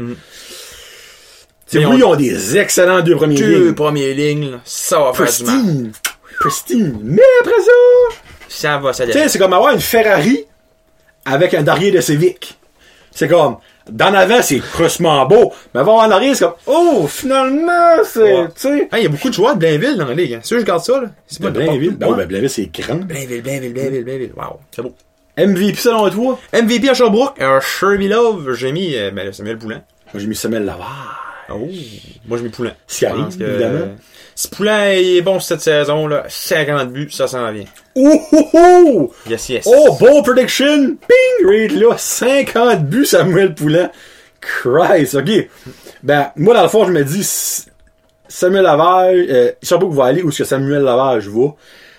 C'est 1.67 1.79
Mais 1.79 1.85
oui, 1.85 1.97
ils 1.97 2.03
ont 2.03 2.15
des 2.15 2.57
excellents 2.57 3.01
deux 3.01 3.15
premiers 3.15 3.35
Deux 3.35 3.65
lignes. 3.65 3.73
premières 3.75 4.15
lignes, 4.15 4.51
là, 4.51 4.57
ça 4.65 4.99
va 4.99 5.13
faire 5.13 5.31
du 5.31 5.43
mal. 5.43 5.55
Pristine. 5.55 5.91
Pristine. 6.39 6.99
Mais 7.03 7.21
après 7.41 7.61
ça... 7.61 8.15
Ça 8.47 8.77
va, 8.77 8.93
ça 8.93 9.05
Tu 9.05 9.13
sais, 9.13 9.29
c'est 9.29 9.37
comme 9.39 9.53
avoir 9.53 9.73
une 9.73 9.79
Ferrari 9.79 10.45
avec 11.25 11.53
un 11.53 11.63
derrière 11.63 11.93
de 11.93 12.01
Civic. 12.01 12.57
C'est 13.11 13.27
comme, 13.27 13.57
d'en 13.89 14.13
avant, 14.13 14.41
c'est 14.41 14.59
crustement 14.59 15.25
beau, 15.25 15.53
mais 15.73 15.81
avant 15.81 15.97
en 15.97 16.09
arrière, 16.11 16.35
c'est 16.35 16.45
comme, 16.45 16.55
oh, 16.67 17.07
finalement, 17.07 18.03
c'est, 18.03 18.21
Ouais. 18.39 18.45
tu 18.55 18.61
sais. 18.61 18.89
Il 18.97 19.03
y 19.03 19.05
a 19.05 19.09
beaucoup 19.09 19.29
de 19.29 19.33
joueurs 19.33 19.53
de 19.55 19.59
Blainville 19.59 19.97
dans 19.97 20.07
la 20.07 20.13
ligue. 20.15 20.33
Hein. 20.35 20.39
Si 20.43 20.53
je 20.55 20.59
regarde 20.59 20.83
ça, 20.83 21.01
là. 21.01 21.07
C'est 21.27 21.41
Ben, 21.41 21.49
de 21.51 21.59
Blainville, 21.59 21.91
ben, 21.95 22.07
Ouais. 22.09 22.17
ben, 22.17 22.25
Blainville, 22.27 22.49
c'est 22.49 22.69
grand. 22.73 22.95
Blainville, 22.95 23.41
Blainville, 23.41 23.73
Blainville, 23.73 24.03
Blainville. 24.03 24.31
Wow, 24.35 24.59
c'est 24.71 24.81
beau. 24.81 24.93
MVP 25.37 25.75
selon 25.75 26.09
toi? 26.09 26.39
MVP 26.53 26.89
à 26.89 26.93
Sherbrooke, 26.93 27.41
euh, 27.41 27.59
Sherby 27.61 28.07
Love, 28.07 28.53
j'ai 28.53 28.71
mis 28.71 28.95
euh, 28.95 29.11
ben, 29.11 29.31
Samuel 29.33 29.57
Poulain. 29.57 29.81
Moi, 30.13 30.21
j'ai 30.21 30.27
mis 30.27 30.35
Samuel 30.35 30.63
Lavard. 30.65 31.21
Oh, 31.49 31.59
moi 32.27 32.37
j'ai 32.39 32.43
mis 32.45 32.49
Poulain. 32.49 32.71
Ce 32.87 32.99
qui 32.99 33.05
arrive, 33.05 33.37
que, 33.37 33.43
évidemment. 33.43 33.85
Si 34.35 34.49
Poulain 34.49 34.91
est 34.91 35.21
bon 35.21 35.39
cette 35.39 35.61
saison, 35.61 36.07
là, 36.07 36.25
50 36.27 36.91
buts, 36.91 37.09
ça 37.09 37.27
s'en 37.27 37.49
vient. 37.51 37.63
Oh, 37.95 38.21
oh, 38.33 38.49
oh! 38.53 39.13
Yes, 39.29 39.47
yes. 39.49 39.65
Oh, 39.65 39.95
bon 39.99 40.21
prediction! 40.23 40.97
Ping! 41.07 41.47
Rate 41.47 41.71
là, 41.71 41.97
50 41.97 42.83
buts 42.83 43.05
Samuel 43.05 43.55
Poulain. 43.55 43.89
Christ, 44.41 45.15
ok. 45.15 45.47
Ben, 46.03 46.31
moi, 46.35 46.53
dans 46.53 46.63
le 46.63 46.69
fond, 46.69 46.85
je 46.85 46.91
me 46.91 47.03
dis, 47.03 47.65
Samuel 48.27 48.63
Lavage, 48.63 49.25
euh, 49.29 49.51
Sherbrooke 49.63 49.93
va 49.93 50.05
aller 50.05 50.21
où 50.21 50.29
est-ce 50.29 50.39
que 50.39 50.43
Samuel 50.43 50.83
Lavage 50.83 51.27
va, 51.29 51.55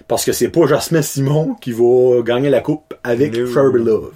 parce 0.07 0.25
que 0.25 0.33
c'est 0.33 0.49
pas 0.49 0.67
Jasmin 0.67 1.03
Simon 1.03 1.55
qui 1.61 1.73
va 1.73 2.21
gagner 2.23 2.51
la 2.51 2.61
coupe 2.61 2.95
avec 3.03 3.35
No. 3.37 3.73
Love. 3.73 4.13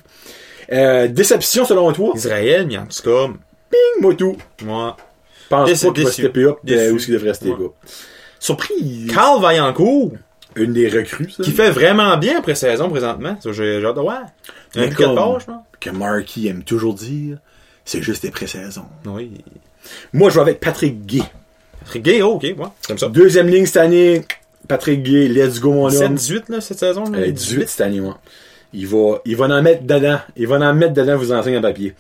Euh, 0.73 1.09
déception 1.09 1.65
selon 1.65 1.91
toi? 1.93 2.13
Israël, 2.15 2.67
mais 2.69 2.77
en 2.77 2.85
tout 2.87 3.03
cas, 3.03 3.33
Ping, 3.71 4.03
moi 4.03 4.15
tout. 4.15 4.37
moi. 4.63 4.97
Pense 5.51 5.69
pas 5.83 5.91
qu'il 5.93 6.05
va 6.05 6.11
stepper 6.13 6.45
up 6.45 6.59
où 6.65 6.69
est-ce 6.71 7.05
qu'il 7.05 7.15
devrait 7.15 7.35
stepper 7.35 7.53
Ouais. 7.53 7.67
up? 7.67 7.73
Surprise. 8.39 9.11
Carl 9.13 9.43
Vaillancourt, 9.43 10.13
Une 10.57 10.73
des 10.73 10.89
recrues, 10.89 11.31
ça. 11.31 11.43
qui 11.43 11.51
fait 11.51 11.71
vraiment 11.71 12.17
bien 12.17 12.39
après 12.39 12.55
saison 12.55 12.89
présentement. 12.89 13.37
J'ai 13.45 13.85
hâte 13.85 13.97
de 13.97 14.01
voir. 14.01 14.23
Un 14.77 14.87
de 14.89 14.95
pense. 15.15 15.45
Que 15.79 15.91
Marky 15.91 16.49
aime 16.49 16.63
toujours 16.65 16.95
dire, 16.95 17.39
c'est 17.85 18.03
juste 18.03 18.23
des 18.23 18.31
pré-saisons. 18.31 18.85
Oui. 19.07 19.33
Moi, 20.13 20.31
je 20.31 20.37
vais 20.37 20.41
avec 20.43 20.61
Patrick 20.61 21.05
Gay. 21.07 21.23
Patrick 21.85 22.03
Gay, 22.03 22.23
oh, 22.23 22.33
ok, 22.35 22.43
ouais, 22.43 22.55
comme 22.87 22.99
ça. 22.99 23.09
Deuxième 23.09 23.49
ligne 23.49 23.65
cette 23.67 23.79
année, 23.79 24.25
Patrick 24.69 25.03
Gay, 25.03 25.29
let's 25.29 25.59
go 25.61 25.73
mon 25.73 25.87
homme. 25.87 26.15
17-18, 26.17 26.43
là, 26.51 26.61
cette 26.61 26.79
saison. 26.79 27.05
là, 27.05 27.19
Euh, 27.19 27.31
18 27.31 27.69
cette 27.69 27.81
année, 27.81 28.01
moi. 28.01 28.19
Il 28.73 28.87
va, 28.87 29.21
il 29.25 29.37
va 29.37 29.47
en 29.47 29.63
mettre 29.63 29.85
dedans. 29.85 30.19
Il 30.37 30.47
va 30.47 30.57
en 30.57 30.75
mettre 30.75 30.93
dedans, 30.95 31.17
vous 31.17 31.33
enseigne 31.33 31.57
en 31.59 31.63
papier. 31.63 31.95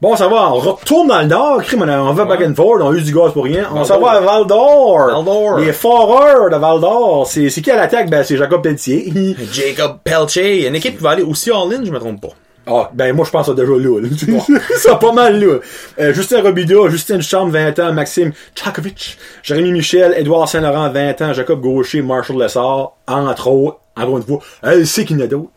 Bon, 0.00 0.16
ça 0.16 0.28
va, 0.28 0.50
on 0.52 0.58
retourne 0.58 1.08
dans 1.08 1.20
le 1.20 1.26
Nord. 1.26 1.62
Crime, 1.62 1.82
on, 1.82 2.12
va 2.12 2.24
back 2.24 2.40
and 2.42 2.54
forth, 2.54 2.82
on 2.82 2.92
eu 2.92 3.00
du 3.00 3.14
gaz 3.14 3.32
pour 3.32 3.44
rien. 3.44 3.68
On 3.74 3.84
s'en 3.84 4.00
va 4.00 4.12
à 4.12 4.20
Val 4.20 4.46
d'Or. 4.46 5.06
Val 5.06 5.24
d'Or. 5.24 5.58
Les 5.58 5.72
foreurs 5.72 6.50
de 6.50 6.56
Val 6.56 6.80
d'Or. 6.80 7.26
C'est, 7.26 7.48
c'est 7.50 7.62
qui 7.62 7.70
à 7.70 7.76
l'attaque? 7.76 8.10
Ben, 8.10 8.22
c'est 8.22 8.36
Jacob 8.36 8.62
Pelletier. 8.62 9.36
Jacob 9.52 9.98
Pelche, 10.04 10.36
une 10.36 10.74
équipe 10.74 10.96
qui 10.96 11.02
va 11.02 11.10
aller 11.10 11.22
aussi 11.22 11.50
all-in, 11.50 11.84
je 11.84 11.90
me 11.90 11.98
trompe 11.98 12.20
pas. 12.20 12.34
Ah, 12.66 12.90
ben 12.94 13.14
moi 13.14 13.26
je 13.26 13.30
pense 13.30 13.46
que 13.46 13.52
déjà 13.52 13.72
là. 13.72 14.00
là. 14.00 14.96
Pas 15.00 15.12
mal 15.12 15.38
là. 15.38 15.58
Euh, 15.98 16.14
Justin 16.14 16.40
Robida, 16.40 16.88
Justin 16.88 17.20
Chambre, 17.20 17.52
20 17.52 17.78
ans, 17.78 17.92
Maxime 17.92 18.32
Tchakovic, 18.54 19.18
Jérémy 19.42 19.72
Michel, 19.72 20.14
Édouard 20.16 20.48
Saint-Laurent, 20.48 20.88
20 20.90 21.20
ans, 21.20 21.32
Jacob 21.34 21.60
Gaucher, 21.60 22.00
Marshall 22.00 22.40
Lessard, 22.40 22.94
entre 23.06 23.48
autres, 23.48 23.80
encore 23.96 24.16
une 24.16 24.22
fois, 24.22 24.38
elle 24.62 24.86
sait 24.86 25.04
qu'il 25.04 25.18
y 25.18 25.20
en 25.20 25.24
a 25.24 25.26
d'autres. 25.26 25.50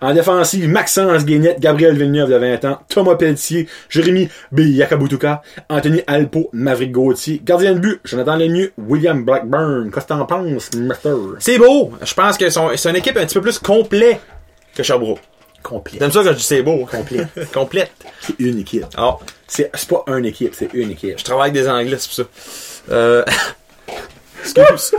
En 0.00 0.14
défensive, 0.14 0.68
Maxence 0.68 1.24
Guénette, 1.24 1.60
Gabriel 1.60 1.94
Villeneuve 1.96 2.30
de 2.30 2.36
20 2.36 2.64
ans, 2.64 2.78
Thomas 2.88 3.14
Pelletier, 3.16 3.68
Jérémy 3.88 4.28
B. 4.50 4.60
Yakabutuka, 4.60 5.42
Anthony 5.68 6.02
Alpo, 6.06 6.48
Maverick 6.52 6.92
Gauthier, 6.92 7.40
gardien 7.44 7.74
de 7.74 7.78
but, 7.78 8.00
Jonathan 8.04 8.36
Lemieux, 8.36 8.72
William 8.78 9.24
Blackburn. 9.24 9.90
Qu'est-ce 9.92 10.06
que 10.06 10.08
t'en 10.08 10.24
penses? 10.26 10.70
C'est 11.38 11.58
beau. 11.58 11.92
Je 12.02 12.14
pense 12.14 12.38
que 12.38 12.48
c'est 12.50 12.90
une 12.90 12.96
équipe 12.96 13.16
un 13.16 13.26
petit 13.26 13.34
peu 13.34 13.42
plus 13.42 13.58
complet 13.58 14.18
que 14.74 14.82
Sherbrooke. 14.82 15.20
Complet. 15.62 15.98
T'aimes 15.98 16.10
ça 16.10 16.22
quand 16.24 16.30
je 16.30 16.36
dis 16.38 16.42
c'est 16.42 16.62
beau? 16.62 16.86
Complet. 16.90 17.24
Complète. 17.54 17.92
C'est 18.20 18.34
une 18.40 18.58
équipe. 18.58 18.84
Ah, 18.96 19.16
C'est, 19.46 19.70
pas 19.88 20.02
une 20.08 20.24
équipe, 20.24 20.54
c'est 20.56 20.70
une 20.74 20.90
équipe. 20.90 21.18
je 21.18 21.24
travaille 21.24 21.50
avec 21.50 21.62
des 21.62 21.68
anglais, 21.68 21.96
c'est 22.00 22.08
pour 22.08 22.14
ça. 22.16 22.92
Euh... 22.92 23.24
Excuse. 24.40 24.92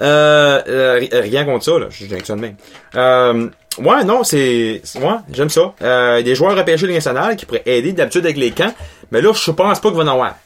euh, 0.00 0.60
euh, 0.66 0.94
ri- 0.94 1.10
rien 1.12 1.44
contre 1.44 1.64
ça, 1.64 1.78
là. 1.78 1.86
Je 1.90 2.06
dis 2.06 2.14
ça 2.24 2.34
de 2.34 2.40
même. 2.40 2.56
Euh, 2.96 3.48
ouais, 3.78 4.04
non, 4.04 4.24
c'est, 4.24 4.82
ouais, 4.96 5.16
j'aime 5.32 5.50
ça. 5.50 5.74
Euh, 5.82 6.22
des 6.22 6.34
joueurs 6.34 6.56
repêchés 6.56 6.86
de 6.86 6.92
nationale 6.92 7.36
qui 7.36 7.46
pourraient 7.46 7.62
aider 7.66 7.92
d'habitude 7.92 8.24
avec 8.24 8.36
les 8.36 8.50
camps. 8.50 8.74
Mais 9.10 9.20
là, 9.20 9.32
je 9.32 9.50
pense 9.50 9.80
pas 9.80 9.88
qu'il 9.88 9.98
va 9.98 10.04
en 10.04 10.08
avoir. 10.08 10.36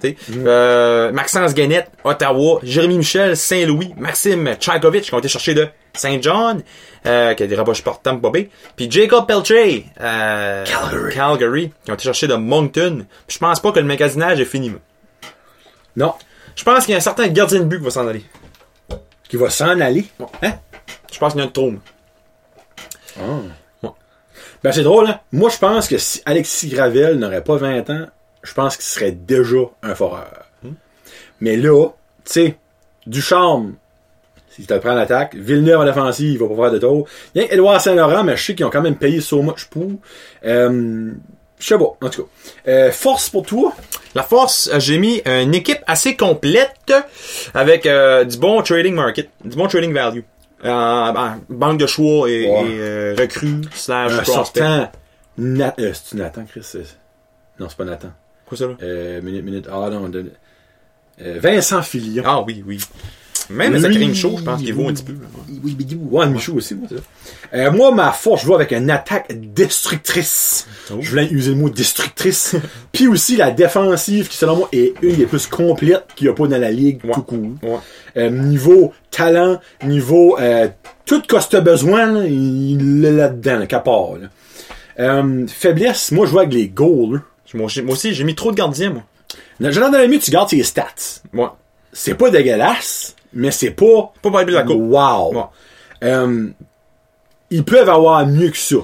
tu 0.00 0.08
sais. 0.10 0.16
Euh, 0.36 1.12
Maxence 1.12 1.54
Guénette, 1.54 1.90
Ottawa, 2.04 2.60
Jérémy 2.62 2.98
Michel, 2.98 3.36
Saint-Louis, 3.36 3.94
Maxime 3.96 4.54
Tchaikovic, 4.58 5.02
qui 5.02 5.14
ont 5.14 5.18
été 5.18 5.28
cherchés 5.28 5.54
de 5.54 5.68
Saint 5.92 6.18
John, 6.20 6.62
euh, 7.06 7.34
qui 7.34 7.42
a 7.42 7.46
des 7.46 7.56
rabâches 7.56 7.82
par 7.82 8.00
Tampa 8.00 8.30
Bay, 8.30 8.48
puis 8.76 8.88
Jacob 8.90 9.26
Pelche, 9.26 9.52
euh, 10.00 10.64
Calgary. 10.64 11.14
Calgary, 11.14 11.72
qui 11.84 11.90
ont 11.90 11.94
été 11.94 12.04
cherchés 12.04 12.28
de 12.28 12.34
Moncton. 12.34 13.04
Puis 13.26 13.34
je 13.34 13.38
pense 13.38 13.60
pas 13.60 13.72
que 13.72 13.80
le 13.80 13.86
magasinage 13.86 14.40
est 14.40 14.44
fini. 14.44 14.70
moi. 14.70 14.80
Non. 15.96 16.14
Je 16.54 16.64
pense 16.64 16.84
qu'il 16.84 16.92
y 16.92 16.94
a 16.94 16.98
un 16.98 17.00
certain 17.00 17.26
gardien 17.28 17.60
de 17.60 17.64
but 17.64 17.78
qui 17.78 17.84
va 17.84 17.90
s'en 17.90 18.06
aller. 18.06 18.24
Qui 19.28 19.36
va 19.36 19.50
s'en 19.50 19.80
aller. 19.80 20.04
Hein? 20.42 20.52
Je 21.12 21.18
pense 21.18 21.32
qu'il 21.32 21.42
y 21.42 21.44
a 21.44 21.48
trop. 21.48 21.72
Moi. 23.82 23.94
Ben, 24.62 24.72
c'est 24.72 24.82
drôle, 24.82 25.08
hein? 25.08 25.20
Moi, 25.32 25.50
je 25.50 25.58
pense 25.58 25.88
que 25.88 25.98
si 25.98 26.20
Alexis 26.24 26.68
Gravel 26.68 27.18
n'aurait 27.18 27.44
pas 27.44 27.56
20 27.56 27.90
ans, 27.90 28.06
je 28.42 28.54
pense 28.54 28.76
qu'il 28.76 28.84
serait 28.84 29.12
déjà 29.12 29.58
un 29.82 29.94
foreur. 29.94 30.46
Mais 31.40 31.56
là, 31.56 31.88
tu 32.24 32.32
sais, 32.32 32.56
Ducharme, 33.06 33.74
si 34.50 34.62
tu 34.62 34.66
te 34.66 34.74
prends 34.74 34.94
l'attaque, 34.94 35.34
Villeneuve 35.36 35.80
en 35.80 35.84
défensive, 35.84 36.32
il 36.32 36.38
va 36.38 36.48
pas 36.48 36.62
faire 36.62 36.72
de 36.72 36.78
tour. 36.78 37.08
Il 37.34 37.42
y 37.42 37.44
a 37.44 37.52
Edouard 37.52 37.80
Saint-Laurent, 37.80 38.24
mais 38.24 38.36
je 38.36 38.44
sais 38.44 38.54
qu'ils 38.54 38.66
ont 38.66 38.70
quand 38.70 38.82
même 38.82 38.96
payé 38.96 39.20
so 39.20 39.42
much 39.42 39.66
pour. 39.66 39.92
Euh, 40.44 41.12
je 41.58 41.66
sais 41.66 41.78
pas, 41.78 41.96
en 42.00 42.08
tout 42.08 42.24
cas. 42.24 42.28
Euh, 42.70 42.90
force 42.90 43.30
pour 43.30 43.44
toi? 43.44 43.72
La 44.14 44.22
force, 44.22 44.68
euh, 44.72 44.80
j'ai 44.80 44.98
mis 44.98 45.22
une 45.26 45.54
équipe 45.54 45.80
assez 45.86 46.16
complète 46.16 46.92
avec 47.54 47.86
euh, 47.86 48.24
du 48.24 48.38
bon 48.38 48.62
trading 48.62 48.94
market, 48.94 49.30
du 49.44 49.56
bon 49.56 49.66
trading 49.66 49.92
value. 49.92 50.20
Euh, 50.64 51.12
ben, 51.12 51.40
banque 51.48 51.78
de 51.78 51.86
choix 51.86 52.28
et, 52.28 52.48
Ouais. 52.50 52.70
et, 52.70 52.78
euh, 52.80 53.14
recrues 53.18 53.60
slash 53.74 54.12
prospect. 54.22 54.32
sortant. 54.60 54.90
Na 55.38 55.74
euh, 55.78 55.92
c'est-tu 55.94 56.16
Nathan, 56.16 56.44
Chris? 56.46 56.62
C'est- 56.64 56.96
Non, 57.60 57.68
c'est 57.68 57.76
pas 57.78 57.84
Nathan. 57.84 58.10
Quoi 58.46 58.58
ça 58.58 58.66
là? 58.66 58.74
Euh, 58.82 59.20
minute, 59.22 59.44
minute. 59.44 59.68
Ah 59.70 59.88
non, 59.90 60.08
de- 60.08 60.32
euh, 61.20 61.38
Vincent 61.40 61.82
Filion. 61.82 62.22
Ah 62.26 62.42
oui, 62.42 62.64
oui. 62.66 62.80
Même 63.50 63.72
Oui, 63.74 63.80
Zachary 63.80 64.08
Michaud, 64.08 64.34
je 64.38 64.42
pense 64.44 64.60
qu'il 64.62 64.74
vaut 64.74 64.88
un 64.88 64.92
petit 64.92 65.02
peu. 65.04 65.14
Oui, 65.48 65.60
oui, 65.64 65.76
oui. 65.78 65.98
Ouais, 66.10 66.26
Michou 66.28 66.56
aussi, 66.56 66.74
moi. 66.74 66.86
Euh, 67.54 67.70
moi, 67.70 67.92
ma 67.92 68.12
force, 68.12 68.42
je 68.42 68.46
vois 68.46 68.56
avec 68.56 68.72
une 68.72 68.90
attaque 68.90 69.32
destructrice. 69.52 70.66
Oh. 70.90 70.96
Je 71.00 71.10
voulais 71.10 71.26
user 71.30 71.52
le 71.52 71.56
mot 71.56 71.70
destructrice. 71.70 72.56
Puis 72.92 73.06
aussi 73.08 73.36
la 73.36 73.50
défensive, 73.50 74.28
qui 74.28 74.36
selon 74.36 74.56
moi 74.56 74.68
est 74.72 74.92
une 75.02 75.16
des 75.16 75.26
plus 75.26 75.46
complètes 75.46 76.08
qu'il 76.14 76.26
n'y 76.26 76.32
a 76.32 76.34
pas 76.34 76.46
dans 76.46 76.58
la 76.60 76.70
ligue 76.70 77.00
Ouais. 77.04 77.12
tout 77.14 77.22
court. 77.22 77.38
Ouais. 77.62 77.78
Euh, 78.16 78.30
niveau 78.30 78.92
talent, 79.10 79.58
niveau 79.84 80.38
euh, 80.38 80.68
tout 81.06 81.22
ce 81.26 81.46
que 81.46 81.50
t'as 81.50 81.60
besoin, 81.60 82.06
là, 82.06 82.26
il 82.26 83.04
est 83.04 83.12
là-dedans, 83.12 83.58
là, 83.60 83.66
capard. 83.66 84.16
Là. 84.20 84.28
Euh, 85.00 85.46
faiblesse, 85.46 86.10
moi 86.12 86.26
je 86.26 86.32
vois 86.32 86.42
avec 86.42 86.52
les 86.54 86.68
goals. 86.68 87.22
Moi, 87.54 87.68
aussi, 87.88 88.12
j'ai 88.12 88.24
mis 88.24 88.34
trop 88.34 88.50
de 88.50 88.56
gardiens, 88.56 88.90
moi. 88.90 89.02
là. 89.58 89.70
Genre 89.70 89.90
dans 89.90 89.96
la 89.96 90.06
mieux, 90.06 90.18
tu 90.18 90.30
gardes 90.30 90.50
tes 90.50 90.62
stats. 90.62 91.22
Moi. 91.32 91.56
C'est 91.94 92.14
pas 92.14 92.28
dégueulasse, 92.30 93.16
mais 93.32 93.50
c'est 93.50 93.70
pas 93.70 94.12
Pas 94.22 94.30
pour 94.30 94.44
de 94.44 94.52
la 94.52 94.62
coupe. 94.62 94.80
Wow! 94.80 95.50
Euh, 96.04 96.48
ils 97.50 97.64
peuvent 97.64 97.88
avoir 97.88 98.26
mieux 98.26 98.50
que 98.50 98.56
ça. 98.56 98.76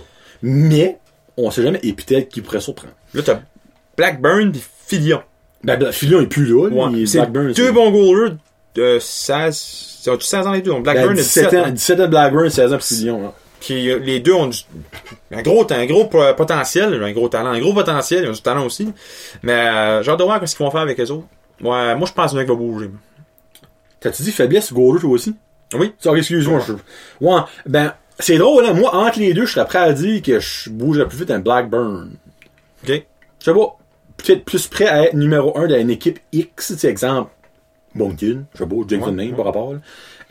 Mais, 0.42 0.98
on 1.36 1.50
sait 1.50 1.62
jamais, 1.62 1.80
et 1.82 1.92
peut-être 1.92 2.28
qu'ils 2.28 2.42
pourraient 2.42 2.60
surprendre. 2.60 2.92
Là, 3.14 3.22
t'as 3.22 3.40
Blackburn 3.96 4.52
pis 4.52 4.62
Filion. 4.86 5.22
Ben, 5.62 5.78
ben, 5.78 5.92
Filion 5.92 6.20
est 6.20 6.26
plus 6.26 6.46
là. 6.46 6.68
Ouais. 6.68 6.92
il 6.92 7.10
Blackburn, 7.10 7.52
deux 7.52 7.72
bons 7.72 7.90
goalers 7.90 8.36
de 8.74 8.98
16... 9.00 10.02
Ils 10.06 10.10
ont 10.10 10.20
16 10.20 10.46
ans 10.46 10.52
les 10.52 10.60
deux? 10.60 10.70
Donc 10.72 10.84
Ben, 10.84 10.92
Blackburn 10.92 11.12
a 11.12 11.22
17 11.22 11.44
17 11.50 11.66
ans, 11.66 11.70
17 11.70 12.00
ans 12.00 12.08
Blackburn, 12.08 12.50
16 12.50 12.72
ans 12.74 12.78
Filion. 12.78 13.26
hein. 13.26 13.32
Euh, 13.70 13.98
les 14.00 14.20
deux 14.20 14.34
ont 14.34 14.48
du, 14.48 14.58
un 15.32 15.42
gros, 15.42 15.66
un 15.72 15.86
gros 15.86 16.04
po- 16.04 16.34
potentiel, 16.36 17.02
un 17.02 17.12
gros 17.12 17.28
talent, 17.28 17.50
un 17.50 17.60
gros 17.60 17.72
potentiel, 17.72 18.24
ils 18.24 18.28
ont 18.28 18.32
du 18.32 18.42
talent 18.42 18.66
aussi. 18.66 18.92
Mais 19.42 19.52
euh, 19.52 20.02
j'ai 20.02 20.10
hâte 20.10 20.18
de 20.18 20.24
voir 20.24 20.46
ce 20.46 20.54
qu'ils 20.54 20.64
vont 20.64 20.70
faire 20.70 20.80
avec 20.82 21.00
eux 21.00 21.10
autres. 21.10 21.26
Ouais, 21.62 21.94
moi 21.94 22.06
je 22.06 22.12
pense 22.12 22.32
qu'il 22.32 22.44
va 22.44 22.54
bouger. 22.54 22.90
T'as-tu 24.04 24.22
dit 24.22 24.32
faiblesse 24.32 24.72
goaler 24.72 25.00
toi 25.00 25.10
aussi? 25.10 25.34
Oui. 25.74 25.92
Ça, 25.98 26.12
excuse-moi. 26.14 26.60
je- 26.66 26.74
Ouais, 27.24 27.40
ben, 27.66 27.94
c'est 28.18 28.36
drôle, 28.36 28.66
hein. 28.66 28.74
Moi, 28.74 28.94
entre 28.94 29.18
les 29.18 29.32
deux, 29.32 29.46
je 29.46 29.52
serais 29.54 29.64
prêt 29.66 29.78
à 29.78 29.92
dire 29.94 30.20
que 30.22 30.38
je 30.38 30.68
bougerais 30.70 31.08
plus 31.08 31.18
vite 31.18 31.30
un 31.30 31.38
Blackburn. 31.38 32.10
OK. 32.86 32.88
Je 33.40 33.44
sais 33.44 33.52
pas. 33.54 33.78
Peut-être 34.18 34.44
plus 34.44 34.66
prêt 34.68 34.86
à 34.86 35.04
être 35.04 35.14
numéro 35.14 35.56
un 35.58 35.66
d'une 35.66 35.88
équipe 35.90 36.18
X, 36.32 36.68
tu 36.68 36.78
sais, 36.78 36.88
exemple, 36.88 37.30
Moncton, 37.94 38.44
je 38.54 38.58
sais 38.58 38.66
pas, 38.68 38.74
Jackson 38.86 39.06
Ouais, 39.06 39.12
Name, 39.12 39.30
ouais. 39.30 39.36
par 39.36 39.46
rapport, 39.46 39.72
là. 39.72 39.80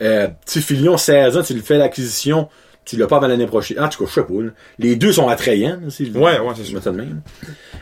Euh, 0.02 0.28
tu 0.46 0.52
sais, 0.52 0.60
Filion, 0.60 0.96
16 0.96 1.36
ans, 1.36 1.42
tu 1.42 1.52
lui 1.52 1.60
fais 1.62 1.78
l'acquisition, 1.78 2.48
tu 2.84 2.96
l'as 2.96 3.06
pas 3.06 3.16
avant 3.16 3.26
l'année 3.26 3.46
prochaine. 3.46 3.80
En 3.80 3.88
tout 3.88 4.04
cas, 4.04 4.08
je 4.08 4.14
sais 4.14 4.22
pas, 4.26 4.40
là. 4.42 4.50
Les 4.78 4.96
deux 4.96 5.12
sont 5.12 5.28
attrayants, 5.28 5.78
là, 5.82 5.90
si 5.90 6.06
je- 6.06 6.12
Ouais, 6.18 6.38
ouais, 6.38 6.52
c'est 6.56 6.62
je 6.64 6.68
sûr. 6.70 6.82
ça 6.82 6.92
de 6.92 6.96
même. 6.96 7.22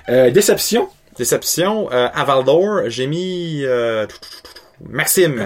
Euh, 0.08 0.30
déception? 0.30 0.88
Déception, 1.16 1.92
euh, 1.92 2.08
à 2.12 2.24
Val 2.24 2.42
d'Or, 2.44 2.80
j'ai 2.86 3.06
mis 3.06 3.62
euh, 3.64 4.06
tout, 4.06 4.16
tout, 4.18 4.28
tout, 4.42 4.51
tout, 4.51 4.51
Maxime. 4.88 5.44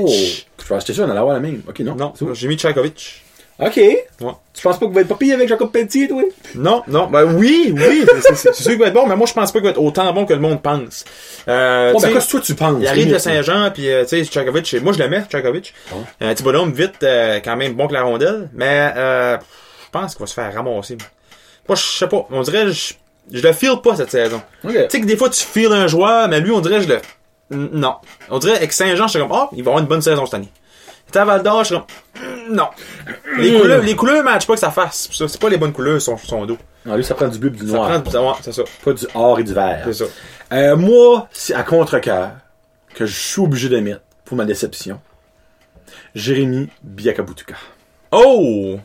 Oh, 0.00 0.06
je 0.08 0.66
pense 0.66 0.68
que 0.68 0.80
j'étais 0.80 0.92
sûr 0.94 1.06
d'en 1.06 1.16
avoir 1.16 1.34
la 1.34 1.40
même. 1.40 1.62
Ok, 1.68 1.80
non. 1.80 1.94
Non, 1.94 2.12
j'ai 2.32 2.48
mis 2.48 2.56
Tchaikovic. 2.56 3.22
Ok. 3.58 3.76
Ouais. 3.76 3.98
Tu 4.54 4.62
penses 4.62 4.78
pas 4.78 4.86
qu'il 4.86 4.94
va 4.94 5.00
être 5.02 5.18
pire 5.18 5.34
avec 5.34 5.46
Jacob 5.46 5.70
Pelletier, 5.70 6.08
toi? 6.08 6.22
Non, 6.54 6.82
non, 6.88 7.08
ben 7.08 7.24
oui, 7.36 7.74
oui, 7.76 8.04
c'est- 8.22 8.54
sûr 8.54 8.70
qu'il 8.72 8.78
va 8.78 8.86
être 8.86 8.94
bon, 8.94 9.06
mais 9.06 9.16
moi 9.16 9.26
je 9.26 9.34
pense 9.34 9.52
pas 9.52 9.58
qu'il 9.58 9.66
va 9.66 9.70
être 9.72 9.82
autant 9.82 10.10
bon 10.14 10.24
que 10.24 10.32
le 10.32 10.40
monde 10.40 10.62
pense. 10.62 11.04
Euh, 11.46 11.92
ben, 11.92 12.12
qu'est-ce 12.14 12.26
que 12.26 12.30
toi 12.30 12.40
tu 12.40 12.54
penses? 12.54 12.78
Il 12.80 12.86
arrive 12.88 13.12
de 13.12 13.18
Saint-Jean, 13.18 13.70
puis 13.70 13.90
euh, 13.90 14.04
tu 14.04 14.08
sais, 14.16 14.24
Tchakovic, 14.24 14.74
moi 14.82 14.94
je 14.94 14.98
l'aimais, 14.98 15.24
Tchakovic. 15.28 15.74
Ouais. 15.92 15.98
Un 16.28 16.34
petit 16.34 16.42
bonhomme 16.42 16.72
vite, 16.72 17.02
euh, 17.02 17.38
quand 17.44 17.56
même 17.56 17.74
bon 17.74 17.86
que 17.86 17.92
la 17.92 18.02
rondelle, 18.02 18.48
mais 18.54 18.92
euh, 18.96 19.36
je 19.36 19.90
pense 19.92 20.14
qu'il 20.14 20.20
va 20.20 20.26
se 20.26 20.34
faire 20.34 20.54
ramasser. 20.54 20.96
Moi, 21.68 21.76
je 21.76 21.82
sais 21.82 22.08
pas, 22.08 22.26
on 22.30 22.40
dirait, 22.40 22.72
je, 22.72 22.94
je 23.30 23.42
le 23.46 23.52
feel 23.52 23.76
pas 23.84 23.94
cette 23.94 24.10
saison. 24.10 24.40
Tu 24.66 24.72
sais 24.88 25.00
que 25.02 25.06
des 25.06 25.16
fois 25.18 25.28
tu 25.28 25.44
feels 25.44 25.72
un 25.72 25.86
joueur, 25.86 26.28
mais 26.28 26.40
lui 26.40 26.50
on 26.50 26.60
dirait, 26.60 26.80
je 26.80 26.88
le... 26.88 26.98
Non. 27.50 27.96
On 28.30 28.38
dirait 28.38 28.56
avec 28.56 28.72
Saint-Jean, 28.72 29.06
je 29.06 29.10
suis 29.12 29.18
comme, 29.20 29.32
oh, 29.32 29.48
il 29.52 29.62
va 29.64 29.70
avoir 29.70 29.82
une 29.82 29.88
bonne 29.88 30.02
saison 30.02 30.24
cette 30.26 30.34
année. 30.34 30.48
Et 31.12 31.18
à 31.18 31.24
Val 31.24 31.42
d'Or, 31.42 31.64
je 31.64 31.74
suis 31.74 31.76
comme, 31.76 32.24
mm, 32.24 32.54
non. 32.54 32.68
Les 33.38 33.50
Mm. 33.52 33.60
couleurs, 33.60 33.82
les 33.82 33.96
couleurs 33.96 34.22
matchent 34.24 34.46
pas 34.46 34.54
que 34.54 34.60
ça 34.60 34.70
fasse. 34.70 35.08
Ça, 35.12 35.26
C'est 35.26 35.40
pas 35.40 35.48
les 35.48 35.56
bonnes 35.58 35.72
couleurs 35.72 36.00
sur 36.00 36.18
son 36.20 36.46
dos. 36.46 36.56
Non, 36.86 36.94
lui, 36.96 37.04
ça 37.04 37.14
prend 37.14 37.28
du 37.28 37.38
bleu 37.38 37.48
et 37.48 37.52
du 37.52 37.66
Ça 37.66 37.74
noir. 37.74 37.88
prend 38.02 38.10
du 38.10 38.16
ouais, 38.16 38.32
c'est 38.42 38.52
ça. 38.52 38.62
Pas 38.84 38.92
du 38.92 39.06
or 39.14 39.38
et 39.40 39.44
du 39.44 39.52
vert. 39.52 39.82
C'est 39.86 39.92
ça. 39.92 40.04
Euh, 40.52 40.76
moi, 40.76 41.28
c'est 41.32 41.54
à 41.54 41.62
contre-cœur 41.64 42.30
que 42.94 43.06
je 43.06 43.14
suis 43.18 43.40
obligé 43.42 43.68
de 43.68 43.78
mettre 43.80 44.00
pour 44.24 44.36
ma 44.36 44.44
déception. 44.44 45.00
Jérémy 46.14 46.68
Biakabutuka. 46.82 47.54
Oh! 48.12 48.78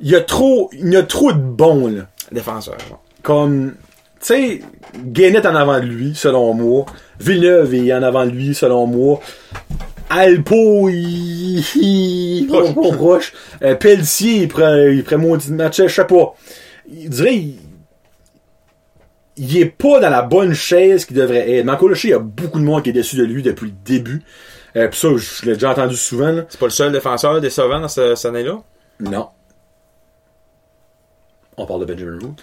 Il 0.00 0.10
y 0.10 0.16
a 0.16 0.20
trop, 0.20 0.70
il 0.72 0.92
y 0.92 0.96
a 0.96 1.02
trop 1.02 1.32
de 1.32 1.38
bons, 1.38 1.88
là. 1.88 2.02
Défenseur. 2.32 2.76
Comme, 3.22 3.74
tu 4.26 4.34
sais, 4.34 4.60
Guénette 5.04 5.46
en 5.46 5.54
avant 5.54 5.80
de 5.80 5.86
lui, 5.86 6.14
selon 6.14 6.54
moi. 6.54 6.86
Villeneuve 7.20 7.74
est 7.74 7.92
en 7.92 8.02
avant 8.02 8.24
de 8.26 8.30
lui, 8.30 8.54
selon 8.54 8.86
moi. 8.86 9.20
Alpo, 10.10 10.88
il, 10.88 11.60
il, 11.76 12.46
Proche. 12.48 12.72
proche. 12.96 13.32
Euh, 13.62 13.74
Pelletier, 13.74 14.42
il 14.42 14.48
prend, 14.48 14.76
il 14.76 15.02
prend 15.04 15.18
maudit 15.18 15.50
de 15.50 15.54
match, 15.54 15.76
je 15.82 15.88
sais 15.88 16.04
pas. 16.06 16.34
Il 16.92 17.08
dirait, 17.10 17.34
il, 17.34 17.56
il 19.36 19.58
est 19.58 19.66
pas 19.66 20.00
dans 20.00 20.10
la 20.10 20.22
bonne 20.22 20.54
chaise 20.54 21.04
qu'il 21.04 21.16
devrait 21.16 21.50
être. 21.56 21.64
Marco 21.64 21.88
Locher, 21.88 22.08
il 22.08 22.10
y 22.12 22.14
a 22.14 22.18
beaucoup 22.20 22.60
de 22.60 22.64
monde 22.64 22.82
qui 22.82 22.90
est 22.90 22.92
déçu 22.94 23.16
de 23.16 23.24
lui 23.24 23.42
depuis 23.42 23.66
le 23.66 23.72
début. 23.84 24.22
Euh, 24.76 24.88
pis 24.88 24.98
ça, 24.98 25.08
je 25.16 25.46
l'ai 25.46 25.54
déjà 25.54 25.70
entendu 25.72 25.96
souvent. 25.96 26.34
C'est 26.48 26.58
pas 26.60 26.66
le 26.66 26.70
seul 26.70 26.92
défenseur 26.92 27.40
décevant 27.40 27.80
dans 27.80 27.88
ce- 27.88 28.14
cette 28.14 28.26
année-là? 28.30 28.58
Non. 29.00 29.28
On 31.56 31.66
parle 31.66 31.86
de 31.86 31.92
Benjamin 31.92 32.18
Root. 32.20 32.34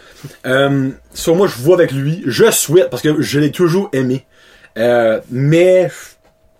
Euh, 0.46 0.90
sur 1.14 1.36
moi, 1.36 1.48
je 1.48 1.56
vois 1.62 1.76
avec 1.76 1.92
lui. 1.92 2.24
Je 2.26 2.50
souhaite, 2.52 2.90
parce 2.90 3.02
que 3.04 3.22
je 3.22 3.40
l'ai 3.40 3.52
toujours 3.52 3.90
aimé. 3.94 4.26
Euh, 4.78 5.20
mais, 5.30 5.90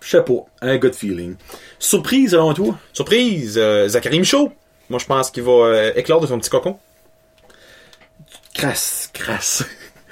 je 0.00 0.08
sais 0.10 0.22
pas, 0.22 0.44
un 0.60 0.76
good 0.76 0.94
feeling. 0.94 1.36
Surprise, 1.78 2.32
selon 2.32 2.52
toi? 2.52 2.78
Surprise, 2.92 3.54
euh, 3.56 3.88
Zachary 3.88 4.18
Michaud. 4.18 4.52
Moi, 4.90 4.98
je 4.98 5.06
pense 5.06 5.30
qu'il 5.30 5.42
va 5.44 5.52
euh, 5.52 5.92
éclore 5.96 6.20
de 6.20 6.26
son 6.26 6.38
petit 6.38 6.50
cocon. 6.50 6.76
Crasse, 8.54 9.08
crasse. 9.12 9.64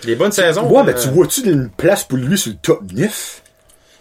Des 0.05 0.17
bonnes 0.17 0.33
saisons. 0.33 0.67
Ouais, 0.71 0.83
mais 0.83 0.95
tu 0.95 1.09
vois-tu 1.09 1.43
une 1.43 1.69
place 1.69 2.05
pour 2.05 2.17
lui 2.17 2.39
sur 2.39 2.53
le 2.53 2.57
top 2.57 2.81
9? 2.93 3.43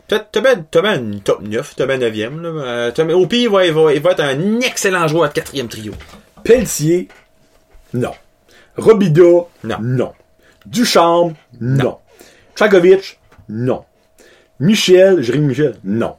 T'as 0.08 0.24
bien 0.42 0.66
t'as 0.72 0.82
bien 0.82 0.96
une 0.96 1.20
top 1.22 1.42
9, 1.42 1.74
t'as 1.76 1.86
bien 1.86 1.98
9e. 2.00 2.42
Là. 2.42 2.50
Euh, 2.50 2.92
t'as- 2.92 3.06
au 3.14 3.28
pire, 3.28 3.42
il 3.42 3.50
va, 3.52 3.66
il, 3.66 3.74
va, 3.74 3.94
il 3.94 4.02
va 4.02 4.12
être 4.12 4.22
un 4.22 4.60
excellent 4.62 5.08
joueur 5.08 5.28
de 5.30 5.34
quatrième 5.36 5.68
trio. 5.68 5.94
Pelletier? 6.44 7.10
Non. 7.94 8.14
Robida? 8.80 9.24
Non. 9.64 9.78
Non. 9.82 10.12
Ducharme? 10.66 11.36
Non. 11.60 11.98
Tchagovic? 12.56 13.20
Non. 13.48 13.84
Michel? 14.60 15.22
Jérémy 15.22 15.48
Michel? 15.48 15.76
Non. 15.84 16.16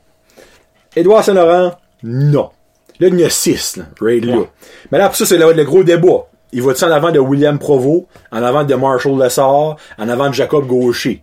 Édouard 0.97 1.25
Saint-Laurent? 1.25 1.77
Non. 2.03 2.51
Là, 2.99 3.09
il 3.09 3.19
y 3.19 3.25
en 3.25 3.27
a 3.27 3.31
six, 3.31 3.77
là, 3.77 3.85
right 4.01 4.25
là. 4.25 4.37
Ouais. 4.37 4.49
Mais 4.91 4.99
là, 4.99 5.09
pour 5.09 5.17
ça, 5.17 5.25
c'est 5.25 5.39
le, 5.39 5.53
le 5.53 5.65
gros 5.65 5.85
débat. 5.85 6.27
Il 6.53 6.63
va-tu 6.63 6.85
en 6.85 6.91
avant 6.91 7.13
de 7.13 7.19
William 7.19 7.59
Provo, 7.59 8.09
en 8.33 8.43
avant 8.43 8.65
de 8.65 8.75
Marshall 8.75 9.19
Lessard, 9.19 9.77
en 9.99 10.09
avant 10.09 10.29
de 10.29 10.35
Jacob 10.35 10.67
Gaucher? 10.67 11.23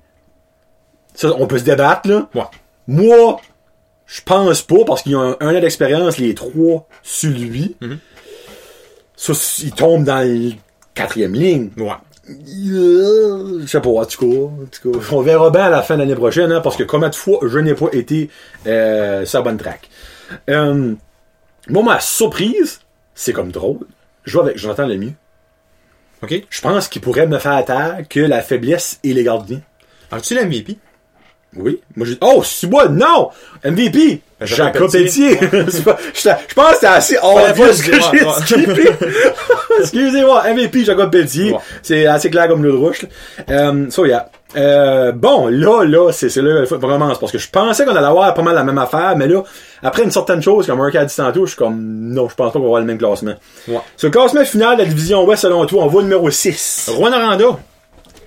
Ça, 1.13 1.33
on 1.37 1.47
peut 1.47 1.59
se 1.59 1.63
débattre, 1.63 2.07
là. 2.07 2.29
Ouais. 2.33 2.43
Moi, 2.87 3.39
je 4.05 4.21
pense 4.21 4.61
pas, 4.61 4.85
parce 4.85 5.01
qu'ils 5.03 5.15
ont 5.17 5.21
un, 5.21 5.37
un 5.39 5.55
an 5.55 5.59
d'expérience, 5.59 6.17
les 6.17 6.33
trois, 6.33 6.87
sur 7.03 7.31
lui. 7.31 7.75
Mm-hmm. 7.81 7.97
Ça, 9.15 9.33
il 9.63 9.71
tombe 9.73 10.03
dans 10.05 10.19
la 10.19 10.55
quatrième 10.97 11.33
ligne. 11.33 11.69
Ouais. 11.77 11.91
Euh, 12.29 13.61
Je 13.61 13.67
sais 13.67 13.79
pas, 13.79 13.89
en 13.89 14.05
tout 14.05 14.51
cas, 14.83 14.99
on 15.11 15.21
verra 15.21 15.49
bien 15.49 15.65
à 15.65 15.69
la 15.69 15.81
fin 15.81 15.95
de 15.95 16.01
l'année 16.01 16.15
prochaine, 16.15 16.51
hein, 16.51 16.61
parce 16.61 16.75
que 16.75 16.83
combien 16.83 17.09
de 17.09 17.15
fois 17.15 17.39
je 17.43 17.59
n'ai 17.59 17.73
pas 17.73 17.87
été 17.93 18.29
euh, 18.65 19.25
sur 19.25 19.39
la 19.39 19.43
bonne 19.43 19.57
track. 19.57 19.89
Euh, 20.49 20.93
moi, 21.69 21.83
ma 21.83 21.99
surprise, 21.99 22.81
c'est 23.15 23.33
comme 23.33 23.51
drôle. 23.51 23.79
Je 24.25 24.31
joue 24.31 24.41
avec 24.41 24.57
Jonathan 24.57 24.87
Lemieux. 24.87 25.13
OK. 26.23 26.33
Je 26.49 26.61
pense 26.61 26.87
qu'il 26.87 27.01
pourrait 27.01 27.27
me 27.27 27.37
faire 27.39 27.63
taire 27.63 27.99
que 28.09 28.19
la 28.19 28.41
faiblesse 28.41 28.99
et 29.03 29.13
les 29.13 29.23
gardiens. 29.23 29.61
As-tu 30.11 30.35
l'MVP? 30.35 30.77
Oui. 31.55 31.79
Moi, 31.95 32.05
j'ai... 32.07 32.17
Oh, 32.21 32.41
c'est 32.45 32.67
moi, 32.69 32.87
non! 32.87 33.29
MVP! 33.63 34.21
Jacob 34.41 34.91
Pelletier! 34.91 35.39
Je 35.41 35.81
pense 36.53 36.73
que 36.73 36.77
c'est 36.79 36.87
assez 36.87 37.17
obvious 37.21 37.65
le 37.65 37.71
que 37.71 37.99
j'ai 37.99 38.45
skippé. 38.45 38.89
Excusez-moi, 39.79 40.43
MVP 40.53 40.83
Jacob 40.83 41.11
Pelletier. 41.11 41.55
C'est 41.81 42.05
assez 42.05 42.29
clair 42.29 42.47
comme 42.47 42.61
de 42.61 42.69
rouge. 42.69 43.07
Euh, 43.49 43.89
so, 43.89 44.05
yeah. 44.05 44.29
Euh, 44.55 45.11
bon, 45.11 45.47
là, 45.47 45.83
là, 45.83 46.11
c'est, 46.11 46.33
là, 46.37 46.63
vraiment, 46.63 47.13
c'est 47.13 47.19
parce 47.19 47.31
que 47.31 47.37
je 47.37 47.49
pensais 47.49 47.83
qu'on 47.83 47.95
allait 47.95 48.07
avoir 48.07 48.33
pas 48.33 48.41
mal 48.41 48.55
la 48.55 48.63
même 48.63 48.77
affaire, 48.77 49.15
mais 49.17 49.27
là, 49.27 49.43
après 49.83 50.03
une 50.03 50.11
certaine 50.11 50.41
chose, 50.41 50.67
comme 50.67 50.79
Mark 50.79 50.95
a 50.95 51.03
dit 51.05 51.15
tantôt, 51.15 51.45
je 51.45 51.51
suis 51.51 51.57
comme, 51.57 51.79
non, 51.79 52.29
je 52.29 52.35
pense 52.35 52.47
pas 52.47 52.53
qu'on 52.53 52.59
va 52.59 52.65
avoir 52.65 52.79
le 52.81 52.87
même 52.87 52.97
classement. 52.97 53.33
Ouais. 53.67 53.79
Sur 53.97 54.07
le 54.07 54.11
classement 54.11 54.45
final 54.45 54.77
de 54.77 54.83
la 54.83 54.87
division 54.87 55.25
Ouest, 55.25 55.41
selon 55.41 55.65
toi, 55.65 55.83
on 55.83 55.87
voit 55.87 56.01
numéro 56.01 56.29
6. 56.29 56.89
Rouen 56.93 57.11
Aranda. 57.11 57.57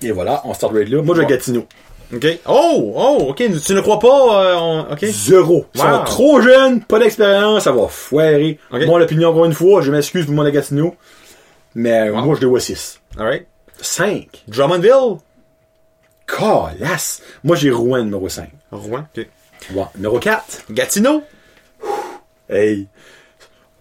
Et 0.03 0.11
voilà, 0.11 0.41
on 0.45 0.53
start 0.53 0.73
right 0.73 0.89
là. 0.89 1.01
Moi, 1.01 1.15
j'ai 1.15 1.21
Ouais. 1.21 1.27
Gatineau. 1.27 1.65
OK. 2.13 2.39
Oh, 2.47 2.93
oh, 2.95 3.25
OK. 3.29 3.37
Tu 3.65 3.73
ne 3.73 3.81
crois 3.81 3.99
pas, 3.99 4.43
euh, 4.45 4.55
on- 4.57 4.91
OK. 4.91 5.05
Zéro. 5.05 5.65
Ils 5.73 5.79
sont 5.81 5.87
Wow. 5.87 6.03
trop 6.03 6.41
jeunes, 6.41 6.83
pas 6.83 6.99
d'expérience, 6.99 7.63
ça 7.63 7.71
va 7.71 7.87
foirer. 7.87 8.59
Ok. 8.71 8.85
Mon 8.85 8.99
opinion, 9.01 9.29
encore 9.29 9.45
une 9.45 9.53
fois, 9.53 9.81
je 9.81 9.91
m'excuse 9.91 10.25
pour 10.25 10.33
mon 10.35 10.49
Gatineau. 10.49 10.95
Mais 11.75 12.09
Wow. 12.09 12.21
moi, 12.23 12.35
je 12.35 12.41
les 12.41 12.47
vois 12.47 12.59
6. 12.59 12.99
Alright. 13.17 13.47
5. 13.79 14.43
Drummondville? 14.47 15.17
Calasse. 16.27 17.21
Moi, 17.43 17.55
j'ai 17.55 17.71
Rouen 17.71 18.03
numéro 18.03 18.29
5. 18.29 18.49
Rouen. 18.71 19.05
OK. 19.17 19.27
Ouais. 19.73 19.83
Numéro 19.95 20.19
4. 20.19 20.63
Gatineau? 20.71 21.23
Hey. 22.49 22.87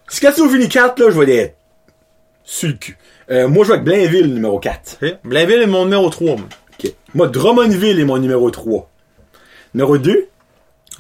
Si 0.09 0.21
Gatineau 0.21 0.49
finit 0.49 0.69
4, 0.69 0.99
là, 1.01 1.11
je 1.11 1.19
vais 1.19 1.27
les 1.27 1.55
sur 2.45 2.69
le 2.69 2.75
cul. 2.75 2.97
Euh, 3.31 3.47
moi, 3.49 3.65
je 3.65 3.69
vais 3.69 3.75
avec 3.75 3.85
Blainville 3.85 4.33
numéro 4.35 4.59
4. 4.59 4.99
OK. 5.03 5.15
Blainville 5.25 5.63
est 5.63 5.67
mon 5.67 5.85
numéro 5.85 6.09
3. 6.11 6.37
moi. 6.37 6.47
Moi, 7.15 7.27
Drummondville 7.29 7.99
est 8.01 8.05
mon 8.05 8.19
numéro 8.19 8.51
3. 8.51 8.89
Numéro 9.75 9.99
2. 9.99 10.29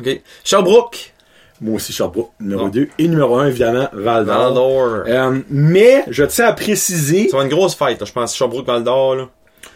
OK. 0.00 0.20
Sherbrooke. 0.44 1.12
Moi 1.60 1.76
aussi, 1.76 1.92
Sherbrooke. 1.92 2.30
Numéro 2.40 2.64
Ouais. 2.64 2.70
2. 2.70 2.88
Et 2.98 3.08
numéro 3.08 3.36
1, 3.38 3.46
évidemment, 3.48 3.88
Val 3.92 4.24
d'Or. 4.24 4.36
Val 4.44 4.54
d'Or. 4.54 4.88
Euh, 5.06 5.38
mais, 5.50 6.04
je 6.08 6.24
tiens 6.24 6.46
à 6.46 6.52
préciser, 6.52 7.28
Ça 7.28 7.36
va 7.36 7.44
être 7.44 7.50
une 7.52 7.56
grosse 7.56 7.74
fête, 7.74 8.00
là. 8.00 8.06
je 8.06 8.12
pense. 8.12 8.34
Sherbrooke, 8.34 8.66
Val 8.66 8.82
d'Or, 8.82 9.16
là. 9.16 9.28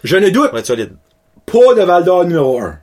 je 0.02 0.16
ne 0.16 0.28
doute 0.30 0.46
Ça 0.46 0.52
va 0.52 0.58
être 0.60 0.66
solide. 0.66 0.92
pas 1.46 1.74
de 1.74 1.82
Val 1.82 2.04
d'Or 2.04 2.24
numéro 2.24 2.58
1. 2.60 2.78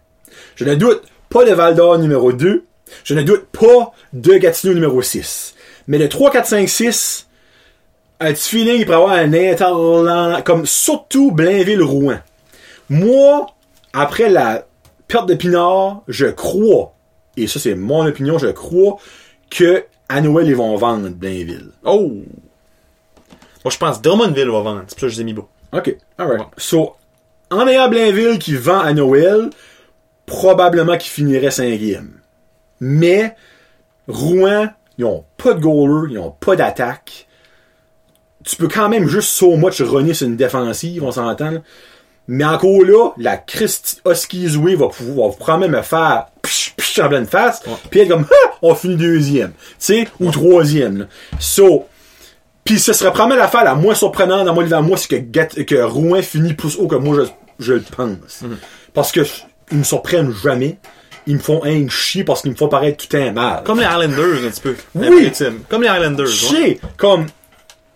Je 0.55 0.65
ne 0.65 0.75
doute 0.75 1.01
pas 1.29 1.43
de 1.45 1.51
Val 1.51 1.75
d'Or 1.75 1.97
numéro 1.97 2.31
2. 2.31 2.63
Je 3.03 3.13
ne 3.13 3.21
doute 3.23 3.45
pas 3.47 3.91
de 4.13 4.33
Gatineau 4.37 4.73
numéro 4.73 5.01
6. 5.01 5.55
Mais 5.87 5.97
le 5.97 6.07
3, 6.09 6.29
4, 6.31 6.45
5, 6.45 6.69
6, 6.69 7.27
un 8.19 8.33
petit 8.33 8.49
feeling, 8.49 8.79
il 8.81 8.85
pourrait 8.85 8.97
avoir 8.97 9.11
un 9.13 9.33
interland, 9.33 10.43
comme 10.43 10.65
surtout 10.65 11.31
Blainville-Rouen. 11.31 12.19
Moi, 12.91 13.47
après 13.93 14.29
la 14.29 14.65
perte 15.07 15.29
de 15.29 15.35
Pinard, 15.35 16.03
je 16.09 16.25
crois, 16.27 16.93
et 17.37 17.47
ça 17.47 17.57
c'est 17.57 17.73
mon 17.73 18.05
opinion, 18.05 18.37
je 18.37 18.47
crois 18.47 18.97
que 19.49 19.85
à 20.09 20.19
Noël, 20.19 20.45
ils 20.45 20.55
vont 20.57 20.75
vendre 20.75 21.07
Blainville. 21.07 21.71
Oh! 21.85 22.11
Moi, 23.63 23.71
je 23.71 23.77
pense 23.77 24.01
Drummondville 24.01 24.49
va 24.49 24.59
vendre. 24.59 24.83
C'est 24.87 24.95
pour 24.95 25.01
ça 25.01 25.07
que 25.07 25.13
je 25.13 25.15
les 25.15 25.21
ai 25.21 25.23
mis 25.23 25.33
bas. 25.33 25.47
OK, 25.71 25.95
alright. 26.17 26.41
Ouais. 26.41 26.45
So, 26.57 26.95
en 27.49 27.65
ayant 27.65 27.87
Blainville 27.87 28.37
qui 28.37 28.55
vend 28.55 28.79
à 28.79 28.91
Noël, 28.93 29.51
probablement 30.25 30.97
qu'il 30.97 31.11
finirait 31.11 31.51
cinquième. 31.51 32.19
Mais, 32.81 33.37
Rouen, 34.09 34.67
ils 34.97 35.05
ont 35.05 35.23
pas 35.37 35.53
de 35.53 35.61
goaler, 35.61 36.11
ils 36.11 36.19
ont 36.19 36.31
pas 36.31 36.57
d'attaque. 36.57 37.27
Tu 38.43 38.57
peux 38.57 38.67
quand 38.67 38.89
même 38.89 39.07
juste 39.07 39.29
so 39.29 39.55
much 39.55 39.81
runner 39.81 40.13
sur 40.13 40.27
une 40.27 40.35
défensive, 40.35 41.05
on 41.05 41.11
s'entend. 41.11 41.61
Mais 42.27 42.45
encore 42.45 42.83
là, 42.85 43.09
la 43.17 43.37
Christy 43.37 43.97
Oskizwe 44.05 44.75
va 44.75 44.87
pouvoir 44.87 45.35
probablement 45.35 45.77
me 45.79 45.83
faire 45.83 46.27
psh, 46.41 46.73
psh 46.77 46.99
en 46.99 47.09
pleine 47.09 47.25
face, 47.25 47.61
puis 47.89 48.01
être 48.01 48.09
comme, 48.09 48.25
Ah, 48.31 48.51
on 48.61 48.75
finit 48.75 48.95
deuxième, 48.95 49.51
tu 49.51 49.57
sais, 49.79 50.07
ou 50.19 50.31
troisième. 50.31 50.99
là. 50.99 51.05
So, 51.39 51.87
puis 52.63 52.79
ce 52.79 52.93
serait 52.93 53.11
probablement 53.11 53.41
l'affaire 53.41 53.63
la 53.63 53.75
moins 53.75 53.95
surprenante 53.95 54.45
dans 54.45 54.53
mon 54.53 54.61
livre 54.61 54.77
à 54.77 54.81
moi, 54.81 54.97
c'est 54.97 55.23
que, 55.23 55.61
que 55.63 55.81
Rouen 55.81 56.21
finit 56.21 56.53
plus 56.53 56.77
haut 56.77 56.87
que 56.87 56.95
moi, 56.95 57.17
je, 57.59 57.65
je 57.65 57.73
le 57.73 57.81
pense. 57.81 58.43
Parce 58.93 59.11
que 59.11 59.21
ils 59.71 59.77
me 59.79 59.83
surprennent 59.83 60.33
jamais. 60.43 60.77
Ils 61.27 61.35
me 61.35 61.39
font 61.39 61.61
un 61.63 61.87
chier 61.87 62.23
parce 62.23 62.41
qu'ils 62.41 62.51
me 62.51 62.55
font 62.55 62.67
paraître 62.67 63.07
tout 63.07 63.15
un 63.17 63.31
mal. 63.31 63.63
Comme 63.63 63.79
les 63.79 63.85
Highlanders, 63.85 64.45
un 64.45 64.49
petit 64.49 64.61
peu. 64.61 64.75
Oui. 64.95 65.31
Comme 65.69 65.81
les 65.83 65.87
Highlanders. 65.87 66.25
ouais. 66.27 66.31
chier. 66.31 66.79
Comme, 66.97 67.25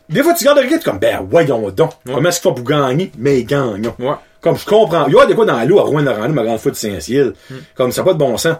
des 0.09 0.23
fois, 0.23 0.33
tu 0.33 0.47
regardes 0.47 0.59
le 0.63 0.69
gars, 0.69 0.77
tu 0.77 0.81
es 0.81 0.83
comme, 0.91 0.99
ben, 0.99 1.25
voyons 1.29 1.69
donc. 1.71 1.91
Comment 2.05 2.29
est-ce 2.29 2.39
qu'ils 2.39 2.49
font 2.49 2.55
pour 2.55 2.65
gagner? 2.65 3.11
Mais 3.17 3.39
ils 3.39 3.45
gagnent. 3.45 3.91
Ouais. 3.99 4.13
Comme, 4.41 4.57
je 4.57 4.65
comprends. 4.65 5.07
Il 5.07 5.13
y 5.13 5.19
a 5.19 5.25
des 5.25 5.33
quoi 5.35 5.45
dans 5.45 5.59
l'eau 5.67 5.79
à 5.79 5.83
Rouen-Noranda, 5.83 6.27
ma 6.29 6.43
grande 6.43 6.59
fois 6.59 6.71
de 6.71 6.75
Saint-Ciel. 6.75 7.33
Hmm. 7.49 7.55
Comme, 7.75 7.91
ça 7.91 8.01
n'a 8.01 8.05
pas 8.05 8.13
de 8.13 8.19
bon 8.19 8.37
sens. 8.37 8.57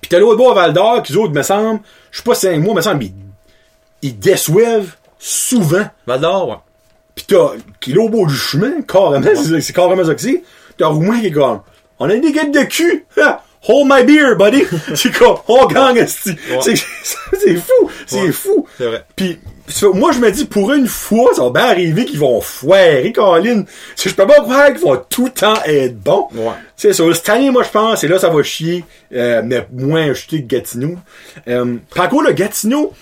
Puis 0.00 0.08
t'as 0.08 0.18
l'autre 0.18 0.36
bord 0.38 0.52
à 0.58 0.62
Val-d'Or, 0.66 1.02
qui 1.02 1.16
autres, 1.16 1.32
me 1.32 1.42
semble, 1.42 1.80
je 2.10 2.18
sais 2.18 2.24
pas 2.24 2.34
cinq 2.34 2.58
mois, 2.58 2.74
me 2.74 2.80
semble, 2.80 3.04
ils, 3.04 3.14
ils 4.02 4.18
déçoivent 4.18 4.96
souvent. 5.18 5.84
Val 6.06 6.20
d'Or, 6.20 6.48
ouais. 6.48 6.56
Pis 7.14 7.26
t'as, 7.26 7.52
qui 7.80 7.92
est 7.92 7.94
là 7.94 8.02
au 8.02 8.08
bout 8.08 8.26
du 8.26 8.34
chemin, 8.34 8.82
carrément, 8.82 9.24
c'est- 9.36 9.60
c'est 9.60 9.72
carrément 9.72 10.04
ça 10.04 10.14
que 10.16 10.20
c'est. 10.20 10.42
T'as 10.76 10.88
Rouen 10.88 11.20
qui 11.20 11.28
est 11.28 11.30
comme, 11.30 11.60
on 12.00 12.10
a 12.10 12.14
une 12.14 12.28
gueule 12.32 12.50
de 12.50 12.62
cul! 12.64 13.06
Hold 13.66 13.86
my 13.88 14.04
beer, 14.04 14.36
buddy! 14.36 14.64
c'est 14.94 15.10
comme, 15.16 15.36
on 15.48 15.66
gagne, 15.66 15.96
esti. 15.98 16.36
C'est, 16.60 16.74
c'est 16.76 17.54
fou! 17.56 17.90
C'est 18.06 18.20
Ouais. 18.22 18.32
fou! 18.32 18.66
C'est 18.76 18.86
vrai. 18.86 19.04
Pis, 19.16 19.38
ça, 19.68 19.86
moi, 19.94 20.12
je 20.12 20.18
me 20.18 20.30
dis, 20.30 20.44
pour 20.44 20.72
une 20.72 20.86
fois, 20.86 21.32
ça 21.34 21.44
va 21.44 21.50
bien 21.50 21.64
arriver 21.70 22.04
qu'ils 22.04 22.18
vont 22.18 22.40
foirer, 22.42 23.12
Colin. 23.12 23.64
Si 23.96 24.10
je 24.10 24.14
peux 24.14 24.26
pas 24.26 24.40
croire 24.42 24.66
qu'ils 24.66 24.80
vont 24.82 25.00
tout 25.08 25.24
le 25.26 25.30
temps 25.30 25.54
être 25.64 25.98
bons. 25.98 26.28
Ouais. 26.34 26.52
C'est 26.76 26.92
ça. 26.92 27.04
Cette 27.14 27.28
année, 27.30 27.50
moi, 27.50 27.62
je 27.62 27.70
pense, 27.70 28.04
et 28.04 28.08
là, 28.08 28.18
ça 28.18 28.28
va 28.28 28.42
chier, 28.42 28.84
euh, 29.14 29.40
mais 29.44 29.66
moins 29.72 30.12
jeter 30.12 30.42
que 30.42 30.46
Gatineau. 30.48 30.96
Euh, 31.48 31.76
par 31.94 32.10
contre, 32.10 32.24
le 32.28 32.32
Gatineau, 32.34 32.92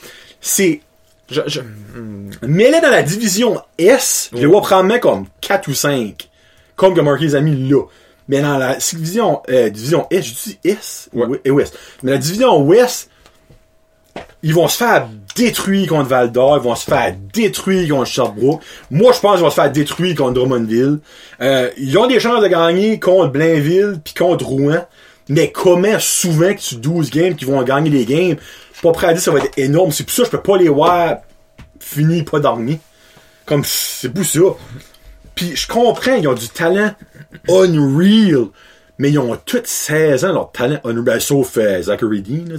c'est, 0.40 0.80
Je, 1.28 1.40
je, 1.46 1.60
mais 2.46 2.70
là, 2.70 2.80
dans 2.80 2.90
la 2.90 3.02
division 3.02 3.60
S, 3.78 4.30
je 4.32 4.38
les 4.38 4.46
vois 4.46 4.60
probablement 4.60 5.00
comme 5.00 5.26
4 5.40 5.66
ou 5.68 5.74
5. 5.74 6.28
Comme 6.76 6.94
que 6.94 7.00
Marquis 7.00 7.34
a 7.34 7.40
mis 7.40 7.68
là. 7.68 7.82
Mais 8.28 8.40
dans 8.40 8.58
la 8.58 8.76
division, 8.76 9.42
euh, 9.48 9.68
division 9.68 10.06
S, 10.10 10.24
je 10.24 10.32
dis 10.32 10.58
S? 10.64 11.08
Ouais. 11.12 11.40
et 11.44 11.50
Ouest. 11.50 11.76
Mais 12.02 12.12
la 12.12 12.18
division 12.18 12.62
Ouest, 12.62 13.10
ils 14.42 14.54
vont 14.54 14.68
se 14.68 14.76
faire 14.76 15.08
détruire 15.36 15.88
contre 15.88 16.08
Val 16.08 16.32
d'Or, 16.32 16.58
ils 16.58 16.64
vont 16.64 16.74
se 16.74 16.84
faire 16.84 17.14
détruire 17.32 17.88
contre 17.88 18.06
Sherbrooke. 18.06 18.62
Moi, 18.90 19.12
je 19.12 19.20
pense 19.20 19.34
qu'ils 19.34 19.44
vont 19.44 19.50
se 19.50 19.54
faire 19.54 19.72
détruire 19.72 20.16
contre 20.16 20.34
Drummondville. 20.34 20.98
Euh, 21.40 21.70
ils 21.78 21.96
ont 21.98 22.06
des 22.06 22.20
chances 22.20 22.42
de 22.42 22.48
gagner 22.48 22.98
contre 22.98 23.32
Blainville 23.32 24.00
puis 24.04 24.14
contre 24.14 24.46
Rouen. 24.46 24.84
Mais 25.28 25.52
comment 25.52 25.98
souvent 25.98 26.52
que 26.52 26.60
tu 26.60 26.76
12 26.76 27.10
games 27.10 27.34
qui 27.36 27.44
vont 27.44 27.62
gagner 27.62 27.90
les 27.90 28.04
games? 28.04 28.36
Je 28.72 28.78
suis 28.78 28.82
pas 28.82 28.92
prêt 28.92 29.06
à 29.08 29.10
dire 29.10 29.18
que 29.18 29.24
ça 29.24 29.30
va 29.30 29.38
être 29.38 29.56
énorme. 29.56 29.92
C'est 29.92 30.04
pour 30.04 30.12
ça 30.12 30.22
que 30.22 30.26
je 30.26 30.30
peux 30.32 30.42
pas 30.42 30.56
les 30.56 30.68
voir 30.68 31.18
finir 31.78 32.24
pas 32.24 32.40
dormir. 32.40 32.78
Comme, 33.46 33.62
c'est 33.64 34.08
pour 34.08 34.24
ça. 34.24 34.40
Puis 35.34 35.56
je 35.56 35.66
comprends, 35.66 36.14
ils 36.14 36.26
ont 36.28 36.34
du 36.34 36.48
talent 36.48 36.92
unreal. 37.48 38.46
Mais 38.98 39.10
ils 39.10 39.18
ont 39.18 39.36
tous 39.44 39.62
16 39.64 40.24
ans, 40.24 40.32
leur 40.32 40.52
talent 40.52 40.78
unreal. 40.84 41.02
Ben, 41.04 41.20
sauf 41.20 41.56
euh, 41.56 41.82
Zachary 41.82 42.22
Dean, 42.22 42.44
là. 42.48 42.56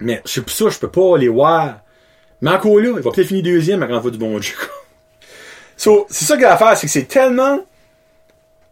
Mais 0.00 0.22
c'est 0.24 0.40
pour 0.40 0.50
ça 0.50 0.64
que 0.66 0.70
je 0.70 0.78
peux 0.78 0.90
pas 0.90 1.18
les 1.18 1.28
voir. 1.28 1.80
Mais 2.40 2.50
encore 2.50 2.78
là, 2.80 2.92
il 2.96 3.02
va 3.02 3.10
peut-être 3.10 3.26
finir 3.28 3.42
deuxième 3.44 3.82
à 3.82 3.86
grande 3.86 4.02
fois 4.02 4.10
du 4.10 4.18
bon 4.18 4.38
Dieu. 4.38 4.54
so, 5.76 6.06
c'est 6.08 6.24
ça 6.24 6.34
qu'il 6.34 6.42
y 6.42 6.46
a 6.46 6.54
à 6.54 6.56
faire, 6.56 6.76
c'est 6.76 6.86
que 6.86 6.92
c'est 6.92 7.04
tellement 7.06 7.60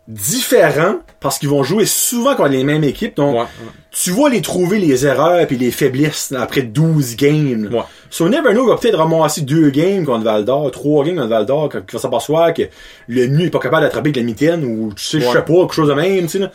différent 0.06 1.00
parce 1.20 1.38
qu'ils 1.38 1.50
vont 1.50 1.62
jouer 1.62 1.84
souvent 1.84 2.34
contre 2.34 2.48
les 2.48 2.64
mêmes 2.64 2.84
équipes. 2.84 3.16
Donc, 3.16 3.34
Ouais, 3.34 3.40
ouais. 3.42 3.46
tu 3.90 4.10
vas 4.12 4.30
les 4.30 4.40
trouver 4.40 4.78
les 4.78 5.04
erreurs 5.04 5.40
et 5.52 5.56
les 5.56 5.70
faiblesses 5.70 6.32
après 6.32 6.62
12 6.62 7.16
games. 7.16 7.68
Ouais. 7.72 7.82
So, 8.10 8.28
Never 8.28 8.52
Know 8.52 8.66
va 8.66 8.76
peut-être 8.76 8.98
ramasser 8.98 9.42
deux 9.42 9.70
games 9.70 10.04
contre 10.04 10.24
Val 10.24 10.44
d'Or, 10.44 10.70
trois 10.70 11.04
games 11.04 11.16
contre 11.16 11.28
Val 11.28 11.46
d'Or, 11.46 11.68
quand 11.70 11.80
il 11.86 11.92
va 11.92 11.98
s'apercevoir 11.98 12.54
que 12.54 12.62
le 13.08 13.26
nu 13.26 13.46
est 13.46 13.50
pas 13.50 13.58
capable 13.58 13.82
d'attraper 13.82 14.08
avec 14.08 14.16
la 14.16 14.22
mitaine 14.22 14.64
ou, 14.64 14.92
tu 14.94 15.04
sais, 15.04 15.20
je 15.20 15.26
sais 15.26 15.42
pas, 15.42 15.60
quelque 15.60 15.74
chose 15.74 15.88
de 15.88 15.94
même, 15.94 16.22
tu 16.22 16.28
sais, 16.28 16.38
là. 16.38 16.50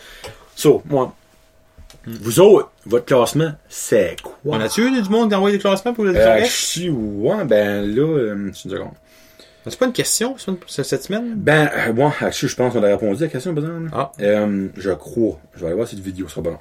So, 0.56 0.82
moi. 0.86 1.14
Vous 2.06 2.42
autres, 2.42 2.70
votre 2.86 3.06
classement, 3.06 3.54
c'est 3.70 4.18
quoi? 4.22 4.34
On 4.44 4.60
a-tu 4.60 4.82
eu 4.82 5.02
du 5.02 5.10
monde 5.10 5.30
qui 5.30 5.36
a 5.36 5.38
envoyé 5.38 5.56
des 5.56 5.62
classements 5.62 5.94
pour 5.94 6.04
le 6.04 6.14
Euh, 6.14 6.44
je 6.44 6.52
suis, 6.52 6.90
ouais, 6.90 7.46
ben, 7.46 7.96
là, 7.96 8.02
euh, 8.02 8.52
c'est 8.54 8.66
une 8.66 8.72
seconde. 8.72 8.92
C'est 9.66 9.80
pas 9.80 9.86
une 9.86 9.94
question, 9.94 10.36
cette 10.68 11.04
semaine? 11.04 11.36
Ben, 11.38 11.70
euh, 11.74 11.94
bon, 11.94 12.12
actually, 12.20 12.52
je 12.52 12.56
pense 12.58 12.74
qu'on 12.74 12.84
a 12.84 12.88
répondu 12.88 13.24
à 13.24 13.28
la 13.28 13.32
question, 13.32 13.52
exemple. 13.52 13.90
Ah. 13.94 14.12
Euh, 14.20 14.68
je 14.76 14.92
crois. 14.92 15.40
Je 15.56 15.62
vais 15.62 15.68
aller 15.68 15.76
voir 15.76 15.88
cette 15.88 16.00
vidéo, 16.00 16.28
sera 16.28 16.42
bon. 16.42 16.58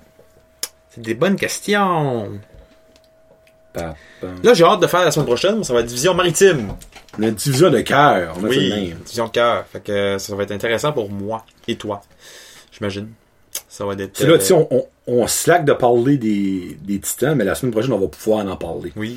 C'est 0.90 1.00
des 1.00 1.14
bonnes 1.14 1.34
questions. 1.34 2.28
Pa, 3.72 3.94
pa. 4.20 4.26
Là, 4.42 4.54
j'ai 4.54 4.64
hâte 4.64 4.80
de 4.80 4.86
faire 4.86 5.04
la 5.04 5.10
semaine 5.10 5.26
prochaine, 5.26 5.64
ça 5.64 5.72
va 5.72 5.80
être 5.80 5.86
division 5.86 6.14
maritime. 6.14 6.74
On 7.18 7.22
a 7.22 7.28
une 7.28 7.34
division 7.34 7.70
de 7.70 7.80
cœur. 7.80 8.36
Oui, 8.42 8.70
même. 8.70 8.98
division 8.98 9.26
de 9.26 9.32
cœur. 9.32 9.66
Fait 9.70 9.80
que 9.80 9.92
euh, 9.92 10.18
ça 10.18 10.34
va 10.34 10.42
être 10.44 10.52
intéressant 10.52 10.92
pour 10.92 11.10
moi 11.10 11.44
et 11.68 11.76
toi. 11.76 12.02
J'imagine. 12.72 13.08
Ça 13.68 13.84
va 13.84 13.94
être. 13.94 14.16
C'est 14.16 14.26
là, 14.26 14.34
euh, 14.34 14.38
tu 14.38 14.44
sais, 14.46 14.54
on, 14.54 14.86
on, 15.06 15.26
slack 15.26 15.64
de 15.64 15.72
parler 15.72 16.16
des, 16.16 16.76
des 16.80 16.98
titans, 17.00 17.34
mais 17.34 17.44
la 17.44 17.54
semaine 17.54 17.72
prochaine, 17.72 17.92
on 17.92 17.98
va 17.98 18.08
pouvoir 18.08 18.46
en 18.46 18.56
parler. 18.56 18.92
Oui. 18.96 19.16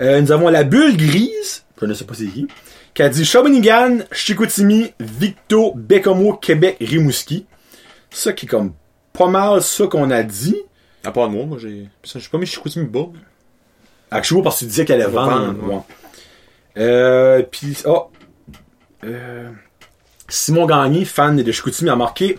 Euh, 0.00 0.20
nous 0.20 0.32
avons 0.32 0.48
la 0.48 0.62
bulle 0.62 0.96
grise, 0.96 1.64
je 1.80 1.86
ne 1.86 1.94
sais 1.94 2.04
pas 2.04 2.14
c'est 2.14 2.26
qui, 2.26 2.46
qui 2.94 3.02
a 3.02 3.08
dit 3.08 3.24
Shawinigan, 3.24 3.98
Chicoutimi, 4.12 4.92
Victo, 5.00 5.72
Bécomo, 5.74 6.34
Québec, 6.34 6.76
Rimouski. 6.80 7.46
Ça 8.10 8.32
qui 8.32 8.46
est 8.46 8.48
comme 8.48 8.72
pas 9.12 9.28
mal 9.28 9.62
ça 9.62 9.86
qu'on 9.86 10.10
a 10.10 10.22
dit. 10.22 10.56
À 11.04 11.12
part 11.12 11.28
moi, 11.28 11.44
moi 11.46 11.58
j'ai. 11.60 11.88
Je 12.04 12.18
suis 12.18 12.30
pas 12.30 12.38
mis 12.38 12.46
Chicoutimi 12.46 12.86
bas. 12.86 13.08
Actuellement, 14.10 14.44
parce 14.44 14.56
que 14.56 14.60
tu 14.60 14.66
disais 14.66 14.84
qu'elle 14.84 15.02
allait 15.02 15.10
vendre. 15.10 15.46
vendre, 15.46 15.68
ouais. 15.68 15.74
ouais. 15.74 15.82
Euh, 16.78 17.42
puis, 17.50 17.76
oh. 17.86 18.10
Euh, 19.04 19.48
Simon 20.28 20.66
Gagné, 20.66 21.04
fan 21.04 21.36
de 21.36 21.52
Chicoutimi, 21.52 21.90
a 21.90 21.96
marqué 21.96 22.38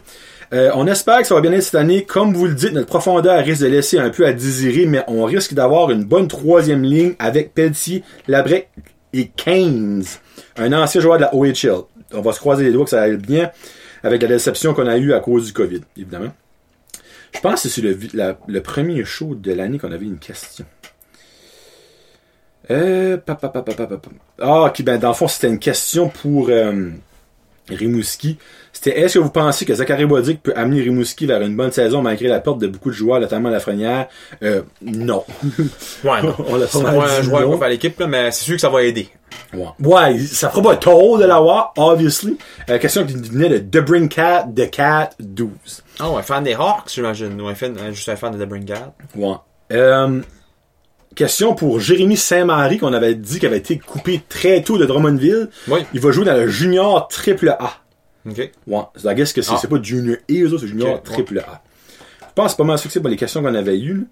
euh, 0.53 0.71
On 0.75 0.87
espère 0.87 1.19
que 1.19 1.27
ça 1.27 1.35
va 1.35 1.41
bien 1.41 1.51
être 1.51 1.63
cette 1.63 1.75
année. 1.75 2.03
Comme 2.03 2.33
vous 2.33 2.45
le 2.45 2.53
dites, 2.53 2.73
notre 2.73 2.87
profondeur 2.87 3.43
risque 3.43 3.61
de 3.61 3.67
laisser 3.67 3.99
un 3.99 4.09
peu 4.09 4.25
à 4.25 4.33
désirer, 4.33 4.85
mais 4.85 5.03
on 5.07 5.23
risque 5.23 5.53
d'avoir 5.53 5.91
une 5.91 6.03
bonne 6.03 6.27
troisième 6.27 6.83
ligne 6.83 7.15
avec 7.19 7.53
Pelletier, 7.53 8.03
Labrec 8.27 8.69
et 9.13 9.29
Keynes, 9.29 10.03
un 10.57 10.73
ancien 10.73 11.01
joueur 11.01 11.17
de 11.17 11.23
la 11.23 11.35
OHL. 11.35 11.83
On 12.13 12.21
va 12.21 12.33
se 12.33 12.39
croiser 12.39 12.65
les 12.65 12.71
doigts 12.71 12.85
que 12.85 12.91
ça 12.91 13.01
aille 13.01 13.17
bien 13.17 13.51
avec 14.03 14.21
la 14.21 14.27
déception 14.27 14.73
qu'on 14.73 14.87
a 14.87 14.97
eue 14.97 15.13
à 15.13 15.19
cause 15.19 15.47
du 15.47 15.53
COVID, 15.53 15.81
évidemment. 15.97 16.33
Je 17.33 17.39
pense 17.41 17.63
que 17.63 17.69
c'est 17.69 17.81
le 17.81 18.59
premier 18.61 19.03
show 19.03 19.35
de 19.35 19.53
l'année 19.53 19.77
qu'on 19.79 19.91
avait 19.91 20.05
une 20.05 20.19
question. 20.19 20.65
Euh, 22.69 23.17
pa, 23.17 23.35
pa, 23.35 23.49
pa. 23.49 23.63
Ah, 24.41 24.63
ok, 24.63 24.81
ben, 24.81 24.99
dans 24.99 25.09
le 25.09 25.13
fond, 25.13 25.27
c'était 25.27 25.47
une 25.47 25.59
question 25.59 26.09
pour 26.09 26.49
euh, 26.49 26.89
Rimouski. 27.69 28.37
C'était 28.73 28.99
est-ce 28.99 29.15
que 29.15 29.19
vous 29.19 29.29
pensez 29.29 29.65
que 29.65 29.73
Zachary 29.73 30.05
Bodic 30.05 30.43
peut 30.43 30.53
amener 30.55 30.81
Rimouski 30.81 31.25
vers 31.25 31.41
une 31.41 31.55
bonne 31.55 31.71
saison 31.71 32.01
malgré 32.01 32.27
la 32.27 32.39
perte 32.39 32.59
de 32.59 32.67
beaucoup 32.67 32.89
de 32.89 32.95
joueurs, 32.95 33.19
notamment 33.19 33.49
Lafrenière? 33.49 34.07
Euh, 34.43 34.61
non. 34.81 35.23
Ouais, 36.03 36.21
non. 36.21 36.35
On 36.47 36.57
l'a 36.57 36.65
un 36.65 37.21
joueur 37.21 37.63
à 37.63 37.69
l'équipe, 37.69 37.99
là, 37.99 38.07
mais 38.07 38.31
c'est 38.31 38.43
sûr 38.43 38.55
que 38.55 38.61
ça 38.61 38.69
va 38.69 38.83
aider. 38.83 39.09
Ouais. 39.53 39.67
Ouais, 39.79 40.19
ça 40.19 40.49
fera 40.49 40.61
pas 40.61 40.75
tôt 40.75 41.17
de 41.17 41.25
l'avoir, 41.25 41.73
obviously. 41.77 42.37
Euh, 42.69 42.77
question 42.77 43.05
qui 43.05 43.13
venait 43.15 43.49
de 43.49 43.57
Debrincat 43.57 44.43
de 44.43 44.65
Cat 44.65 45.11
12. 45.19 45.49
Ah 45.99 46.11
ouais, 46.11 46.21
fan 46.21 46.43
des 46.43 46.53
Hawks, 46.53 46.91
j'imagine. 46.93 47.39
Ou 47.41 47.47
un 47.47 47.55
fan, 47.55 47.75
euh, 47.77 47.91
juste 47.91 48.09
un 48.09 48.15
fan 48.15 48.37
de 48.37 48.43
The 48.43 48.47
Bringard. 48.47 48.91
Ouais. 49.15 49.35
Euh, 49.73 50.21
question 51.17 51.53
pour 51.55 51.79
Jérémy 51.81 52.15
Saint-Marie 52.15 52.77
qu'on 52.77 52.93
avait 52.93 53.15
dit 53.15 53.39
qu'il 53.39 53.47
avait 53.47 53.57
été 53.57 53.77
coupé 53.77 54.21
très 54.29 54.61
tôt 54.61 54.77
de 54.77 54.85
Drummondville. 54.85 55.49
Oui. 55.67 55.79
Il 55.93 55.99
va 55.99 56.11
jouer 56.11 56.23
dans 56.25 56.35
le 56.37 56.47
junior 56.47 57.07
triple 57.09 57.49
A. 57.59 57.81
Ok. 58.29 58.51
Ouais. 58.67 58.79
C'est 58.95 59.15
guess 59.15 59.33
que 59.33 59.41
c'est 59.41 59.53
Ah. 59.53 59.67
pas 59.67 59.81
junior 59.81 60.15
A, 60.15 60.57
c'est 60.59 60.67
junior 60.67 61.01
triple 61.03 61.39
A. 61.39 61.61
Je 62.21 62.25
pense 62.35 62.55
pas 62.55 62.63
mal 62.63 62.79
que 62.79 62.87
c'est 62.87 62.99
pour 63.01 63.09
les 63.09 63.15
questions 63.17 63.41
qu'on 63.41 63.55
avait 63.55 63.79
eues. 63.79 64.05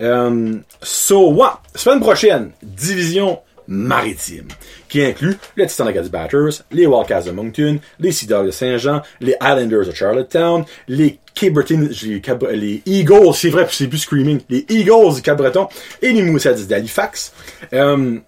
Euh, 0.00 0.54
so, 0.82 1.32
ouais. 1.32 1.46
Semaine 1.74 2.00
prochaine, 2.00 2.50
division 2.62 3.40
maritime, 3.68 4.48
qui 4.88 5.02
inclut 5.02 5.36
les 5.56 5.66
Titans 5.66 5.88
Acadie 5.88 6.10
Batters, 6.10 6.62
les 6.70 6.86
Wildcats 6.86 7.22
de 7.22 7.30
Moncton, 7.30 7.78
les 8.00 8.12
Sea 8.12 8.26
Dogs 8.26 8.46
de 8.46 8.50
Saint-Jean, 8.50 9.02
les 9.20 9.36
Islanders 9.42 9.86
de 9.86 9.92
Charlottetown, 9.92 10.64
les 10.88 11.18
les 11.40 12.82
Eagles, 12.86 13.34
c'est 13.34 13.48
vrai, 13.50 13.66
puis 13.66 13.74
c'est 13.76 13.88
plus 13.88 13.98
Screaming, 13.98 14.40
les 14.50 14.66
Eagles 14.68 15.14
du 15.16 15.22
Cap-Breton 15.22 15.66
et 16.02 16.12
les 16.12 16.22
Moussets 16.22 16.66
d'Halifax. 16.66 17.32
Euh, 17.72 18.18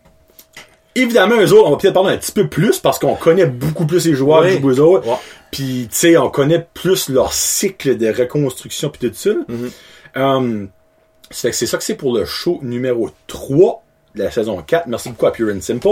Évidemment, 0.97 1.35
eux 1.41 1.53
autres, 1.53 1.67
on 1.67 1.71
va 1.73 1.77
peut-être 1.77 1.95
parler 1.95 2.13
un 2.15 2.19
petit 2.19 2.31
peu 2.31 2.47
plus 2.49 2.79
parce 2.79 3.01
qu'on 3.01 3.17
connaît 3.17 3.47
beaucoup 3.47 3.85
plus 3.85 4.07
les 4.07 4.15
joueurs 4.15 4.43
Oui. 4.45 4.61
que 4.61 4.67
eux 4.69 4.81
autres. 4.81 5.09
Ouais. 5.09 5.17
Puis, 5.51 5.89
tu 5.91 5.97
sais, 5.97 6.17
on 6.17 6.31
connaît 6.31 6.65
plus 6.73 7.09
leur 7.09 7.33
cycle 7.33 7.97
de 7.99 8.09
reconstruction 8.17 8.91
puis 8.91 9.11
tout 9.11 9.15
ça. 9.17 9.31
que 10.15 10.69
c'est 11.53 11.67
ça 11.67 11.79
que 11.79 11.83
c'est 11.85 11.97
pour 11.97 12.17
le 12.17 12.25
show 12.25 12.61
numéro 12.63 13.11
3 13.27 13.83
de 13.83 13.84
la 14.15 14.31
saison 14.31 14.63
4. 14.65 14.87
Merci 14.87 15.09
beaucoup 15.11 15.27
à 15.27 15.33
Pure 15.33 15.53
and 15.55 15.61
Simple. 15.61 15.89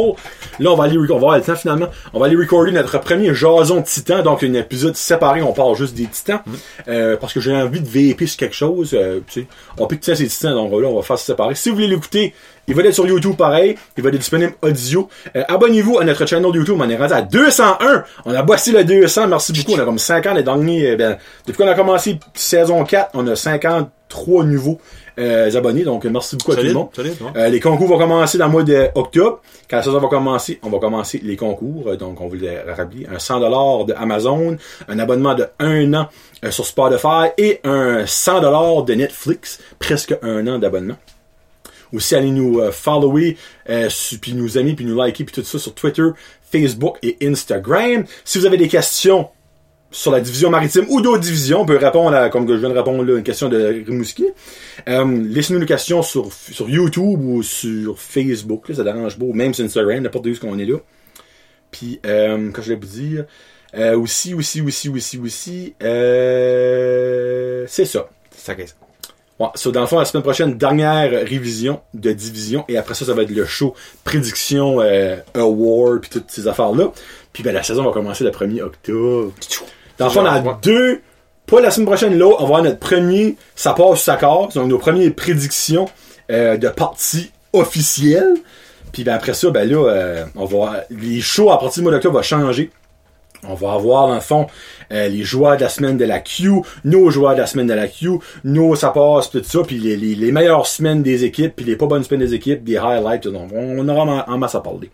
Là, 0.59 0.71
on 0.71 0.77
va 0.77 0.85
aller, 0.85 0.97
on 0.97 1.05
va 1.07 1.15
avoir 1.15 1.37
le 1.37 1.43
temps 1.43 1.57
finalement. 1.57 1.89
On 2.13 2.21
va 2.21 2.27
aller 2.27 2.37
recorder 2.37 2.73
notre 2.73 2.99
premier 3.01 3.35
jason 3.35 3.83
titan, 3.83 4.23
donc 4.23 4.43
un 4.43 4.55
épisode 4.55 4.97
séparé, 4.97 5.43
on 5.43 5.53
parle 5.53 5.77
juste 5.77 5.95
des 5.95 6.07
titans. 6.07 6.41
Euh, 6.89 7.17
parce 7.17 7.33
que 7.33 7.41
j'ai 7.41 7.55
envie 7.55 7.81
de 7.81 7.89
VP 7.89 8.27
sur 8.27 8.37
quelque 8.39 8.55
chose. 8.55 8.91
Euh, 8.95 9.21
tu 9.27 9.43
sais, 9.43 9.47
on 9.79 9.87
pique 9.87 10.01
tiens 10.01 10.15
ces 10.15 10.27
titans, 10.27 10.55
donc 10.55 10.73
là, 10.81 10.89
on 10.89 10.97
va 10.97 11.03
faire 11.03 11.19
ça 11.19 11.27
séparé. 11.27 11.55
Si 11.55 11.69
vous 11.69 11.77
voulez 11.77 11.89
l'écouter, 11.89 12.35
il 12.69 12.75
va 12.77 12.83
être 12.83 12.95
sur 12.95 13.07
YouTube 13.07 13.37
pareil. 13.37 13.77
Il 13.97 14.03
va 14.05 14.11
être 14.11 14.17
disponible 14.17 14.53
audio. 14.63 15.09
Euh, 15.35 15.43
Abonnez-vous 15.49 15.99
à 15.99 16.05
notre 16.05 16.25
channel 16.27 16.55
YouTube. 16.55 16.79
On 16.81 16.89
est 16.89 16.97
rendu 16.97 17.13
à 17.13 17.23
201. 17.23 18.05
On 18.25 18.35
a 18.35 18.43
bossé 18.43 18.71
le 18.71 18.85
200. 18.85 19.27
Merci 19.27 19.53
beaucoup. 19.53 19.73
On 19.77 19.83
a 19.83 19.85
comme 19.85 19.99
50 19.99 20.37
les 20.37 20.43
derniers. 20.45 20.91
euh, 20.93 20.97
ben, 20.97 21.19
depuis 21.47 21.59
qu'on 21.59 21.69
a 21.69 21.75
commencé 21.75 22.21
saison 22.35 22.85
4, 22.85 23.11
on 23.15 23.27
a 23.27 23.35
53 23.35 24.45
nouveaux 24.45 24.79
euh, 25.19 25.55
abonnés. 25.55 25.85
Donc, 25.85 26.05
merci 26.05 26.37
beaucoup 26.37 26.53
à 26.53 26.57
tout 26.57 26.63
le 26.63 26.73
monde. 26.73 26.89
solide, 26.95 27.15
ouais. 27.21 27.31
Euh, 27.37 27.49
les 27.49 27.61
concours 27.61 27.89
vont 27.89 27.99
commencer 27.99 28.39
dans 28.39 28.47
le 28.47 28.53
mois 28.53 28.63
d'octobre. 28.63 29.41
Quand 29.69 29.77
la 29.79 29.83
saison 29.83 29.99
va 29.99 30.09
commencer, 30.09 30.59
on 30.63 30.71
va 30.71 30.79
commencer 30.79 31.21
les 31.23 31.37
concours. 31.37 31.89
Euh, 31.89 31.97
Donc, 31.97 32.21
on 32.21 32.29
vous 32.29 32.37
le 32.37 32.73
rappeler. 32.73 33.07
Un 33.11 33.19
100$ 33.19 33.87
de 33.87 33.93
Amazon, 33.95 34.57
un 34.89 34.99
abonnement 34.99 35.35
de 35.35 35.47
un 35.59 35.93
an 35.95 36.09
sur 36.51 36.67
Spotify 36.67 37.29
et 37.39 37.61
un 37.65 38.05
100$ 38.05 38.85
de 38.85 38.95
Netflix. 38.95 39.61
Presque 39.79 40.15
un 40.23 40.47
an 40.47 40.59
d'abonnement. 40.59 40.97
Aussi, 41.93 42.15
allez 42.15 42.31
nous 42.31 42.59
euh, 42.59 42.73
follower, 42.73 43.37
euh, 43.69 43.89
puis 44.21 44.33
nous 44.33 44.57
aimer, 44.57 44.73
puis 44.75 44.85
nous 44.85 44.97
liker, 44.97 45.25
puis 45.25 45.35
tout 45.35 45.43
ça 45.43 45.59
sur 45.59 45.75
Twitter, 45.75 46.09
Facebook 46.51 46.97
et 47.03 47.19
Instagram. 47.23 48.05
Si 48.25 48.39
vous 48.39 48.47
avez 48.47 48.57
des 48.57 48.69
questions 48.69 49.29
sur 49.93 50.11
la 50.11 50.21
division 50.21 50.51
maritime 50.51 50.87
ou 50.89 51.01
d'autres 51.01 51.21
divisions, 51.21 51.61
on 51.61 51.67
peut 51.67 51.77
répondre 51.77 52.17
à, 52.17 52.29
comme 52.31 52.49
je 52.49 52.55
viens 52.55 52.71
de 52.71 52.75
répondre 52.75 53.05
là, 53.05 53.19
une 53.19 53.23
question 53.23 53.49
de 53.49 53.85
Rimouski. 53.87 54.27
Euh, 54.89 55.23
Laissez-nous 55.29 55.61
une 55.61 55.67
question 55.67 56.03
sur, 56.03 56.33
sur 56.33 56.69
YouTube 56.69 57.21
ou 57.23 57.43
sur 57.43 57.99
Facebook, 58.01 58.69
là, 58.69 58.75
ça 58.75 58.85
dérange 58.85 59.17
ou 59.21 59.33
même 59.33 59.55
sur 59.55 59.65
Instagram, 59.65 60.01
n'importe 60.01 60.27
où 60.27 60.35
ce 60.35 60.41
qu'on 60.41 60.59
est 60.59 60.65
là. 60.65 60.79
Puis, 61.73 61.99
euh, 62.07 62.53
je 62.55 62.69
vais 62.69 62.75
vous 62.77 62.87
dire, 62.87 63.25
euh, 63.75 63.99
aussi, 63.99 64.35
aussi, 64.35 64.61
aussi, 64.61 64.89
aussi, 64.89 65.19
aussi, 65.19 65.75
euh, 65.83 67.65
c'est 67.67 67.87
ça. 67.87 68.09
C'est 68.31 68.55
ça 68.55 68.63
Ouais, 69.41 69.49
so, 69.55 69.73
dans 69.73 69.81
le 69.81 69.87
fond, 69.87 69.99
la 69.99 70.05
semaine 70.05 70.23
prochaine, 70.23 70.57
dernière 70.57 71.11
révision 71.11 71.81
de 71.95 72.13
division. 72.13 72.65
Et 72.69 72.77
après 72.77 72.95
ça, 72.95 73.07
ça 73.07 73.15
va 73.15 73.23
être 73.23 73.31
le 73.31 73.47
show 73.47 73.75
prédiction, 74.05 74.81
award, 75.35 76.03
puis 76.03 76.11
toutes 76.11 76.31
ces 76.31 76.47
affaires-là. 76.47 76.93
Puis 77.33 77.43
ben, 77.43 77.53
la 77.53 77.63
saison 77.63 77.83
va 77.83 77.91
commencer 77.91 78.25
le 78.25 78.31
1er 78.31 78.63
octobre. 78.63 79.33
Dans 79.99 80.07
le 80.07 80.11
fond, 80.11 80.21
on 80.23 80.27
a 80.27 80.41
Ouais. 80.41 80.53
deux, 80.63 81.01
pas 81.47 81.61
la 81.61 81.71
semaine 81.71 81.87
prochaine, 81.87 82.19
là, 82.19 82.27
on 82.27 82.37
va 82.39 82.43
avoir 82.45 82.63
notre 82.63 82.79
premier, 82.79 83.37
ça 83.55 83.73
passe 83.73 83.93
ou 83.93 83.97
ça 83.97 84.17
casse. 84.17 84.55
Donc, 84.55 84.69
nos 84.69 84.79
premières 84.79 85.13
prédictions 85.15 85.89
euh, 86.31 86.57
de 86.57 86.69
partie 86.69 87.31
officielle. 87.53 88.35
Puis 88.93 89.05
ben, 89.05 89.15
après 89.15 89.35
ça, 89.35 89.51
ben 89.51 89.69
là, 89.69 89.89
euh, 89.91 90.25
on 90.37 90.45
va 90.45 90.85
les 90.91 91.21
shows 91.21 91.51
à 91.51 91.59
partir 91.59 91.81
du 91.81 91.83
mois 91.83 91.93
d'octobre 91.93 92.17
vont 92.17 92.23
changer. 92.23 92.71
On 93.49 93.55
va 93.55 93.73
avoir, 93.73 94.07
dans 94.07 94.15
le 94.15 94.21
fond, 94.21 94.47
euh, 94.93 95.09
les 95.09 95.25
joueurs 95.25 95.57
de 95.57 95.63
la 95.63 95.69
semaine 95.69 95.97
de 95.97 96.05
la 96.05 96.21
Q, 96.21 96.49
nos 96.85 97.11
joueurs 97.11 97.35
de 97.35 97.41
la 97.41 97.47
semaine 97.47 97.67
de 97.67 97.73
la 97.75 97.89
Q, 97.89 98.11
nos 98.45 98.77
ça 98.77 98.91
passe, 98.91 99.31
tout 99.31 99.43
ça, 99.43 99.61
puis 99.67 99.79
les, 99.79 99.97
les, 99.97 100.15
les 100.15 100.31
meilleures 100.31 100.67
semaines 100.67 101.03
des 101.03 101.25
équipes, 101.25 101.57
puis 101.57 101.65
les 101.65 101.75
pas 101.75 101.87
bonnes 101.87 102.05
semaines 102.05 102.21
des 102.21 102.35
équipes, 102.35 102.63
des 102.63 102.77
highlights, 102.77 103.23
tout 103.23 103.33
ça. 103.33 103.39
Donc, 103.39 103.51
on 103.53 103.89
aura 103.89 104.03
en, 104.29 104.33
en 104.33 104.39
masse 104.39 104.55
à 104.55 104.61
parler. 104.61 104.91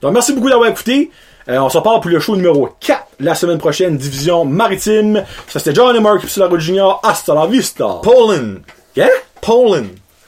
Donc, 0.00 0.14
merci 0.14 0.32
beaucoup 0.32 0.48
d'avoir 0.48 0.70
écouté. 0.70 1.10
Euh, 1.48 1.58
on 1.58 1.68
se 1.68 1.78
reparle 1.78 2.00
pour 2.00 2.10
le 2.10 2.20
show 2.20 2.36
numéro 2.36 2.68
4 2.80 3.06
la 3.20 3.34
semaine 3.34 3.58
prochaine, 3.58 3.96
division 3.96 4.44
maritime. 4.44 5.24
Ça, 5.48 5.58
c'était 5.58 5.74
John 5.74 5.94
et 5.94 6.00
Mark 6.00 6.28
sur 6.28 6.42
la 6.42 6.48
route 6.48 6.60
junior. 6.60 7.00
Hasta 7.02 7.34
la 7.34 7.46
vista. 7.46 8.00
Poland! 8.02 8.56
Hein? 8.98 9.08
Poland! 9.40 9.86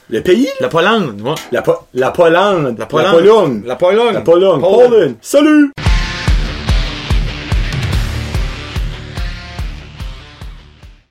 Le 0.09 0.21
pays? 0.21 0.47
La 0.59 0.67
Pologne, 0.69 1.19
ouais. 1.23 1.33
La, 1.51 1.61
po 1.61 1.73
la 1.93 2.11
Pologne. 2.11 2.75
La 2.77 2.85
Pologne. 2.85 3.63
La 3.65 3.75
Pologne. 3.75 4.13
La 4.13 4.21
Pologne. 4.21 4.61
La 4.61 4.67
Pologne. 4.67 5.15
Salut! 5.21 5.71